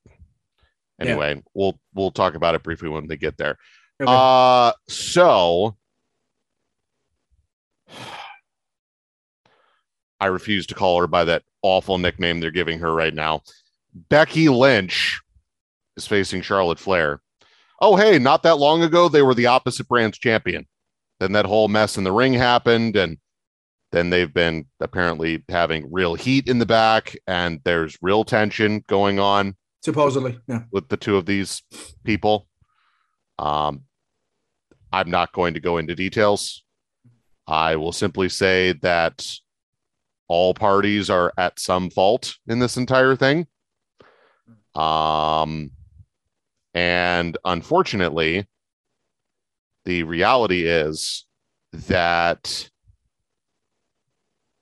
anyway. 1.00 1.34
Yeah. 1.34 1.40
We'll 1.54 1.80
we'll 1.94 2.10
talk 2.10 2.34
about 2.34 2.54
it 2.54 2.62
briefly 2.62 2.88
when 2.88 3.06
they 3.06 3.16
get 3.16 3.36
there. 3.36 3.56
Okay. 4.00 4.12
Uh 4.12 4.72
so 4.88 5.76
I 10.20 10.26
refuse 10.26 10.66
to 10.66 10.74
call 10.74 11.00
her 11.00 11.06
by 11.06 11.24
that 11.24 11.44
awful 11.62 11.98
nickname 11.98 12.40
they're 12.40 12.50
giving 12.50 12.78
her 12.80 12.92
right 12.92 13.14
now. 13.14 13.42
Becky 13.94 14.48
Lynch 14.48 15.20
is 15.96 16.06
facing 16.06 16.42
Charlotte 16.42 16.78
Flair. 16.78 17.20
Oh, 17.80 17.96
hey, 17.96 18.18
not 18.18 18.42
that 18.42 18.58
long 18.58 18.82
ago, 18.82 19.08
they 19.08 19.22
were 19.22 19.34
the 19.34 19.46
opposite 19.46 19.88
brands 19.88 20.18
champion. 20.18 20.66
Then 21.18 21.32
that 21.32 21.46
whole 21.46 21.68
mess 21.68 21.96
in 21.96 22.04
the 22.04 22.12
ring 22.12 22.34
happened, 22.34 22.96
and 22.96 23.18
then 23.92 24.10
they've 24.10 24.32
been 24.32 24.66
apparently 24.80 25.42
having 25.48 25.90
real 25.90 26.14
heat 26.14 26.48
in 26.48 26.58
the 26.58 26.66
back, 26.66 27.16
and 27.26 27.60
there's 27.64 27.98
real 28.02 28.24
tension 28.24 28.84
going 28.86 29.18
on. 29.18 29.56
Supposedly, 29.82 30.38
yeah, 30.46 30.62
with 30.70 30.88
the 30.88 30.96
two 30.96 31.16
of 31.16 31.26
these 31.26 31.62
people. 32.04 32.46
Um, 33.38 33.84
I'm 34.92 35.10
not 35.10 35.32
going 35.32 35.54
to 35.54 35.60
go 35.60 35.78
into 35.78 35.94
details. 35.94 36.62
I 37.46 37.76
will 37.76 37.92
simply 37.92 38.28
say 38.28 38.72
that 38.82 39.26
all 40.28 40.54
parties 40.54 41.10
are 41.10 41.32
at 41.36 41.58
some 41.58 41.90
fault 41.90 42.36
in 42.46 42.58
this 42.58 42.76
entire 42.76 43.16
thing. 43.16 43.46
Um, 44.74 45.72
and 46.74 47.36
unfortunately, 47.44 48.46
the 49.84 50.04
reality 50.04 50.66
is 50.66 51.26
that 51.72 52.70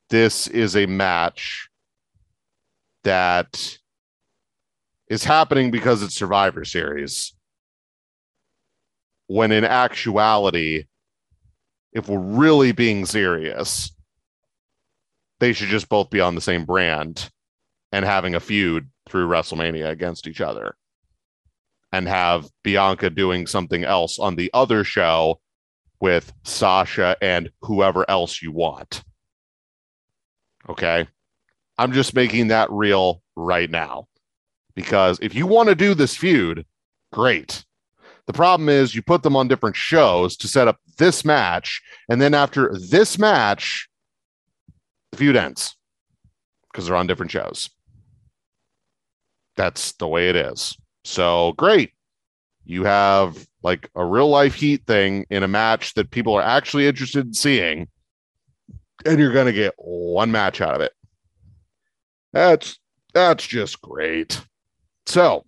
this 0.09 0.47
is 0.47 0.77
a 0.77 0.87
match 0.87 1.69
that 3.05 3.79
is 5.09 5.25
happening 5.25 5.71
because 5.71 6.03
it's 6.03 6.15
Survivor 6.15 6.65
Series. 6.65 7.35
When 9.27 9.53
in 9.53 9.65
actuality, 9.65 10.85
if 11.93 12.09
we're 12.09 12.19
really 12.19 12.73
being 12.73 13.07
serious, 13.07 13.95
they 15.41 15.53
should 15.53 15.69
just 15.69 15.89
both 15.89 16.11
be 16.11 16.21
on 16.21 16.35
the 16.35 16.41
same 16.41 16.65
brand 16.65 17.31
and 17.93 18.05
having 18.05 18.35
a 18.35 18.41
feud 18.41 18.89
through 19.09 19.29
WrestleMania 19.29 19.89
against 19.91 20.27
each 20.27 20.41
other 20.41 20.77
and 21.93 22.07
have 22.07 22.49
Bianca 22.63 23.09
doing 23.09 23.47
something 23.47 23.85
else 23.85 24.19
on 24.19 24.37
the 24.37 24.51
other 24.53 24.85
show 24.85 25.41
with 26.01 26.33
Sasha 26.45 27.17
and 27.23 27.51
whoever 27.63 28.09
else 28.11 28.43
you 28.43 28.53
want. 28.53 29.03
Okay. 30.69 31.07
I'm 31.79 31.93
just 31.93 32.15
making 32.15 32.49
that 32.49 32.71
real 32.71 33.23
right 33.37 33.71
now 33.71 34.09
because 34.79 35.19
if 35.21 35.35
you 35.35 35.45
want 35.45 35.69
to 35.69 35.75
do 35.75 35.93
this 35.93 36.15
feud, 36.15 36.65
great. 37.13 37.65
The 38.29 38.33
problem 38.33 38.69
is 38.69 38.95
you 38.95 39.03
put 39.03 39.25
them 39.25 39.35
on 39.35 39.49
different 39.49 39.75
shows 39.75 40.37
to 40.37 40.47
set 40.47 40.69
up 40.69 40.79
this 40.99 41.25
match. 41.25 41.83
And 42.09 42.23
then 42.23 42.33
after 42.33 42.73
this 42.79 43.19
match, 43.19 43.89
the 45.11 45.19
feud 45.19 45.35
ends 45.35 45.77
because 46.71 46.87
they're 46.87 46.95
on 46.95 47.09
different 47.09 47.33
shows. 47.33 47.69
That's 49.57 49.91
the 49.95 50.07
way 50.07 50.29
it 50.29 50.37
is. 50.37 50.77
So 51.03 51.55
great. 51.57 51.91
You 52.65 52.85
have 52.85 53.49
like 53.65 53.91
a 53.97 54.05
real 54.05 54.29
life 54.29 54.55
heat 54.55 54.87
thing 54.87 55.27
in 55.29 55.43
a 55.43 55.49
match 55.49 55.95
that 55.95 56.13
people 56.13 56.35
are 56.35 56.43
actually 56.43 56.87
interested 56.87 57.27
in 57.27 57.35
seeing, 57.35 57.89
and 59.05 59.19
you're 59.19 59.33
going 59.33 59.47
to 59.47 59.53
get 59.53 59.75
one 59.77 60.31
match 60.31 60.61
out 60.61 60.77
of 60.77 60.83
it. 60.83 60.93
That's 62.33 62.79
that's 63.13 63.45
just 63.45 63.83
great. 63.83 64.41
So, 65.09 65.47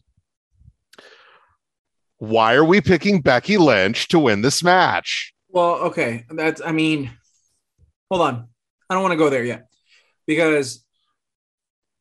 why 2.17 2.55
are 2.55 2.65
we 2.65 2.81
picking 2.81 3.21
Becky 3.21 3.59
Lynch 3.59 4.09
to 4.09 4.19
win 4.19 4.41
this 4.41 4.65
match? 4.65 5.35
Well, 5.51 5.75
okay, 5.89 6.25
that's 6.31 6.63
I 6.65 6.73
mean, 6.73 7.11
hold 8.11 8.23
on. 8.23 8.49
I 8.89 8.95
don't 8.95 9.03
want 9.03 9.13
to 9.13 9.19
go 9.19 9.29
there 9.29 9.45
yet 9.45 9.67
because 10.27 10.83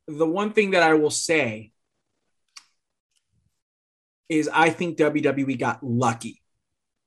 the 0.07 0.25
one 0.25 0.53
thing 0.53 0.71
that 0.71 0.83
I 0.83 0.93
will 0.93 1.09
say 1.09 1.73
is 4.29 4.49
I 4.53 4.69
think 4.69 4.97
WWE 4.97 5.59
got 5.59 5.83
lucky 5.83 6.41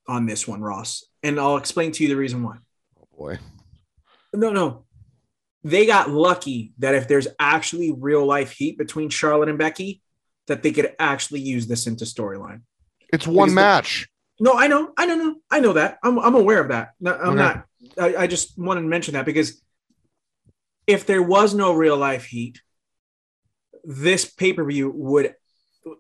on 0.07 0.27
this 0.27 0.47
one, 0.47 0.61
Ross. 0.61 1.03
And 1.23 1.41
I'll 1.41 1.57
explain 1.57 1.93
to 1.93 2.03
you 2.03 2.11
the 2.11 2.17
reason 2.17 2.43
why. 2.43 2.59
Oh 3.01 3.09
boy. 3.17 3.39
No, 4.35 4.51
no. 4.51 4.85
They 5.65 5.87
got 5.87 6.11
lucky 6.11 6.75
that 6.79 6.95
if 6.95 7.09
there's 7.09 7.29
actually 7.39 7.91
real 7.91 8.27
life 8.27 8.51
heat 8.51 8.77
between 8.77 9.09
Charlotte 9.09 9.49
and 9.49 9.57
Becky, 9.57 10.02
that 10.49 10.63
they 10.63 10.73
could 10.73 10.95
actually 10.99 11.41
use 11.41 11.67
this 11.67 11.87
into 11.87 12.05
storyline. 12.05 12.63
It's 13.13 13.27
one 13.27 13.49
because 13.49 13.55
match. 13.55 14.09
No, 14.41 14.55
I 14.55 14.67
know, 14.67 14.93
I 14.97 15.07
don't 15.07 15.19
know, 15.19 15.37
I 15.51 15.61
know 15.61 15.75
that. 15.75 15.99
I'm, 16.03 16.19
I'm 16.19 16.35
aware 16.35 16.61
of 16.61 16.69
that. 16.69 16.91
No, 17.01 17.15
I'm 17.15 17.29
okay. 17.31 17.37
not. 17.37 17.65
I, 17.99 18.23
I 18.23 18.27
just 18.27 18.59
wanted 18.59 18.83
to 18.83 18.89
mention 18.89 19.15
that 19.15 19.27
because 19.27 19.63
if 20.87 21.07
there 21.07 21.23
was 21.23 21.55
no 21.55 21.73
real 21.73 21.97
life 21.97 22.25
heat, 22.25 22.61
this 23.85 24.25
pay 24.25 24.53
per 24.53 24.65
view 24.65 24.91
would 24.91 25.35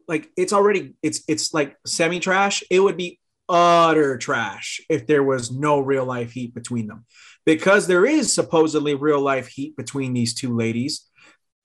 like 0.06 0.31
it's 0.36 0.52
already 0.52 0.94
it's 1.02 1.23
it's 1.28 1.52
like 1.52 1.77
semi 1.86 2.20
trash. 2.20 2.62
It 2.70 2.81
would 2.81 2.97
be 2.97 3.19
utter 3.48 4.16
trash 4.19 4.81
if 4.89 5.06
there 5.06 5.23
was 5.23 5.51
no 5.51 5.81
real 5.81 6.05
life 6.05 6.32
heat 6.32 6.55
between 6.55 6.86
them. 6.86 7.05
Because 7.44 7.86
there 7.86 8.06
is 8.06 8.32
supposedly 8.32 8.94
real 8.94 9.20
life 9.20 9.48
heat 9.48 9.77
between 9.77 10.14
these 10.14 10.35
two 10.35 10.56
ladies, 10.56 11.09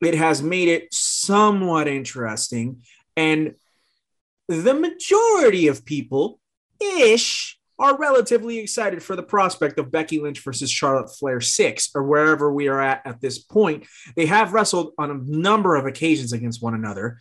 it 0.02 0.16
has 0.16 0.42
made 0.42 0.68
it 0.68 0.88
somewhat 1.28 1.88
interesting. 1.88 2.82
And 3.16 3.56
the 4.48 4.74
majority 4.74 5.68
of 5.68 5.86
people 5.86 6.40
ish 6.80 7.60
are 7.80 7.98
relatively 7.98 8.58
excited 8.58 9.04
for 9.04 9.16
the 9.16 9.24
prospect 9.24 9.78
of 9.78 9.92
Becky 9.92 10.20
Lynch 10.20 10.40
versus 10.44 10.72
Charlotte 10.72 11.10
Flair 11.16 11.42
6 11.42 11.92
or 11.94 12.04
wherever 12.04 12.52
we 12.52 12.68
are 12.68 12.82
at 12.82 13.06
at 13.06 13.22
this 13.22 13.38
point. 13.38 13.86
They 14.16 14.26
have 14.26 14.54
wrestled 14.54 14.94
on 14.98 15.12
a 15.12 15.22
number 15.24 15.76
of 15.76 15.86
occasions 15.86 16.34
against 16.34 16.64
one 16.64 16.74
another, 16.74 17.20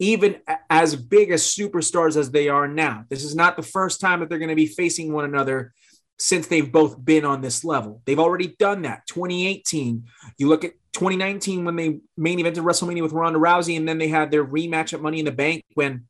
even 0.00 0.38
as 0.68 0.96
big 0.96 1.30
as 1.30 1.42
superstars 1.42 2.16
as 2.16 2.30
they 2.30 2.48
are 2.48 2.66
now. 2.66 3.04
This 3.08 3.22
is 3.22 3.36
not 3.36 3.56
the 3.56 3.62
first 3.62 4.00
time 4.00 4.20
that 4.20 4.28
they're 4.28 4.38
going 4.38 4.48
to 4.48 4.56
be 4.56 4.66
facing 4.66 5.12
one 5.12 5.24
another 5.24 5.72
since 6.18 6.48
they've 6.48 6.72
both 6.72 7.04
been 7.04 7.24
on 7.24 7.40
this 7.40 7.62
level. 7.64 8.02
They've 8.04 8.18
already 8.18 8.56
done 8.58 8.82
that. 8.82 9.06
2018, 9.06 10.04
you 10.38 10.48
look 10.48 10.64
at 10.64 10.72
2019 10.98 11.64
when 11.64 11.76
they 11.76 12.00
main 12.16 12.38
evented 12.38 12.64
WrestleMania 12.64 13.02
with 13.02 13.12
Ronda 13.12 13.38
Rousey, 13.38 13.76
and 13.76 13.88
then 13.88 13.98
they 13.98 14.08
had 14.08 14.30
their 14.30 14.44
rematch 14.44 14.92
at 14.92 15.00
Money 15.00 15.20
in 15.20 15.24
the 15.24 15.32
Bank 15.32 15.64
when 15.74 16.06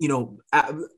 you 0.00 0.08
know, 0.08 0.38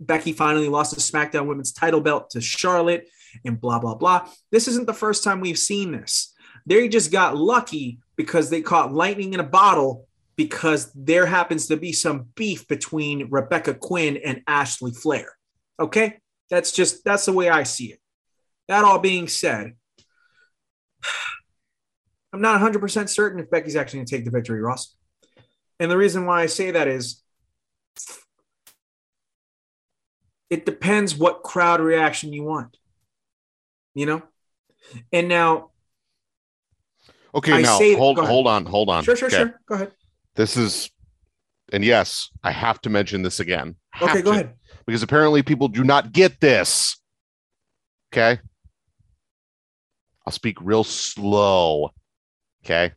Becky 0.00 0.32
finally 0.32 0.68
lost 0.68 0.94
the 0.94 1.00
SmackDown 1.00 1.46
Women's 1.46 1.72
title 1.72 2.00
belt 2.00 2.30
to 2.30 2.40
Charlotte 2.40 3.08
and 3.44 3.60
blah, 3.60 3.80
blah, 3.80 3.96
blah. 3.96 4.28
This 4.52 4.68
isn't 4.68 4.86
the 4.86 4.94
first 4.94 5.24
time 5.24 5.40
we've 5.40 5.58
seen 5.58 5.90
this. 5.90 6.32
They 6.66 6.88
just 6.88 7.10
got 7.10 7.36
lucky 7.36 7.98
because 8.14 8.48
they 8.48 8.62
caught 8.62 8.94
lightning 8.94 9.34
in 9.34 9.40
a 9.40 9.44
bottle 9.44 10.06
because 10.36 10.92
there 10.94 11.26
happens 11.26 11.66
to 11.66 11.76
be 11.76 11.92
some 11.92 12.28
beef 12.36 12.68
between 12.68 13.28
Rebecca 13.28 13.74
Quin 13.74 14.18
and 14.18 14.42
Ashley 14.46 14.92
Fliehr. 14.92 15.26
Okay. 15.80 16.18
That's 16.48 16.70
just, 16.70 17.04
that's 17.04 17.26
the 17.26 17.32
way 17.32 17.48
I 17.48 17.64
see 17.64 17.86
it. 17.86 17.98
That 18.68 18.84
all 18.84 19.00
being 19.00 19.26
said, 19.26 19.72
I'm 22.32 22.40
not 22.40 22.60
100% 22.60 23.08
certain 23.08 23.40
if 23.40 23.50
Becky's 23.50 23.76
actually 23.76 23.98
going 23.98 24.06
to 24.06 24.16
take 24.16 24.24
the 24.24 24.30
victory, 24.30 24.60
Ross. 24.60 24.96
And 25.78 25.90
the 25.90 25.96
reason 25.96 26.24
why 26.26 26.42
I 26.42 26.46
say 26.46 26.70
that 26.70 26.88
is 26.88 27.22
it 30.48 30.64
depends 30.64 31.14
what 31.16 31.42
crowd 31.42 31.80
reaction 31.80 32.32
you 32.32 32.44
want. 32.44 32.76
You 33.94 34.06
know? 34.06 34.22
And 35.12 35.28
now 35.28 35.70
Okay, 37.34 37.52
I 37.52 37.62
now 37.62 37.78
say, 37.78 37.94
hold 37.94 38.18
hold 38.18 38.46
on, 38.46 38.66
hold 38.66 38.90
on. 38.90 39.04
Sure, 39.04 39.16
sure, 39.16 39.28
okay. 39.28 39.36
sure. 39.36 39.60
Go 39.66 39.74
ahead. 39.76 39.92
This 40.34 40.56
is 40.56 40.90
and 41.72 41.82
yes, 41.82 42.28
I 42.42 42.50
have 42.50 42.80
to 42.82 42.90
mention 42.90 43.22
this 43.22 43.40
again. 43.40 43.76
Have 43.90 44.10
okay, 44.10 44.22
go 44.22 44.32
to, 44.32 44.40
ahead. 44.40 44.54
Because 44.86 45.02
apparently 45.02 45.42
people 45.42 45.68
do 45.68 45.84
not 45.84 46.12
get 46.12 46.40
this. 46.40 46.98
Okay? 48.12 48.40
I'll 50.26 50.32
speak 50.32 50.58
real 50.60 50.84
slow. 50.84 51.90
Okay? 52.64 52.92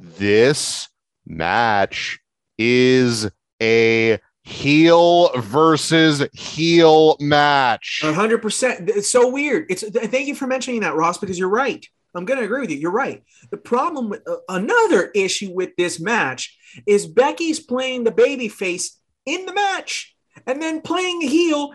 This 0.00 0.88
match 1.26 2.18
is 2.58 3.30
a 3.60 4.18
heel 4.44 5.30
versus 5.38 6.26
heel 6.32 7.16
match. 7.20 8.00
100%. 8.02 8.88
It's 8.88 9.08
so 9.08 9.28
weird. 9.28 9.66
It's 9.70 9.82
thank 9.82 10.26
you 10.26 10.34
for 10.34 10.46
mentioning 10.46 10.80
that 10.80 10.96
Ross 10.96 11.18
because 11.18 11.38
you're 11.38 11.48
right. 11.48 11.86
I'm 12.14 12.24
going 12.24 12.38
to 12.38 12.44
agree 12.44 12.60
with 12.60 12.70
you. 12.70 12.76
You're 12.76 12.90
right. 12.90 13.22
The 13.50 13.56
problem 13.56 14.10
with 14.10 14.26
uh, 14.28 14.36
another 14.48 15.10
issue 15.14 15.50
with 15.52 15.70
this 15.76 15.98
match 15.98 16.58
is 16.86 17.06
Becky's 17.06 17.60
playing 17.60 18.04
the 18.04 18.10
baby 18.10 18.48
face 18.48 18.98
in 19.24 19.46
the 19.46 19.54
match 19.54 20.14
and 20.46 20.60
then 20.60 20.82
playing 20.82 21.22
a 21.22 21.26
heel 21.26 21.74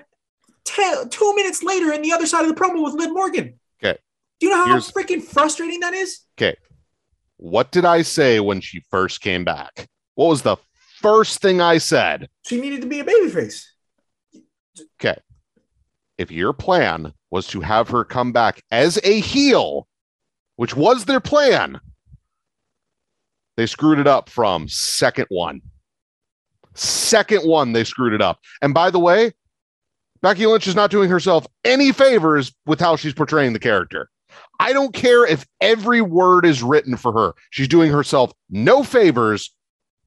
t- 0.63 1.03
2 1.09 1.35
minutes 1.35 1.63
later 1.63 1.91
in 1.91 2.01
the 2.01 2.11
other 2.11 2.27
side 2.27 2.45
of 2.45 2.49
the 2.53 2.61
promo 2.61 2.83
with 2.83 2.93
Liv 2.93 3.11
Morgan. 3.11 3.59
Do 4.39 4.47
you 4.47 4.51
know 4.51 4.65
how 4.65 4.71
Here's... 4.71 4.91
freaking 4.91 5.23
frustrating 5.23 5.79
that 5.81 5.93
is? 5.93 6.21
Okay. 6.37 6.55
What 7.37 7.71
did 7.71 7.85
I 7.85 8.01
say 8.01 8.39
when 8.39 8.61
she 8.61 8.81
first 8.89 9.21
came 9.21 9.43
back? 9.43 9.87
What 10.15 10.27
was 10.27 10.41
the 10.41 10.57
first 11.01 11.41
thing 11.41 11.61
I 11.61 11.77
said. 11.77 12.29
She 12.45 12.59
needed 12.59 12.81
to 12.81 12.87
be 12.87 12.99
a 12.99 13.03
babyface. 13.03 13.65
Okay. 14.99 15.19
If 16.17 16.31
your 16.31 16.53
plan 16.53 17.13
was 17.29 17.47
to 17.47 17.61
have 17.61 17.89
her 17.89 18.03
come 18.03 18.31
back 18.31 18.61
as 18.71 18.99
a 19.03 19.19
heel, 19.19 19.87
which 20.55 20.75
was 20.75 21.05
their 21.05 21.19
plan, 21.19 21.79
they 23.55 23.67
screwed 23.67 23.99
it 23.99 24.07
up 24.07 24.29
from 24.29 24.67
second 24.67 25.27
one. 25.29 25.61
Second 26.73 27.41
one, 27.47 27.73
they 27.73 27.83
screwed 27.83 28.13
it 28.13 28.21
up. 28.21 28.39
And 28.61 28.73
by 28.73 28.89
the 28.89 28.99
way, 28.99 29.33
Becky 30.21 30.45
Lynch 30.45 30.67
is 30.67 30.75
not 30.75 30.91
doing 30.91 31.09
herself 31.09 31.45
any 31.63 31.91
favors 31.91 32.53
with 32.65 32.79
how 32.79 32.95
she's 32.95 33.13
portraying 33.13 33.53
the 33.53 33.59
character. 33.59 34.09
I 34.59 34.73
don't 34.73 34.93
care 34.93 35.25
if 35.25 35.45
every 35.61 36.01
word 36.01 36.45
is 36.45 36.63
written 36.63 36.97
for 36.97 37.11
her. 37.13 37.33
She's 37.51 37.67
doing 37.67 37.91
herself 37.91 38.33
no 38.49 38.83
favors 38.83 39.53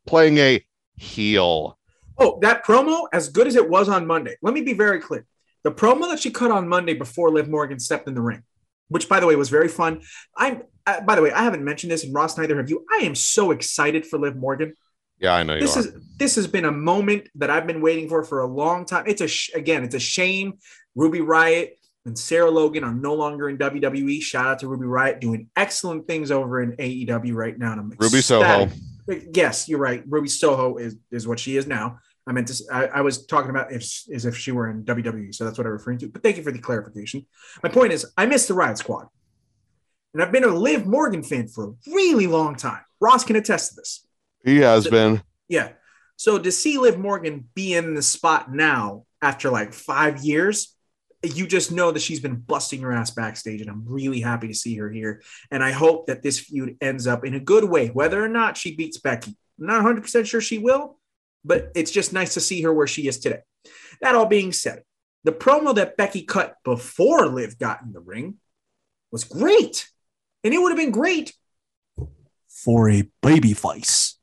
playing 0.06 0.38
a 0.38 0.64
heel. 0.96 1.78
Oh, 2.18 2.38
that 2.42 2.64
promo, 2.64 3.06
as 3.12 3.28
good 3.28 3.46
as 3.46 3.56
it 3.56 3.68
was 3.68 3.88
on 3.88 4.06
Monday, 4.06 4.36
let 4.42 4.52
me 4.52 4.60
be 4.60 4.74
very 4.74 5.00
clear. 5.00 5.26
The 5.62 5.72
promo 5.72 6.08
that 6.10 6.20
she 6.20 6.30
cut 6.30 6.50
on 6.50 6.68
Monday 6.68 6.94
before 6.94 7.30
Liv 7.30 7.48
Morgan 7.48 7.78
stepped 7.78 8.08
in 8.08 8.14
the 8.14 8.20
ring, 8.22 8.42
which 8.88 9.08
by 9.08 9.20
the 9.20 9.26
way 9.26 9.36
was 9.36 9.50
very 9.50 9.68
fun. 9.68 10.02
I'm, 10.36 10.62
uh, 10.86 11.00
by 11.02 11.14
the 11.14 11.22
way, 11.22 11.32
I 11.32 11.42
haven't 11.42 11.64
mentioned 11.64 11.92
this, 11.92 12.04
and 12.04 12.14
Ross, 12.14 12.36
neither 12.36 12.56
have 12.56 12.70
you. 12.70 12.84
I 12.92 13.04
am 13.04 13.14
so 13.14 13.50
excited 13.50 14.06
for 14.06 14.18
Liv 14.18 14.36
Morgan. 14.36 14.74
Yeah, 15.18 15.34
I 15.34 15.42
know 15.42 15.58
this 15.58 15.76
are. 15.76 15.80
is 15.80 15.92
this 16.18 16.34
has 16.36 16.46
been 16.46 16.64
a 16.64 16.72
moment 16.72 17.28
that 17.34 17.50
I've 17.50 17.66
been 17.66 17.82
waiting 17.82 18.08
for 18.08 18.24
for 18.24 18.40
a 18.40 18.46
long 18.46 18.86
time. 18.86 19.04
It's 19.06 19.20
a 19.20 19.28
sh- 19.28 19.50
again, 19.54 19.84
it's 19.84 19.94
a 19.94 20.00
shame. 20.00 20.54
Ruby 20.94 21.20
Riott 21.20 21.72
and 22.06 22.18
Sarah 22.18 22.50
Logan 22.50 22.84
are 22.84 22.94
no 22.94 23.14
longer 23.14 23.48
in 23.48 23.58
WWE. 23.58 24.22
Shout 24.22 24.46
out 24.46 24.58
to 24.60 24.68
Ruby 24.68 24.86
Riott 24.86 25.20
doing 25.20 25.48
excellent 25.56 26.06
things 26.06 26.30
over 26.30 26.62
in 26.62 26.72
AEW 26.72 27.34
right 27.34 27.58
now. 27.58 27.72
And 27.72 27.80
I'm 27.80 27.90
Ruby 27.98 28.18
ecstatic. 28.18 28.70
Soho 28.70 28.80
yes, 29.34 29.68
you're 29.68 29.78
right. 29.78 30.02
Ruby 30.06 30.28
Soho 30.28 30.76
is 30.76 30.96
is 31.10 31.26
what 31.26 31.38
she 31.38 31.56
is 31.56 31.66
now. 31.66 31.98
I 32.26 32.32
meant 32.32 32.48
to. 32.48 32.64
I, 32.72 32.84
I, 32.86 33.00
was 33.00 33.26
talking 33.26 33.50
about 33.50 33.72
if 33.72 33.82
as 34.12 34.24
if 34.24 34.36
she 34.36 34.52
were 34.52 34.70
in 34.70 34.84
WWE, 34.84 35.34
so 35.34 35.44
that's 35.44 35.58
what 35.58 35.66
I'm 35.66 35.72
referring 35.72 35.98
to. 35.98 36.08
But 36.08 36.22
thank 36.22 36.36
you 36.36 36.42
for 36.42 36.52
the 36.52 36.58
clarification. 36.58 37.26
My 37.62 37.68
point 37.68 37.92
is, 37.92 38.06
I 38.16 38.26
miss 38.26 38.46
the 38.46 38.54
Riott 38.54 38.78
Squad, 38.78 39.06
and 40.14 40.22
I've 40.22 40.32
been 40.32 40.44
a 40.44 40.48
Liv 40.48 40.86
Morgan 40.86 41.22
fan 41.22 41.48
for 41.48 41.70
a 41.70 41.90
really 41.92 42.26
long 42.26 42.56
time. 42.56 42.82
Ross 43.00 43.24
can 43.24 43.36
attest 43.36 43.70
to 43.70 43.76
this. 43.76 44.06
He 44.44 44.58
has 44.58 44.84
so, 44.84 44.90
been. 44.90 45.22
Yeah. 45.48 45.70
So 46.16 46.38
to 46.38 46.52
see 46.52 46.78
Liv 46.78 46.98
Morgan 46.98 47.48
be 47.54 47.74
in 47.74 47.94
the 47.94 48.02
spot 48.02 48.52
now 48.52 49.06
after 49.22 49.50
like 49.50 49.72
five 49.72 50.22
years, 50.22 50.76
you 51.22 51.46
just 51.46 51.70
know 51.70 51.90
that 51.90 52.00
she's 52.00 52.20
been 52.20 52.36
busting 52.36 52.80
her 52.80 52.92
ass 52.92 53.10
backstage, 53.10 53.60
and 53.60 53.68
I'm 53.68 53.84
really 53.86 54.20
happy 54.20 54.48
to 54.48 54.54
see 54.54 54.76
her 54.76 54.90
here. 54.90 55.22
And 55.50 55.62
I 55.62 55.72
hope 55.72 56.06
that 56.06 56.22
this 56.22 56.38
feud 56.38 56.76
ends 56.80 57.06
up 57.06 57.24
in 57.24 57.34
a 57.34 57.40
good 57.40 57.64
way, 57.64 57.88
whether 57.88 58.22
or 58.22 58.28
not 58.28 58.56
she 58.56 58.74
beats 58.74 58.98
Becky. 58.98 59.36
I'm 59.58 59.66
not 59.66 59.84
100% 59.84 60.26
sure 60.26 60.40
she 60.40 60.58
will, 60.58 60.98
but 61.44 61.70
it's 61.74 61.90
just 61.90 62.12
nice 62.12 62.34
to 62.34 62.40
see 62.40 62.62
her 62.62 62.72
where 62.72 62.86
she 62.86 63.06
is 63.06 63.18
today. 63.18 63.40
That 64.00 64.14
all 64.14 64.26
being 64.26 64.52
said, 64.52 64.82
the 65.24 65.32
promo 65.32 65.74
that 65.74 65.96
Becky 65.96 66.22
cut 66.22 66.56
before 66.64 67.26
Liv 67.26 67.58
got 67.58 67.82
in 67.82 67.92
the 67.92 68.00
ring 68.00 68.36
was 69.12 69.24
great. 69.24 69.88
And 70.42 70.54
it 70.54 70.58
would 70.58 70.70
have 70.70 70.78
been 70.78 70.90
great 70.90 71.34
for 72.48 72.88
a 72.88 73.10
baby 73.22 73.52
face. 73.52 74.16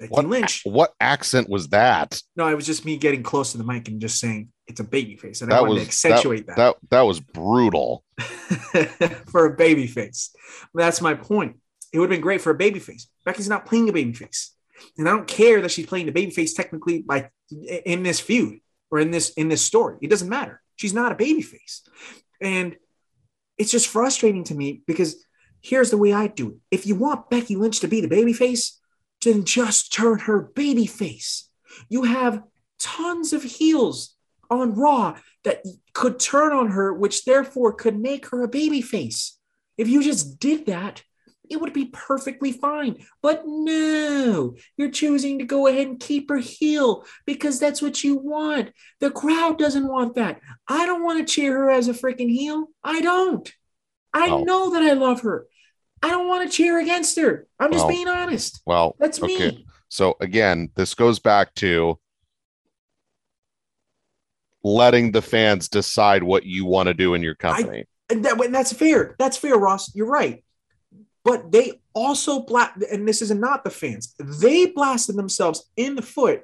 Becky 0.00 0.10
what, 0.10 0.26
Lynch. 0.26 0.62
What 0.64 0.94
accent 0.98 1.48
was 1.48 1.68
that? 1.68 2.22
No, 2.34 2.48
it 2.48 2.54
was 2.54 2.64
just 2.64 2.86
me 2.86 2.96
getting 2.96 3.22
close 3.22 3.52
to 3.52 3.58
the 3.58 3.64
mic 3.64 3.86
and 3.86 4.00
just 4.00 4.18
saying 4.18 4.48
it's 4.66 4.80
a 4.80 4.84
baby 4.84 5.14
face. 5.16 5.42
And 5.42 5.50
that 5.50 5.58
I 5.58 5.60
wanted 5.60 5.74
was, 5.74 5.82
to 5.82 5.88
accentuate 5.88 6.46
that, 6.46 6.56
that. 6.56 6.76
That 6.80 6.90
that 6.90 7.02
was 7.02 7.20
brutal. 7.20 8.02
for 9.30 9.44
a 9.44 9.56
baby 9.56 9.86
face. 9.86 10.34
That's 10.74 11.02
my 11.02 11.14
point. 11.14 11.56
It 11.92 11.98
would 11.98 12.10
have 12.10 12.16
been 12.16 12.22
great 12.22 12.40
for 12.40 12.50
a 12.50 12.54
baby 12.54 12.78
face. 12.78 13.08
Becky's 13.26 13.48
not 13.48 13.66
playing 13.66 13.90
a 13.90 13.92
baby 13.92 14.14
face. 14.14 14.54
And 14.96 15.06
I 15.06 15.12
don't 15.12 15.28
care 15.28 15.60
that 15.60 15.70
she's 15.70 15.86
playing 15.86 16.06
the 16.06 16.12
baby 16.12 16.30
face 16.30 16.54
technically 16.54 17.04
like 17.06 17.30
in 17.50 18.02
this 18.02 18.20
feud 18.20 18.60
or 18.90 19.00
in 19.00 19.10
this 19.10 19.30
in 19.30 19.48
this 19.48 19.62
story. 19.62 19.98
It 20.00 20.08
doesn't 20.08 20.30
matter. 20.30 20.62
She's 20.76 20.94
not 20.94 21.12
a 21.12 21.16
baby 21.16 21.42
face. 21.42 21.82
And 22.40 22.76
it's 23.58 23.70
just 23.70 23.88
frustrating 23.88 24.44
to 24.44 24.54
me 24.54 24.82
because 24.86 25.26
here's 25.60 25.90
the 25.90 25.98
way 25.98 26.14
I 26.14 26.28
do 26.28 26.48
it. 26.48 26.56
If 26.70 26.86
you 26.86 26.94
want 26.94 27.28
Becky 27.28 27.56
Lynch 27.56 27.80
to 27.80 27.88
be 27.88 28.00
the 28.00 28.08
baby 28.08 28.32
then 29.22 29.44
just 29.44 29.92
turn 29.92 30.20
her 30.20 30.40
baby 30.40 30.86
face. 30.86 31.48
You 31.88 32.04
have 32.04 32.42
tons 32.78 33.32
of 33.32 33.42
heels 33.42 34.16
on 34.50 34.74
Raw 34.74 35.16
that 35.44 35.64
could 35.92 36.18
turn 36.18 36.52
on 36.52 36.70
her, 36.70 36.92
which 36.92 37.24
therefore 37.24 37.72
could 37.72 37.98
make 37.98 38.26
her 38.26 38.42
a 38.42 38.48
baby 38.48 38.82
face. 38.82 39.38
If 39.78 39.88
you 39.88 40.02
just 40.02 40.38
did 40.38 40.66
that, 40.66 41.02
it 41.48 41.60
would 41.60 41.72
be 41.72 41.86
perfectly 41.86 42.52
fine. 42.52 43.04
But 43.22 43.42
no, 43.44 44.54
you're 44.76 44.90
choosing 44.90 45.40
to 45.40 45.44
go 45.44 45.66
ahead 45.66 45.88
and 45.88 45.98
keep 45.98 46.30
her 46.30 46.38
heel 46.38 47.04
because 47.26 47.58
that's 47.58 47.82
what 47.82 48.04
you 48.04 48.16
want. 48.16 48.70
The 49.00 49.10
crowd 49.10 49.58
doesn't 49.58 49.88
want 49.88 50.14
that. 50.14 50.40
I 50.68 50.86
don't 50.86 51.02
want 51.02 51.18
to 51.18 51.32
cheer 51.32 51.52
her 51.54 51.70
as 51.70 51.88
a 51.88 51.92
freaking 51.92 52.30
heel. 52.30 52.68
I 52.84 53.00
don't. 53.00 53.52
I 54.12 54.42
know 54.42 54.70
that 54.70 54.82
I 54.82 54.92
love 54.92 55.22
her. 55.22 55.46
I 56.02 56.08
don't 56.08 56.26
want 56.28 56.50
to 56.50 56.56
cheer 56.56 56.78
against 56.80 57.18
her. 57.18 57.46
I'm 57.58 57.72
just 57.72 57.84
well, 57.84 57.94
being 57.94 58.08
honest. 58.08 58.62
Well, 58.66 58.96
that's 58.98 59.22
okay. 59.22 59.50
me. 59.50 59.66
So 59.88 60.16
again, 60.20 60.70
this 60.76 60.94
goes 60.94 61.18
back 61.18 61.54
to 61.56 61.98
letting 64.62 65.12
the 65.12 65.22
fans 65.22 65.68
decide 65.68 66.22
what 66.22 66.44
you 66.44 66.64
want 66.64 66.86
to 66.88 66.94
do 66.94 67.14
in 67.14 67.22
your 67.22 67.34
company. 67.34 67.80
I, 68.10 68.12
and, 68.14 68.24
that, 68.24 68.40
and 68.42 68.54
that's 68.54 68.72
fair. 68.72 69.14
That's 69.18 69.36
fair, 69.36 69.56
Ross. 69.56 69.94
You're 69.94 70.06
right. 70.06 70.44
But 71.24 71.52
they 71.52 71.80
also 71.94 72.40
blast, 72.42 72.82
and 72.90 73.06
this 73.06 73.20
is 73.20 73.30
not 73.30 73.62
the 73.64 73.70
fans. 73.70 74.14
They 74.18 74.66
blasted 74.66 75.16
themselves 75.16 75.70
in 75.76 75.94
the 75.96 76.02
foot 76.02 76.42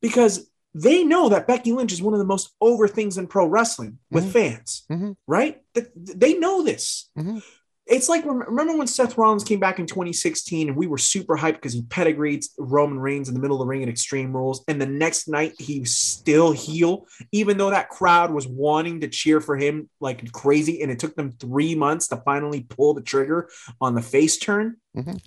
because 0.00 0.50
they 0.74 1.04
know 1.04 1.28
that 1.30 1.46
Becky 1.46 1.72
Lynch 1.72 1.92
is 1.92 2.02
one 2.02 2.12
of 2.14 2.18
the 2.18 2.26
most 2.26 2.52
over 2.60 2.86
things 2.88 3.18
in 3.18 3.26
pro 3.26 3.46
wrestling 3.46 3.98
with 4.10 4.24
Mhm. 4.26 4.32
fans, 4.32 4.82
Mhm. 4.90 5.16
right? 5.26 5.62
Th- 5.74 5.88
They 5.94 6.34
know 6.34 6.62
this. 6.62 7.10
Mhm. 7.16 7.42
It's 7.86 8.08
like 8.08 8.24
remember 8.24 8.76
when 8.76 8.86
Seth 8.86 9.18
Rollins 9.18 9.44
came 9.44 9.58
back 9.58 9.78
in 9.78 9.86
2016 9.86 10.68
and 10.68 10.76
we 10.76 10.86
were 10.86 10.98
super 10.98 11.36
hyped 11.36 11.54
because 11.54 11.72
he 11.72 11.82
pedigreed 11.82 12.44
Roman 12.58 12.98
Reigns 12.98 13.28
in 13.28 13.34
the 13.34 13.40
middle 13.40 13.60
of 13.60 13.66
the 13.66 13.68
ring 13.68 13.82
at 13.82 13.88
Extreme 13.88 14.34
Rules, 14.34 14.64
and 14.68 14.80
the 14.80 14.86
next 14.86 15.28
night 15.28 15.54
he 15.58 15.80
was 15.80 15.96
still 15.96 16.52
heel, 16.52 17.06
even 17.32 17.58
though 17.58 17.70
that 17.70 17.88
crowd 17.88 18.32
was 18.32 18.46
wanting 18.46 19.00
to 19.00 19.08
cheer 19.08 19.40
for 19.40 19.56
him 19.56 19.90
like 20.00 20.30
crazy, 20.32 20.80
and 20.82 20.90
it 20.90 20.98
took 20.98 21.16
them 21.16 21.32
three 21.32 21.74
months 21.74 22.08
to 22.08 22.16
finally 22.18 22.62
pull 22.62 22.94
the 22.94 23.02
trigger 23.02 23.50
on 23.80 23.94
the 23.94 24.02
face 24.02 24.36
turn. 24.36 24.76
Mhm. 24.96 25.20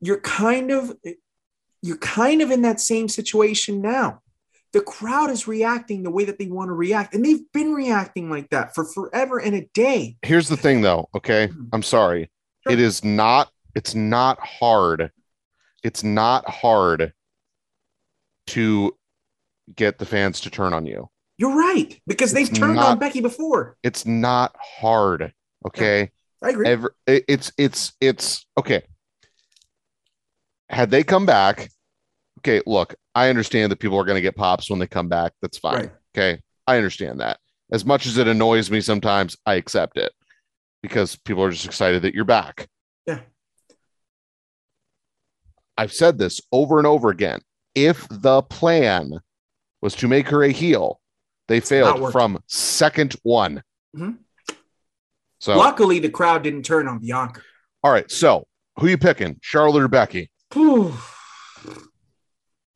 You're 0.00 0.20
kind 0.20 0.70
of 0.70 0.96
you're 1.84 1.98
kind 1.98 2.42
of 2.42 2.50
in 2.50 2.62
that 2.62 2.80
same 2.80 3.08
situation 3.08 3.80
now. 3.82 4.21
The 4.72 4.80
crowd 4.80 5.30
is 5.30 5.46
reacting 5.46 6.02
the 6.02 6.10
way 6.10 6.24
that 6.24 6.38
they 6.38 6.46
want 6.46 6.68
to 6.68 6.72
react, 6.72 7.14
and 7.14 7.24
they've 7.24 7.50
been 7.52 7.74
reacting 7.74 8.30
like 8.30 8.48
that 8.50 8.74
for 8.74 8.84
forever 8.84 9.38
and 9.38 9.54
a 9.54 9.68
day. 9.74 10.16
Here's 10.22 10.48
the 10.48 10.56
thing 10.56 10.80
though, 10.80 11.08
okay? 11.14 11.48
Mhm. 11.48 11.68
I'm 11.72 11.82
sorry. 11.82 12.30
Sure. 12.64 12.72
It 12.72 12.80
is 12.80 13.04
not 13.04 13.50
it's 13.74 13.94
not 13.94 14.38
hard. 14.40 15.10
It's 15.82 16.02
not 16.04 16.48
hard 16.48 17.12
to 18.48 18.96
get 19.74 19.98
the 19.98 20.06
fans 20.06 20.40
to 20.40 20.50
turn 20.50 20.72
on 20.72 20.86
you. 20.86 21.08
You're 21.38 21.56
right 21.56 22.00
because 22.06 22.32
they've 22.32 22.48
It's 22.48 22.58
turned 22.58 22.74
not- 22.76 22.88
on 22.92 22.98
Becky 22.98 23.20
before. 23.20 23.76
It's 23.82 24.04
not 24.06 24.54
hard, 24.60 25.32
okay? 25.66 26.10
I 26.42 26.50
agree. 26.50 26.76
It's 27.06 27.52
it's 27.58 27.92
it's 28.00 28.46
okay. 28.58 28.82
Had 30.68 30.90
they 30.90 31.02
come 31.04 31.26
back, 31.26 31.68
okay, 32.44 32.62
look, 32.66 32.94
I 33.14 33.28
understand 33.28 33.70
that 33.72 33.78
people 33.80 33.98
are 33.98 34.04
going 34.04 34.16
to 34.16 34.20
get 34.22 34.36
pops 34.36 34.68
when 34.70 34.78
they 34.78 34.86
come 34.86 35.08
back. 35.08 35.32
That's 35.40 35.58
fine. 35.58 35.74
Right. 35.76 35.90
Okay. 36.16 36.40
I 36.66 36.76
understand 36.76 37.20
that. 37.20 37.38
As 37.72 37.84
much 37.84 38.06
as 38.06 38.18
it 38.18 38.28
annoys 38.28 38.70
me 38.70 38.80
sometimes, 38.80 39.36
I 39.46 39.54
accept 39.54 39.96
it 39.96 40.12
because 40.82 41.16
people 41.16 41.42
are 41.42 41.50
just 41.50 41.64
excited 41.66 42.02
that 42.02 42.14
you're 42.14 42.24
back. 42.24 42.68
Yeah. 43.06 43.20
I've 45.78 45.92
said 45.92 46.18
this 46.18 46.40
over 46.52 46.78
and 46.78 46.86
over 46.86 47.08
again. 47.08 47.40
If 47.74 48.06
the 48.10 48.42
plan 48.42 49.20
was 49.80 49.94
to 49.96 50.08
make 50.08 50.28
her 50.28 50.42
a 50.44 50.50
heel, 50.52 51.00
they 51.48 51.60
failed 51.60 52.12
from 52.12 52.38
second 52.46 53.16
one. 53.22 53.62
Mhm. 53.96 54.18
So, 55.40 55.56
Luckily, 55.56 55.98
the 55.98 56.10
crowd 56.10 56.42
didn't 56.42 56.62
turn 56.64 56.86
on 56.86 56.98
Bianca. 56.98 57.40
all 57.82 57.90
right. 57.90 58.08
So, 58.10 58.46
who 58.78 58.86
you 58.88 58.98
picking, 58.98 59.38
Charlotte 59.42 59.82
or 59.82 59.88
Becky? 59.88 60.30
Whew. 60.52 60.94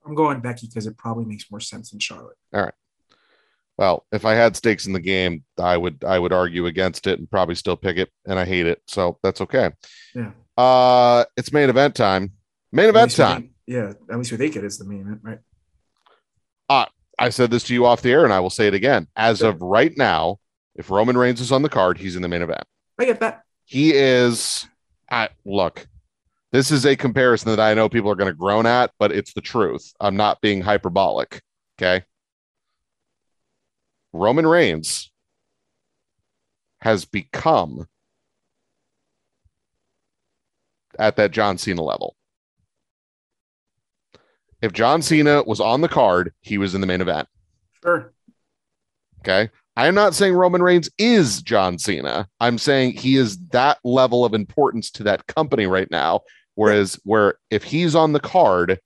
I'm 0.06 0.14
going 0.14 0.40
Becky 0.40 0.66
because 0.68 0.86
it 0.86 0.96
probably 0.96 1.24
makes 1.24 1.50
more 1.50 1.60
sense 1.60 1.90
than 1.90 1.98
Charlotte. 2.00 2.36
All 2.54 2.62
right. 2.62 2.74
Well, 3.78 4.06
if 4.12 4.24
I 4.24 4.34
had 4.34 4.56
stakes 4.56 4.86
in 4.86 4.92
the 4.94 5.00
game, 5.00 5.44
I 5.58 5.76
would 5.76 6.02
I 6.04 6.18
would 6.18 6.32
argue 6.32 6.66
against 6.66 7.06
it 7.06 7.18
and 7.18 7.30
probably 7.30 7.54
still 7.56 7.76
pick 7.76 7.98
it, 7.98 8.10
and 8.26 8.38
I 8.38 8.44
hate 8.46 8.66
it, 8.66 8.80
so 8.86 9.18
that's 9.22 9.40
okay. 9.42 9.70
Yeah. 10.14 10.30
Uh, 10.56 11.24
it's 11.36 11.52
main 11.52 11.68
event 11.68 11.94
time. 11.94 12.32
Main 12.72 12.88
event 12.88 13.10
time. 13.14 13.42
think- 13.42 13.52
yeah, 13.66 13.92
at 14.10 14.16
least 14.16 14.30
we 14.30 14.38
think 14.38 14.54
it 14.56 14.64
is 14.64 14.78
the 14.78 14.84
main 14.84 15.00
event, 15.02 15.20
right? 15.22 15.38
Uh, 16.68 16.86
I 17.18 17.30
said 17.30 17.50
this 17.50 17.64
to 17.64 17.74
you 17.74 17.84
off 17.84 18.00
the 18.00 18.12
air, 18.12 18.24
and 18.24 18.32
I 18.32 18.40
will 18.40 18.48
say 18.50 18.66
it 18.68 18.74
again. 18.74 19.08
As 19.16 19.38
Sure. 19.38 19.50
of 19.50 19.60
right 19.60 19.92
now, 19.96 20.38
if 20.76 20.88
Roman 20.90 21.16
Reigns 21.18 21.40
is 21.40 21.50
on 21.52 21.62
the 21.62 21.68
card, 21.68 21.98
he's 21.98 22.16
in 22.16 22.22
the 22.22 22.28
main 22.28 22.42
event. 22.42 22.62
I 22.98 23.04
get 23.04 23.20
that. 23.20 23.42
He 23.64 23.92
is. 23.92 24.66
I 25.10 25.30
look. 25.44 25.86
This 26.52 26.70
is 26.70 26.86
a 26.86 26.96
comparison 26.96 27.50
that 27.50 27.60
I 27.60 27.74
know 27.74 27.88
people 27.88 28.10
are 28.10 28.16
going 28.16 28.32
to 28.32 28.36
groan 28.36 28.66
at, 28.66 28.92
but 28.98 29.12
it's 29.12 29.32
the 29.34 29.40
truth. 29.40 29.92
I'm 30.00 30.16
not 30.16 30.40
being 30.40 30.62
hyperbolic. 30.62 31.42
Okay. 31.78 32.04
Roman 34.12 34.46
Reigns 34.46 35.10
has 36.80 37.04
become 37.04 37.88
at 40.98 41.16
that 41.16 41.32
John 41.32 41.58
Cena 41.58 41.82
level. 41.82 42.16
If 44.62 44.72
John 44.72 45.02
Cena 45.02 45.42
was 45.42 45.60
on 45.60 45.80
the 45.80 45.88
card, 45.88 46.32
he 46.40 46.58
was 46.58 46.74
in 46.74 46.80
the 46.80 46.86
main 46.86 47.00
event. 47.00 47.28
Sure. 47.82 48.12
Okay. 49.20 49.50
I 49.76 49.86
am 49.88 49.94
not 49.94 50.14
saying 50.14 50.34
Roman 50.34 50.62
Reigns 50.62 50.88
is 50.98 51.42
John 51.42 51.78
Cena. 51.78 52.28
I'm 52.40 52.56
saying 52.56 52.92
he 52.92 53.16
is 53.16 53.38
that 53.48 53.78
level 53.84 54.24
of 54.24 54.32
importance 54.34 54.90
to 54.92 55.02
that 55.04 55.26
company 55.26 55.66
right 55.66 55.90
now. 55.90 56.20
Whereas, 56.54 56.98
where 57.04 57.34
if 57.50 57.62
he's 57.64 57.94
on 57.94 58.14
the 58.14 58.20
card, 58.20 58.80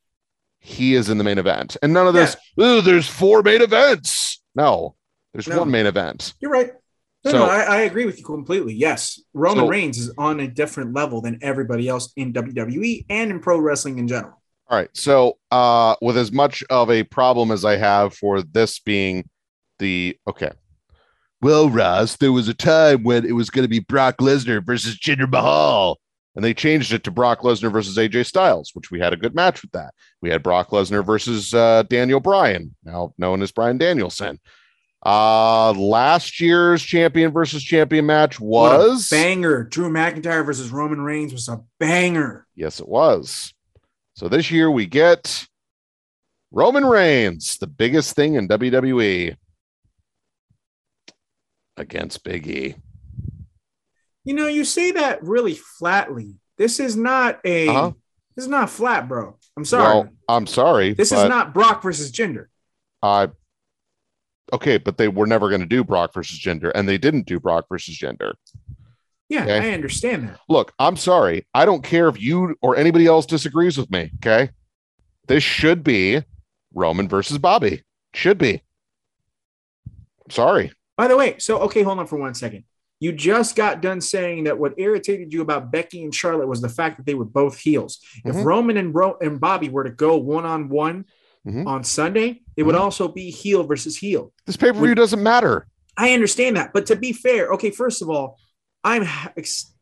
he 0.59 0.95
is 0.95 1.09
in 1.09 1.19
the 1.19 1.25
main 1.25 1.39
event. 1.39 1.77
And 1.83 1.93
none 1.93 2.09
of 2.09 2.15
this, 2.15 2.37
oh, 2.59 2.81
there's 2.81 3.07
four 3.07 3.43
main 3.43 3.63
events. 3.63 4.43
No, 4.57 4.97
there's 5.33 5.47
No. 5.47 5.61
one 5.61 5.71
main 5.71 5.87
event. 5.87 6.35
You're 6.41 6.51
right. 6.51 6.73
No, 7.25 7.31
So- 7.31 7.39
no, 7.39 7.45
I, 7.45 7.61
I 7.61 7.77
agree 7.83 8.07
with 8.07 8.19
you 8.19 8.25
completely. 8.25 8.75
Yes, 8.75 9.21
Roman 9.33 9.65
So- 9.65 9.69
Reigns 9.69 9.99
is 9.99 10.13
on 10.19 10.41
a 10.41 10.49
different 10.49 10.93
level 10.95 11.21
than 11.21 11.39
everybody 11.43 11.87
else 11.89 12.13
in 12.17 12.33
WWE 12.33 13.07
and 13.09 13.31
in 13.31 13.39
pro 13.41 13.59
wrestling 13.61 13.99
in 14.01 14.09
general. 14.09 14.43
All 14.69 14.77
right. 14.77 14.91
So, 14.95 15.39
uh, 15.51 15.95
with 16.03 16.17
as 16.17 16.33
much 16.33 16.65
of 16.71 16.91
a 16.91 17.05
problem 17.05 17.51
as 17.53 17.65
I 17.65 17.77
have 17.77 18.15
for 18.15 18.43
this 18.43 18.81
being 18.81 19.29
the 19.79 20.17
okay. 20.29 20.51
Well, 21.43 21.71
Ross, 21.71 22.17
there 22.17 22.33
was 22.33 22.49
a 22.49 22.55
time 22.55 23.03
when 23.03 23.25
it 23.25 23.33
was 23.33 23.49
going 23.49 23.65
to 23.65 23.69
be 23.69 23.79
Brock 23.79 24.19
Lesnar 24.19 24.65
versus 24.65 24.99
Jinder 24.99 25.31
Mahal, 25.31 25.99
and 26.35 26.45
they 26.45 26.53
changed 26.53 26.93
it 26.93 27.03
to 27.05 27.11
Brock 27.11 27.41
Lesnar 27.41 27.73
versus 27.73 27.97
AJ 27.97 28.27
Styles, 28.27 28.73
which 28.75 28.91
we 28.91 29.01
had 29.01 29.15
a 29.15 29.17
good 29.17 29.35
match 29.35 29.63
with 29.63 29.73
that. 29.73 29.95
We 30.21 30.29
had 30.29 30.43
Brock 30.43 30.69
Lesnar 30.69 31.05
versus 31.05 31.55
uh, 31.55 31.85
Daniel 31.85 32.21
Bryan, 32.21 32.75
now 32.85 33.15
known 33.17 33.41
as 33.41 33.53
Bryan 33.53 33.79
Danielson. 33.79 34.39
Uh, 35.05 35.73
last 35.73 36.41
year's 36.41 36.83
champion 36.83 37.33
versus 37.33 37.63
champion 37.65 38.05
match 38.05 38.39
was 38.39 39.09
banger. 39.09 39.65
Drew 39.65 39.89
McIntyre 39.89 40.45
versus 40.45 40.69
Roman 40.71 41.01
Reigns 41.01 41.33
was 41.33 41.49
a 41.49 41.63
banger. 41.79 42.47
Yes, 42.55 42.81
it 42.81 42.89
was. 42.89 43.55
So 44.15 44.29
this 44.29 44.51
year 44.51 44.71
we 44.71 44.85
get 44.85 45.47
Roman 46.53 46.85
Reigns, 46.85 47.57
the 47.57 47.67
biggest 47.67 48.15
thing 48.15 48.35
in 48.35 48.47
WWE, 48.47 49.37
against 51.81 52.23
Big 52.25 52.47
E. 52.47 52.77
You 54.25 54.35
know, 54.35 54.47
you 54.47 54.65
say 54.65 54.93
that 54.93 55.23
really 55.23 55.55
flatly. 55.55 56.37
This 56.59 56.79
is 56.79 56.95
not 56.97 57.41
a. 57.45 57.69
Uh-huh. 57.69 57.93
This 58.37 58.45
is 58.45 58.51
not 58.51 58.71
flat, 58.71 59.09
bro. 59.09 59.37
I'm 59.57 59.65
sorry. 59.65 59.83
Well, 59.85 60.09
I'm 60.29 60.47
sorry. 60.47 60.95
this 60.95 61.11
is 61.11 61.25
not 61.29 61.53
Brock 61.53 61.83
versus 61.83 62.13
Jinder. 62.13 62.47
I. 63.03 63.29
okay, 64.53 64.79
but 64.79 64.97
they 64.99 65.09
were 65.09 65.27
never 65.27 65.49
going 65.49 65.63
to 65.63 65.67
do 65.67 65.83
Brock 65.83 66.15
versus 66.15 66.39
Jinder, 66.39 66.71
and 66.75 66.89
they 66.89 66.99
didn't 66.99 67.27
do 67.27 67.41
Brock 67.41 67.67
versus 67.69 67.99
Jinder. 67.99 68.35
Yeah, 69.29 69.43
Okay. 69.45 69.71
I 69.71 69.75
understand 69.75 70.29
that. 70.29 70.41
Look, 70.49 70.73
I'm 70.79 70.97
sorry. 70.97 71.47
I 71.55 71.65
don't 71.65 71.85
care 71.85 72.09
if 72.09 72.21
you 72.21 72.57
or 72.63 72.77
anybody 72.77 73.07
else 73.07 73.27
disagrees 73.27 73.79
with 73.79 73.91
me. 73.91 74.11
Okay, 74.17 74.51
this 75.29 75.43
should 75.43 75.83
be 75.83 76.23
Roman 76.75 77.09
versus 77.09 77.39
Bobby. 77.39 77.83
Should 78.15 78.39
be. 78.39 78.63
Sorry. 80.31 80.73
By 81.01 81.09
the 81.09 81.17
way, 81.17 81.37
so 81.39 81.61
okay, 81.61 81.83
hold 81.83 81.99
on 81.99 82.07
for 82.07 82.19
one 82.19 82.35
second. 82.35 82.65
You 82.99 83.11
just 83.13 83.57
got 83.57 83.81
done 83.81 84.03
saying 84.03 84.45
that 84.45 84.59
what 84.59 84.75
irritated 84.77 85.33
you 85.33 85.41
about 85.41 85.73
Becky 85.73 86.05
and 86.05 86.15
Charlotte 86.15 86.47
was 86.47 86.61
the 86.61 86.69
fact 86.69 86.99
that 86.99 87.07
they 87.07 87.15
were 87.15 87.25
both 87.25 87.57
heels. 87.57 88.01
If 88.23 88.37
Mhm. 88.37 88.45
Roman 88.45 88.77
and 88.77 88.95
Ro- 88.95 89.17
and 89.23 89.41
Bobby 89.41 89.71
were 89.71 89.85
to 89.85 89.91
go 89.91 90.19
one 90.19 90.45
on 90.45 90.69
one 90.69 91.07
on 91.67 91.85
Sunday, 91.85 92.43
it 92.55 92.65
would 92.65 92.75
Mhm. 92.75 92.81
also 92.81 93.09
be 93.09 93.31
heel 93.31 93.63
versus 93.65 93.97
heel. 93.97 94.31
This 94.45 94.59
pay 94.59 94.73
per 94.73 94.79
view 94.85 94.95
doesn't 94.95 95.23
matter. 95.23 95.67
I 95.97 96.13
understand 96.13 96.59
that, 96.59 96.75
but 96.75 96.85
to 96.91 96.97
be 96.97 97.15
fair, 97.15 97.51
okay, 97.55 97.71
first 97.71 98.03
of 98.03 98.11
all, 98.11 98.39
I'm 98.85 99.05
ex- 99.39 99.73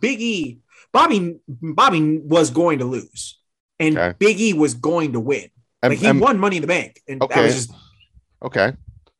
Big 0.00 0.20
E. 0.20 0.60
Bobby 0.92 1.40
Bobby 1.48 2.18
was 2.18 2.50
going 2.50 2.78
to 2.78 2.84
lose, 2.84 3.40
and 3.80 3.98
Okay. 3.98 4.14
Big 4.20 4.38
E 4.40 4.52
was 4.52 4.74
going 4.74 5.12
to 5.14 5.18
win. 5.18 5.48
Like 5.82 5.98
he 5.98 6.12
won 6.12 6.38
Money 6.38 6.58
in 6.58 6.62
the 6.62 6.68
Bank, 6.68 7.02
and 7.08 7.20
that 7.20 7.42
was 7.42 7.54
just 7.66 7.72
okay, 8.44 8.74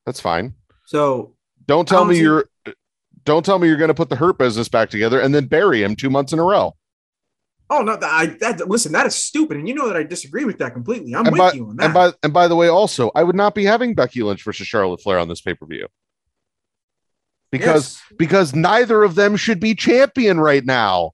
that's 0.07 0.21
fine. 0.21 0.55
so. 0.87 1.35
Don't 1.69 1.87
tell 1.87 2.05
me 2.05 2.19
you're. 2.19 2.49
Don't 3.25 3.45
tell 3.45 3.59
me 3.59 3.69
you're 3.69 3.77
going 3.77 3.89
to 3.89 3.95
put 3.95 4.09
the 4.09 4.17
Hurt 4.17 4.39
business 4.39 4.69
back 4.69 4.89
together 4.91 5.21
and 5.21 5.35
then 5.35 5.47
bury 5.47 5.83
him 5.83 5.95
two 5.95 6.09
months 6.11 6.33
in 6.33 6.39
a 6.39 6.43
row. 6.43 6.75
Oh 7.71 7.83
no! 7.83 7.99
I 8.03 8.27
that 8.41 8.67
listen, 8.67 8.93
that 8.93 9.07
is 9.07 9.15
stupid, 9.15 9.59
and 9.59 9.69
you 9.69 9.75
know 9.75 9.87
that 9.89 9.97
I 9.97 10.03
disagree 10.03 10.47
with 10.47 10.57
that 10.59 10.73
completely. 10.73 11.15
I'm 11.15 11.27
And 11.27 11.33
with 11.33 11.39
by, 11.39 11.53
you 11.53 11.69
on 11.69 11.77
that. 11.77 11.85
and 11.85 11.95
by 11.95 12.13
and 12.23 12.33
by 12.33 12.49
the 12.49 12.57
way, 12.57 12.69
also, 12.69 13.11
I 13.15 13.23
would 13.23 13.37
not 13.37 13.55
be 13.55 13.65
having 13.65 13.95
Becky 13.95 14.23
Lynch 14.23 14.43
versus 14.43 14.67
Charlotte 14.67 15.03
Flair 15.03 15.19
on 15.19 15.29
this 15.29 15.43
pay 15.43 15.53
per 15.53 15.67
view 15.67 15.87
because 17.53 18.01
Yes. 18.11 18.17
because 18.19 18.55
neither 18.55 19.03
of 19.03 19.15
them 19.15 19.37
should 19.37 19.61
be 19.61 19.75
champion 19.75 20.41
right 20.41 20.65
now. 20.65 21.13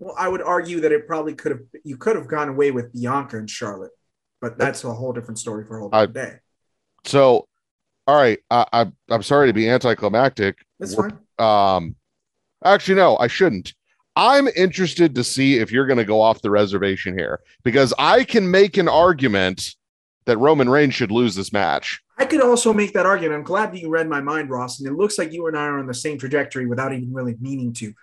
well, 0.00 0.14
I 0.18 0.26
would 0.28 0.42
argue 0.42 0.80
that 0.80 0.90
it 0.90 1.06
probably 1.06 1.34
could 1.34 1.52
have 1.52 1.60
you 1.84 1.96
could 1.96 2.16
have 2.16 2.26
gone 2.26 2.48
away 2.48 2.72
with 2.72 2.92
Bianca 2.92 3.38
and 3.38 3.48
Charlotte, 3.48 3.92
but 4.40 4.58
that's 4.58 4.82
a 4.82 4.92
whole 4.92 5.12
different 5.12 5.38
story 5.38 5.64
for 5.64 5.76
a 5.78 5.80
whole 5.82 5.90
I- 5.92 6.06
day. 6.06 6.34
So, 7.04 7.46
all 8.10 8.16
right, 8.16 8.40
I, 8.50 8.66
I 8.72 8.86
I'm 9.08 9.22
sorry 9.22 9.46
to 9.46 9.52
be 9.52 9.70
anticlimactic. 9.70 10.58
That's 10.80 10.96
We're- 10.96 11.10
fine. 11.38 11.76
Um, 11.76 11.94
actually, 12.64 12.96
no, 12.96 13.16
I 13.18 13.28
shouldn't. 13.28 13.72
I'm 14.16 14.48
interested 14.48 15.14
to 15.14 15.22
see 15.22 15.58
if 15.58 15.70
you're 15.70 15.86
going 15.86 15.98
to 15.98 16.04
go 16.04 16.20
off 16.20 16.42
the 16.42 16.50
reservation 16.50 17.16
here 17.16 17.38
because 17.62 17.94
I 18.00 18.24
can 18.24 18.50
make 18.50 18.76
an 18.78 18.88
argument 18.88 19.76
that 20.24 20.38
Roman 20.38 20.68
Reigns 20.68 20.94
should 20.94 21.12
lose 21.12 21.36
this 21.36 21.52
match. 21.52 22.00
I 22.18 22.24
could 22.24 22.42
also 22.42 22.74
make 22.74 22.92
that 22.94 23.06
argument. 23.06 23.38
I'm 23.38 23.44
glad 23.44 23.72
that 23.72 23.78
you 23.80 23.88
read 23.88 24.08
my 24.08 24.20
mind, 24.20 24.50
Ross, 24.50 24.80
and 24.80 24.88
it 24.88 24.94
looks 24.94 25.16
like 25.16 25.32
you 25.32 25.46
and 25.46 25.56
I 25.56 25.66
are 25.66 25.78
on 25.78 25.86
the 25.86 25.94
same 25.94 26.18
trajectory 26.18 26.66
without 26.66 26.92
even 26.92 27.14
really 27.14 27.36
meaning 27.40 27.72
to. 27.74 27.94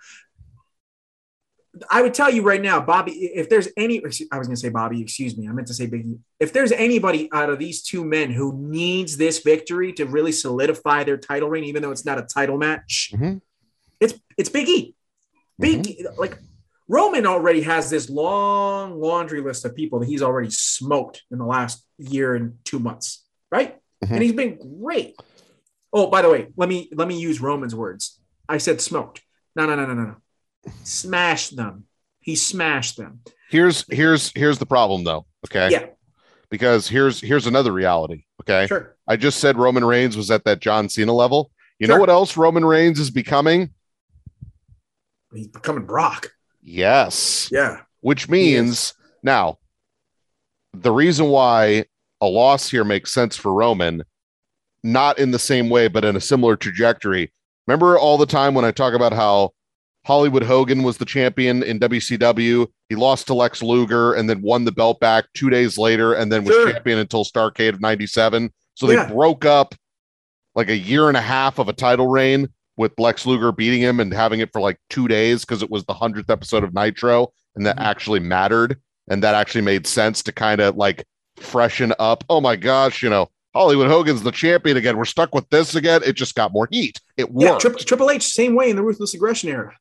I 1.90 2.02
would 2.02 2.14
tell 2.14 2.30
you 2.32 2.42
right 2.42 2.60
now, 2.62 2.80
Bobby, 2.80 3.12
if 3.12 3.48
there's 3.48 3.68
any, 3.76 3.98
I 3.98 4.38
was 4.38 4.48
going 4.48 4.56
to 4.56 4.56
say 4.56 4.70
Bobby, 4.70 5.02
excuse 5.02 5.36
me, 5.36 5.48
I 5.48 5.52
meant 5.52 5.68
to 5.68 5.74
say 5.74 5.86
Biggie. 5.86 6.18
If 6.40 6.52
there's 6.52 6.72
anybody 6.72 7.28
out 7.32 7.50
of 7.50 7.58
these 7.58 7.82
two 7.82 8.04
men 8.04 8.30
who 8.30 8.52
needs 8.56 9.16
this 9.16 9.40
victory 9.40 9.92
to 9.94 10.06
really 10.06 10.32
solidify 10.32 11.04
their 11.04 11.18
title 11.18 11.48
reign, 11.50 11.64
even 11.64 11.82
though 11.82 11.90
it's 11.90 12.04
not 12.06 12.18
a 12.18 12.22
title 12.22 12.56
match, 12.58 13.10
Mhm. 13.14 13.40
it's 14.00 14.14
it's 14.36 14.48
Big 14.48 14.68
E. 14.68 14.94
Big 15.58 16.06
like 16.16 16.38
Roman 16.88 17.26
already 17.26 17.60
has 17.62 17.90
this 17.90 18.08
long 18.08 18.98
laundry 19.00 19.40
list 19.42 19.64
of 19.64 19.74
people 19.74 19.98
that 20.00 20.06
he's 20.08 20.22
already 20.22 20.50
smoked 20.50 21.22
in 21.30 21.38
the 21.38 21.44
last 21.44 21.84
year 21.98 22.34
and 22.34 22.56
two 22.64 22.78
months, 22.78 23.24
right? 23.52 23.76
Mhm. 24.04 24.10
And 24.12 24.22
he's 24.22 24.32
been 24.32 24.80
great. 24.80 25.16
Oh, 25.92 26.06
by 26.06 26.22
the 26.22 26.30
way, 26.30 26.48
let 26.56 26.68
me 26.68 26.88
let 26.94 27.06
me 27.08 27.18
use 27.20 27.40
Roman's 27.40 27.74
words. 27.74 28.18
I 28.48 28.56
said 28.58 28.80
smoked. 28.80 29.22
No, 29.54 29.66
no, 29.66 29.74
no, 29.76 29.84
no, 29.86 29.94
no, 29.94 30.04
no. 30.04 30.16
Smashed 30.84 31.56
them. 31.56 31.84
He 32.20 32.36
smashed 32.36 32.96
them. 32.96 33.20
Here's 33.50 33.84
here's 33.90 34.32
here's 34.34 34.58
the 34.58 34.66
problem 34.66 35.04
though. 35.04 35.26
Okay. 35.46 35.70
Yeah. 35.70 35.86
Because 36.50 36.88
here's 36.88 37.20
here's 37.20 37.46
another 37.46 37.72
reality. 37.72 38.24
Okay. 38.42 38.66
Sure. 38.66 38.96
I 39.06 39.16
just 39.16 39.40
said 39.40 39.56
Roman 39.56 39.84
Reigns 39.84 40.16
was 40.16 40.30
at 40.30 40.44
that 40.44 40.60
John 40.60 40.88
Cena 40.88 41.12
level. 41.12 41.50
You 41.78 41.86
know 41.86 41.98
what 41.98 42.10
else 42.10 42.36
Roman 42.36 42.64
Reigns 42.64 42.98
is 42.98 43.10
becoming? 43.10 43.70
He's 45.32 45.46
becoming 45.46 45.84
Brock. 45.84 46.32
Yes. 46.62 47.48
Yeah. 47.52 47.82
Which 48.00 48.28
means 48.28 48.94
now 49.22 49.58
the 50.74 50.92
reason 50.92 51.28
why 51.28 51.84
a 52.20 52.26
loss 52.26 52.68
here 52.68 52.84
makes 52.84 53.12
sense 53.12 53.36
for 53.36 53.54
Roman, 53.54 54.02
not 54.82 55.18
in 55.18 55.30
the 55.30 55.38
same 55.38 55.70
way, 55.70 55.88
but 55.88 56.04
in 56.04 56.16
a 56.16 56.20
similar 56.20 56.56
trajectory. 56.56 57.32
Remember 57.66 57.98
all 57.98 58.18
the 58.18 58.26
time 58.26 58.54
when 58.54 58.64
I 58.64 58.70
talk 58.70 58.94
about 58.94 59.12
how 59.12 59.52
Hollywood 60.08 60.42
Hogan 60.42 60.82
was 60.84 60.96
the 60.96 61.04
champion 61.04 61.62
in 61.62 61.78
WCW. 61.78 62.66
He 62.88 62.94
lost 62.96 63.26
to 63.26 63.34
Lex 63.34 63.62
Luger 63.62 64.14
and 64.14 64.28
then 64.28 64.40
won 64.40 64.64
the 64.64 64.72
belt 64.72 65.00
back 65.00 65.26
two 65.34 65.50
days 65.50 65.76
later 65.76 66.14
and 66.14 66.32
then 66.32 66.44
was 66.44 66.54
Sure. 66.54 66.72
champion 66.72 66.98
until 66.98 67.26
Starcade 67.26 67.74
of 67.74 67.82
97. 67.82 68.50
So 68.74 68.86
they 68.86 68.94
Yeah. 68.94 69.06
broke 69.06 69.44
up 69.44 69.74
like 70.54 70.70
a 70.70 70.76
year 70.78 71.08
and 71.08 71.16
a 71.18 71.20
half 71.20 71.58
of 71.58 71.68
a 71.68 71.74
title 71.74 72.06
reign 72.06 72.48
with 72.78 72.92
Lex 72.98 73.26
Luger 73.26 73.52
beating 73.52 73.82
him 73.82 74.00
and 74.00 74.14
having 74.14 74.40
it 74.40 74.48
for 74.50 74.62
like 74.62 74.78
two 74.88 75.08
days 75.08 75.42
because 75.44 75.62
it 75.62 75.70
was 75.70 75.84
the 75.84 75.92
100th 75.92 76.30
episode 76.30 76.64
of 76.64 76.72
Nitro 76.72 77.30
and 77.54 77.66
that 77.66 77.76
Mhm. 77.76 77.82
actually 77.82 78.20
mattered. 78.20 78.78
And 79.10 79.22
that 79.22 79.34
actually 79.34 79.60
made 79.60 79.86
sense 79.86 80.22
to 80.22 80.32
kind 80.32 80.62
of 80.62 80.74
like 80.76 81.04
freshen 81.36 81.92
up. 81.98 82.24
Oh 82.30 82.40
my 82.40 82.56
gosh, 82.56 83.02
you 83.02 83.10
know, 83.10 83.28
Hollywood 83.54 83.88
Hogan's 83.88 84.22
the 84.22 84.30
champion 84.32 84.78
again. 84.78 84.96
We're 84.96 85.04
stuck 85.04 85.34
with 85.34 85.48
this 85.50 85.74
again. 85.74 86.00
It 86.06 86.12
just 86.14 86.34
got 86.34 86.50
more 86.52 86.66
heat. 86.70 86.98
It 87.18 87.28
Yeah. 87.34 87.50
worked. 87.50 87.60
Triple, 87.60 87.80
Triple 87.80 88.10
H, 88.10 88.22
same 88.22 88.54
way 88.54 88.70
in 88.70 88.76
the 88.76 88.82
Ruthless 88.82 89.12
Aggression 89.14 89.50
era. 89.50 89.74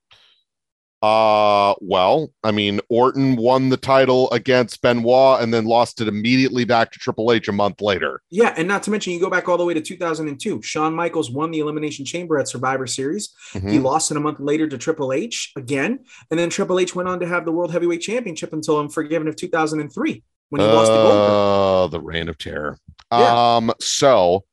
Uh, 1.01 1.75
well, 1.79 2.31
I 2.43 2.49
mean, 2.51 2.79
Orton 2.89 3.35
won 3.35 3.69
the 3.69 3.77
title 3.77 4.31
against 4.31 4.81
Benoit 4.81 5.41
and 5.41 5.53
then 5.53 5.65
lost 5.65 6.01
it 6.01 6.07
immediately 6.07 6.65
back 6.65 6.91
to 6.91 6.99
Triple 6.99 7.31
H 7.31 7.47
a 7.47 7.51
month 7.51 7.81
later. 7.81 8.21
Yeah, 8.31 8.53
and 8.57 8.67
not 8.67 8.81
to 8.83 8.91
mention, 8.91 9.13
you 9.13 9.19
go 9.19 9.29
back 9.29 9.47
all 9.47 9.57
the 9.57 9.65
way 9.65 9.75
to 9.75 9.81
2002. 9.81 10.61
Shawn 10.63 10.95
Michaels 10.95 11.29
won 11.29 11.51
the 11.51 11.59
Elimination 11.59 12.03
Chamber 12.03 12.39
at 12.39 12.47
Survivor 12.47 12.87
Series. 12.87 13.29
He 13.53 13.59
Mhm. 13.59 13.83
lost 13.83 14.09
it 14.09 14.17
a 14.17 14.19
month 14.19 14.39
later 14.39 14.67
to 14.67 14.77
Triple 14.77 15.13
H 15.13 15.51
again, 15.55 15.99
and 16.31 16.39
then 16.39 16.49
Triple 16.49 16.79
H 16.79 16.95
went 16.95 17.07
on 17.07 17.19
to 17.19 17.27
have 17.27 17.45
the 17.45 17.51
World 17.51 17.71
Heavyweight 17.71 18.01
Championship 18.01 18.51
until 18.53 18.79
Unforgiven 18.79 19.27
of 19.27 19.35
2003 19.35 20.23
when 20.49 20.61
he 20.61 20.67
lost 20.67 20.91
to 20.91 20.97
Goldberg. 20.97 21.29
Oh, 21.31 21.87
the 21.91 22.01
reign 22.01 22.27
of 22.27 22.37
terror. 22.39 22.79
Yeah. 23.11 23.55
Um, 23.57 23.71
so 23.79 24.45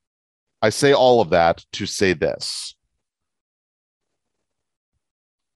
I 0.60 0.68
say 0.70 0.92
all 0.92 1.20
of 1.22 1.30
that 1.30 1.64
to 1.74 1.86
say 1.86 2.12
this. 2.12 2.73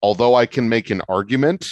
Although 0.03 0.35
I 0.35 0.47
can 0.47 0.69
make 0.69 0.91
an 0.91 1.03
argument 1.09 1.69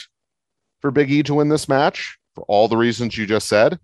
for 0.81 0.91
Big 0.91 1.11
E 1.11 1.23
to 1.25 1.35
win 1.35 1.49
this 1.49 1.69
match 1.69 2.19
for 2.35 2.45
all 2.49 2.69
the 2.69 2.77
reasons 2.77 3.17
you 3.17 3.27
just 3.27 3.49
said, 3.49 3.79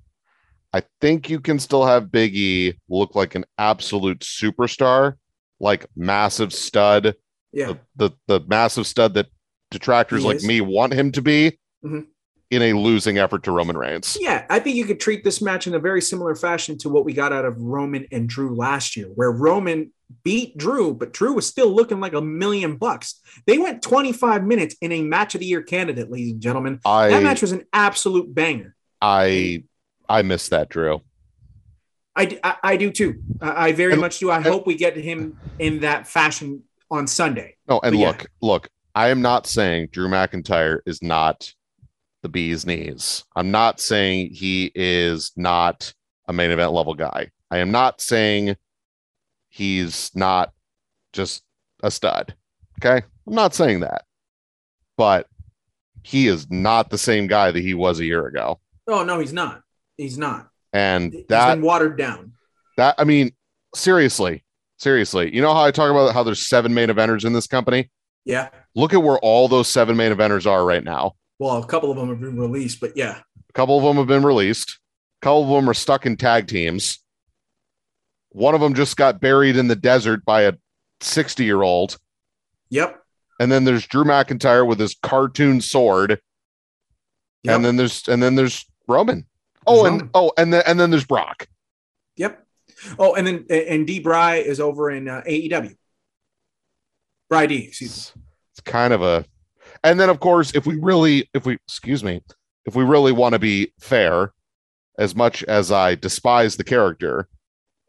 I 0.73 0.83
think 1.01 1.29
you 1.31 1.41
can 1.41 1.59
still 1.59 1.85
have 1.85 2.11
Big 2.11 2.35
E 2.35 2.75
look 2.89 3.15
like 3.15 3.35
an 3.35 3.45
absolute 3.59 4.21
superstar, 4.21 5.15
like 5.61 5.87
massive 5.97 6.53
stud, 6.53 7.15
Yeah, 7.53 7.75
the, 7.97 8.11
the 8.29 8.39
the 8.41 8.47
massive 8.49 8.87
stud 8.87 9.15
that 9.15 9.27
detractors 9.71 10.23
He 10.23 10.27
like 10.29 10.37
is. 10.37 10.47
me 10.47 10.61
want 10.61 10.93
him 10.95 11.13
to 11.13 11.23
be 11.23 11.59
Mhm. 11.85 12.07
in 12.51 12.63
a 12.63 12.73
losing 12.73 13.19
effort 13.19 13.43
to 13.45 13.53
Roman 13.53 13.77
Reigns. 13.77 14.17
yeah. 14.21 14.45
I 14.51 14.59
think 14.59 14.77
you 14.77 14.85
could 14.85 15.01
treat 15.01 15.25
this 15.25 15.41
match 15.41 15.67
in 15.67 15.75
a 15.75 15.79
very 15.79 16.01
similar 16.03 16.35
fashion 16.35 16.77
to 16.79 16.89
what 16.89 17.05
we 17.05 17.13
got 17.13 17.33
out 17.33 17.45
of 17.45 17.59
Roman 17.59 18.07
and 18.13 18.29
Drew 18.29 18.55
last 18.57 18.97
year, 18.97 19.07
where 19.15 19.31
Roman 19.33 19.93
beat 20.25 20.57
Drew, 20.57 20.95
but 20.95 21.13
Drew 21.13 21.33
was 21.35 21.47
still 21.47 21.69
looking 21.71 22.01
like 22.01 22.13
a 22.13 22.21
million 22.21 22.77
bucks. 22.77 23.21
They 23.47 23.59
went 23.59 23.83
25 23.83 24.45
minutes 24.45 24.75
in 24.81 24.93
a 24.93 25.03
match 25.03 25.35
of 25.35 25.41
the 25.41 25.47
year 25.47 25.63
candidate, 25.63 26.11
ladies 26.11 26.33
and 26.33 26.41
gentlemen. 26.41 26.81
That 26.85 27.23
match 27.23 27.41
was 27.43 27.53
an 27.53 27.65
absolute 27.73 28.35
banger. 28.35 28.75
I 29.01 29.65
I 30.09 30.23
miss 30.23 30.49
that, 30.51 30.69
Drew. 30.69 31.01
I 32.15 32.39
I 32.63 32.77
do 32.77 32.91
too. 32.91 33.23
I, 33.41 33.69
I 33.69 33.73
very 33.73 33.93
And- 33.93 34.01
much 34.01 34.19
do. 34.19 34.31
I 34.31 34.37
and- 34.37 34.45
hope 34.47 34.67
we 34.67 34.75
get 34.75 34.97
him 34.97 35.39
in 35.59 35.81
that 35.81 36.07
fashion 36.07 36.63
on 36.91 37.07
Sunday. 37.07 37.57
No, 37.69 37.81
and 37.83 37.95
But 37.95 37.99
yeah. 37.99 38.07
look, 38.09 38.27
look, 38.43 38.69
I 38.95 39.09
am 39.09 39.23
not 39.23 39.47
saying 39.47 39.89
Drew 39.93 40.09
McIntyre 40.09 40.81
is 40.85 41.03
not 41.03 41.53
the 42.23 42.29
bee's 42.29 42.67
knees. 42.67 43.25
I'm 43.35 43.51
not 43.51 43.81
saying 43.81 44.31
he 44.35 44.71
is 44.75 45.33
not 45.37 45.93
a 46.29 46.33
main 46.33 46.51
event 46.51 46.73
level 46.73 46.95
guy. 46.95 47.31
I 47.51 47.59
am 47.59 47.71
not 47.71 48.01
saying 48.01 48.57
he's 49.53 50.11
not 50.15 50.53
just 51.13 51.43
a 51.83 51.91
stud. 51.91 52.35
Okay. 52.81 53.05
I'm 53.27 53.35
not 53.35 53.55
saying 53.55 53.81
that. 53.81 54.05
But 54.97 55.29
he 56.03 56.27
is 56.27 56.51
not 56.51 56.91
the 56.91 56.99
same 56.99 57.27
guy 57.27 57.51
that 57.51 57.61
he 57.61 57.75
was 57.75 58.01
a 58.01 58.05
year 58.05 58.27
ago. 58.27 58.59
Oh 58.89 59.05
no, 59.05 59.21
he's 59.21 59.33
not. 59.33 59.63
He's 59.97 60.19
not. 60.19 60.49
And 60.73 61.13
He's 61.13 61.27
that 61.29 61.55
been 61.55 61.63
watered 61.63 61.97
down. 61.99 62.33
that 62.79 62.95
I 62.99 63.05
mean, 63.05 63.33
seriously, 63.75 64.43
seriously, 64.79 65.35
you 65.35 65.43
know 65.43 65.53
how 65.55 65.65
I 65.65 65.71
talk 65.71 65.91
about 65.91 66.15
how 66.15 66.23
there's 66.23 66.41
seven 66.47 66.73
main 66.75 66.89
eventers 66.89 67.25
in 67.25 67.33
this 67.33 67.47
company? 67.47 67.91
Yeah. 68.25 68.49
Look 68.75 68.95
at 68.95 69.03
where 69.03 69.19
all 69.19 69.49
those 69.49 69.69
seven 69.69 69.97
main 69.97 70.13
eventers 70.13 70.47
are 70.47 70.65
right 70.65 70.83
now. 70.83 71.13
Well, 71.39 71.63
a 71.63 71.67
couple 71.67 71.91
of 71.91 71.97
them 71.97 72.09
have 72.09 72.21
been 72.21 72.39
released, 72.39 72.81
but 72.81 72.97
yeah. 72.97 73.21
A 73.49 73.53
couple 73.53 73.77
of 73.77 73.85
them 73.85 73.97
have 73.97 74.07
been 74.07 74.23
released. 74.25 74.79
A 75.21 75.25
couple 75.27 75.43
of 75.45 75.51
them 75.51 75.69
are 75.69 75.75
stuck 75.75 76.07
in 76.07 76.17
tag 76.17 76.47
teams. 76.49 77.02
One 78.33 78.55
of 78.55 78.61
them 78.61 78.75
just 78.75 78.97
got 78.97 79.21
buried 79.21 79.57
in 79.57 79.69
the 79.69 79.77
desert 79.77 80.25
by 80.25 80.43
a 80.43 80.55
60 81.01 81.45
year 81.45 81.63
old. 81.63 81.99
Yep. 82.71 82.99
And 83.41 83.51
then 83.51 83.65
there's 83.65 83.87
Drew 83.87 84.05
McIntyre 84.05 84.67
with 84.67 84.79
his 84.79 84.97
cartoon 85.03 85.61
sword. 85.61 86.21
Yep. 87.43 87.57
And 87.57 87.65
then 87.65 87.77
there's 87.77 88.09
and 88.09 88.23
then 88.23 88.35
there's 88.37 88.65
Roman. 88.87 89.27
Oh, 89.67 89.83
There's 89.83 89.87
and 89.93 90.01
Roman. 90.03 90.11
oh, 90.15 90.33
and 90.37 90.53
then 90.53 90.63
and 90.67 90.81
then 90.81 90.91
there's 90.91 91.05
Brock. 91.05 91.49
Yep. 92.17 92.47
Oh, 92.99 93.15
and 93.15 93.27
then 93.27 93.47
and 93.51 93.87
D. 93.87 94.01
Bry 94.01 94.37
is 94.37 94.61
over 94.61 94.91
in 94.91 95.09
uh, 95.09 95.23
AEW. 95.27 95.77
Bry 97.29 97.47
D. 97.47 97.67
Excuse 97.67 98.13
me. 98.15 98.23
It's 98.53 98.61
kind 98.61 98.93
of 98.93 99.03
a 99.03 99.25
and 99.85 99.99
then 99.99 100.09
of 100.09 100.21
course, 100.21 100.55
if 100.55 100.67
we 100.67 100.77
really, 100.79 101.29
if 101.35 101.45
we 101.47 101.55
excuse 101.67 102.05
me, 102.05 102.23
if 102.65 102.77
we 102.77 102.85
really 102.85 103.13
want 103.13 103.33
to 103.35 103.39
be 103.39 103.73
fair, 103.81 104.33
as 104.99 105.15
much 105.17 105.43
as 105.45 105.73
I 105.73 105.95
despise 105.97 106.57
the 106.57 106.65
character, 106.65 107.29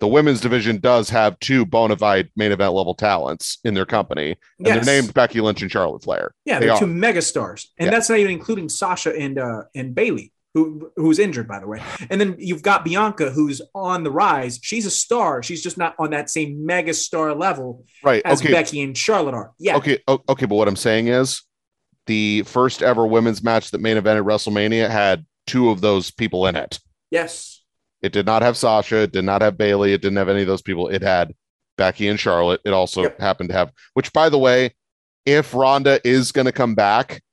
the 0.04 0.08
women's 0.10 0.42
division 0.42 0.80
does 0.80 1.10
have 1.10 1.40
two 1.40 1.66
bona 1.66 1.96
fide 1.96 2.30
main 2.36 2.52
event 2.52 2.74
level 2.74 2.94
talents 2.94 3.60
in 3.64 3.74
their 3.74 3.86
company, 3.86 4.32
and 4.60 4.68
Yes. 4.68 4.86
they're 4.86 5.02
named 5.02 5.14
Becky 5.14 5.40
Lynch 5.40 5.62
and 5.62 5.72
Charlotte 5.72 6.04
Flair. 6.04 6.36
Yeah, 6.44 6.60
They 6.60 6.66
they're 6.66 6.76
are. 6.76 6.80
two 6.80 6.88
megastars, 6.88 7.68
and 7.80 7.86
Yeah. 7.86 7.92
that's 7.92 8.10
not 8.10 8.20
even 8.20 8.32
including 8.34 8.68
Sasha 8.68 9.18
and 9.18 9.40
uh, 9.40 9.62
and 9.74 9.96
Bayley, 9.96 10.34
who 10.54 10.92
who's 10.98 11.20
injured 11.20 11.48
by 11.48 11.60
the 11.60 11.68
way. 11.68 11.82
And 12.10 12.20
then 12.20 12.36
you've 12.38 12.62
got 12.62 12.84
Bianca, 12.84 13.32
who's 13.32 13.62
on 13.74 14.04
the 14.04 14.12
rise. 14.12 14.60
She's 14.62 14.86
a 14.86 14.92
star. 14.92 15.42
She's 15.42 15.64
just 15.64 15.78
not 15.78 15.96
on 15.98 16.10
that 16.10 16.30
same 16.30 16.68
megastar 16.68 17.40
level 17.40 17.86
Right. 18.04 18.22
as 18.26 18.42
okay. 18.42 18.52
Becky 18.52 18.82
and 18.82 18.98
Charlotte 18.98 19.36
are. 19.36 19.54
Yeah. 19.58 19.78
Okay. 19.78 20.00
Okay. 20.08 20.46
But 20.46 20.56
what 20.56 20.68
I'm 20.68 20.76
saying 20.76 21.08
is 21.08 21.44
the 22.08 22.44
first 22.44 22.84
ever 22.84 23.08
women's 23.08 23.42
match 23.42 23.72
that 23.72 23.80
main 23.80 23.96
evented 23.96 24.26
WrestleMania 24.26 24.90
had 24.90 25.26
two 25.48 25.70
of 25.70 25.80
those 25.80 26.12
people 26.12 26.46
in 26.46 26.58
it. 26.58 26.78
Yes. 27.10 27.53
It 28.04 28.12
did 28.12 28.26
not 28.28 28.42
have 28.44 28.58
Sasha. 28.58 28.98
It 28.98 29.14
did 29.14 29.24
not 29.24 29.42
have 29.42 29.58
Bayley. 29.58 29.94
It 29.94 30.02
didn't 30.02 30.18
have 30.18 30.30
any 30.30 30.42
of 30.42 30.48
those 30.48 30.62
people. 30.62 30.90
It 30.90 31.02
had 31.02 31.34
Becky 31.78 32.08
and 32.10 32.20
Charlotte. 32.20 32.62
It 32.66 32.74
also 32.74 33.04
Yep. 33.04 33.20
happened 33.20 33.50
to 33.50 33.56
have, 33.56 33.72
which 33.96 34.12
by 34.14 34.30
the 34.30 34.38
way, 34.38 34.76
if 35.26 35.54
Ronda 35.56 36.00
is 36.08 36.32
going 36.34 36.46
to 36.46 36.52
come 36.52 36.76
back, 36.76 37.24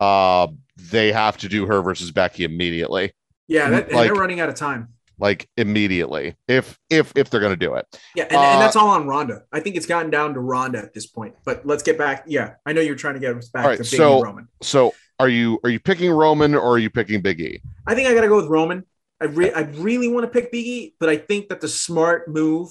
uh, 0.00 0.46
they 0.90 1.12
have 1.12 1.36
to 1.38 1.48
do 1.48 1.66
her 1.66 1.82
versus 1.82 2.10
Becky 2.10 2.44
immediately, 2.44 3.12
Yeah. 3.48 3.70
That, 3.70 3.86
and 3.88 3.92
Like- 3.96 4.06
they're 4.06 4.14
running 4.20 4.40
out 4.40 4.48
of 4.48 4.54
time. 4.54 4.88
like 5.20 5.48
immediately. 5.56 6.34
If 6.48 6.78
if 6.90 7.12
if 7.16 7.30
they're 7.30 7.40
going 7.40 7.52
to 7.52 7.56
do 7.56 7.74
it, 7.74 7.86
Yeah, 8.16 8.24
and, 8.24 8.36
Uh, 8.36 8.40
and 8.40 8.60
that's 8.60 8.74
all 8.76 8.88
on 8.90 9.06
Ronda. 9.06 9.42
I 9.52 9.60
think 9.60 9.76
it's 9.76 9.86
gotten 9.86 10.10
down 10.10 10.34
to 10.34 10.40
Ronda 10.40 10.78
at 10.78 10.92
this 10.94 11.06
point. 11.06 11.34
But 11.44 11.64
let's 11.64 11.82
get 11.84 11.96
back. 11.98 12.24
Yeah, 12.26 12.54
I 12.66 12.72
know 12.72 12.80
you're 12.80 12.96
trying 12.96 13.14
to 13.14 13.20
get 13.20 13.36
us 13.36 13.48
back 13.48 13.64
All 13.64 13.70
right, 13.70 13.76
to 13.76 13.82
Big 13.84 13.92
so- 13.98 14.18
E 14.20 14.22
Roman. 14.22 14.48
so 14.62 14.92
are 15.20 15.28
you 15.28 15.60
are 15.64 15.70
you 15.70 15.78
picking 15.78 16.10
Roman 16.10 16.54
or 16.54 16.74
are 16.74 16.78
you 16.78 16.90
picking 16.90 17.20
Big 17.20 17.40
E? 17.40 17.60
I 17.86 17.94
think 17.94 18.08
I 18.08 18.14
got 18.14 18.22
to 18.22 18.28
go 18.28 18.36
with 18.36 18.46
Roman. 18.46 18.84
I, 19.24 19.26
re- 19.26 19.52
I 19.52 19.60
really 19.60 20.08
want 20.08 20.24
to 20.24 20.30
pick 20.30 20.52
Big 20.52 20.66
E, 20.66 20.94
but 21.00 21.08
I 21.08 21.16
think 21.16 21.48
that 21.48 21.60
the 21.60 21.68
smart 21.68 22.28
move, 22.28 22.70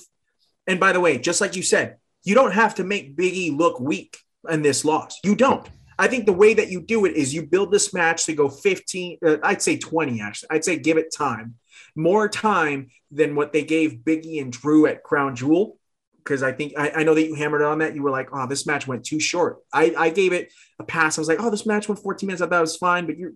and 0.67 0.79
by 0.79 0.93
the 0.93 0.99
way, 0.99 1.17
just 1.17 1.41
like 1.41 1.55
you 1.55 1.63
said, 1.63 1.97
you 2.23 2.35
don't 2.35 2.53
have 2.53 2.75
to 2.75 2.83
make 2.83 3.15
Big 3.15 3.33
E 3.33 3.49
look 3.49 3.79
weak 3.79 4.17
in 4.49 4.61
this 4.61 4.85
loss. 4.85 5.19
You 5.23 5.35
don't. 5.35 5.67
I 5.97 6.07
think 6.07 6.25
the 6.25 6.33
way 6.33 6.53
that 6.53 6.69
you 6.69 6.81
do 6.81 7.05
it 7.05 7.15
is 7.15 7.33
you 7.33 7.45
build 7.45 7.71
this 7.71 7.91
match 7.93 8.25
to 8.25 8.33
go 8.33 8.49
15, 8.49 9.17
uh, 9.25 9.37
I'd 9.41 9.61
say 9.61 9.77
20, 9.77 10.21
actually. 10.21 10.49
I'd 10.51 10.63
say 10.63 10.77
give 10.77 10.97
it 10.97 11.13
time, 11.15 11.55
more 11.95 12.29
time 12.29 12.89
than 13.11 13.35
what 13.35 13.51
they 13.51 13.63
gave 13.63 14.01
Biggie 14.03 14.41
and 14.41 14.51
Drew 14.51 14.85
at 14.85 15.03
Crown 15.03 15.35
Jewel. 15.35 15.79
Because 16.17 16.41
I 16.41 16.53
think 16.53 16.73
I, 16.77 16.89
I, 16.91 17.03
know 17.03 17.15
that 17.15 17.27
you 17.27 17.35
hammered 17.35 17.61
on 17.61 17.79
that. 17.79 17.95
You 17.95 18.01
were 18.01 18.09
like, 18.09 18.29
oh, 18.31 18.47
this 18.47 18.65
match 18.65 18.87
went 18.87 19.03
too 19.03 19.19
short. 19.19 19.57
I, 19.73 19.93
I 19.97 20.09
gave 20.09 20.31
it 20.31 20.53
a 20.79 20.83
pass. 20.85 21.17
I 21.17 21.21
was 21.21 21.27
like, 21.27 21.41
oh, 21.41 21.49
this 21.49 21.65
match 21.65 21.89
went 21.89 22.01
14 22.01 22.27
minutes. 22.27 22.41
I 22.41 22.47
thought 22.47 22.59
it 22.59 22.61
was 22.61 22.77
fine, 22.77 23.05
but 23.05 23.17
you're, 23.17 23.33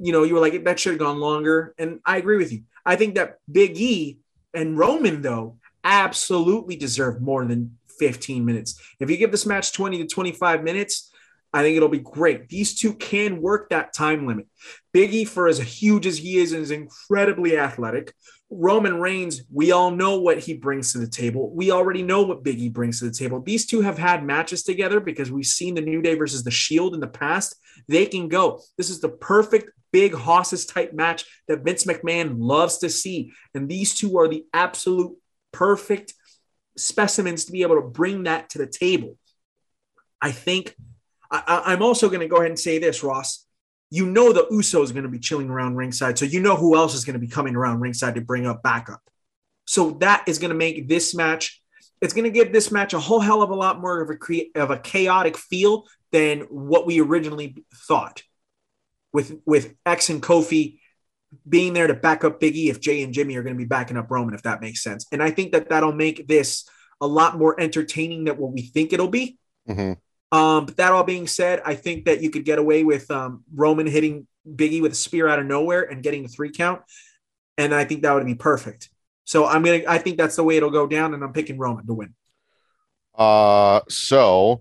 you 0.00 0.12
know, 0.12 0.22
you 0.22 0.34
were 0.34 0.40
like, 0.40 0.64
that 0.64 0.80
should 0.80 0.92
have 0.92 0.98
gone 0.98 1.20
longer. 1.20 1.74
And 1.78 2.00
I 2.04 2.16
agree 2.16 2.36
with 2.36 2.52
you. 2.52 2.62
I 2.84 2.96
think 2.96 3.14
that 3.14 3.36
Big 3.50 3.78
E 3.78 4.18
and 4.54 4.78
Roman, 4.78 5.22
though, 5.22 5.58
absolutely 5.84 6.76
deserve 6.76 7.20
more 7.20 7.44
than 7.44 7.76
15 7.98 8.44
minutes. 8.44 8.80
If 8.98 9.10
you 9.10 9.16
give 9.16 9.30
this 9.30 9.46
match 9.46 9.72
20 9.72 9.98
to 9.98 10.06
25 10.06 10.64
minutes, 10.64 11.12
I 11.52 11.62
think 11.62 11.76
it'll 11.76 11.88
be 11.88 11.98
great. 11.98 12.48
These 12.48 12.78
two 12.78 12.94
can 12.94 13.42
work 13.42 13.70
that 13.70 13.92
time 13.92 14.26
limit. 14.26 14.46
Biggie, 14.94 15.26
for 15.26 15.48
as 15.48 15.58
huge 15.58 16.06
as 16.06 16.18
he 16.18 16.38
is, 16.38 16.52
and 16.52 16.62
is 16.62 16.70
incredibly 16.70 17.58
athletic. 17.58 18.14
Roman 18.50 19.00
Reigns, 19.00 19.42
we 19.52 19.70
all 19.70 19.92
know 19.92 20.18
what 20.18 20.40
he 20.40 20.54
brings 20.54 20.92
to 20.92 20.98
the 20.98 21.06
table. 21.06 21.54
We 21.54 21.70
already 21.70 22.02
know 22.02 22.22
what 22.22 22.42
Biggie 22.42 22.72
brings 22.72 22.98
to 22.98 23.04
the 23.04 23.12
table. 23.12 23.40
These 23.40 23.66
two 23.66 23.80
have 23.80 23.96
had 23.96 24.24
matches 24.24 24.64
together 24.64 24.98
because 24.98 25.30
we've 25.30 25.46
seen 25.46 25.76
the 25.76 25.80
New 25.80 26.02
Day 26.02 26.16
versus 26.16 26.42
the 26.42 26.50
Shield 26.50 26.94
in 26.94 27.00
the 27.00 27.06
past. 27.06 27.54
They 27.86 28.06
can 28.06 28.28
go. 28.28 28.60
This 28.76 28.90
is 28.90 29.00
the 29.00 29.08
perfect 29.08 29.70
big 29.92 30.14
hosses 30.14 30.66
type 30.66 30.92
match 30.92 31.24
that 31.46 31.64
Vince 31.64 31.84
McMahon 31.84 32.36
loves 32.38 32.78
to 32.78 32.90
see. 32.90 33.32
And 33.54 33.68
these 33.68 33.94
two 33.94 34.18
are 34.18 34.28
the 34.28 34.44
absolute 34.52 35.16
perfect 35.52 36.14
specimens 36.76 37.44
to 37.44 37.52
be 37.52 37.62
able 37.62 37.76
to 37.76 37.88
bring 37.88 38.24
that 38.24 38.50
to 38.50 38.58
the 38.58 38.66
table. 38.66 39.16
I 40.20 40.32
think 40.32 40.74
I, 41.30 41.72
am 41.72 41.82
also 41.82 42.08
going 42.08 42.20
to 42.20 42.28
go 42.28 42.36
ahead 42.36 42.50
and 42.50 42.58
say 42.58 42.78
this, 42.78 43.04
Ross. 43.04 43.46
You 43.90 44.06
know 44.06 44.32
the 44.32 44.46
Uso 44.50 44.82
is 44.82 44.92
going 44.92 45.02
to 45.02 45.08
be 45.08 45.18
chilling 45.18 45.50
around 45.50 45.76
ringside, 45.76 46.18
so 46.18 46.24
you 46.24 46.40
know 46.40 46.56
who 46.56 46.76
else 46.76 46.94
is 46.94 47.04
going 47.04 47.14
to 47.14 47.20
be 47.20 47.28
coming 47.28 47.56
around 47.56 47.80
ringside 47.80 48.14
to 48.14 48.20
bring 48.20 48.46
up 48.46 48.62
backup. 48.62 49.00
So 49.66 49.92
that 50.00 50.24
is 50.26 50.38
going 50.38 50.50
to 50.50 50.56
make 50.56 50.88
this 50.88 51.14
match. 51.14 51.62
It's 52.00 52.14
going 52.14 52.24
to 52.24 52.30
give 52.30 52.52
this 52.52 52.70
match 52.70 52.94
a 52.94 53.00
whole 53.00 53.20
hell 53.20 53.42
of 53.42 53.50
a 53.50 53.54
lot 53.54 53.80
more 53.80 54.00
of 54.00 54.10
a 54.10 54.16
cre- 54.16 54.50
of 54.54 54.70
a 54.70 54.78
chaotic 54.78 55.36
feel 55.36 55.86
than 56.12 56.40
what 56.42 56.86
we 56.86 57.00
originally 57.00 57.64
thought. 57.74 58.22
With 59.12 59.40
with 59.44 59.74
X 59.84 60.08
and 60.08 60.22
Kofi 60.22 60.78
being 61.48 61.72
there 61.72 61.86
to 61.86 61.94
back 61.94 62.24
up 62.24 62.40
Biggie 62.40 62.70
if 62.70 62.80
Jay 62.80 63.02
and 63.02 63.12
Jimmy 63.12 63.36
are 63.36 63.42
going 63.42 63.54
to 63.54 63.58
be 63.58 63.66
backing 63.66 63.96
up 63.96 64.10
Roman, 64.10 64.34
if 64.34 64.42
that 64.42 64.60
makes 64.60 64.82
sense. 64.82 65.06
And 65.12 65.22
I 65.22 65.30
think 65.30 65.52
that 65.52 65.68
that'll 65.68 65.92
make 65.92 66.26
this 66.26 66.68
a 67.00 67.06
lot 67.06 67.38
more 67.38 67.58
entertaining 67.60 68.24
than 68.24 68.36
what 68.36 68.52
we 68.52 68.62
think 68.62 68.92
it'll 68.92 69.08
be. 69.08 69.38
Mm-hmm. 69.68 69.94
Um, 70.32 70.66
but 70.66 70.76
that 70.76 70.92
all 70.92 71.02
being 71.02 71.26
said, 71.26 71.60
I 71.64 71.74
think 71.74 72.04
that 72.04 72.22
you 72.22 72.30
could 72.30 72.44
get 72.44 72.58
away 72.58 72.84
with 72.84 73.10
um, 73.10 73.42
Roman 73.52 73.86
hitting 73.86 74.26
Biggie 74.48 74.80
with 74.80 74.92
a 74.92 74.96
spear 74.96 75.28
out 75.28 75.38
of 75.38 75.46
nowhere 75.46 75.82
and 75.82 76.02
getting 76.02 76.24
a 76.24 76.28
three 76.28 76.50
count, 76.50 76.82
and 77.58 77.74
I 77.74 77.84
think 77.84 78.02
that 78.02 78.12
would 78.12 78.26
be 78.26 78.36
perfect. 78.36 78.90
So 79.24 79.46
I'm 79.46 79.62
gonna, 79.62 79.82
I 79.88 79.98
think 79.98 80.18
that's 80.18 80.36
the 80.36 80.44
way 80.44 80.56
it'll 80.56 80.70
go 80.70 80.86
down, 80.86 81.14
and 81.14 81.22
I'm 81.22 81.32
picking 81.32 81.58
Roman 81.58 81.86
to 81.86 81.94
win. 81.94 82.14
Uh, 83.14 83.80
so 83.88 84.60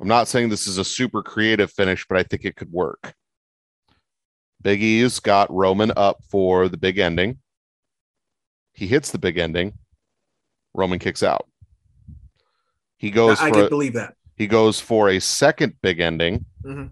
I'm 0.00 0.08
not 0.08 0.28
saying 0.28 0.48
this 0.48 0.66
is 0.66 0.78
a 0.78 0.84
super 0.84 1.22
creative 1.22 1.70
finish, 1.70 2.04
but 2.08 2.18
I 2.18 2.24
think 2.24 2.44
it 2.44 2.56
could 2.56 2.72
work. 2.72 3.14
Big 4.60 4.82
E's 4.82 5.20
got 5.20 5.50
Roman 5.52 5.92
up 5.96 6.22
for 6.28 6.68
the 6.68 6.76
big 6.76 6.98
ending. 6.98 7.38
He 8.72 8.86
hits 8.86 9.10
the 9.10 9.18
big 9.18 9.38
ending. 9.38 9.74
Roman 10.74 10.98
kicks 10.98 11.22
out. 11.22 11.48
He 12.96 13.10
goes. 13.10 13.40
I, 13.40 13.46
I 13.46 13.50
can 13.50 13.68
believe 13.68 13.94
that. 13.94 14.14
He 14.42 14.48
goes 14.48 14.80
for 14.80 15.08
a 15.08 15.20
second 15.20 15.74
big 15.82 16.00
ending. 16.00 16.46
Mm-hmm. 16.64 16.86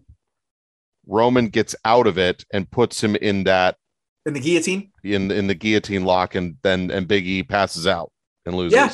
Roman 1.05 1.49
gets 1.49 1.75
out 1.85 2.07
of 2.07 2.17
it 2.17 2.45
and 2.53 2.71
puts 2.71 3.03
him 3.03 3.17
in 3.17 3.43
that 3.43 3.77
in 4.25 4.35
the 4.35 4.39
guillotine 4.39 4.93
in 5.03 5.33
in 5.33 5.49
the 5.49 5.57
guillotine 5.57 6.05
lock, 6.05 6.37
and 6.37 6.59
then 6.63 6.93
and 6.93 7.09
Big 7.09 7.27
E 7.27 7.43
passes 7.43 7.89
out 7.89 8.13
and 8.47 8.55
loses. 8.55 8.77
Yeah, 8.77 8.93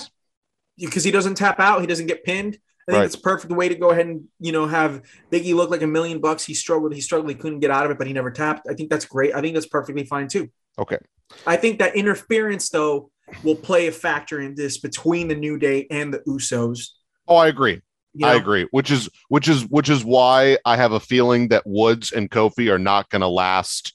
because 0.78 1.04
he 1.04 1.10
doesn't 1.10 1.34
tap 1.34 1.60
out, 1.60 1.82
he 1.82 1.86
doesn't 1.86 2.06
get 2.06 2.24
pinned. 2.24 2.56
I 2.88 2.92
think 2.92 2.98
right. 3.00 3.04
it's 3.04 3.14
a 3.16 3.20
perfect 3.20 3.52
way 3.52 3.68
to 3.68 3.74
go 3.74 3.90
ahead 3.90 4.06
and 4.06 4.24
you 4.40 4.52
know 4.52 4.66
have 4.66 5.02
Biggie 5.30 5.54
look 5.54 5.68
like 5.68 5.82
a 5.82 5.86
million 5.86 6.22
bucks. 6.22 6.42
He 6.42 6.54
struggled, 6.54 6.94
he 6.94 7.02
struggled, 7.02 7.28
he 7.28 7.36
couldn't 7.36 7.60
get 7.60 7.70
out 7.70 7.84
of 7.84 7.90
it, 7.90 7.98
but 7.98 8.06
he 8.06 8.14
never 8.14 8.30
tapped. 8.30 8.66
I 8.70 8.72
think 8.72 8.88
that's 8.88 9.04
great. 9.04 9.34
I 9.34 9.42
think 9.42 9.52
that's 9.52 9.66
perfectly 9.66 10.04
fine 10.04 10.28
too. 10.28 10.48
Okay. 10.78 10.98
I 11.46 11.56
think 11.58 11.78
that 11.80 11.94
interference 11.94 12.70
though 12.70 13.10
will 13.44 13.56
play 13.56 13.88
a 13.88 13.92
factor 13.92 14.40
in 14.40 14.54
this 14.54 14.78
between 14.78 15.28
the 15.28 15.34
New 15.34 15.58
Day 15.58 15.86
and 15.90 16.14
the 16.14 16.20
Usos. 16.20 16.92
Oh, 17.28 17.36
I 17.36 17.48
agree. 17.48 17.82
You 18.16 18.26
know? 18.26 18.32
I 18.32 18.36
agree. 18.36 18.66
Which 18.70 18.90
is 18.90 19.09
which 19.28 19.48
is 19.48 19.62
which 19.66 19.90
is 19.90 20.05
why 20.05 20.59
I 20.64 20.76
have 20.76 20.93
a 20.93 21.01
feeling 21.01 21.48
that 21.48 21.62
Woods 21.66 22.12
and 22.12 22.30
Kofi 22.30 22.70
are 22.72 22.78
not 22.78 23.10
going 23.10 23.20
to 23.20 23.28
last 23.28 23.94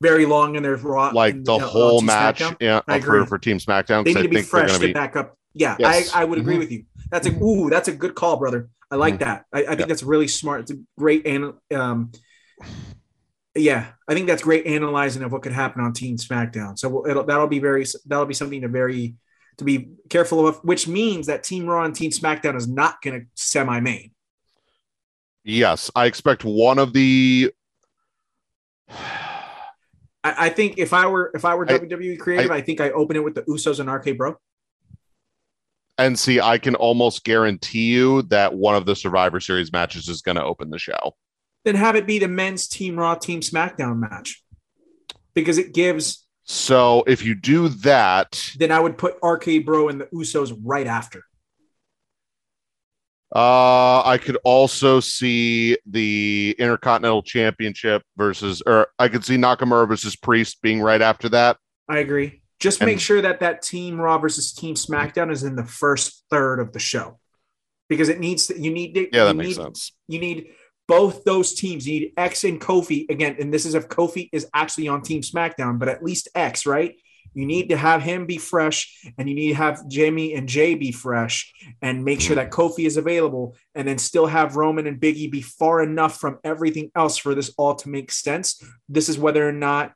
very 0.00 0.26
long 0.26 0.56
in 0.56 0.64
their 0.64 0.76
raw 0.76 1.10
like 1.14 1.34
in, 1.34 1.44
the 1.44 1.58
whole 1.58 2.02
match 2.02 2.42
yeah, 2.60 2.80
for, 2.80 3.24
for 3.24 3.38
Team 3.38 3.58
SmackDown. 3.58 4.04
They 4.04 4.14
need 4.14 4.22
to 4.22 4.28
be 4.28 4.42
fresh 4.42 4.74
to 4.74 4.80
be... 4.80 4.92
back 4.92 5.14
up. 5.14 5.36
Yeah, 5.54 5.76
yes. 5.78 6.12
I, 6.12 6.22
I 6.22 6.24
would 6.24 6.38
agree 6.38 6.54
mm-hmm. 6.54 6.60
with 6.60 6.72
you. 6.72 6.84
That's 7.10 7.26
a 7.26 7.30
mm-hmm. 7.30 7.44
ooh, 7.44 7.70
that's 7.70 7.88
a 7.88 7.92
good 7.92 8.14
call, 8.14 8.36
brother. 8.36 8.68
I 8.90 8.96
like 8.96 9.14
mm-hmm. 9.14 9.24
that. 9.24 9.44
I, 9.52 9.60
I 9.60 9.66
think 9.68 9.80
yeah. 9.80 9.86
that's 9.86 10.02
really 10.02 10.28
smart. 10.28 10.62
It's 10.62 10.72
a 10.72 10.76
great 10.98 11.26
and 11.26 11.54
um 11.72 12.10
yeah, 13.54 13.88
I 14.08 14.14
think 14.14 14.26
that's 14.26 14.42
great 14.42 14.66
analyzing 14.66 15.22
of 15.22 15.30
what 15.30 15.42
could 15.42 15.52
happen 15.52 15.82
on 15.82 15.92
Team 15.92 16.16
SmackDown. 16.16 16.78
So 16.78 17.04
that'll 17.06 17.46
be 17.46 17.58
very 17.58 17.84
that'll 18.06 18.26
be 18.26 18.34
something 18.34 18.62
to 18.62 18.68
very 18.68 19.14
to 19.58 19.64
be 19.64 19.90
careful 20.08 20.46
of, 20.46 20.56
which 20.64 20.88
means 20.88 21.26
that 21.26 21.44
Team 21.44 21.66
Raw 21.66 21.84
and 21.84 21.94
Team 21.94 22.10
SmackDown 22.10 22.56
is 22.56 22.68
not 22.68 23.02
going 23.02 23.20
to 23.20 23.26
semi 23.34 23.80
main. 23.80 24.12
Yes, 25.44 25.90
I 25.94 26.06
expect 26.06 26.44
one 26.44 26.78
of 26.78 26.92
the. 26.92 27.52
I, 28.88 30.46
I, 30.46 30.48
think 30.50 30.78
if 30.78 30.92
I 30.92 31.06
were 31.06 31.32
if 31.34 31.44
I 31.44 31.54
were 31.54 31.68
I, 31.68 31.78
WWE 31.78 32.18
creative, 32.18 32.50
I, 32.50 32.56
I, 32.56 32.60
think 32.60 32.80
I 32.80 32.90
open 32.90 33.16
it 33.16 33.24
with 33.24 33.34
the 33.34 33.42
Usos 33.42 33.80
and 33.80 33.90
RK 33.90 34.16
Bro. 34.16 34.36
And 35.98 36.18
see, 36.18 36.40
I 36.40 36.58
can 36.58 36.74
almost 36.74 37.24
guarantee 37.24 37.92
you 37.92 38.22
that 38.22 38.54
one 38.54 38.76
of 38.76 38.86
the 38.86 38.96
Survivor 38.96 39.40
Series 39.40 39.72
matches 39.72 40.08
is 40.08 40.22
going 40.22 40.36
to 40.36 40.44
open 40.44 40.70
the 40.70 40.78
show. 40.78 41.14
Then 41.64 41.74
have 41.74 41.96
it 41.96 42.06
be 42.06 42.18
the 42.18 42.28
men's 42.28 42.66
Team 42.66 42.96
Raw 42.96 43.14
Team 43.14 43.40
SmackDown 43.40 43.98
match, 43.98 44.42
because 45.34 45.58
it 45.58 45.74
gives 45.74 46.26
so 46.44 47.04
if 47.06 47.24
you 47.24 47.34
do 47.34 47.68
that, 47.68 48.52
then 48.58 48.72
I 48.72 48.80
would 48.80 48.98
put 48.98 49.16
RK 49.22 49.64
Bro 49.64 49.88
and 49.88 50.00
the 50.00 50.06
Usos 50.06 50.58
right 50.62 50.86
after. 50.86 51.24
Uh, 53.34 54.02
I 54.04 54.18
could 54.18 54.36
also 54.44 55.00
see 55.00 55.78
the 55.86 56.54
Intercontinental 56.58 57.22
Championship 57.22 58.02
versus, 58.16 58.62
or 58.66 58.88
I 58.98 59.08
could 59.08 59.24
see 59.24 59.36
Nakamura 59.36 59.88
versus 59.88 60.16
Priest 60.16 60.60
being 60.60 60.82
right 60.82 61.00
after 61.00 61.30
that. 61.30 61.56
I 61.88 61.98
agree. 61.98 62.42
Just 62.60 62.80
and, 62.80 62.86
make 62.86 63.00
sure 63.00 63.22
that 63.22 63.40
that 63.40 63.62
Team 63.62 63.98
Raw 63.98 64.18
versus 64.18 64.52
Team 64.52 64.74
SmackDown 64.74 65.32
is 65.32 65.44
in 65.44 65.56
the 65.56 65.64
first 65.64 66.24
third 66.30 66.60
of 66.60 66.72
the 66.72 66.78
show 66.78 67.18
because 67.88 68.10
it 68.10 68.20
needs 68.20 68.48
to, 68.48 68.60
you 68.60 68.70
need 68.70 68.94
to, 68.94 69.08
yeah, 69.12 69.24
that 69.24 69.34
makes 69.34 69.56
need, 69.56 69.64
sense. 69.64 69.92
You 70.08 70.20
need 70.20 70.48
both 70.92 71.24
those 71.24 71.54
teams. 71.54 71.88
You 71.88 72.00
need 72.00 72.12
X 72.18 72.44
and 72.44 72.60
Kofi 72.60 73.08
again, 73.08 73.36
and 73.40 73.52
this 73.52 73.64
is 73.64 73.74
if 73.74 73.88
Kofi 73.88 74.28
is 74.30 74.46
actually 74.52 74.88
on 74.88 75.00
Team 75.00 75.22
SmackDown, 75.22 75.78
but 75.78 75.88
at 75.88 76.04
least 76.04 76.28
X, 76.34 76.66
right? 76.66 76.94
You 77.32 77.46
need 77.46 77.70
to 77.70 77.78
have 77.78 78.02
him 78.02 78.26
be 78.26 78.36
fresh, 78.36 79.02
and 79.16 79.26
you 79.26 79.34
need 79.34 79.48
to 79.48 79.54
have 79.54 79.88
Jamie 79.88 80.34
and 80.34 80.46
Jay 80.46 80.74
be 80.74 80.92
fresh, 80.92 81.50
and 81.80 82.04
make 82.04 82.20
sure 82.20 82.36
that 82.36 82.50
Kofi 82.50 82.84
is 82.86 82.98
available, 82.98 83.56
and 83.74 83.88
then 83.88 83.96
still 83.96 84.26
have 84.26 84.56
Roman 84.56 84.86
and 84.86 85.00
Biggie 85.00 85.30
be 85.30 85.40
far 85.40 85.82
enough 85.82 86.20
from 86.20 86.38
everything 86.44 86.90
else 86.94 87.16
for 87.16 87.34
this 87.34 87.54
all 87.56 87.74
to 87.76 87.88
make 87.88 88.12
sense. 88.12 88.62
This 88.86 89.08
is 89.08 89.18
whether 89.18 89.48
or 89.48 89.52
not 89.52 89.94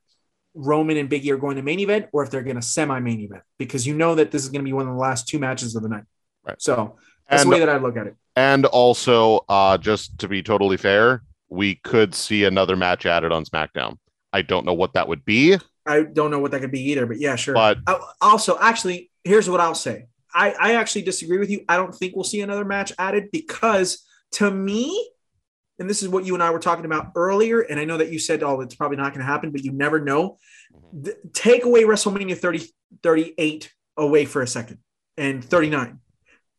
Roman 0.55 0.97
and 0.97 1.11
Biggie 1.11 1.31
are 1.31 1.37
going 1.37 1.57
to 1.57 1.63
main 1.63 1.81
event, 1.81 2.07
or 2.15 2.23
if 2.23 2.31
they're 2.31 2.43
going 2.43 2.57
to 2.57 2.63
semi 2.63 3.01
main 3.01 3.21
event, 3.21 3.43
because 3.59 3.87
you 3.87 3.95
know 3.95 4.15
that 4.15 4.31
this 4.31 4.43
is 4.43 4.49
going 4.49 4.63
to 4.63 4.69
be 4.69 4.73
one 4.73 4.89
of 4.89 4.95
the 4.95 5.01
last 5.01 5.29
two 5.29 5.39
matches 5.39 5.77
of 5.77 5.83
the 5.83 5.91
night. 5.91 6.05
Right. 6.43 6.57
So 6.63 6.97
that's 7.29 7.43
and, 7.43 7.53
the 7.53 7.57
way 7.57 7.61
that 7.61 7.69
I 7.69 7.77
look 7.77 7.99
at 7.99 8.07
it. 8.07 8.17
And 8.37 8.67
also, 8.67 9.41
uh, 9.49 9.79
just 9.79 10.19
to 10.19 10.29
be 10.29 10.43
totally 10.43 10.77
fair, 10.77 11.23
we 11.49 11.77
could 11.77 12.15
see 12.15 12.45
another 12.45 12.77
match 12.77 13.07
added 13.07 13.33
on 13.33 13.45
SmackDown. 13.45 13.97
I 14.33 14.43
don't 14.43 14.67
know 14.67 14.75
what 14.75 14.93
that 14.93 15.09
would 15.09 15.25
be. 15.25 15.57
I 15.87 16.03
don't 16.03 16.31
know 16.31 16.39
what 16.39 16.51
that 16.51 16.61
could 16.61 16.71
be 16.73 16.91
either, 16.91 17.07
but 17.07 17.19
yeah, 17.19 17.37
sure. 17.37 17.55
But 17.55 17.79
I, 17.87 17.99
also, 18.21 18.59
actually, 18.61 19.11
here's 19.25 19.49
what 19.49 19.61
I'll 19.61 19.75
say. 19.75 20.07
I, 20.35 20.55
I 20.61 20.75
actually 20.75 21.03
disagree 21.03 21.39
with 21.39 21.49
you. 21.49 21.65
I 21.69 21.77
don't 21.77 21.95
think 21.95 22.15
we'll 22.15 22.25
see 22.25 22.43
another 22.43 22.65
match 22.65 22.93
added 22.99 23.31
because 23.33 24.05
to 24.33 24.51
me, 24.51 25.11
and 25.79 25.89
this 25.89 26.03
is 26.03 26.09
what 26.09 26.27
you 26.27 26.35
and 26.35 26.43
I 26.43 26.51
were 26.51 26.59
talking 26.59 26.85
about 26.85 27.13
earlier, 27.15 27.61
and 27.61 27.81
I 27.81 27.85
know 27.85 27.97
that 27.97 28.11
you 28.11 28.19
said, 28.19 28.43
oh, 28.43 28.61
it's 28.61 28.75
probably 28.75 28.97
not 28.99 29.15
going 29.15 29.21
to 29.21 29.33
happen, 29.33 29.51
but 29.51 29.63
you 29.63 29.73
never 29.73 30.01
know. 30.01 30.39
The, 30.93 31.17
take 31.33 31.65
away 31.65 31.85
WrestleMania 31.85 32.37
30, 32.37 32.67
38 33.03 33.73
away 33.97 34.25
for 34.27 34.43
a 34.43 34.47
second 34.47 34.79
and 35.17 35.43
39 35.43 36.01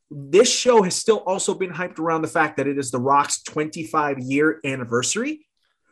this 0.10 0.50
show 0.52 0.84
has 0.84 0.96
still 0.96 1.18
also 1.18 1.54
been 1.54 1.72
hyped 1.72 2.00
around 2.00 2.22
the 2.22 2.28
fact 2.28 2.58
that 2.58 2.68
it 2.68 2.78
is 2.78 2.92
The 2.92 3.00
Rock's 3.00 3.42
25 3.44 4.20
year 4.20 4.60
anniversary. 4.64 5.46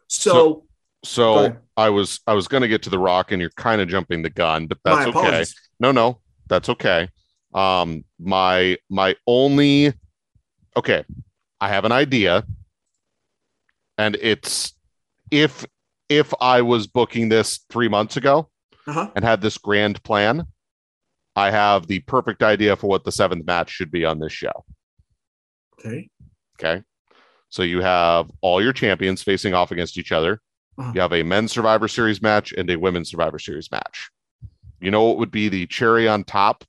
So, 0.08 0.66
so, 1.04 1.48
So. 1.48 1.58
I 1.78 1.90
was 1.90 2.22
I 2.26 2.34
was 2.34 2.48
going 2.48 2.62
to 2.62 2.70
get 2.70 2.84
to 2.84 2.90
the 2.90 3.00
Rock, 3.00 3.32
and 3.34 3.42
you're 3.42 3.50
kind 3.58 3.82
of 3.82 3.90
jumping 3.90 4.22
the 4.22 4.30
gun, 4.30 4.68
but 4.68 4.78
that's 4.86 5.08
okay. 5.16 5.44
No, 5.80 5.92
no, 5.92 6.20
that's 6.48 6.70
okay. 6.70 7.10
Um, 7.54 8.06
my 8.20 8.78
my 8.90 9.16
only 9.28 9.94
okay, 10.78 11.04
I 11.60 11.68
have 11.68 11.84
an 11.84 11.92
idea, 11.92 12.46
and 13.98 14.16
it's 14.22 14.74
if 15.32 15.66
if 16.08 16.34
I 16.40 16.62
was 16.62 16.88
booking 16.88 17.28
this 17.30 17.60
three 17.70 17.88
months 17.90 18.16
ago 18.16 18.50
Uh-huh. 18.88 19.10
and 19.16 19.26
had 19.26 19.42
this 19.42 19.58
grand 19.58 20.02
plan, 20.04 20.46
I 21.36 21.52
have 21.52 21.88
the 21.88 22.00
perfect 22.02 22.44
idea 22.44 22.76
for 22.76 22.88
what 22.88 23.04
the 23.04 23.12
seventh 23.12 23.46
match 23.46 23.70
should 23.70 23.92
be 23.92 24.06
on 24.06 24.20
this 24.20 24.32
show. 24.32 24.66
Okay. 25.80 26.10
Okay. 26.60 26.84
So 27.50 27.64
you 27.64 27.82
have 27.82 28.32
all 28.42 28.62
your 28.62 28.74
champions 28.74 29.22
facing 29.22 29.54
off 29.54 29.72
against 29.72 29.98
each 29.98 30.12
other. 30.12 30.42
Uh-huh. 30.78 30.92
You 30.96 31.02
have 31.02 31.14
a 31.14 31.24
men's 31.24 31.52
Survivor 31.52 31.88
Series 31.88 32.22
match 32.22 32.54
and 32.54 32.70
a 32.70 32.78
women's 32.78 33.10
Survivor 33.10 33.40
Series 33.40 33.72
match. 33.72 34.10
You 34.82 34.92
know 34.92 35.04
what 35.04 35.18
would 35.18 35.32
be 35.32 35.50
the 35.50 35.66
cherry 35.68 36.08
on 36.08 36.24
top 36.24 36.64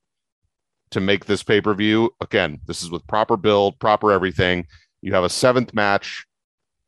to 0.91 1.01
make 1.01 1.25
this 1.25 1.43
pay 1.43 1.61
per 1.61 1.75
view? 1.75 2.11
Again, 2.21 2.61
this 2.67 2.83
is 2.83 2.91
with 2.91 3.07
proper 3.07 3.37
build, 3.37 3.79
proper 3.79 4.13
everything. 4.13 4.67
You 5.03 5.13
have 5.15 5.25
a 5.25 5.29
seventh 5.29 5.75
match. 5.75 6.25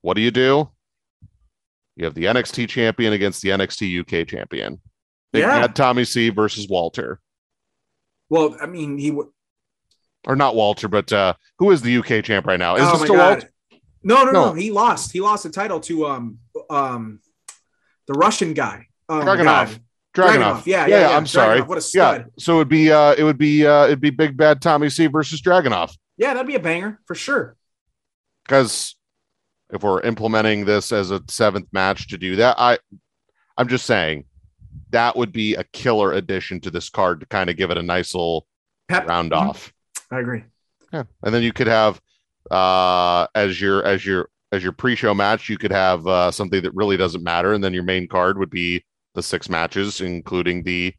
What 0.02 0.14
do 0.14 0.20
you 0.20 0.30
do? 0.30 0.70
You 1.96 2.04
have 2.04 2.14
the 2.14 2.24
NXT 2.24 2.68
champion 2.68 3.12
against 3.12 3.42
the 3.42 3.48
NXT 3.48 4.00
UK 4.00 4.26
champion. 4.26 4.80
Big 5.32 5.42
Yeah. 5.42 5.60
Bad 5.60 5.74
Tommy 5.74 6.04
C 6.04 6.30
versus 6.30 6.68
Walter. 6.68 7.20
Well, 8.28 8.56
I 8.60 8.66
mean, 8.66 8.98
he 8.98 9.10
would. 9.10 9.28
Or 10.26 10.36
not 10.36 10.54
Walter, 10.54 10.88
but 10.88 11.12
uh, 11.12 11.34
who 11.58 11.70
is 11.70 11.80
the 11.82 11.96
UK 11.96 12.24
champ 12.24 12.46
right 12.46 12.58
now? 12.58 12.76
Is 12.76 12.82
oh 12.84 12.94
it 12.94 12.98
still 13.04 13.16
God. 13.16 13.30
Walter? 13.30 13.50
No, 14.02 14.24
no, 14.24 14.30
no, 14.30 14.44
No. 14.46 14.52
He 14.54 14.70
lost. 14.70 15.12
He 15.12 15.20
lost 15.20 15.44
the 15.44 15.50
title 15.50 15.80
to 15.80 16.06
um 16.06 16.38
um 16.70 17.20
the 18.06 18.14
Russian 18.14 18.54
guy. 18.54 18.86
My 19.08 19.20
Dragunov. 19.22 19.78
Dragunov. 20.14 20.66
Yeah, 20.66 20.86
yeah, 20.86 21.10
yeah. 21.10 21.16
I'm 21.16 21.26
sorry. 21.26 21.62
What 21.62 21.78
a 21.78 21.80
stud. 21.80 22.20
Yeah. 22.20 22.26
So 22.38 22.54
it 22.54 22.58
would 22.58 22.68
be 22.68 22.92
uh 22.92 23.14
it 23.16 23.22
would 23.22 23.38
be 23.38 23.66
uh 23.66 23.84
it'd 23.84 24.00
be 24.00 24.10
Big 24.10 24.36
Bad 24.36 24.60
Tommy 24.60 24.90
C 24.90 25.06
versus 25.06 25.40
Dragunov. 25.40 25.96
Yeah, 26.16 26.34
that'd 26.34 26.46
be 26.46 26.56
a 26.56 26.60
banger 26.60 27.00
for 27.06 27.14
sure. 27.14 27.56
Because 28.44 28.96
if 29.70 29.82
we're 29.82 30.00
implementing 30.02 30.64
this 30.64 30.92
as 30.92 31.10
a 31.10 31.22
seventh 31.28 31.68
match 31.72 32.08
to 32.08 32.18
do 32.18 32.36
that, 32.36 32.56
I 32.58 32.78
I'm 33.56 33.68
just 33.68 33.86
saying 33.86 34.24
that 34.90 35.16
would 35.16 35.32
be 35.32 35.54
a 35.54 35.64
killer 35.64 36.12
addition 36.12 36.60
to 36.62 36.70
this 36.70 36.88
card 36.90 37.20
to 37.20 37.26
kind 37.26 37.50
of 37.50 37.56
give 37.56 37.70
it 37.70 37.78
a 37.78 37.82
nice 37.82 38.14
little 38.14 38.46
Pep. 38.88 39.06
round 39.06 39.32
Mhm. 39.32 39.36
off. 39.36 39.72
I 40.10 40.20
agree. 40.20 40.44
Yeah. 40.92 41.04
And 41.22 41.34
then 41.34 41.42
you 41.42 41.52
could 41.52 41.66
have 41.66 42.00
uh 42.50 43.26
as 43.34 43.60
your 43.60 43.84
as 43.84 44.06
your 44.06 44.28
as 44.52 44.62
your 44.62 44.72
pre-show 44.72 45.12
match, 45.14 45.48
you 45.50 45.58
could 45.58 45.70
have 45.72 46.06
uh 46.06 46.30
something 46.30 46.62
that 46.62 46.74
really 46.74 46.96
doesn't 46.96 47.22
matter, 47.22 47.52
and 47.52 47.62
then 47.62 47.74
your 47.74 47.82
main 47.82 48.08
card 48.08 48.38
would 48.38 48.48
be 48.50 48.82
the 49.14 49.22
six 49.22 49.48
matches, 49.50 50.00
including 50.00 50.62
the 50.62 50.94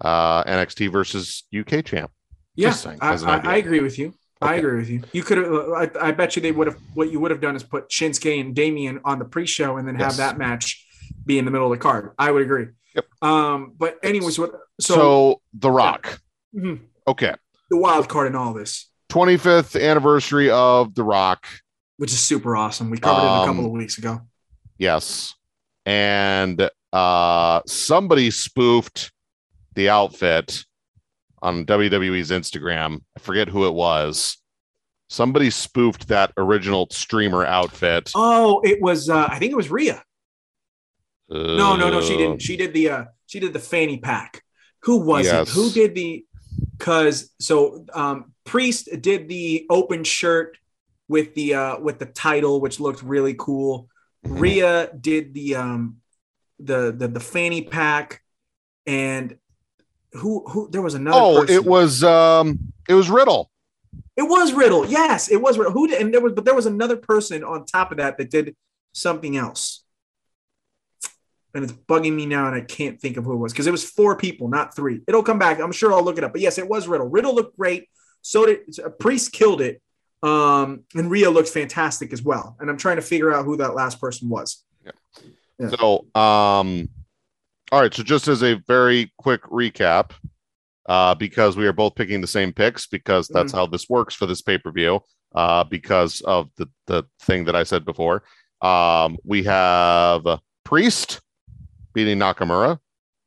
uh 0.00 0.42
NXT 0.44 0.90
versus 0.90 1.44
UK 1.54 1.84
champ. 1.84 2.10
Yeah, 2.54 2.68
Just 2.70 2.82
saying, 2.82 2.98
I, 3.00 3.14
I. 3.14 3.40
I 3.44 3.56
agree 3.56 3.80
with 3.80 3.98
you. 3.98 4.14
I 4.42 4.54
agree 4.54 4.78
with 4.78 4.88
you. 4.88 5.02
You 5.12 5.22
could 5.22 5.36
have. 5.38 5.52
I, 5.52 5.90
I 6.08 6.12
bet 6.12 6.34
you 6.34 6.40
they 6.42 6.52
would 6.52 6.66
have. 6.66 6.78
What 6.94 7.10
you 7.12 7.20
would 7.20 7.30
have 7.30 7.42
done 7.42 7.54
is 7.54 7.62
put 7.62 7.90
Shinsuke 7.90 8.40
and 8.40 8.54
Damian 8.54 9.00
on 9.04 9.18
the 9.18 9.24
pre-show, 9.26 9.76
and 9.76 9.86
then 9.86 9.96
have 9.96 10.12
Yes. 10.12 10.16
that 10.16 10.38
match 10.38 10.86
be 11.26 11.38
in 11.38 11.44
the 11.44 11.50
middle 11.50 11.70
of 11.70 11.78
the 11.78 11.82
card. 11.82 12.12
I 12.18 12.30
would 12.30 12.40
agree. 12.42 12.68
Yep. 12.94 13.06
Um. 13.22 13.74
But 13.78 13.98
anyways, 14.02 14.38
what? 14.38 14.50
So, 14.80 14.94
So, 14.94 15.42
The 15.54 15.70
Rock. 15.70 16.20
mhm, 16.54 16.80
Okay. 17.06 17.34
the 17.70 17.76
wild 17.76 18.08
card 18.08 18.26
in 18.28 18.34
all 18.36 18.52
this, 18.52 18.90
25th 19.10 19.80
anniversary 19.80 20.50
of 20.50 20.94
The 20.94 21.04
Rock. 21.04 21.46
which 21.98 22.12
is 22.12 22.20
super 22.20 22.56
awesome. 22.56 22.88
We 22.90 22.98
covered 22.98 23.20
it 23.20 23.42
a 23.42 23.46
couple 23.46 23.60
Um, 23.60 23.66
of 23.66 23.72
weeks 23.72 23.98
ago. 23.98 24.22
Yes. 24.78 25.34
And 25.86 26.68
uh 26.92 27.60
somebody 27.66 28.30
spoofed 28.30 29.12
the 29.74 29.88
outfit 29.90 30.64
on 31.42 31.64
WWE's 31.64 32.30
Instagram. 32.30 33.00
I 33.16 33.20
forget 33.20 33.48
who 33.48 33.66
it 33.66 33.74
was. 33.74 34.38
Somebody 35.08 35.50
spoofed 35.50 36.08
that 36.08 36.32
original 36.36 36.88
streamer 36.90 37.44
outfit. 37.44 38.10
Oh, 38.14 38.60
it 38.64 38.80
was. 38.80 39.08
Uh, 39.10 39.26
I 39.30 39.38
think 39.38 39.52
it 39.52 39.56
was 39.56 39.70
Rhea. 39.70 40.02
No, 41.30 41.76
no, 41.76 41.90
no. 41.90 42.00
She 42.00 42.14
Uh, 42.14 42.18
didn't. 42.18 42.42
She 42.42 42.56
did 42.56 42.72
the. 42.74 42.90
Uh, 42.90 43.04
she 43.26 43.38
did 43.40 43.52
the 43.52 43.58
fanny 43.60 43.98
pack. 43.98 44.42
Who 44.82 44.96
was 44.98 45.26
Yes. 45.26 45.48
it? 45.48 45.54
Who 45.54 45.70
did 45.70 45.94
the? 45.94 46.24
Because 46.76 47.30
so 47.38 47.84
um, 47.94 48.32
Priest 48.44 48.88
did 49.00 49.28
the 49.28 49.66
open 49.70 50.02
shirt 50.04 50.56
with 51.08 51.34
the 51.34 51.54
uh, 51.54 51.78
with 51.78 51.98
the 51.98 52.06
title, 52.06 52.60
which 52.60 52.80
looked 52.80 53.02
really 53.02 53.34
cool. 53.38 53.88
Mhm. 54.26 54.40
Rhea 54.40 54.90
did 54.98 55.34
the 55.34 55.54
um, 55.56 55.96
the 56.58 56.92
the 56.96 57.06
the 57.08 57.20
fanny 57.20 57.62
pack, 57.62 58.22
and 58.86 59.36
who 60.14 60.44
who 60.48 60.68
there 60.70 60.82
was 60.82 60.94
another. 60.94 61.18
Oh, 61.20 61.40
person. 61.42 61.54
it 61.54 61.64
was 61.64 62.02
um 62.02 62.58
it 62.88 62.94
was 62.94 63.08
Riddle. 63.08 63.50
It 64.16 64.22
was 64.22 64.52
Riddle. 64.52 64.86
Yes, 64.86 65.28
it 65.30 65.40
was 65.40 65.56
Riddle. 65.58 65.72
Who 65.72 65.86
did, 65.88 66.00
and 66.02 66.12
there 66.12 66.20
was, 66.20 66.32
but 66.32 66.44
there 66.44 66.54
was 66.54 66.66
another 66.66 66.96
person 66.96 67.44
on 67.44 67.64
top 67.64 67.90
of 67.92 67.98
that 67.98 68.18
that 68.18 68.30
did 68.30 68.56
something 68.92 69.36
else. 69.36 69.84
And 71.54 71.64
it's 71.64 71.72
bugging 71.72 72.14
me 72.14 72.26
now, 72.26 72.46
and 72.46 72.54
I 72.54 72.60
can't 72.60 73.00
think 73.00 73.16
of 73.16 73.24
who 73.24 73.32
it 73.32 73.38
was 73.38 73.52
because 73.52 73.66
it 73.66 73.72
was 73.72 73.88
four 73.88 74.16
people, 74.16 74.48
not 74.48 74.76
three. 74.76 75.00
It'll 75.08 75.22
come 75.22 75.38
back. 75.38 75.58
I'm 75.58 75.72
sure 75.72 75.92
I'll 75.92 76.04
look 76.04 76.16
it 76.16 76.24
up. 76.24 76.32
But 76.32 76.40
yes, 76.40 76.58
it 76.58 76.68
was 76.68 76.86
Riddle. 76.86 77.08
Riddle 77.08 77.34
looked 77.34 77.56
great. 77.56 77.88
So 78.22 78.46
did 78.46 78.60
Priest 78.98 79.32
killed 79.32 79.60
it. 79.60 79.82
Um, 80.22 80.84
and 80.94 81.10
Rhea 81.10 81.30
looked 81.30 81.48
fantastic 81.48 82.12
as 82.12 82.22
well. 82.22 82.56
And 82.60 82.68
I'm 82.68 82.76
trying 82.76 82.96
to 82.96 83.02
figure 83.02 83.32
out 83.32 83.44
who 83.44 83.56
that 83.56 83.74
last 83.74 84.00
person 84.00 84.28
was. 84.28 84.64
Yeah. 84.84 85.70
So, 85.70 86.06
um, 86.14 86.88
all 87.72 87.80
right. 87.80 87.92
So, 87.92 88.02
just 88.02 88.28
as 88.28 88.42
a 88.42 88.54
very 88.66 89.12
quick 89.18 89.42
recap, 89.44 90.12
uh, 90.88 91.14
because 91.14 91.56
we 91.56 91.66
are 91.66 91.72
both 91.72 91.94
picking 91.94 92.20
the 92.20 92.26
same 92.26 92.52
picks, 92.52 92.86
because 92.86 93.28
that's 93.28 93.52
how 93.52 93.66
this 93.66 93.88
works 93.88 94.14
for 94.14 94.26
this 94.26 94.42
pay 94.42 94.58
per 94.58 94.70
view, 94.70 95.00
uh, 95.34 95.64
because 95.64 96.20
of 96.22 96.50
the 96.56 96.68
the 96.86 97.04
thing 97.20 97.44
that 97.44 97.56
I 97.56 97.62
said 97.62 97.84
before. 97.84 98.22
Um, 98.60 99.16
we 99.24 99.44
have 99.44 100.26
Priest 100.64 101.20
beating 102.00 102.18
Nakamura. 102.18 102.78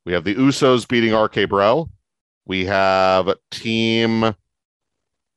We 0.04 0.12
have 0.14 0.24
the 0.24 0.34
Usos 0.34 0.88
beating 0.88 1.14
RK 1.14 1.48
Bro. 1.48 1.90
We 2.44 2.64
have 2.64 3.32
Team 3.52 4.34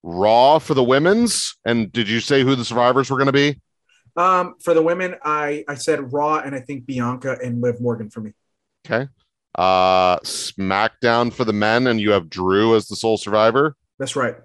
Raw 0.01 0.57
for 0.57 0.73
the 0.73 0.84
women's. 0.84 1.55
And 1.64 1.91
did 1.91 2.09
you 2.09 2.19
say 2.19 2.41
who 2.41 2.55
the 2.55 2.65
survivors 2.65 3.11
were 3.11 3.18
going 3.18 3.27
to 3.27 3.31
be? 3.31 3.61
Um, 4.15 4.55
for 4.64 4.73
the 4.73 4.81
women, 4.81 5.15
I 5.23 5.64
I 5.68 5.76
said 5.76 6.11
Raw, 6.11 6.39
and 6.39 6.55
I 6.55 6.61
think 6.61 6.88
Bianca 6.88 7.38
and 7.43 7.61
Liv 7.61 7.80
Morgan 7.80 8.09
for 8.09 8.22
me. 8.22 8.31
Okay. 8.85 9.07
Uh 9.53 10.18
SmackDown 10.19 11.31
for 11.31 11.45
the 11.45 11.53
men, 11.53 11.85
and 11.85 12.01
you 12.01 12.11
have 12.11 12.30
Drew 12.30 12.76
as 12.76 12.88
the 12.88 12.95
sole 12.95 13.18
survivor. 13.18 13.76
That's 13.99 14.15
right. 14.15 14.35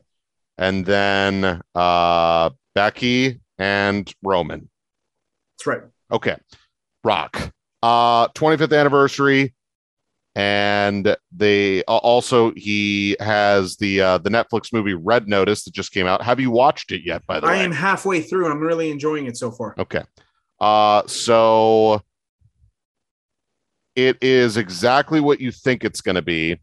And 0.59 0.85
then 0.85 1.63
uh 1.75 2.51
Becky 2.75 3.41
and 3.59 4.13
Roman. 4.23 4.69
That's 5.57 5.67
right. 5.67 5.83
Okay. 6.11 6.37
Rock. 7.03 7.53
Uh 7.83 8.29
25th 8.29 8.79
anniversary. 8.79 9.55
And 10.35 11.15
they 11.31 11.85
uh, 11.85 11.97
also 11.99 12.53
he 12.55 13.17
has 13.21 13.77
the 13.77 14.01
uh 14.01 14.19
the 14.19 14.31
Netflix 14.31 14.73
movie 14.73 14.95
Red 14.95 15.29
Notice 15.29 15.65
that 15.65 15.75
just 15.75 15.93
came 15.93 16.07
out. 16.07 16.23
Have 16.23 16.41
you 16.41 16.51
watched 16.51 16.91
it 16.91 17.03
yet, 17.05 17.27
by 17.27 17.39
the 17.39 17.47
I 17.47 17.51
way? 17.51 17.59
I 17.59 17.63
am 17.63 17.73
halfway 17.73 18.23
through, 18.23 18.45
and 18.45 18.55
I'm 18.55 18.61
really 18.61 18.91
enjoying 18.91 19.27
it 19.27 19.37
so 19.37 19.51
far. 19.51 19.75
Okay. 19.79 20.03
Uh 20.61 21.07
so 21.07 22.03
it 23.95 24.17
is 24.23 24.57
exactly 24.57 25.21
what 25.21 25.41
you 25.41 25.53
think 25.53 25.85
it's 25.85 26.01
going 26.01 26.15
to 26.15 26.23
be. 26.23 26.59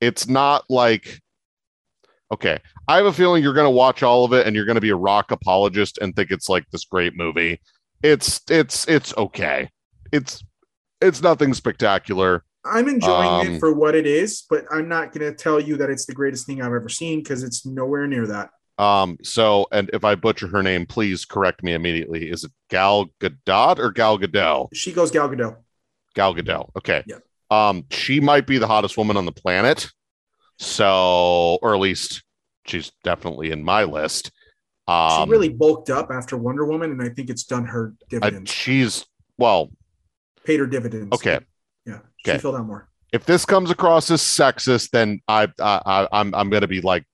It's 0.00 0.28
not 0.28 0.64
like 0.68 1.20
okay. 2.32 2.58
I 2.86 2.96
have 2.96 3.06
a 3.06 3.12
feeling 3.12 3.42
you're 3.42 3.54
going 3.54 3.66
to 3.66 3.70
watch 3.70 4.02
all 4.02 4.24
of 4.24 4.32
it 4.32 4.46
and 4.46 4.54
you're 4.54 4.64
going 4.64 4.76
to 4.76 4.80
be 4.80 4.90
a 4.90 4.96
rock 4.96 5.30
apologist 5.30 5.98
and 5.98 6.14
think 6.14 6.30
it's 6.30 6.48
like 6.48 6.64
this 6.70 6.84
great 6.84 7.16
movie. 7.16 7.60
It's 8.02 8.40
it's 8.48 8.86
it's 8.88 9.16
okay. 9.16 9.68
It's 10.12 10.44
it's 11.00 11.22
nothing 11.22 11.54
spectacular. 11.54 12.44
I'm 12.64 12.88
enjoying 12.88 13.28
Um, 13.28 13.54
it 13.54 13.58
for 13.60 13.72
what 13.72 13.94
it 13.94 14.06
is, 14.06 14.44
but 14.50 14.64
I'm 14.70 14.88
not 14.88 15.12
going 15.12 15.30
to 15.30 15.34
tell 15.36 15.60
you 15.60 15.76
that 15.78 15.90
it's 15.90 16.06
the 16.06 16.12
greatest 16.12 16.44
thing 16.46 16.60
I've 16.60 16.72
ever 16.72 16.88
seen 16.88 17.20
because 17.20 17.42
it's 17.42 17.64
nowhere 17.64 18.06
near 18.06 18.26
that. 18.26 18.50
Um 18.78 19.18
so 19.22 19.66
and 19.72 19.90
if 19.92 20.04
I 20.04 20.14
butcher 20.14 20.46
her 20.48 20.62
name, 20.62 20.86
please 20.86 21.24
correct 21.24 21.62
me 21.62 21.74
immediately. 21.74 22.30
Is 22.30 22.44
it 22.44 22.52
Gal 22.68 23.06
Gadot 23.20 23.78
or 23.78 23.90
Gal 23.90 24.18
Gadot? 24.18 24.68
She 24.72 24.92
goes 24.92 25.10
Gal 25.10 25.28
Gadot. 25.28 25.56
Gal 26.14 26.34
Gadot. 26.34 26.70
Okay. 26.76 27.02
Yeah. 27.06 27.16
Um, 27.50 27.84
she 27.90 28.20
might 28.20 28.46
be 28.46 28.58
the 28.58 28.66
hottest 28.66 28.98
woman 28.98 29.16
on 29.16 29.24
the 29.24 29.32
planet. 29.32 29.90
So, 30.58 31.58
or 31.62 31.74
at 31.74 31.80
least 31.80 32.22
she's 32.66 32.92
definitely 33.04 33.50
in 33.50 33.62
my 33.64 33.84
list. 33.84 34.30
Um, 34.86 35.26
she 35.26 35.30
really 35.30 35.48
bulked 35.48 35.90
up 35.90 36.10
after 36.10 36.36
Wonder 36.36 36.64
Woman, 36.66 36.90
and 36.90 37.02
I 37.02 37.08
think 37.10 37.30
it's 37.30 37.44
done 37.44 37.64
her 37.66 37.94
dividends, 38.08 38.50
she's 38.50 39.04
well. 39.36 39.70
Paid 40.48 40.60
her 40.60 40.66
dividends. 40.66 41.12
Okay. 41.12 41.38
Yeah. 41.86 41.98
She 42.24 42.30
Okay. 42.30 42.38
filled 42.38 42.56
out 42.56 42.66
more. 42.66 42.88
If 43.12 43.24
this 43.26 43.44
comes 43.44 43.70
across 43.70 44.10
as 44.10 44.20
sexist, 44.22 44.90
then 44.90 45.20
I, 45.28 45.48
I, 45.60 45.80
I 45.86 46.08
I'm, 46.12 46.34
I'm 46.34 46.50
gonna 46.50 46.66
be 46.66 46.80
like, 46.80 47.04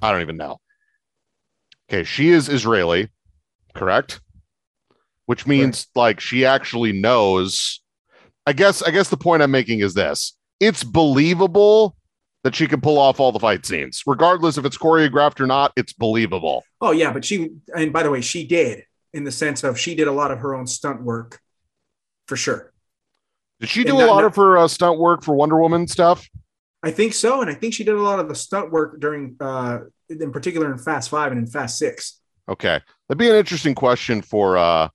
I 0.00 0.10
don't 0.12 0.22
even 0.22 0.36
know. 0.36 0.58
Okay, 1.90 2.04
she 2.04 2.30
is 2.30 2.48
Israeli, 2.48 3.08
correct? 3.74 4.20
which 5.26 5.46
means 5.46 5.86
like 5.94 6.18
she 6.18 6.44
actually 6.44 6.92
knows. 6.92 7.80
I 8.46 8.52
guess 8.52 8.82
I 8.82 8.90
guess 8.90 9.08
the 9.10 9.16
point 9.16 9.42
I'm 9.44 9.50
making 9.52 9.78
is 9.80 9.94
this. 9.94 10.36
It's 10.58 10.82
believable 10.82 11.94
that 12.42 12.54
she 12.56 12.66
can 12.66 12.80
pull 12.80 12.98
off 12.98 13.20
all 13.20 13.30
the 13.30 13.38
fight 13.38 13.64
scenes. 13.64 14.02
Regardless 14.06 14.58
if 14.58 14.64
it's 14.64 14.76
choreographed 14.78 15.38
or 15.40 15.46
not, 15.46 15.72
it's 15.76 15.92
believable. 15.92 16.64
Oh 16.80 16.90
yeah, 16.90 17.12
but 17.12 17.24
she 17.24 17.50
and 17.76 17.92
by 17.92 18.02
the 18.02 18.10
way, 18.10 18.20
she 18.20 18.44
did 18.46 18.84
in 19.12 19.22
the 19.24 19.30
sense 19.30 19.62
of 19.62 19.78
she 19.78 19.94
did 19.94 20.08
a 20.08 20.12
lot 20.12 20.32
of 20.32 20.38
her 20.40 20.54
own 20.54 20.66
stunt 20.66 21.02
work 21.02 21.40
for 22.30 22.36
sure. 22.36 22.72
Did 23.58 23.68
she 23.68 23.82
do 23.82 23.96
a 23.96 24.06
lot 24.06 24.22
of 24.22 24.36
her 24.36 24.56
uh, 24.56 24.68
stunt 24.68 25.00
work 25.00 25.24
for 25.24 25.34
Wonder 25.34 25.60
Woman 25.60 25.88
stuff? 25.88 26.28
I 26.80 26.92
think 26.92 27.12
so, 27.12 27.42
and 27.42 27.50
I 27.50 27.54
think 27.54 27.74
she 27.74 27.82
did 27.82 27.96
a 27.96 28.00
lot 28.00 28.20
of 28.20 28.28
the 28.28 28.36
stunt 28.36 28.70
work 28.70 29.00
during, 29.00 29.34
uh, 29.40 29.80
in 30.08 30.30
particular, 30.30 30.70
in 30.70 30.78
Fast 30.78 31.10
Five 31.10 31.32
and 31.32 31.40
in 31.40 31.46
Fast 31.48 31.76
Six. 31.76 32.20
Okay, 32.48 32.80
that'd 33.08 33.18
be 33.18 33.28
an 33.28 33.34
interesting 33.34 33.74
question 33.74 34.22
for 34.22 34.56
uh, 34.56 34.88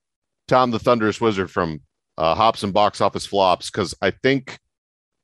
Tom 0.48 0.72
the 0.72 0.80
Thunderous 0.80 1.20
Wizard 1.20 1.52
from 1.52 1.82
uh, 2.18 2.34
Hops 2.36 2.64
and 2.64 2.74
Box 2.74 3.02
Office 3.02 3.26
Flops 3.26 3.70
because 3.70 3.94
I 4.02 4.12
think 4.12 4.58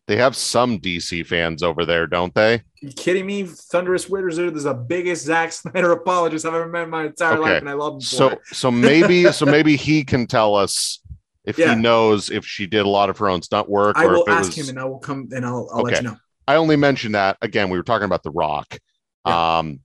they 0.07 0.17
have 0.17 0.35
some 0.35 0.79
DC 0.79 1.25
fans 1.25 1.63
over 1.63 1.85
there, 1.85 2.07
don't 2.07 2.35
they? 2.35 2.55
Are 2.55 2.63
you 2.81 2.91
kidding 2.91 3.25
me? 3.25 3.43
Thunderous 3.43 4.09
Wizard 4.09 4.57
is 4.57 4.63
the 4.65 4.73
biggest 4.73 5.23
Zack 5.23 5.51
Snyder 5.53 5.93
apologist 5.93 6.45
I've 6.45 6.53
ever 6.53 6.67
met 6.67 6.83
in 6.83 6.89
my 6.89 7.05
entire 7.05 7.35
okay. 7.35 7.41
life, 7.41 7.61
and 7.61 7.69
I 7.69 7.73
love 7.73 7.93
him. 7.93 8.01
so, 8.01 8.37
so 8.51 8.69
maybe, 8.69 9.23
so 9.31 9.45
maybe 9.45 9.77
he 9.77 10.03
can 10.03 10.27
tell 10.27 10.55
us 10.55 10.99
if 11.45 11.57
yeah. 11.57 11.75
he 11.75 11.81
knows 11.81 12.29
if 12.29 12.45
she 12.45 12.67
did 12.67 12.85
a 12.85 12.89
lot 12.89 13.09
of 13.09 13.17
her 13.17 13.29
own 13.29 13.41
stunt 13.41 13.69
work. 13.69 13.97
I 13.97 14.05
will 14.05 14.29
ask 14.29 14.47
was... 14.47 14.57
him, 14.57 14.69
and 14.69 14.79
I 14.79 14.85
will 14.85 14.99
come 14.99 15.29
and 15.31 15.45
I'll, 15.45 15.69
I'll 15.71 15.81
okay. 15.81 15.93
let 15.93 16.03
you 16.03 16.09
know. 16.09 16.17
I 16.47 16.55
only 16.55 16.75
mentioned 16.75 17.15
that 17.15 17.37
again. 17.41 17.69
We 17.69 17.77
were 17.77 17.83
talking 17.83 18.05
about 18.05 18.23
The 18.23 18.31
Rock. 18.31 18.77
Yeah. 19.25 19.59
Um, 19.59 19.79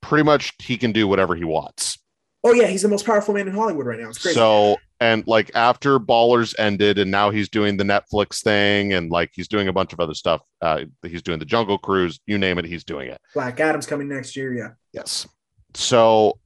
pretty 0.00 0.24
much 0.24 0.54
he 0.62 0.76
can 0.76 0.92
do 0.92 1.06
whatever 1.06 1.34
he 1.34 1.44
wants. 1.44 1.98
Oh 2.44 2.52
yeah, 2.52 2.66
he's 2.66 2.82
the 2.82 2.88
most 2.88 3.04
powerful 3.04 3.34
man 3.34 3.48
in 3.48 3.54
Hollywood 3.54 3.86
right 3.86 3.98
now. 3.98 4.08
It's 4.08 4.18
crazy. 4.18 4.34
So 4.34 4.76
and 5.00 5.26
like 5.26 5.50
after 5.54 5.98
Ballers 5.98 6.54
ended, 6.58 6.98
and 6.98 7.10
now 7.10 7.30
he's 7.30 7.48
doing 7.48 7.76
the 7.76 7.84
Netflix 7.84 8.42
thing, 8.42 8.92
and 8.92 9.10
like 9.10 9.30
he's 9.32 9.48
doing 9.48 9.68
a 9.68 9.72
bunch 9.72 9.92
of 9.92 10.00
other 10.00 10.14
stuff. 10.14 10.42
Uh, 10.60 10.84
he's 11.02 11.22
doing 11.22 11.38
the 11.38 11.44
Jungle 11.44 11.78
Cruise, 11.78 12.20
you 12.26 12.38
name 12.38 12.58
it, 12.58 12.64
he's 12.64 12.84
doing 12.84 13.08
it. 13.08 13.20
Black 13.34 13.58
Adam's 13.60 13.86
coming 13.86 14.08
next 14.08 14.36
year. 14.36 14.54
Yeah. 14.54 14.70
Yes. 14.92 15.26
So 15.74 16.38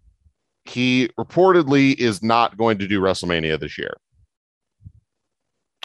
he 0.64 1.08
reportedly 1.18 1.98
is 1.98 2.22
not 2.22 2.56
going 2.56 2.78
to 2.78 2.88
do 2.88 3.00
WrestleMania 3.00 3.58
this 3.58 3.78
year 3.78 3.94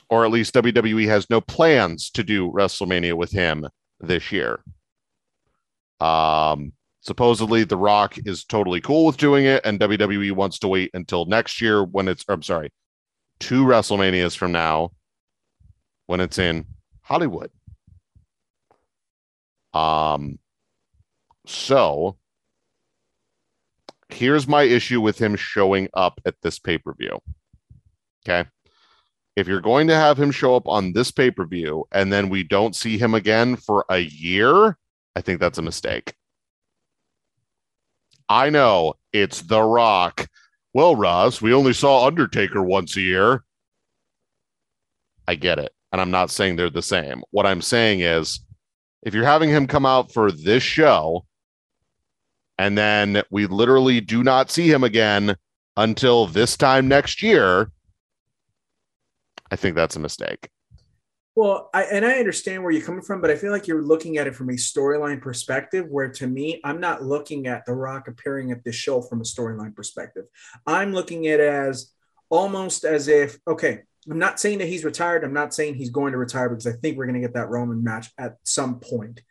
or 0.09 0.25
at 0.25 0.31
least 0.31 0.53
WWE 0.53 1.07
has 1.07 1.29
no 1.29 1.41
plans 1.41 2.09
to 2.11 2.23
do 2.23 2.51
WrestleMania 2.51 3.13
with 3.13 3.31
him 3.31 3.67
this 3.99 4.31
year. 4.31 4.59
Um, 5.99 6.73
supposedly, 7.01 7.63
The 7.63 7.77
Rock 7.77 8.17
is 8.25 8.45
totally 8.45 8.79
cool 8.79 9.05
with 9.05 9.17
doing 9.17 9.45
it, 9.45 9.65
and 9.65 9.79
WWE 9.79 10.31
wants 10.31 10.59
to 10.59 10.67
wait 10.67 10.91
until 10.93 11.25
next 11.25 11.61
year 11.61 11.83
when 11.83 12.07
it's, 12.07 12.23
I'm 12.29 12.43
sorry, 12.43 12.71
two 13.39 13.65
WrestleManias 13.65 14.37
from 14.37 14.51
now 14.51 14.91
when 16.05 16.21
it's 16.21 16.37
in 16.37 16.65
Hollywood. 17.01 17.51
Um, 19.73 20.39
so 21.45 22.17
here's 24.09 24.47
my 24.47 24.63
issue 24.63 25.01
with 25.01 25.19
him 25.19 25.35
showing 25.35 25.89
up 25.93 26.21
at 26.25 26.35
this 26.41 26.59
pay 26.59 26.77
per 26.77 26.93
view. 26.93 27.19
Okay 28.25 28.49
if 29.37 29.47
you're 29.47 29.61
going 29.61 29.87
to 29.87 29.95
have 29.95 30.19
him 30.19 30.31
show 30.31 30.55
up 30.55 30.67
on 30.67 30.93
this 30.93 31.11
pay 31.11 31.29
per 31.29 31.45
view 31.45 31.87
and 31.91 32.11
then 32.11 32.27
we 32.27 32.43
don't 32.43 32.75
see 32.75 32.97
him 32.97 33.13
again 33.13 33.55
for 33.55 33.85
a 33.87 33.99
year, 33.99 34.75
I 35.15 35.21
think 35.21 35.39
that's 35.39 35.59
a 35.59 35.61
mistake. 35.61 36.15
I 38.27 38.49
know 38.49 38.95
it's 39.13 39.43
The 39.43 39.61
Rock. 39.61 40.27
Well, 40.73 40.95
Ross, 40.95 41.39
we 41.39 41.53
only 41.53 41.73
saw 41.73 42.07
Undertaker 42.07 42.63
once 42.63 42.97
a 42.97 43.01
year. 43.01 43.43
I 45.27 45.35
get 45.35 45.59
it. 45.59 45.71
And 45.91 46.01
I'm 46.01 46.11
not 46.11 46.31
saying 46.31 46.55
they're 46.55 46.71
the 46.71 46.81
same. 46.81 47.21
What 47.29 47.45
I'm 47.45 47.61
saying 47.61 47.99
is 47.99 48.39
if 49.03 49.13
you're 49.13 49.23
having 49.23 49.51
him 49.51 49.67
come 49.67 49.85
out 49.85 50.11
for 50.11 50.31
this 50.31 50.63
show 50.63 51.25
and 52.57 52.75
then 52.75 53.21
we 53.29 53.45
literally 53.45 54.01
do 54.01 54.23
not 54.23 54.49
see 54.49 54.71
him 54.71 54.83
again 54.83 55.35
until 55.77 56.25
this 56.25 56.57
time 56.57 56.87
next 56.87 57.21
year, 57.21 57.71
I 59.51 59.55
think 59.55 59.75
that's 59.75 59.95
a 59.95 59.99
mistake. 59.99 60.49
Well, 61.35 61.69
I, 61.71 61.83
and 61.83 62.03
I 62.03 62.13
understand 62.13 62.63
where 62.63 62.71
you're 62.71 62.85
coming 62.85 63.03
from, 63.03 63.21
but 63.21 63.29
I 63.29 63.35
feel 63.35 63.51
like 63.51 63.67
you're 63.67 63.83
looking 63.83 64.17
at 64.17 64.25
it 64.25 64.35
from 64.35 64.49
a 64.49 64.53
storyline 64.53 65.21
perspective. 65.21 65.85
Where 65.87 66.09
to 66.09 66.25
me, 66.25 66.59
I'm 66.63 66.79
not 66.79 67.03
looking 67.03 67.45
at 67.45 67.63
The 67.65 67.73
Rock 67.73 68.07
appearing 68.07 68.51
at 68.51 68.63
this 68.63 68.75
show 68.75 69.01
from 69.01 69.21
a 69.21 69.23
storyline 69.23 69.75
perspective. 69.75 70.25
I'm 70.65 70.93
looking 70.93 71.27
at 71.27 71.39
it 71.39 71.47
as 71.47 71.93
almost 72.29 72.85
as 72.85 73.07
if, 73.07 73.37
okay, 73.47 73.81
I'm 74.09 74.17
not 74.17 74.39
saying 74.39 74.57
that 74.59 74.67
he's 74.67 74.83
retired. 74.83 75.23
I'm 75.23 75.33
not 75.33 75.53
saying 75.53 75.75
he's 75.75 75.91
going 75.91 76.13
to 76.13 76.17
retire 76.17 76.49
because 76.49 76.65
I 76.65 76.71
think 76.71 76.97
we're 76.97 77.05
going 77.05 77.21
to 77.21 77.27
get 77.27 77.35
that 77.35 77.49
Roman 77.49 77.83
match 77.83 78.07
at 78.17 78.37
some 78.43 78.79
point. 78.79 79.21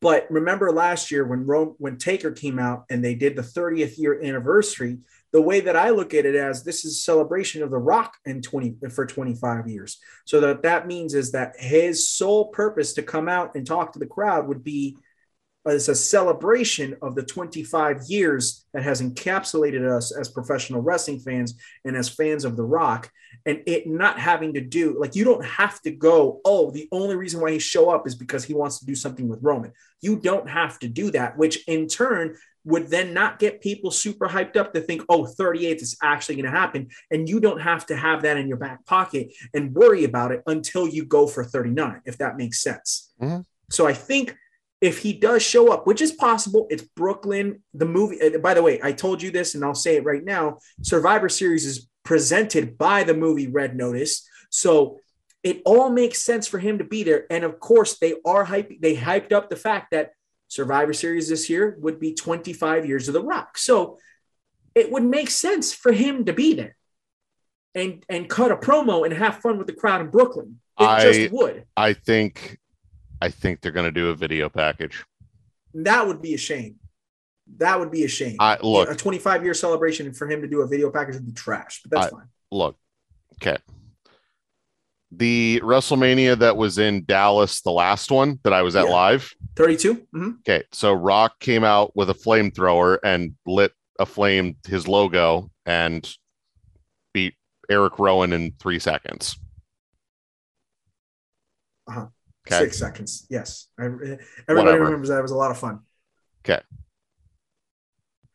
But 0.00 0.30
remember 0.30 0.70
last 0.70 1.10
year 1.10 1.26
when 1.26 1.46
Rome, 1.46 1.74
when 1.78 1.96
Taker 1.96 2.30
came 2.30 2.58
out 2.58 2.84
and 2.90 3.04
they 3.04 3.14
did 3.14 3.34
the 3.34 3.42
30th 3.42 3.98
year 3.98 4.22
anniversary, 4.22 4.98
the 5.36 5.42
way 5.42 5.60
that 5.60 5.76
I 5.76 5.90
look 5.90 6.14
at 6.14 6.24
it 6.24 6.34
as 6.34 6.64
this 6.64 6.86
is 6.86 6.92
a 6.92 7.00
celebration 7.00 7.62
of 7.62 7.70
the 7.70 7.76
rock 7.76 8.14
in 8.24 8.40
20 8.40 8.76
for 8.88 9.04
25 9.04 9.68
years. 9.68 9.98
So 10.24 10.40
that 10.40 10.62
that 10.62 10.86
means 10.86 11.12
is 11.12 11.32
that 11.32 11.52
his 11.58 12.08
sole 12.08 12.46
purpose 12.48 12.94
to 12.94 13.02
come 13.02 13.28
out 13.28 13.54
and 13.54 13.66
talk 13.66 13.92
to 13.92 13.98
the 13.98 14.06
crowd 14.06 14.48
would 14.48 14.64
be 14.64 14.96
as 15.66 15.90
a 15.90 15.94
celebration 15.94 16.96
of 17.02 17.14
the 17.14 17.22
25 17.22 18.04
years 18.08 18.64
that 18.72 18.82
has 18.82 19.02
encapsulated 19.02 19.86
us 19.86 20.10
as 20.10 20.30
professional 20.30 20.80
wrestling 20.80 21.20
fans 21.20 21.52
and 21.84 21.98
as 21.98 22.08
fans 22.08 22.46
of 22.46 22.56
the 22.56 22.64
rock 22.64 23.10
and 23.44 23.62
it 23.66 23.86
not 23.86 24.18
having 24.18 24.54
to 24.54 24.62
do 24.62 24.96
like 24.98 25.14
you 25.14 25.24
don't 25.24 25.44
have 25.44 25.82
to 25.82 25.90
go 25.90 26.40
oh 26.44 26.70
the 26.70 26.88
only 26.92 27.16
reason 27.16 27.40
why 27.40 27.50
he 27.50 27.58
show 27.58 27.90
up 27.90 28.06
is 28.06 28.14
because 28.14 28.44
he 28.44 28.54
wants 28.54 28.78
to 28.78 28.86
do 28.86 28.94
something 28.94 29.28
with 29.28 29.42
roman 29.42 29.72
you 30.00 30.16
don't 30.16 30.48
have 30.48 30.78
to 30.78 30.88
do 30.88 31.10
that 31.10 31.36
which 31.36 31.66
in 31.66 31.88
turn 31.88 32.36
would 32.66 32.88
then 32.88 33.14
not 33.14 33.38
get 33.38 33.60
people 33.60 33.90
super 33.92 34.28
hyped 34.28 34.56
up 34.56 34.74
to 34.74 34.80
think, 34.80 35.02
oh, 35.08 35.22
38th 35.22 35.82
is 35.82 35.96
actually 36.02 36.34
going 36.34 36.52
to 36.52 36.58
happen. 36.58 36.88
And 37.12 37.28
you 37.28 37.38
don't 37.38 37.60
have 37.60 37.86
to 37.86 37.96
have 37.96 38.22
that 38.22 38.36
in 38.36 38.48
your 38.48 38.56
back 38.56 38.84
pocket 38.84 39.32
and 39.54 39.72
worry 39.72 40.02
about 40.02 40.32
it 40.32 40.42
until 40.48 40.88
you 40.88 41.04
go 41.04 41.28
for 41.28 41.44
39, 41.44 42.02
if 42.04 42.18
that 42.18 42.36
makes 42.36 42.60
sense. 42.60 43.12
Mm-hmm. 43.22 43.42
So 43.70 43.86
I 43.86 43.92
think 43.92 44.36
if 44.80 44.98
he 44.98 45.12
does 45.12 45.42
show 45.42 45.72
up, 45.72 45.86
which 45.86 46.00
is 46.00 46.12
possible, 46.12 46.66
it's 46.68 46.82
Brooklyn, 46.82 47.62
the 47.72 47.86
movie. 47.86 48.36
By 48.38 48.52
the 48.52 48.62
way, 48.62 48.80
I 48.82 48.92
told 48.92 49.22
you 49.22 49.30
this 49.30 49.54
and 49.54 49.64
I'll 49.64 49.74
say 49.74 49.96
it 49.96 50.04
right 50.04 50.24
now 50.24 50.58
Survivor 50.82 51.28
Series 51.28 51.64
is 51.64 51.88
presented 52.04 52.76
by 52.76 53.04
the 53.04 53.14
movie 53.14 53.46
Red 53.46 53.76
Notice. 53.76 54.28
So 54.50 54.98
it 55.44 55.62
all 55.64 55.90
makes 55.90 56.20
sense 56.20 56.48
for 56.48 56.58
him 56.58 56.78
to 56.78 56.84
be 56.84 57.04
there. 57.04 57.26
And 57.30 57.44
of 57.44 57.60
course, 57.60 57.98
they 57.98 58.14
are 58.24 58.44
hyped, 58.44 58.80
they 58.80 58.96
hyped 58.96 59.32
up 59.32 59.50
the 59.50 59.56
fact 59.56 59.92
that 59.92 60.10
Survivor 60.48 60.92
Series 60.92 61.28
this 61.28 61.50
year 61.50 61.76
would 61.80 61.98
be 62.00 62.14
25 62.14 62.86
years 62.86 63.08
of 63.08 63.14
The 63.14 63.22
Rock. 63.22 63.58
So 63.58 63.98
it 64.74 64.90
would 64.90 65.04
make 65.04 65.30
sense 65.30 65.72
for 65.72 65.92
him 65.92 66.24
to 66.26 66.32
be 66.32 66.54
there 66.54 66.76
and 67.74 68.04
and 68.08 68.28
cut 68.28 68.50
a 68.50 68.56
promo 68.56 69.04
and 69.04 69.14
have 69.14 69.38
fun 69.38 69.58
with 69.58 69.66
the 69.66 69.72
crowd 69.72 70.00
in 70.00 70.08
Brooklyn. 70.08 70.60
It 70.78 70.84
I, 70.84 71.00
just 71.12 71.32
would. 71.32 71.64
I 71.76 71.92
think 71.92 72.58
I 73.20 73.30
think 73.30 73.60
they're 73.60 73.72
going 73.72 73.86
to 73.86 73.92
do 73.92 74.10
a 74.10 74.14
video 74.14 74.48
package. 74.48 75.04
That 75.74 76.06
would 76.06 76.22
be 76.22 76.34
a 76.34 76.38
shame. 76.38 76.76
That 77.58 77.78
would 77.78 77.90
be 77.90 78.04
a 78.04 78.08
shame. 78.08 78.36
I 78.40 78.58
look 78.62 78.90
a 78.90 78.94
25 78.94 79.44
year 79.44 79.54
celebration 79.54 80.12
for 80.12 80.28
him 80.28 80.42
to 80.42 80.48
do 80.48 80.62
a 80.62 80.66
video 80.66 80.90
package 80.90 81.16
would 81.16 81.26
be 81.26 81.32
trash, 81.32 81.80
but 81.82 81.90
that's 81.90 82.12
I, 82.12 82.16
fine. 82.16 82.28
Look, 82.50 82.76
okay 83.34 83.58
the 85.12 85.60
WrestleMania 85.62 86.38
that 86.38 86.56
was 86.56 86.78
in 86.78 87.04
Dallas, 87.04 87.60
the 87.60 87.70
last 87.70 88.10
one 88.10 88.40
that 88.42 88.52
I 88.52 88.62
was 88.62 88.76
at 88.76 88.86
yeah. 88.86 88.92
live. 88.92 89.34
32. 89.54 89.94
Mm-hmm. 89.94 90.30
Okay. 90.40 90.64
So 90.72 90.92
Rock 90.92 91.38
came 91.40 91.64
out 91.64 91.94
with 91.96 92.10
a 92.10 92.14
flamethrower 92.14 92.98
and 93.04 93.34
lit 93.46 93.72
a 93.98 94.06
flame, 94.06 94.56
his 94.66 94.88
logo, 94.88 95.50
and 95.64 96.08
beat 97.14 97.34
Eric 97.70 97.98
Rowan 97.98 98.32
in 98.32 98.52
three 98.58 98.78
seconds. 98.78 99.38
Uh-huh. 101.88 102.06
Okay. 102.46 102.64
Six 102.64 102.78
seconds. 102.78 103.26
Yes. 103.30 103.68
I, 103.78 103.84
everybody 103.84 104.18
Whatever. 104.48 104.84
remembers 104.84 105.08
that. 105.08 105.18
It 105.18 105.22
was 105.22 105.30
a 105.30 105.36
lot 105.36 105.50
of 105.50 105.58
fun. 105.58 105.80
Okay. 106.44 106.60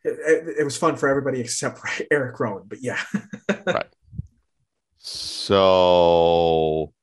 It, 0.04 0.20
it, 0.20 0.56
it 0.60 0.64
was 0.64 0.78
fun 0.78 0.96
for 0.96 1.08
everybody 1.08 1.42
except 1.42 1.78
for 1.80 2.06
Eric 2.10 2.40
Rowan, 2.40 2.64
but 2.68 2.80
yeah. 2.82 3.00
right. 3.66 3.88
So, 5.14 6.94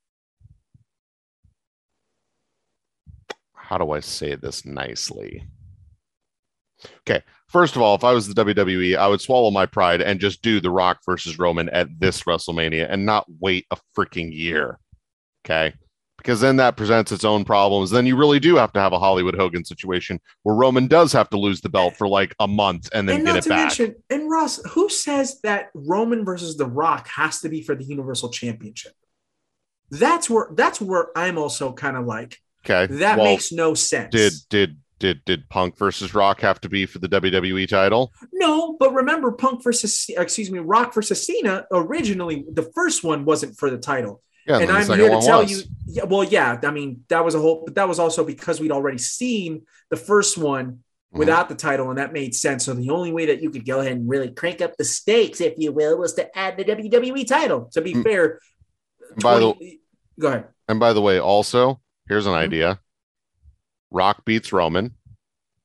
how 3.53 3.77
do 3.77 3.91
I 3.91 4.01
say 4.01 4.35
this 4.35 4.65
nicely? 4.65 5.47
Okay, 7.01 7.23
first 7.49 7.77
of 7.77 7.83
all, 7.83 7.95
if 7.95 8.05
I 8.05 8.13
was 8.13 8.27
the 8.27 8.45
WWE, 8.45 8.97
I 8.97 9.09
would 9.09 9.21
swallow 9.21 9.51
my 9.51 9.67
pride 9.67 10.01
and 10.01 10.21
just 10.21 10.41
do 10.41 10.59
The 10.59 10.71
Rock 10.71 11.01
versus 11.05 11.39
Roman 11.39 11.69
at 11.69 12.01
this 12.01 12.23
WrestleMania 12.23 12.87
and 12.89 13.05
not 13.05 13.27
wait 13.41 13.67
a 13.71 13.77
freaking 13.95 14.33
year. 14.33 14.79
Okay, 15.45 15.75
because 16.19 16.41
then 16.41 16.57
that 16.57 16.77
presents 16.77 17.11
its 17.13 17.25
own 17.25 17.45
problems. 17.45 17.91
Then 17.91 18.05
you 18.05 18.17
really 18.17 18.41
do 18.41 18.57
have 18.57 18.73
to 18.75 18.81
have 18.81 18.93
a 18.93 18.99
Hollywood 18.99 19.37
Hogan 19.37 19.65
situation 19.65 20.21
where 20.43 20.55
Roman 20.55 20.87
does 20.89 21.13
have 21.13 21.31
to 21.31 21.39
lose 21.39 21.61
the 21.61 21.69
belt 21.69 21.97
for 21.97 22.07
like 22.07 22.35
a 22.41 22.47
month 22.47 22.91
and 22.93 23.09
then 23.09 23.19
and 23.19 23.27
get 23.27 23.37
it 23.37 23.43
to 23.45 23.49
back. 23.49 23.59
mention, 23.59 23.95
and 24.11 24.31
Ross, 24.31 24.61
who 24.73 24.89
says 24.89 25.41
that 25.43 25.71
Roman 25.75 26.25
versus 26.25 26.57
The 26.57 26.67
Rock 26.67 27.09
has 27.09 27.41
to 27.41 27.49
be 27.49 27.63
for 27.63 27.75
the 27.75 27.85
Universal 27.85 28.31
Championship? 28.31 28.93
That's 29.91 30.29
where 30.29 30.49
that's 30.53 30.81
where 30.81 31.17
I'm 31.17 31.39
also 31.39 31.73
kind 31.73 31.97
of 31.97 32.05
like 32.05 32.39
okay, 32.67 32.93
that 32.97 33.17
well, 33.17 33.27
makes 33.27 33.53
no 33.53 33.73
sense. 33.75 34.13
did 34.13 34.33
did 34.51 34.77
did 34.99 35.25
did 35.25 35.49
Punk 35.49 35.79
versus 35.79 36.15
Rock 36.15 36.41
have 36.41 36.61
to 36.63 36.69
be 36.69 36.85
for 36.85 36.99
the 36.99 37.09
WWE 37.09 37.69
title? 37.69 38.13
no, 38.33 38.77
but 38.79 38.93
remember, 38.93 39.33
Punk 39.33 39.63
versus 39.63 40.11
excuse 40.11 40.51
me, 40.51 40.59
Rock 40.59 40.93
versus 40.93 41.25
Cena 41.25 41.67
originally 41.73 42.45
the 42.53 42.71
first 42.75 43.05
one 43.05 43.25
wasn't 43.25 43.57
for 43.57 43.71
the 43.71 43.79
title, 43.79 44.23
Yeah, 44.49 44.59
and 44.61 44.71
I'm 44.71 44.87
here 44.99 45.11
to 45.11 45.21
tell 45.21 45.43
was. 45.43 45.51
you, 45.51 45.63
yeah, 45.87 46.05
well, 46.05 46.25
yeah, 46.25 46.59
I 46.63 46.71
mean 46.71 47.05
that 47.09 47.25
was 47.25 47.35
a 47.35 47.39
whole, 47.39 47.65
but 47.67 47.75
that 47.75 47.87
was 47.87 47.99
also 47.99 48.25
because 48.25 48.61
we'd 48.61 48.73
already 48.73 48.97
seen 48.99 49.67
the 49.91 49.97
first 49.97 50.39
one 50.39 50.83
Mhm. 51.13 51.19
without 51.19 51.49
the 51.51 51.55
title, 51.55 51.91
and 51.91 51.99
that 51.99 52.13
made 52.15 52.35
sense. 52.35 52.65
So 52.65 52.73
the 52.73 52.89
only 52.91 53.13
way 53.13 53.27
that 53.27 53.43
you 53.43 53.51
could 53.51 53.67
go 53.67 53.81
ahead 53.81 53.93
and 53.93 54.09
really 54.09 54.31
crank 54.31 54.63
up 54.63 54.77
the 54.79 54.85
stakes, 54.85 55.41
if 55.43 55.55
you 55.59 55.71
will, 55.73 55.99
was 55.99 56.15
to 56.15 56.37
add 56.39 56.57
the 56.57 56.65
WWE 56.65 57.25
title. 57.25 57.69
To 57.73 57.83
be 57.83 57.93
Mm. 57.95 58.03
fair, 58.03 58.41
By 59.23 59.39
the 59.39 59.79
go 60.19 60.29
ahead. 60.29 60.49
And 60.69 60.81
by 60.81 60.93
the 60.95 61.01
way, 61.03 61.19
also, 61.19 61.81
here's 62.09 62.27
an 62.27 62.33
Mhm. 62.33 62.37
idea. 62.37 62.81
Rock 63.91 64.25
beats 64.25 64.53
Roman, 64.53 64.95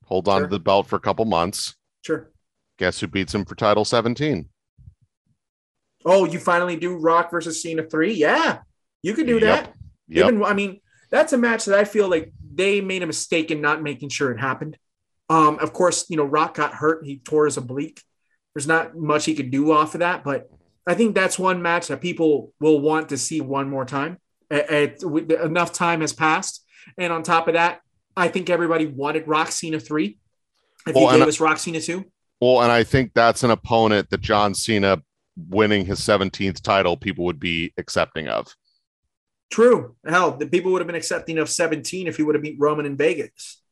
holds 0.06 0.28
on 0.28 0.40
Sure. 0.40 0.46
to 0.46 0.50
the 0.50 0.60
belt 0.60 0.86
for 0.86 0.96
a 0.96 1.00
couple 1.00 1.24
months. 1.26 1.74
Sure. 2.02 2.30
Guess 2.78 3.00
who 3.00 3.06
beats 3.06 3.34
him 3.34 3.44
for 3.44 3.54
title 3.54 3.84
17? 3.84 4.48
Oh, 6.06 6.24
you 6.26 6.38
finally 6.38 6.76
do 6.76 6.96
Rock 6.96 7.30
versus 7.30 7.62
Cena 7.62 7.82
three? 7.82 8.12
Yeah, 8.14 8.60
you 9.04 9.14
could 9.14 9.26
do 9.26 9.34
Yep. 9.34 9.42
that. 9.42 9.74
Yep. 10.08 10.26
Even 10.26 10.44
I 10.44 10.54
mean, 10.54 10.80
that's 11.10 11.32
a 11.32 11.38
match 11.38 11.66
that 11.66 11.78
I 11.78 11.84
feel 11.84 12.08
like 12.08 12.32
they 12.54 12.80
made 12.80 13.02
a 13.02 13.06
mistake 13.06 13.50
in 13.50 13.60
not 13.60 13.82
making 13.82 14.08
sure 14.08 14.30
it 14.32 14.40
happened. 14.40 14.76
Um, 15.28 15.58
of 15.58 15.72
course, 15.72 16.06
you 16.08 16.16
know, 16.16 16.24
Rock 16.24 16.54
got 16.54 16.74
hurt, 16.74 17.04
he 17.04 17.18
tore 17.18 17.44
his 17.46 17.56
oblique. 17.56 18.00
There's 18.54 18.66
not 18.66 18.96
much 18.96 19.24
he 19.24 19.34
could 19.34 19.50
do 19.50 19.72
off 19.72 19.94
of 19.94 20.00
that, 20.00 20.24
but 20.24 20.48
I 20.86 20.94
think 20.94 21.14
that's 21.14 21.38
one 21.38 21.62
match 21.62 21.88
that 21.88 22.00
people 22.00 22.52
will 22.60 22.80
want 22.80 23.08
to 23.10 23.18
see 23.18 23.40
one 23.40 23.68
more 23.70 23.84
time. 23.84 24.18
It, 24.50 25.02
it- 25.02 25.32
enough 25.42 25.72
time 25.72 26.00
has 26.02 26.12
passed, 26.12 26.64
and 26.98 27.12
on 27.12 27.22
top 27.22 27.48
of 27.48 27.54
that, 27.54 27.80
I 28.16 28.28
think 28.28 28.48
everybody 28.50 28.86
wanted 28.86 29.26
Rock 29.26 29.50
Cena 29.50 29.80
three. 29.80 30.18
If 30.86 30.94
Well, 30.94 31.12
you 31.12 31.18
gave 31.18 31.28
us 31.28 31.40
Rock 31.40 31.58
Cena 31.58 31.80
two, 31.80 32.04
well, 32.40 32.62
and 32.62 32.70
I 32.70 32.84
think 32.84 33.12
that's 33.14 33.42
an 33.42 33.50
opponent 33.50 34.10
that 34.10 34.20
John 34.20 34.54
Cena 34.54 35.02
winning 35.48 35.84
his 35.86 35.98
17th 36.00 36.60
title, 36.62 36.96
people 36.96 37.24
would 37.24 37.40
be 37.40 37.72
accepting 37.78 38.28
of. 38.28 38.46
True. 39.54 39.94
Hell, 40.04 40.32
the 40.36 40.46
people 40.46 40.72
would 40.72 40.80
have 40.80 40.88
been 40.88 40.96
accepting 40.96 41.38
of 41.38 41.48
17 41.48 42.08
if 42.08 42.16
he 42.16 42.24
would 42.24 42.34
have 42.34 42.42
beat 42.42 42.56
Roman 42.58 42.86
in 42.86 42.96
Vegas. 42.96 43.62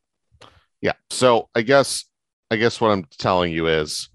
Yeah. 0.81 0.93
So 1.11 1.49
I 1.55 1.63
guess 1.63 2.05
I 2.51 2.57
guess 2.57 2.81
what 2.81 2.91
I'm 2.93 3.05
telling 3.19 3.53
you 3.53 3.67
is 3.67 4.09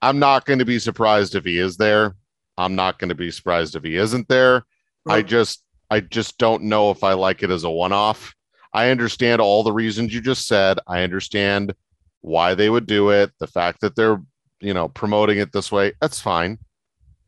I'm 0.00 0.18
not 0.18 0.44
going 0.44 0.58
to 0.58 0.64
be 0.64 0.80
surprised 0.80 1.36
if 1.36 1.44
he 1.44 1.58
is 1.58 1.76
there. 1.76 2.16
I'm 2.58 2.74
not 2.74 2.98
going 2.98 3.10
to 3.10 3.14
be 3.14 3.30
surprised 3.30 3.76
if 3.76 3.84
he 3.84 3.96
isn't 3.96 4.28
there. 4.28 4.64
I 5.08 5.22
just 5.22 5.64
I 5.90 6.00
just 6.00 6.38
don't 6.38 6.64
know 6.64 6.90
if 6.90 7.04
I 7.04 7.12
like 7.12 7.42
it 7.42 7.50
as 7.50 7.64
a 7.64 7.70
one-off. 7.70 8.34
I 8.72 8.90
understand 8.90 9.40
all 9.40 9.62
the 9.62 9.72
reasons 9.72 10.12
you 10.12 10.20
just 10.20 10.48
said. 10.48 10.78
I 10.86 11.02
understand 11.02 11.74
why 12.20 12.54
they 12.54 12.70
would 12.70 12.86
do 12.86 13.10
it, 13.10 13.30
the 13.38 13.46
fact 13.46 13.80
that 13.82 13.94
they're, 13.94 14.22
you 14.60 14.74
know, 14.74 14.88
promoting 14.88 15.38
it 15.38 15.52
this 15.52 15.70
way. 15.70 15.92
That's 16.00 16.20
fine. 16.20 16.58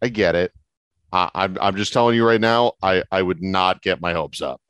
I 0.00 0.08
get 0.08 0.34
it. 0.34 0.52
I, 1.14 1.30
I'm 1.34 1.56
I'm 1.60 1.76
just 1.76 1.92
telling 1.92 2.16
you 2.16 2.26
right 2.26 2.40
now, 2.40 2.72
I 2.82 3.02
I 3.10 3.22
would 3.22 3.42
not 3.42 3.80
get 3.82 4.00
my 4.00 4.12
hopes 4.12 4.42
up. 4.42 4.60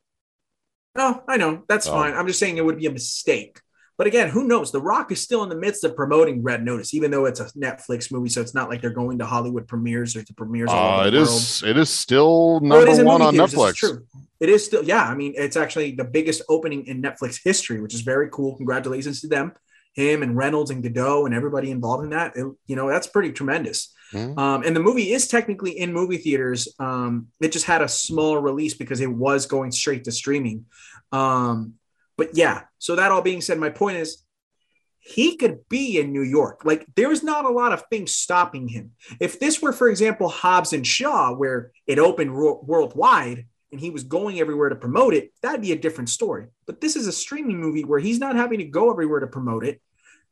No, 0.96 1.22
I 1.26 1.36
know. 1.38 1.64
That's 1.68 1.88
Oh. 1.88 1.92
fine. 1.92 2.14
I'm 2.14 2.26
just 2.26 2.38
saying 2.38 2.56
it 2.56 2.64
would 2.64 2.78
be 2.78 2.86
a 2.86 2.90
mistake. 2.92 3.60
But 3.96 4.08
again, 4.08 4.28
who 4.28 4.42
knows? 4.44 4.72
The 4.72 4.80
Rock 4.80 5.12
is 5.12 5.20
still 5.20 5.44
in 5.44 5.48
the 5.48 5.54
midst 5.56 5.84
of 5.84 5.94
promoting 5.94 6.42
Red 6.42 6.64
Notice, 6.64 6.94
even 6.94 7.12
though 7.12 7.26
it's 7.26 7.38
a 7.38 7.44
Netflix 7.56 8.10
movie. 8.10 8.28
So 8.28 8.40
it's 8.40 8.52
not 8.54 8.68
like 8.68 8.80
they're 8.82 8.90
going 8.90 9.18
to 9.20 9.24
Hollywood 9.26 9.68
premieres 9.68 10.16
or 10.16 10.22
to 10.24 10.34
premieres 10.34 10.70
all 10.70 11.00
Uh, 11.00 11.06
it 11.06 11.14
is 11.14 11.62
it 11.64 11.76
is 11.76 11.90
still 11.90 12.58
number 12.60 12.88
is 12.88 13.00
one 13.00 13.22
on 13.22 13.34
theaters. 13.34 13.54
Netflix. 13.54 13.74
true. 13.76 14.04
It 14.40 14.48
is 14.48 14.64
still, 14.66 14.82
yeah. 14.84 15.04
I 15.04 15.14
mean, 15.14 15.34
it's 15.36 15.56
actually 15.56 15.92
the 15.92 16.04
biggest 16.04 16.42
opening 16.48 16.86
in 16.88 17.00
Netflix 17.00 17.38
history, 17.42 17.80
which 17.80 17.94
is 17.94 18.00
very 18.00 18.28
cool. 18.30 18.56
Congratulations 18.56 19.20
to 19.20 19.28
them, 19.28 19.52
him 19.94 20.24
and 20.24 20.36
Reynolds 20.36 20.72
and 20.72 20.82
Gadot 20.82 21.26
and 21.26 21.34
everybody 21.34 21.70
involved 21.70 22.02
in 22.02 22.10
that. 22.10 22.36
It- 22.36 22.52
you 22.66 22.74
know, 22.74 22.88
that's 22.88 23.06
pretty 23.06 23.30
tremendous. 23.30 23.93
Mhm. 24.14 24.38
Um, 24.38 24.62
and 24.64 24.74
the 24.74 24.80
movie 24.80 25.12
is 25.12 25.28
technically 25.28 25.78
in 25.78 25.92
movie 25.92 26.18
theaters. 26.18 26.68
Um, 26.78 27.28
it 27.40 27.52
just 27.52 27.66
had 27.66 27.82
a 27.82 27.88
small 27.88 28.38
release 28.38 28.74
because 28.74 29.00
it 29.00 29.10
was 29.10 29.46
going 29.46 29.72
straight 29.72 30.04
to 30.04 30.12
streaming. 30.12 30.66
Um, 31.12 31.74
but 32.16 32.30
yeah, 32.34 32.62
so 32.78 32.96
that 32.96 33.10
all 33.10 33.22
being 33.22 33.40
said, 33.40 33.58
my 33.58 33.70
point 33.70 33.96
is 33.98 34.24
he 35.00 35.36
could 35.36 35.68
be 35.68 35.98
in 35.98 36.12
New 36.12 36.22
York. 36.22 36.64
Like 36.64 36.86
there's 36.96 37.22
not 37.22 37.44
a 37.44 37.50
lot 37.50 37.72
of 37.72 37.84
things 37.90 38.12
stopping 38.12 38.68
him. 38.68 38.92
If 39.20 39.38
this 39.38 39.60
were, 39.60 39.72
for 39.72 39.88
example, 39.88 40.28
Hobbs 40.28 40.72
and 40.72 40.86
Shaw, 40.86 41.34
where 41.34 41.72
it 41.86 41.98
opened 41.98 42.36
ro- 42.36 42.60
worldwide 42.64 43.46
and 43.70 43.80
he 43.80 43.90
was 43.90 44.04
going 44.04 44.40
everywhere 44.40 44.68
to 44.68 44.76
promote 44.76 45.12
it, 45.12 45.32
that'd 45.42 45.60
be 45.60 45.72
a 45.72 45.78
different 45.78 46.08
story. 46.08 46.46
But 46.66 46.80
this 46.80 46.96
is 46.96 47.06
a 47.06 47.12
streaming 47.12 47.60
movie 47.60 47.84
where 47.84 47.98
he's 47.98 48.20
not 48.20 48.36
having 48.36 48.60
to 48.60 48.64
go 48.64 48.90
everywhere 48.90 49.20
to 49.20 49.26
promote 49.26 49.66
it. 49.66 49.82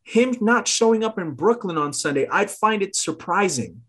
Him 0.05 0.35
not 0.41 0.67
showing 0.67 1.05
up 1.05 1.19
in 1.19 1.33
Brooklyn 1.33 1.79
on 1.79 1.93
Sunday, 1.93 2.27
I'd 2.29 2.51
find 2.51 2.83
it 2.83 2.97
surprising 2.97 3.83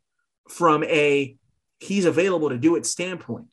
from 0.49 0.83
a 0.83 1.35
he's 1.79 2.05
available 2.05 2.49
to 2.49 2.57
do 2.57 2.75
it 2.75 2.85
standpoint. 2.85 3.47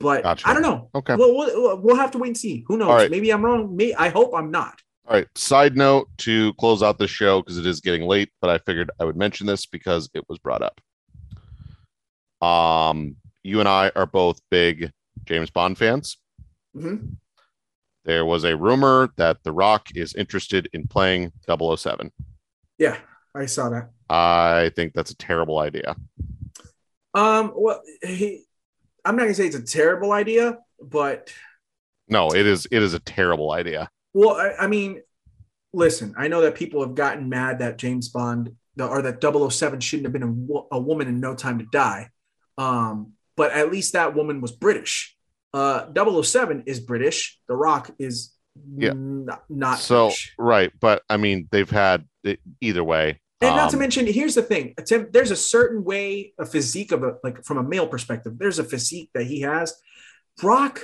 But 0.00 0.24
Gotcha. 0.24 0.48
I 0.48 0.52
don't 0.52 0.62
know. 0.62 0.90
Okay. 0.94 1.14
Well, 1.14 1.34
we'll 1.34 1.78
we'll 1.80 1.96
have 1.96 2.10
to 2.12 2.18
wait 2.18 2.28
and 2.28 2.36
see. 2.36 2.64
Who 2.66 2.76
knows? 2.76 2.88
Right. 2.88 3.10
Maybe 3.10 3.30
I'm 3.32 3.44
wrong. 3.44 3.74
Me, 3.76 3.94
I 3.94 4.08
hope 4.08 4.32
I'm 4.34 4.50
not. 4.50 4.80
All 5.06 5.14
right. 5.14 5.28
Side 5.36 5.76
note 5.76 6.08
to 6.18 6.52
close 6.54 6.82
out 6.82 6.98
the 6.98 7.06
show 7.06 7.40
because 7.40 7.56
it 7.58 7.66
is 7.66 7.80
getting 7.80 8.06
late, 8.08 8.30
but 8.40 8.50
I 8.50 8.58
figured 8.58 8.90
I 8.98 9.04
would 9.04 9.16
mention 9.16 9.46
this 9.46 9.66
because 9.66 10.10
it 10.14 10.24
was 10.28 10.38
brought 10.38 10.62
up. 10.62 10.80
Um, 12.46 13.16
you 13.44 13.60
and 13.60 13.68
I 13.68 13.92
are 13.94 14.06
both 14.06 14.40
big 14.50 14.90
James 15.24 15.50
Bond 15.50 15.78
fans. 15.78 16.16
Mhm. 16.76 17.16
There 18.04 18.24
was 18.24 18.44
a 18.44 18.56
rumor 18.56 19.10
that 19.16 19.42
The 19.44 19.52
Rock 19.52 19.88
is 19.94 20.14
interested 20.14 20.68
in 20.72 20.86
playing 20.88 21.32
007. 21.46 22.10
Yeah, 22.78 22.96
I 23.34 23.46
saw 23.46 23.68
that. 23.70 23.90
I 24.10 24.70
think 24.74 24.92
that's 24.94 25.10
a 25.12 25.16
terrible 25.16 25.58
idea. 25.58 25.94
Um, 27.14 27.52
well, 27.54 27.80
he, 28.02 28.44
I'm 29.04 29.16
not 29.16 29.22
gonna 29.22 29.34
say 29.34 29.46
it's 29.46 29.56
a 29.56 29.62
terrible 29.62 30.12
idea, 30.12 30.58
but 30.80 31.32
No, 32.08 32.30
it 32.30 32.46
is 32.46 32.66
it 32.70 32.82
is 32.82 32.94
a 32.94 32.98
terrible 32.98 33.52
idea. 33.52 33.88
well, 34.14 34.36
I, 34.36 34.64
I 34.64 34.66
mean, 34.66 35.02
listen, 35.72 36.14
I 36.16 36.28
know 36.28 36.40
that 36.42 36.54
people 36.54 36.80
have 36.82 36.94
gotten 36.94 37.28
mad 37.28 37.58
that 37.60 37.78
James 37.78 38.08
Bond 38.08 38.56
or 38.78 39.02
that 39.02 39.22
007 39.22 39.80
shouldn't 39.80 40.06
have 40.06 40.12
been 40.12 40.48
a, 40.72 40.76
a 40.76 40.80
woman 40.80 41.06
in 41.06 41.20
No 41.20 41.34
Time 41.34 41.58
to 41.58 41.66
Die. 41.70 42.08
Um, 42.56 43.12
but 43.36 43.52
at 43.52 43.70
least 43.70 43.92
that 43.92 44.14
woman 44.14 44.40
was 44.40 44.52
British. 44.52 45.16
Uh, 45.54 45.86
007 46.22 46.64
is 46.66 46.80
British. 46.80 47.38
The 47.48 47.56
Rock 47.56 47.90
is 47.98 48.34
Yeah. 48.76 48.92
not, 48.96 49.44
not 49.48 49.78
so 49.78 50.06
British. 50.06 50.34
right, 50.38 50.72
but 50.80 51.02
I 51.08 51.16
mean 51.16 51.48
they've 51.50 51.68
had 51.68 52.06
it, 52.24 52.40
either 52.60 52.82
way. 52.84 53.20
And 53.40 53.56
not 53.56 53.70
to 53.70 53.76
um, 53.76 53.80
mention, 53.80 54.06
here's 54.06 54.36
the 54.36 54.42
thing: 54.42 54.72
Tim, 54.86 55.08
there's 55.12 55.32
a 55.32 55.36
certain 55.36 55.82
way, 55.84 56.32
a 56.38 56.46
physique 56.46 56.92
of 56.92 57.02
a 57.02 57.16
like 57.24 57.44
from 57.44 57.58
a 57.58 57.62
male 57.62 57.88
perspective. 57.88 58.38
There's 58.38 58.58
a 58.60 58.64
physique 58.64 59.10
that 59.14 59.24
he 59.24 59.40
has. 59.40 59.74
Brock, 60.38 60.80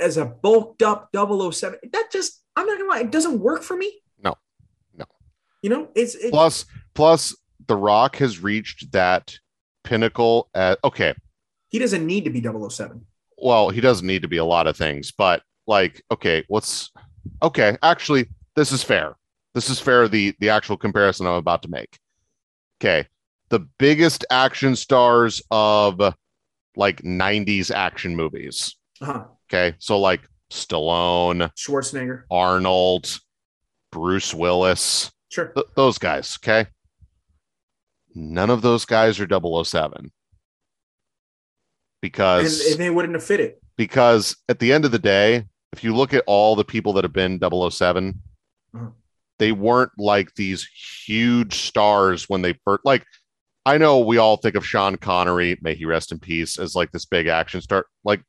as 0.00 0.16
a 0.16 0.24
bulked 0.24 0.82
up 0.82 1.08
007, 1.14 1.78
that 1.92 2.08
just 2.12 2.42
I'm 2.56 2.66
not 2.66 2.78
gonna 2.78 2.90
lie, 2.90 3.00
it 3.00 3.12
doesn't 3.12 3.38
work 3.38 3.62
for 3.62 3.76
me. 3.76 4.00
No. 4.22 4.34
No. 4.96 5.04
You 5.62 5.70
know, 5.70 5.88
it's 5.94 6.14
it, 6.16 6.30
plus 6.32 6.66
plus 6.94 7.34
The 7.68 7.76
Rock 7.76 8.16
has 8.16 8.40
reached 8.40 8.90
that 8.92 9.38
pinnacle 9.84 10.48
at 10.54 10.78
okay. 10.84 11.14
he 11.68 11.78
doesn't 11.78 12.04
need 12.04 12.24
to 12.24 12.30
be 12.30 12.42
007. 12.42 13.06
Well, 13.40 13.70
he 13.70 13.80
doesn't 13.80 14.06
need 14.06 14.22
to 14.22 14.28
be 14.28 14.36
a 14.38 14.44
lot 14.44 14.66
of 14.66 14.76
things, 14.76 15.12
but 15.12 15.42
like, 15.66 16.02
okay, 16.10 16.44
what's 16.48 16.90
okay? 17.42 17.76
Actually, 17.82 18.28
this 18.56 18.72
is 18.72 18.82
fair. 18.82 19.16
This 19.54 19.70
is 19.70 19.80
fair. 19.80 20.08
The 20.08 20.34
the 20.40 20.50
actual 20.50 20.76
comparison 20.76 21.26
I'm 21.26 21.34
about 21.34 21.62
to 21.62 21.68
make. 21.68 21.98
Okay, 22.80 23.06
the 23.48 23.60
biggest 23.78 24.24
action 24.30 24.76
stars 24.76 25.42
of 25.50 26.14
like 26.76 27.02
90s 27.02 27.70
action 27.74 28.14
movies. 28.14 28.76
Uh-huh. 29.00 29.24
Okay, 29.50 29.76
so 29.78 29.98
like 29.98 30.20
Stallone, 30.50 31.50
Schwarzenegger, 31.56 32.22
Arnold, 32.30 33.18
Bruce 33.90 34.32
Willis, 34.32 35.10
sure. 35.30 35.48
th- 35.48 35.66
those 35.76 35.98
guys. 35.98 36.38
Okay, 36.42 36.68
none 38.14 38.50
of 38.50 38.62
those 38.62 38.84
guys 38.84 39.18
are 39.20 39.64
007 39.64 40.10
because 42.00 42.60
And, 42.64 42.72
and 42.72 42.80
they 42.80 42.90
wouldn't 42.90 43.14
have 43.14 43.24
fit 43.24 43.40
it. 43.40 43.60
because 43.76 44.36
at 44.48 44.58
the 44.58 44.72
end 44.72 44.84
of 44.84 44.90
the 44.92 44.98
day, 44.98 45.44
if 45.72 45.84
you 45.84 45.94
look 45.94 46.14
at 46.14 46.24
all 46.26 46.56
the 46.56 46.64
people 46.64 46.92
that 46.94 47.04
have 47.04 47.12
been 47.12 47.38
7 47.70 48.20
Uh-huh. 48.74 48.86
they 49.38 49.52
weren't 49.52 49.92
like 49.98 50.34
these 50.34 50.66
huge 51.06 51.54
stars 51.54 52.28
when 52.28 52.42
they 52.42 52.54
first 52.64 52.84
like 52.84 53.04
I 53.66 53.76
know 53.76 53.98
we 53.98 54.16
all 54.16 54.38
think 54.38 54.54
of 54.54 54.64
Sean 54.64 54.96
Connery, 54.96 55.58
may 55.60 55.74
he 55.74 55.84
rest 55.84 56.10
in 56.10 56.18
peace, 56.18 56.58
as 56.58 56.74
like 56.74 56.90
this 56.90 57.04
big 57.04 57.26
action 57.26 57.60
star. 57.60 57.84
Like 58.02 58.22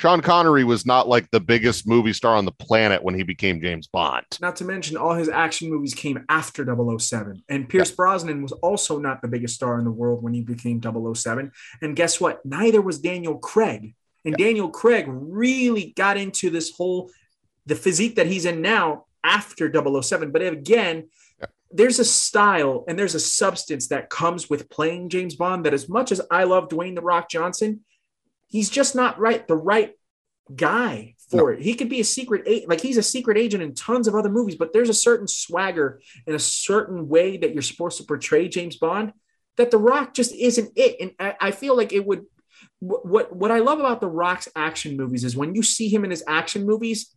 Sean 0.00 0.22
Connery 0.22 0.64
was 0.64 0.86
not 0.86 1.08
like 1.08 1.30
the 1.30 1.40
biggest 1.40 1.86
movie 1.86 2.14
star 2.14 2.34
on 2.34 2.46
the 2.46 2.52
planet 2.52 3.02
when 3.02 3.14
he 3.14 3.22
became 3.22 3.60
James 3.60 3.86
Bond. 3.86 4.24
Not 4.40 4.56
to 4.56 4.64
mention, 4.64 4.96
all 4.96 5.12
his 5.12 5.28
action 5.28 5.68
movies 5.68 5.92
came 5.92 6.24
after 6.30 6.64
007. 6.64 7.42
And 7.50 7.68
Pierce 7.68 7.90
yeah. 7.90 7.96
Brosnan 7.96 8.40
was 8.40 8.52
also 8.52 8.98
not 8.98 9.20
the 9.20 9.28
biggest 9.28 9.56
star 9.56 9.78
in 9.78 9.84
the 9.84 9.90
world 9.90 10.22
when 10.22 10.32
he 10.32 10.40
became 10.40 10.80
007. 10.80 11.52
And 11.82 11.94
guess 11.94 12.18
what? 12.18 12.42
Neither 12.46 12.80
was 12.80 12.98
Daniel 12.98 13.36
Craig. 13.36 13.94
And 14.24 14.34
yeah. 14.38 14.46
Daniel 14.46 14.70
Craig 14.70 15.04
really 15.06 15.92
got 15.94 16.16
into 16.16 16.48
this 16.48 16.70
whole, 16.70 17.10
the 17.66 17.74
physique 17.74 18.14
that 18.14 18.26
he's 18.26 18.46
in 18.46 18.62
now 18.62 19.04
after 19.22 19.70
007. 19.70 20.30
But 20.30 20.40
again, 20.40 21.10
yeah. 21.38 21.46
there's 21.70 21.98
a 21.98 22.06
style 22.06 22.84
and 22.88 22.98
there's 22.98 23.14
a 23.14 23.20
substance 23.20 23.88
that 23.88 24.08
comes 24.08 24.48
with 24.48 24.70
playing 24.70 25.10
James 25.10 25.34
Bond 25.34 25.66
that, 25.66 25.74
as 25.74 25.90
much 25.90 26.10
as 26.10 26.22
I 26.30 26.44
love 26.44 26.70
Dwayne 26.70 26.94
The 26.94 27.02
Rock 27.02 27.28
Johnson, 27.28 27.84
he's 28.50 28.68
just 28.70 28.94
not 28.94 29.18
right 29.18 29.46
the 29.48 29.56
right 29.56 29.94
guy 30.54 31.14
for 31.30 31.36
no. 31.36 31.48
it. 31.48 31.60
He 31.60 31.74
could 31.74 31.88
be 31.88 32.00
a 32.00 32.04
secret 32.04 32.42
agent, 32.46 32.68
like 32.68 32.80
he's 32.80 32.96
a 32.96 33.02
secret 33.02 33.38
agent 33.38 33.62
in 33.62 33.74
tons 33.74 34.08
of 34.08 34.14
other 34.14 34.28
movies, 34.28 34.56
but 34.56 34.72
there's 34.72 34.88
a 34.88 34.94
certain 34.94 35.28
swagger 35.28 36.00
and 36.26 36.34
a 36.34 36.40
certain 36.40 37.08
way 37.08 37.36
that 37.36 37.52
you're 37.52 37.62
supposed 37.62 37.98
to 37.98 38.04
portray 38.04 38.48
James 38.48 38.76
Bond 38.76 39.12
that 39.56 39.70
The 39.70 39.78
Rock 39.78 40.14
just 40.14 40.32
isn't 40.32 40.72
it. 40.76 40.96
And 41.00 41.12
I, 41.18 41.48
I 41.48 41.50
feel 41.52 41.76
like 41.76 41.92
it 41.92 42.06
would. 42.06 42.24
What 42.80 43.34
what 43.34 43.50
I 43.50 43.58
love 43.60 43.78
about 43.78 44.00
The 44.00 44.08
Rock's 44.08 44.48
action 44.54 44.96
movies 44.96 45.24
is 45.24 45.36
when 45.36 45.54
you 45.54 45.62
see 45.62 45.88
him 45.88 46.04
in 46.04 46.10
his 46.10 46.24
action 46.26 46.66
movies, 46.66 47.14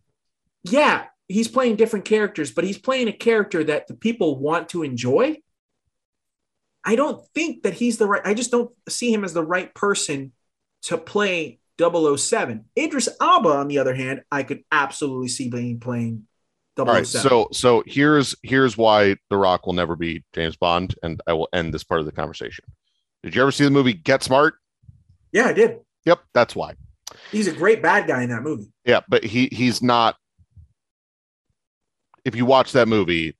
yeah, 0.62 1.04
he's 1.28 1.48
playing 1.48 1.76
different 1.76 2.04
characters, 2.04 2.50
but 2.50 2.64
he's 2.64 2.78
playing 2.78 3.08
a 3.08 3.12
character 3.12 3.64
that 3.64 3.86
the 3.86 3.94
people 3.94 4.38
want 4.38 4.70
to 4.70 4.82
enjoy. 4.82 5.38
I 6.84 6.96
don't 6.96 7.26
think 7.34 7.62
that 7.62 7.74
he's 7.74 7.98
the 7.98 8.06
right. 8.06 8.22
I 8.24 8.34
just 8.34 8.50
don't 8.50 8.70
see 8.88 9.12
him 9.12 9.24
as 9.24 9.32
the 9.32 9.44
right 9.44 9.74
person 9.74 10.32
to 10.84 10.98
play 10.98 11.58
007. 11.78 12.66
Idris 12.78 13.08
Elba, 13.20 13.48
on 13.48 13.68
the 13.68 13.78
other 13.78 13.94
hand, 13.94 14.22
I 14.30 14.42
could 14.42 14.64
absolutely 14.70 15.28
see 15.28 15.48
being 15.48 15.80
playing 15.80 16.26
007. 16.76 16.88
All 16.88 16.94
right, 16.94 17.02
oh 17.02 17.04
so 17.04 17.48
so 17.52 17.82
here's 17.86 18.34
here's 18.42 18.76
why 18.76 19.16
The 19.30 19.36
Rock 19.36 19.66
will 19.66 19.72
never 19.74 19.96
be 19.96 20.24
James 20.32 20.56
Bond, 20.56 20.94
and 21.02 21.20
I 21.26 21.32
will 21.32 21.48
end 21.52 21.72
this 21.72 21.84
part 21.84 22.00
of 22.00 22.06
the 22.06 22.12
conversation. 22.12 22.64
Did 23.22 23.34
you 23.34 23.42
ever 23.42 23.52
see 23.52 23.64
the 23.64 23.70
movie 23.70 23.92
Get 23.92 24.22
Smart? 24.22 24.54
Yeah, 25.32 25.46
I 25.46 25.52
did. 25.52 25.80
Yep, 26.04 26.20
that's 26.34 26.54
why. 26.54 26.74
He's 27.30 27.46
a 27.46 27.52
great 27.52 27.82
bad 27.82 28.06
guy 28.06 28.22
in 28.22 28.30
that 28.30 28.42
movie. 28.42 28.70
Yeah, 28.84 29.00
but 29.08 29.24
he 29.24 29.48
he's 29.50 29.82
not. 29.82 30.16
If 32.24 32.34
you 32.34 32.46
watch 32.46 32.72
that 32.72 32.88
movie, 32.88 33.36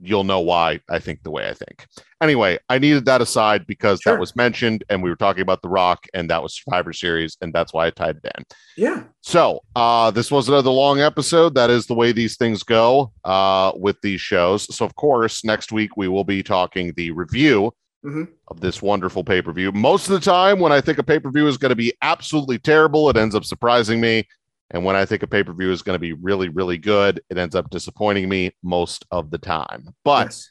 you'll 0.00 0.24
know 0.24 0.40
why 0.40 0.80
I 0.88 0.98
think 0.98 1.22
the 1.22 1.30
way 1.30 1.48
I 1.48 1.54
think. 1.54 1.86
Anyway, 2.20 2.58
I 2.68 2.78
needed 2.78 3.04
that 3.06 3.20
aside 3.20 3.66
because 3.66 4.00
sure. 4.00 4.12
that 4.12 4.20
was 4.20 4.34
mentioned 4.36 4.84
and 4.88 5.02
we 5.02 5.10
were 5.10 5.16
talking 5.16 5.42
about 5.42 5.62
The 5.62 5.68
Rock 5.68 6.06
and 6.14 6.30
that 6.30 6.42
was 6.42 6.54
Survivor 6.54 6.92
Series 6.92 7.36
and 7.40 7.52
that's 7.52 7.72
why 7.72 7.86
I 7.86 7.90
tied 7.90 8.16
it 8.16 8.32
in. 8.36 8.44
Yeah. 8.76 9.04
So, 9.20 9.60
uh, 9.76 10.10
this 10.10 10.30
was 10.30 10.48
another 10.48 10.70
long 10.70 11.00
episode. 11.00 11.54
That 11.54 11.70
is 11.70 11.86
the 11.86 11.94
way 11.94 12.12
these 12.12 12.36
things 12.36 12.62
go 12.62 13.12
uh, 13.24 13.72
with 13.76 14.00
these 14.02 14.20
shows. 14.20 14.74
So, 14.74 14.84
of 14.84 14.94
course, 14.96 15.44
next 15.44 15.72
week 15.72 15.96
we 15.96 16.08
will 16.08 16.24
be 16.24 16.42
talking 16.42 16.92
the 16.96 17.10
review 17.10 17.72
mm-hmm. 18.04 18.24
of 18.48 18.60
this 18.60 18.82
wonderful 18.82 19.24
pay 19.24 19.42
per 19.42 19.52
view. 19.52 19.72
Most 19.72 20.08
of 20.08 20.14
the 20.14 20.20
time, 20.20 20.60
when 20.60 20.72
I 20.72 20.80
think 20.80 20.98
a 20.98 21.02
pay 21.02 21.18
per 21.18 21.30
view 21.30 21.46
is 21.46 21.58
going 21.58 21.70
to 21.70 21.76
be 21.76 21.92
absolutely 22.02 22.58
terrible, 22.58 23.08
it 23.10 23.16
ends 23.16 23.34
up 23.34 23.44
surprising 23.44 24.00
me. 24.00 24.26
And 24.70 24.84
when 24.84 24.96
I 24.96 25.04
think 25.04 25.22
a 25.22 25.26
pay 25.26 25.42
per 25.42 25.52
view 25.52 25.70
is 25.70 25.82
going 25.82 25.94
to 25.94 26.00
be 26.00 26.12
really, 26.12 26.48
really 26.48 26.78
good, 26.78 27.20
it 27.30 27.38
ends 27.38 27.54
up 27.54 27.70
disappointing 27.70 28.28
me 28.28 28.52
most 28.62 29.04
of 29.10 29.30
the 29.30 29.38
time. 29.38 29.88
But 30.04 30.26
yes. 30.26 30.50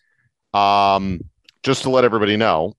um, 0.54 1.22
just 1.64 1.84
to 1.84 1.90
let 1.90 2.04
everybody 2.04 2.38
know, 2.38 2.76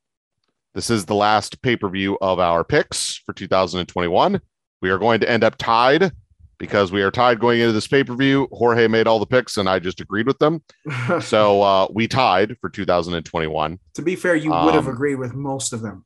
this 0.75 0.91
is 0.91 1.05
the 1.05 1.15
last 1.15 1.61
pay 1.63 1.77
per 1.77 1.89
view 1.89 2.19
of 2.21 2.39
our 2.39 2.65
picks 2.65 3.17
for 3.27 3.33
2021. 3.33 4.41
We 4.81 4.91
are 4.91 4.99
going 4.99 5.21
to 5.21 5.31
end 5.31 5.45
up 5.45 5.57
tied 5.57 6.13
because 6.59 6.93
we 6.93 7.03
are 7.03 7.11
tied 7.11 7.41
going 7.41 7.61
into 7.61 7.73
this 7.73 7.87
pay 7.87 8.05
per 8.05 8.15
view. 8.15 8.49
Jorge 8.53 8.87
made 8.89 9.07
all 9.07 9.19
the 9.19 9.27
picks 9.27 9.57
and 9.57 9.69
I 9.69 9.79
just 9.79 10.01
agreed 10.01 10.27
with 10.27 10.39
them. 10.39 10.63
so 11.21 11.63
uh, 11.63 11.87
we 11.93 12.09
tied 12.09 12.57
for 12.61 12.71
2021. 12.71 13.79
To 13.95 14.03
be 14.03 14.17
fair, 14.17 14.35
you 14.35 14.51
would 14.51 14.75
have 14.75 14.89
um, 14.89 14.95
agreed 14.95 15.17
with 15.17 15.35
most 15.35 15.73
of 15.73 15.83
them. 15.83 16.05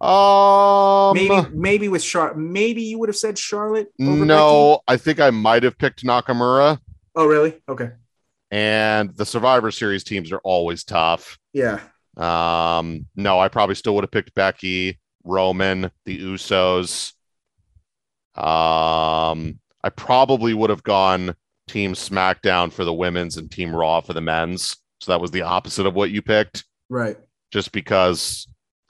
Um, 0.00 1.14
maybe 1.14 1.48
maybe 1.52 1.88
with 1.88 2.04
Char, 2.04 2.34
maybe 2.34 2.82
you 2.82 2.98
would 2.98 3.08
have 3.08 3.16
said 3.16 3.36
Charlotte. 3.38 3.88
no, 3.98 4.80
Becky? 4.86 4.94
I 4.94 4.96
think 4.96 5.20
I 5.20 5.30
might 5.30 5.64
have 5.64 5.76
picked 5.76 6.04
Nakamura. 6.04 6.78
Oh, 7.16 7.26
really? 7.26 7.60
Okay. 7.68 7.90
And 8.50 9.14
the 9.16 9.26
Survivor 9.26 9.70
Series 9.70 10.04
teams 10.04 10.30
are 10.30 10.40
always 10.44 10.84
tough. 10.84 11.38
Yeah. 11.52 11.80
Um, 12.16 13.06
no, 13.16 13.40
I 13.40 13.48
probably 13.48 13.74
still 13.74 13.94
would 13.96 14.04
have 14.04 14.10
picked 14.10 14.34
Becky, 14.34 14.98
Roman, 15.24 15.90
the 16.04 16.18
Usos. 16.18 17.12
Um, 18.36 19.58
I 19.82 19.90
probably 19.94 20.54
would 20.54 20.70
have 20.70 20.82
gone 20.82 21.34
Team 21.66 21.94
SmackDown 21.94 22.72
for 22.72 22.84
the 22.84 22.94
women's 22.94 23.36
and 23.36 23.50
Team 23.50 23.74
Raw 23.74 24.00
for 24.00 24.12
the 24.12 24.20
men's. 24.20 24.76
So 25.00 25.12
that 25.12 25.20
was 25.20 25.30
the 25.30 25.42
opposite 25.42 25.86
of 25.86 25.94
what 25.94 26.10
you 26.10 26.22
picked. 26.22 26.64
Right. 26.88 27.16
Just 27.50 27.72
because 27.72 28.46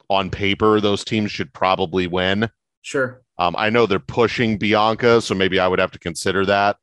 on 0.08 0.30
paper, 0.30 0.80
those 0.80 1.04
teams 1.04 1.30
should 1.30 1.52
probably 1.52 2.06
win. 2.06 2.50
Sure. 2.82 3.22
Um, 3.38 3.54
I 3.58 3.70
know 3.70 3.86
they're 3.86 3.98
pushing 3.98 4.58
Bianca, 4.58 5.20
so 5.20 5.34
maybe 5.34 5.60
I 5.60 5.68
would 5.68 5.78
have 5.78 5.92
to 5.92 5.98
consider 5.98 6.44
that. 6.46 6.76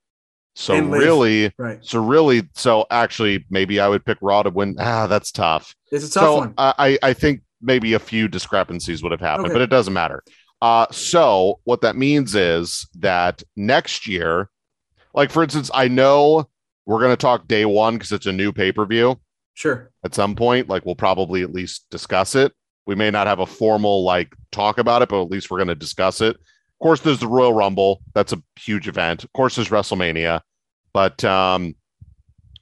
So 0.58 0.80
really, 0.80 1.52
right. 1.58 1.80
So 1.82 2.02
really, 2.02 2.44
so 2.54 2.86
actually, 2.90 3.46
maybe 3.50 3.82
I 3.82 3.90
would 3.90 4.06
pick 4.06 4.18
Raw 4.22 4.44
to 4.44 4.50
win. 4.50 4.78
Ah, 4.80 5.06
that's 5.06 5.32
tough. 5.32 5.76
It's 5.92 6.08
a 6.08 6.12
tough 6.12 6.24
so 6.24 6.38
one. 6.38 6.54
I 6.58 6.98
I 7.04 7.12
think 7.12 7.42
maybe 7.62 7.94
a 7.94 8.00
few 8.00 8.30
discrepancies 8.30 9.04
would 9.04 9.12
have 9.12 9.20
happened, 9.20 9.48
okay. 9.48 9.54
but 9.54 9.62
it 9.62 9.70
doesn't 9.70 9.94
matter. 9.94 10.24
Uh, 10.62 10.86
so 10.92 11.60
what 11.66 11.82
that 11.82 11.98
means 11.98 12.36
is 12.36 12.88
that 13.00 13.44
next 13.58 14.08
year, 14.08 14.50
like 15.14 15.30
for 15.30 15.44
instance, 15.44 15.70
I 15.74 15.90
know 15.90 16.48
we're 16.86 17.00
going 17.00 17.12
to 17.12 17.18
talk 17.18 17.48
day 17.48 17.66
one 17.66 17.96
because 17.96 18.14
it's 18.14 18.26
a 18.26 18.32
new 18.32 18.54
pay 18.54 18.72
per 18.72 18.86
view. 18.86 19.20
Sure. 19.56 19.92
At 20.04 20.16
some 20.16 20.36
point, 20.36 20.70
like 20.70 20.86
we'll 20.86 20.96
probably 20.96 21.42
at 21.42 21.52
least 21.52 21.86
discuss 21.90 22.34
it. 22.36 22.54
We 22.86 22.96
may 22.96 23.12
not 23.12 23.28
have 23.28 23.40
a 23.40 23.46
formal 23.46 24.04
like 24.04 24.36
talk 24.52 24.78
about 24.78 25.02
it, 25.02 25.10
but 25.10 25.22
at 25.22 25.30
least 25.30 25.50
we're 25.50 25.58
going 25.58 25.68
to 25.70 25.76
discuss 25.76 26.22
it. 26.22 26.36
Of 26.36 26.80
course, 26.84 27.00
there's 27.00 27.20
the 27.20 27.28
Royal 27.28 27.54
Rumble. 27.54 28.02
That's 28.14 28.34
a 28.34 28.42
huge 28.60 28.88
event. 28.88 29.24
Of 29.24 29.32
course, 29.34 29.56
there's 29.56 29.70
WrestleMania, 29.70 30.42
but 30.94 31.24
um, 31.24 31.74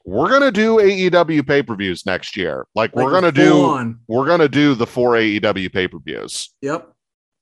we're 0.06 0.30
gonna 0.30 0.52
do 0.52 0.78
AEW 0.78 1.48
pay 1.48 1.64
per 1.64 1.76
views 1.76 2.06
next 2.06 2.36
year. 2.36 2.68
Like, 2.76 2.96
like 2.96 3.06
we're 3.06 3.12
gonna 3.12 3.32
do 3.32 3.64
on. 3.64 4.00
we're 4.08 4.28
gonna 4.28 4.50
do 4.50 4.76
the 4.76 4.86
four 4.86 5.12
AEW 5.14 5.72
pay 5.72 5.88
per 5.88 6.00
views. 6.00 6.54
Yep. 6.62 6.90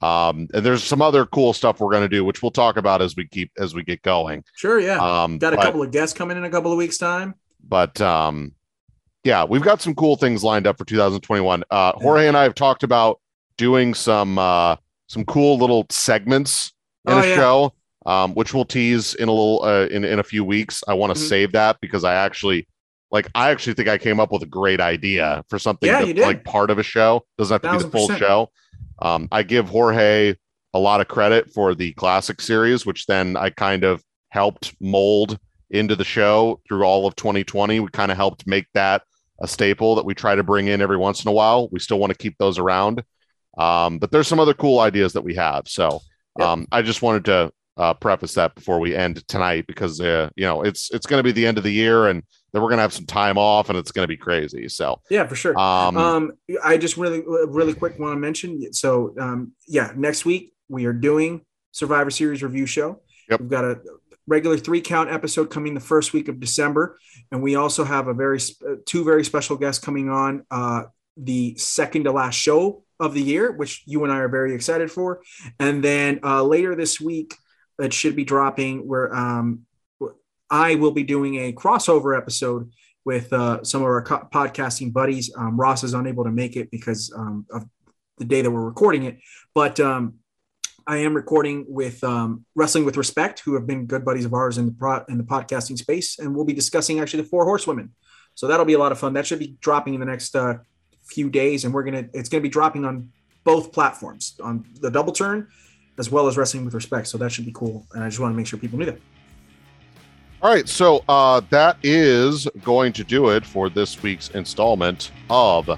Um, 0.02 0.48
and 0.54 0.66
there's 0.66 0.84
some 0.84 1.02
other 1.02 1.26
cool 1.26 1.54
stuff 1.54 1.80
we're 1.80 1.92
gonna 1.92 2.10
do, 2.10 2.24
which 2.24 2.42
we'll 2.42 2.52
talk 2.52 2.78
about 2.78 3.02
as 3.02 3.16
we 3.16 3.28
keep 3.28 3.52
as 3.58 3.74
we 3.74 3.84
get 3.84 4.02
going. 4.02 4.44
Sure. 4.56 4.80
Yeah. 4.80 4.98
Um, 4.98 5.40
got 5.40 5.54
a 5.54 5.58
but, 5.58 5.64
couple 5.64 5.82
of 5.82 5.92
guests 5.92 6.18
coming 6.18 6.38
in 6.38 6.44
a 6.44 6.50
couple 6.50 6.72
of 6.72 6.78
weeks 6.78 6.98
time. 6.98 7.36
But 7.68 8.00
um, 8.00 8.54
yeah, 9.24 9.44
we've 9.44 9.62
got 9.62 9.82
some 9.82 9.94
cool 9.96 10.16
things 10.16 10.44
lined 10.44 10.68
up 10.68 10.78
for 10.78 10.86
2021. 10.86 11.64
Uh, 11.70 11.94
Jorge 11.96 12.28
and 12.28 12.36
I 12.36 12.44
have 12.44 12.56
talked 12.56 12.84
about 12.84 13.20
doing 13.58 13.94
some 13.94 14.38
uh, 14.40 14.76
some 15.08 15.26
cool 15.26 15.58
little 15.58 15.86
segments 15.90 16.74
in 17.08 17.14
oh, 17.14 17.20
a 17.20 17.28
yeah. 17.28 17.36
show, 17.36 17.74
um, 18.06 18.34
which 18.34 18.54
we'll 18.54 18.66
tease 18.66 19.14
in 19.16 19.30
a 19.30 19.32
little 19.32 19.64
uh, 19.64 19.86
in 19.88 20.04
in 20.04 20.20
a 20.20 20.24
few 20.24 20.44
weeks. 20.44 20.84
I 20.88 20.94
want 20.96 21.14
to 21.14 21.20
mm-hmm. 21.20 21.30
save 21.30 21.52
that 21.52 21.80
because 21.82 22.04
I 22.04 22.16
actually 22.16 22.68
like 23.12 23.28
I 23.36 23.52
actually 23.52 23.74
think 23.74 23.90
I 23.90 23.98
came 23.98 24.20
up 24.20 24.32
with 24.32 24.42
a 24.42 24.48
great 24.48 24.82
idea 24.82 25.44
for 25.50 25.60
something 25.60 25.88
yeah, 25.88 26.04
that, 26.04 26.18
like 26.18 26.44
part 26.44 26.72
of 26.72 26.80
a 26.80 26.84
show 26.84 27.24
doesn't 27.38 27.64
have 27.64 27.72
to 27.72 27.78
be 27.78 27.84
the 27.84 27.92
full 27.92 28.10
show. 28.16 28.50
Um, 29.00 29.28
I 29.32 29.44
give 29.44 29.70
Jorge 29.70 30.36
a 30.74 30.80
lot 30.80 31.02
of 31.02 31.08
credit 31.08 31.52
for 31.54 31.76
the 31.76 31.92
classic 31.94 32.42
series, 32.42 32.86
which 32.86 33.06
then 33.06 33.36
I 33.36 33.50
kind 33.50 33.84
of 33.84 34.04
helped 34.30 34.74
mold 34.80 35.38
into 35.70 35.96
the 35.96 36.04
show 36.04 36.62
through 36.68 36.84
all 36.84 37.06
of 37.06 37.16
2020. 37.16 37.80
We 37.80 37.88
kind 37.90 38.12
of 38.12 38.18
helped 38.18 38.48
make 38.48 38.68
that 38.74 39.04
a 39.42 39.48
staple 39.48 39.96
that 39.96 40.06
we 40.06 40.14
try 40.14 40.36
to 40.36 40.44
bring 40.44 40.68
in 40.68 40.82
every 40.82 40.98
once 40.98 41.24
in 41.24 41.30
a 41.30 41.32
while. 41.32 41.68
We 41.72 41.80
still 41.80 42.00
want 42.00 42.12
to 42.12 42.18
keep 42.18 42.38
those 42.38 42.60
around. 42.60 43.04
Um, 43.58 44.00
but 44.00 44.12
there's 44.12 44.28
some 44.28 44.40
other 44.40 44.54
cool 44.54 44.80
ideas 44.80 45.14
that 45.14 45.24
we 45.24 45.36
have. 45.36 45.68
So 45.68 46.02
um, 46.40 46.68
I 46.72 46.82
just 46.82 47.02
wanted 47.02 47.26
to 47.26 47.52
uh, 47.78 47.94
preface 47.96 48.34
that 48.36 48.56
before 48.56 48.80
we 48.80 48.96
end 48.96 49.28
tonight 49.28 49.66
because 49.68 50.00
uh, 50.00 50.30
you 50.36 50.44
know 50.44 50.62
it's 50.62 50.92
it's 50.92 51.06
going 51.06 51.20
to 51.20 51.24
be 51.24 51.32
the 51.32 51.46
end 51.46 51.58
of 51.58 51.64
the 51.64 51.72
year 51.72 52.08
and 52.08 52.22
then 52.52 52.62
we're 52.62 52.68
going 52.68 52.78
to 52.78 52.84
have 52.84 52.94
some 52.94 53.06
time 53.06 53.38
off 53.38 53.70
and 53.70 53.78
it's 53.78 53.92
going 53.92 54.04
to 54.04 54.08
be 54.08 54.18
crazy. 54.18 54.68
So 54.68 55.02
yeah, 55.10 55.26
for 55.26 55.36
sure. 55.36 55.58
Um, 55.58 55.98
um, 55.98 56.32
I 56.64 56.78
just 56.78 56.98
really 56.98 57.24
really 57.26 57.74
quick 57.74 57.98
want 57.98 58.14
to 58.14 58.20
mention. 58.20 58.72
So 58.74 59.14
um, 59.20 59.54
yeah, 59.68 59.94
next 59.96 60.26
week 60.26 60.54
we 60.70 60.86
are 60.86 60.94
doing 60.94 61.42
Survivor 61.72 62.10
Series 62.10 62.44
review 62.44 62.66
show. 62.66 63.02
Yep. 63.30 63.42
We've 63.42 63.50
got 63.50 63.64
a 63.66 63.80
regular 64.32 64.58
three 64.58 64.80
count 64.80 65.12
episode 65.12 65.50
coming 65.50 65.74
the 65.74 65.82
first 65.82 66.14
week 66.14 66.30
of 66.30 66.40
December, 66.40 66.98
and 67.32 67.44
we 67.44 67.56
also 67.56 67.84
have 67.84 68.08
a 68.08 68.14
very 68.14 68.40
uh, 68.66 68.76
two 68.86 69.04
very 69.04 69.26
special 69.26 69.58
guests 69.58 69.84
coming 69.84 70.10
on 70.10 70.46
uh, 70.50 70.84
the 71.18 71.56
second 71.58 72.06
to 72.06 72.12
last 72.14 72.36
show 72.36 72.84
of 72.98 73.14
the 73.14 73.22
year, 73.22 73.52
which 73.52 73.84
you 73.86 74.04
and 74.06 74.14
I 74.14 74.20
are 74.20 74.30
very 74.30 74.56
excited 74.56 74.90
for, 74.90 75.22
and 75.60 75.84
then 75.84 76.22
uh, 76.24 76.44
later 76.44 76.76
this 76.76 77.00
week 77.02 77.36
it 77.78 77.94
should 77.94 78.16
be 78.16 78.24
dropping 78.24 78.88
where 78.88 79.14
um, 79.14 79.66
I 80.50 80.76
will 80.76 80.92
be 80.92 81.04
doing 81.04 81.36
a 81.36 81.52
crossover 81.52 82.18
episode 82.18 82.72
with 83.04 83.34
uh, 83.34 83.64
some 83.64 83.82
of 83.82 83.88
our 83.88 84.02
co- 84.02 84.28
podcasting 84.32 84.94
buddies. 84.94 85.30
Um, 85.36 85.60
Ross 85.60 85.84
is 85.84 85.94
unable 85.94 86.24
to 86.24 86.32
make 86.32 86.56
it 86.56 86.72
because 86.72 87.12
um, 87.18 87.46
of 87.52 87.66
the 88.18 88.26
day 88.26 88.42
that 88.42 88.52
we're 88.52 88.64
recording 88.64 89.04
it, 89.04 89.20
but 89.54 89.80
um, 89.82 90.21
I 90.88 90.98
am 90.98 91.14
recording 91.14 91.66
with 91.68 92.04
um, 92.04 92.46
Wrestling 92.56 92.86
with 92.86 92.98
Respect, 92.98 93.40
who 93.40 93.54
have 93.54 93.68
been 93.68 93.86
good 93.86 94.04
buddies 94.04 94.26
of 94.26 94.34
ours 94.34 94.58
in 94.58 94.66
the 94.66 94.72
pro- 94.72 95.04
in 95.10 95.18
the 95.18 95.24
podcasting 95.24 95.78
space, 95.78 96.20
and 96.20 96.36
we'll 96.36 96.46
be 96.46 96.54
discussing 96.54 97.00
actually 97.00 97.24
the 97.24 97.30
Four 97.30 97.46
Horsewomen. 97.46 97.92
So 98.36 98.48
that'll 98.48 98.66
be 98.66 98.74
a 98.74 98.80
lot 98.80 98.92
of 98.92 99.00
fun. 99.00 99.14
That 99.14 99.28
should 99.28 99.40
be 99.40 99.58
dropping 99.60 99.94
in 99.94 100.00
the 100.00 100.06
next 100.06 100.36
uh, 100.36 100.56
few 101.04 101.30
days, 101.30 101.66
and 101.66 101.74
we're 101.74 101.84
gonna 101.84 102.06
it's 102.14 102.30
gonna 102.30 102.42
be 102.42 102.50
dropping 102.50 102.86
on 102.86 103.12
both 103.44 103.72
platforms 103.72 104.36
on 104.44 104.66
the 104.80 104.90
Double 104.90 105.14
Turn 105.14 105.48
as 105.98 106.10
well 106.10 106.28
as 106.28 106.38
Wrestling 106.38 106.66
with 106.66 106.74
Respect. 106.74 107.08
So 107.08 107.18
that 107.20 107.32
should 107.32 107.46
be 107.46 107.52
cool, 107.52 107.86
and 107.94 108.04
I 108.04 108.08
just 108.08 108.20
want 108.20 108.34
to 108.34 108.38
make 108.38 108.48
sure 108.48 108.60
people 108.60 108.80
knew 108.80 108.86
that. 108.86 109.00
All 110.42 110.52
right, 110.52 110.68
so 110.68 111.04
uh, 111.08 111.42
that 111.52 111.78
is 111.84 112.48
going 112.64 112.94
to 112.94 113.04
do 113.04 113.30
it 113.30 113.46
for 113.46 113.70
this 113.70 114.02
week's 114.02 114.30
installment 114.30 115.12
of 115.30 115.70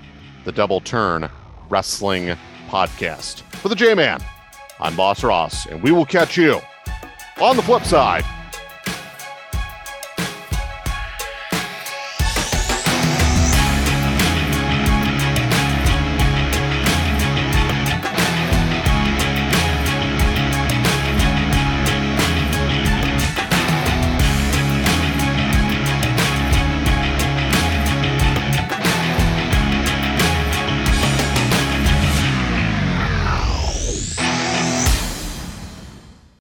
the 0.45 0.51
Double 0.51 0.79
Turn 0.79 1.29
Wrestling 1.69 2.37
Podcast. 2.69 3.41
For 3.57 3.67
the 3.67 3.75
J 3.75 3.93
Man, 3.93 4.23
I'm 4.79 4.95
Boss 4.95 5.23
Ross, 5.23 5.65
and 5.67 5.81
we 5.81 5.91
will 5.91 6.05
catch 6.05 6.37
you 6.37 6.59
on 7.41 7.55
the 7.55 7.61
flip 7.61 7.83
side. 7.83 8.23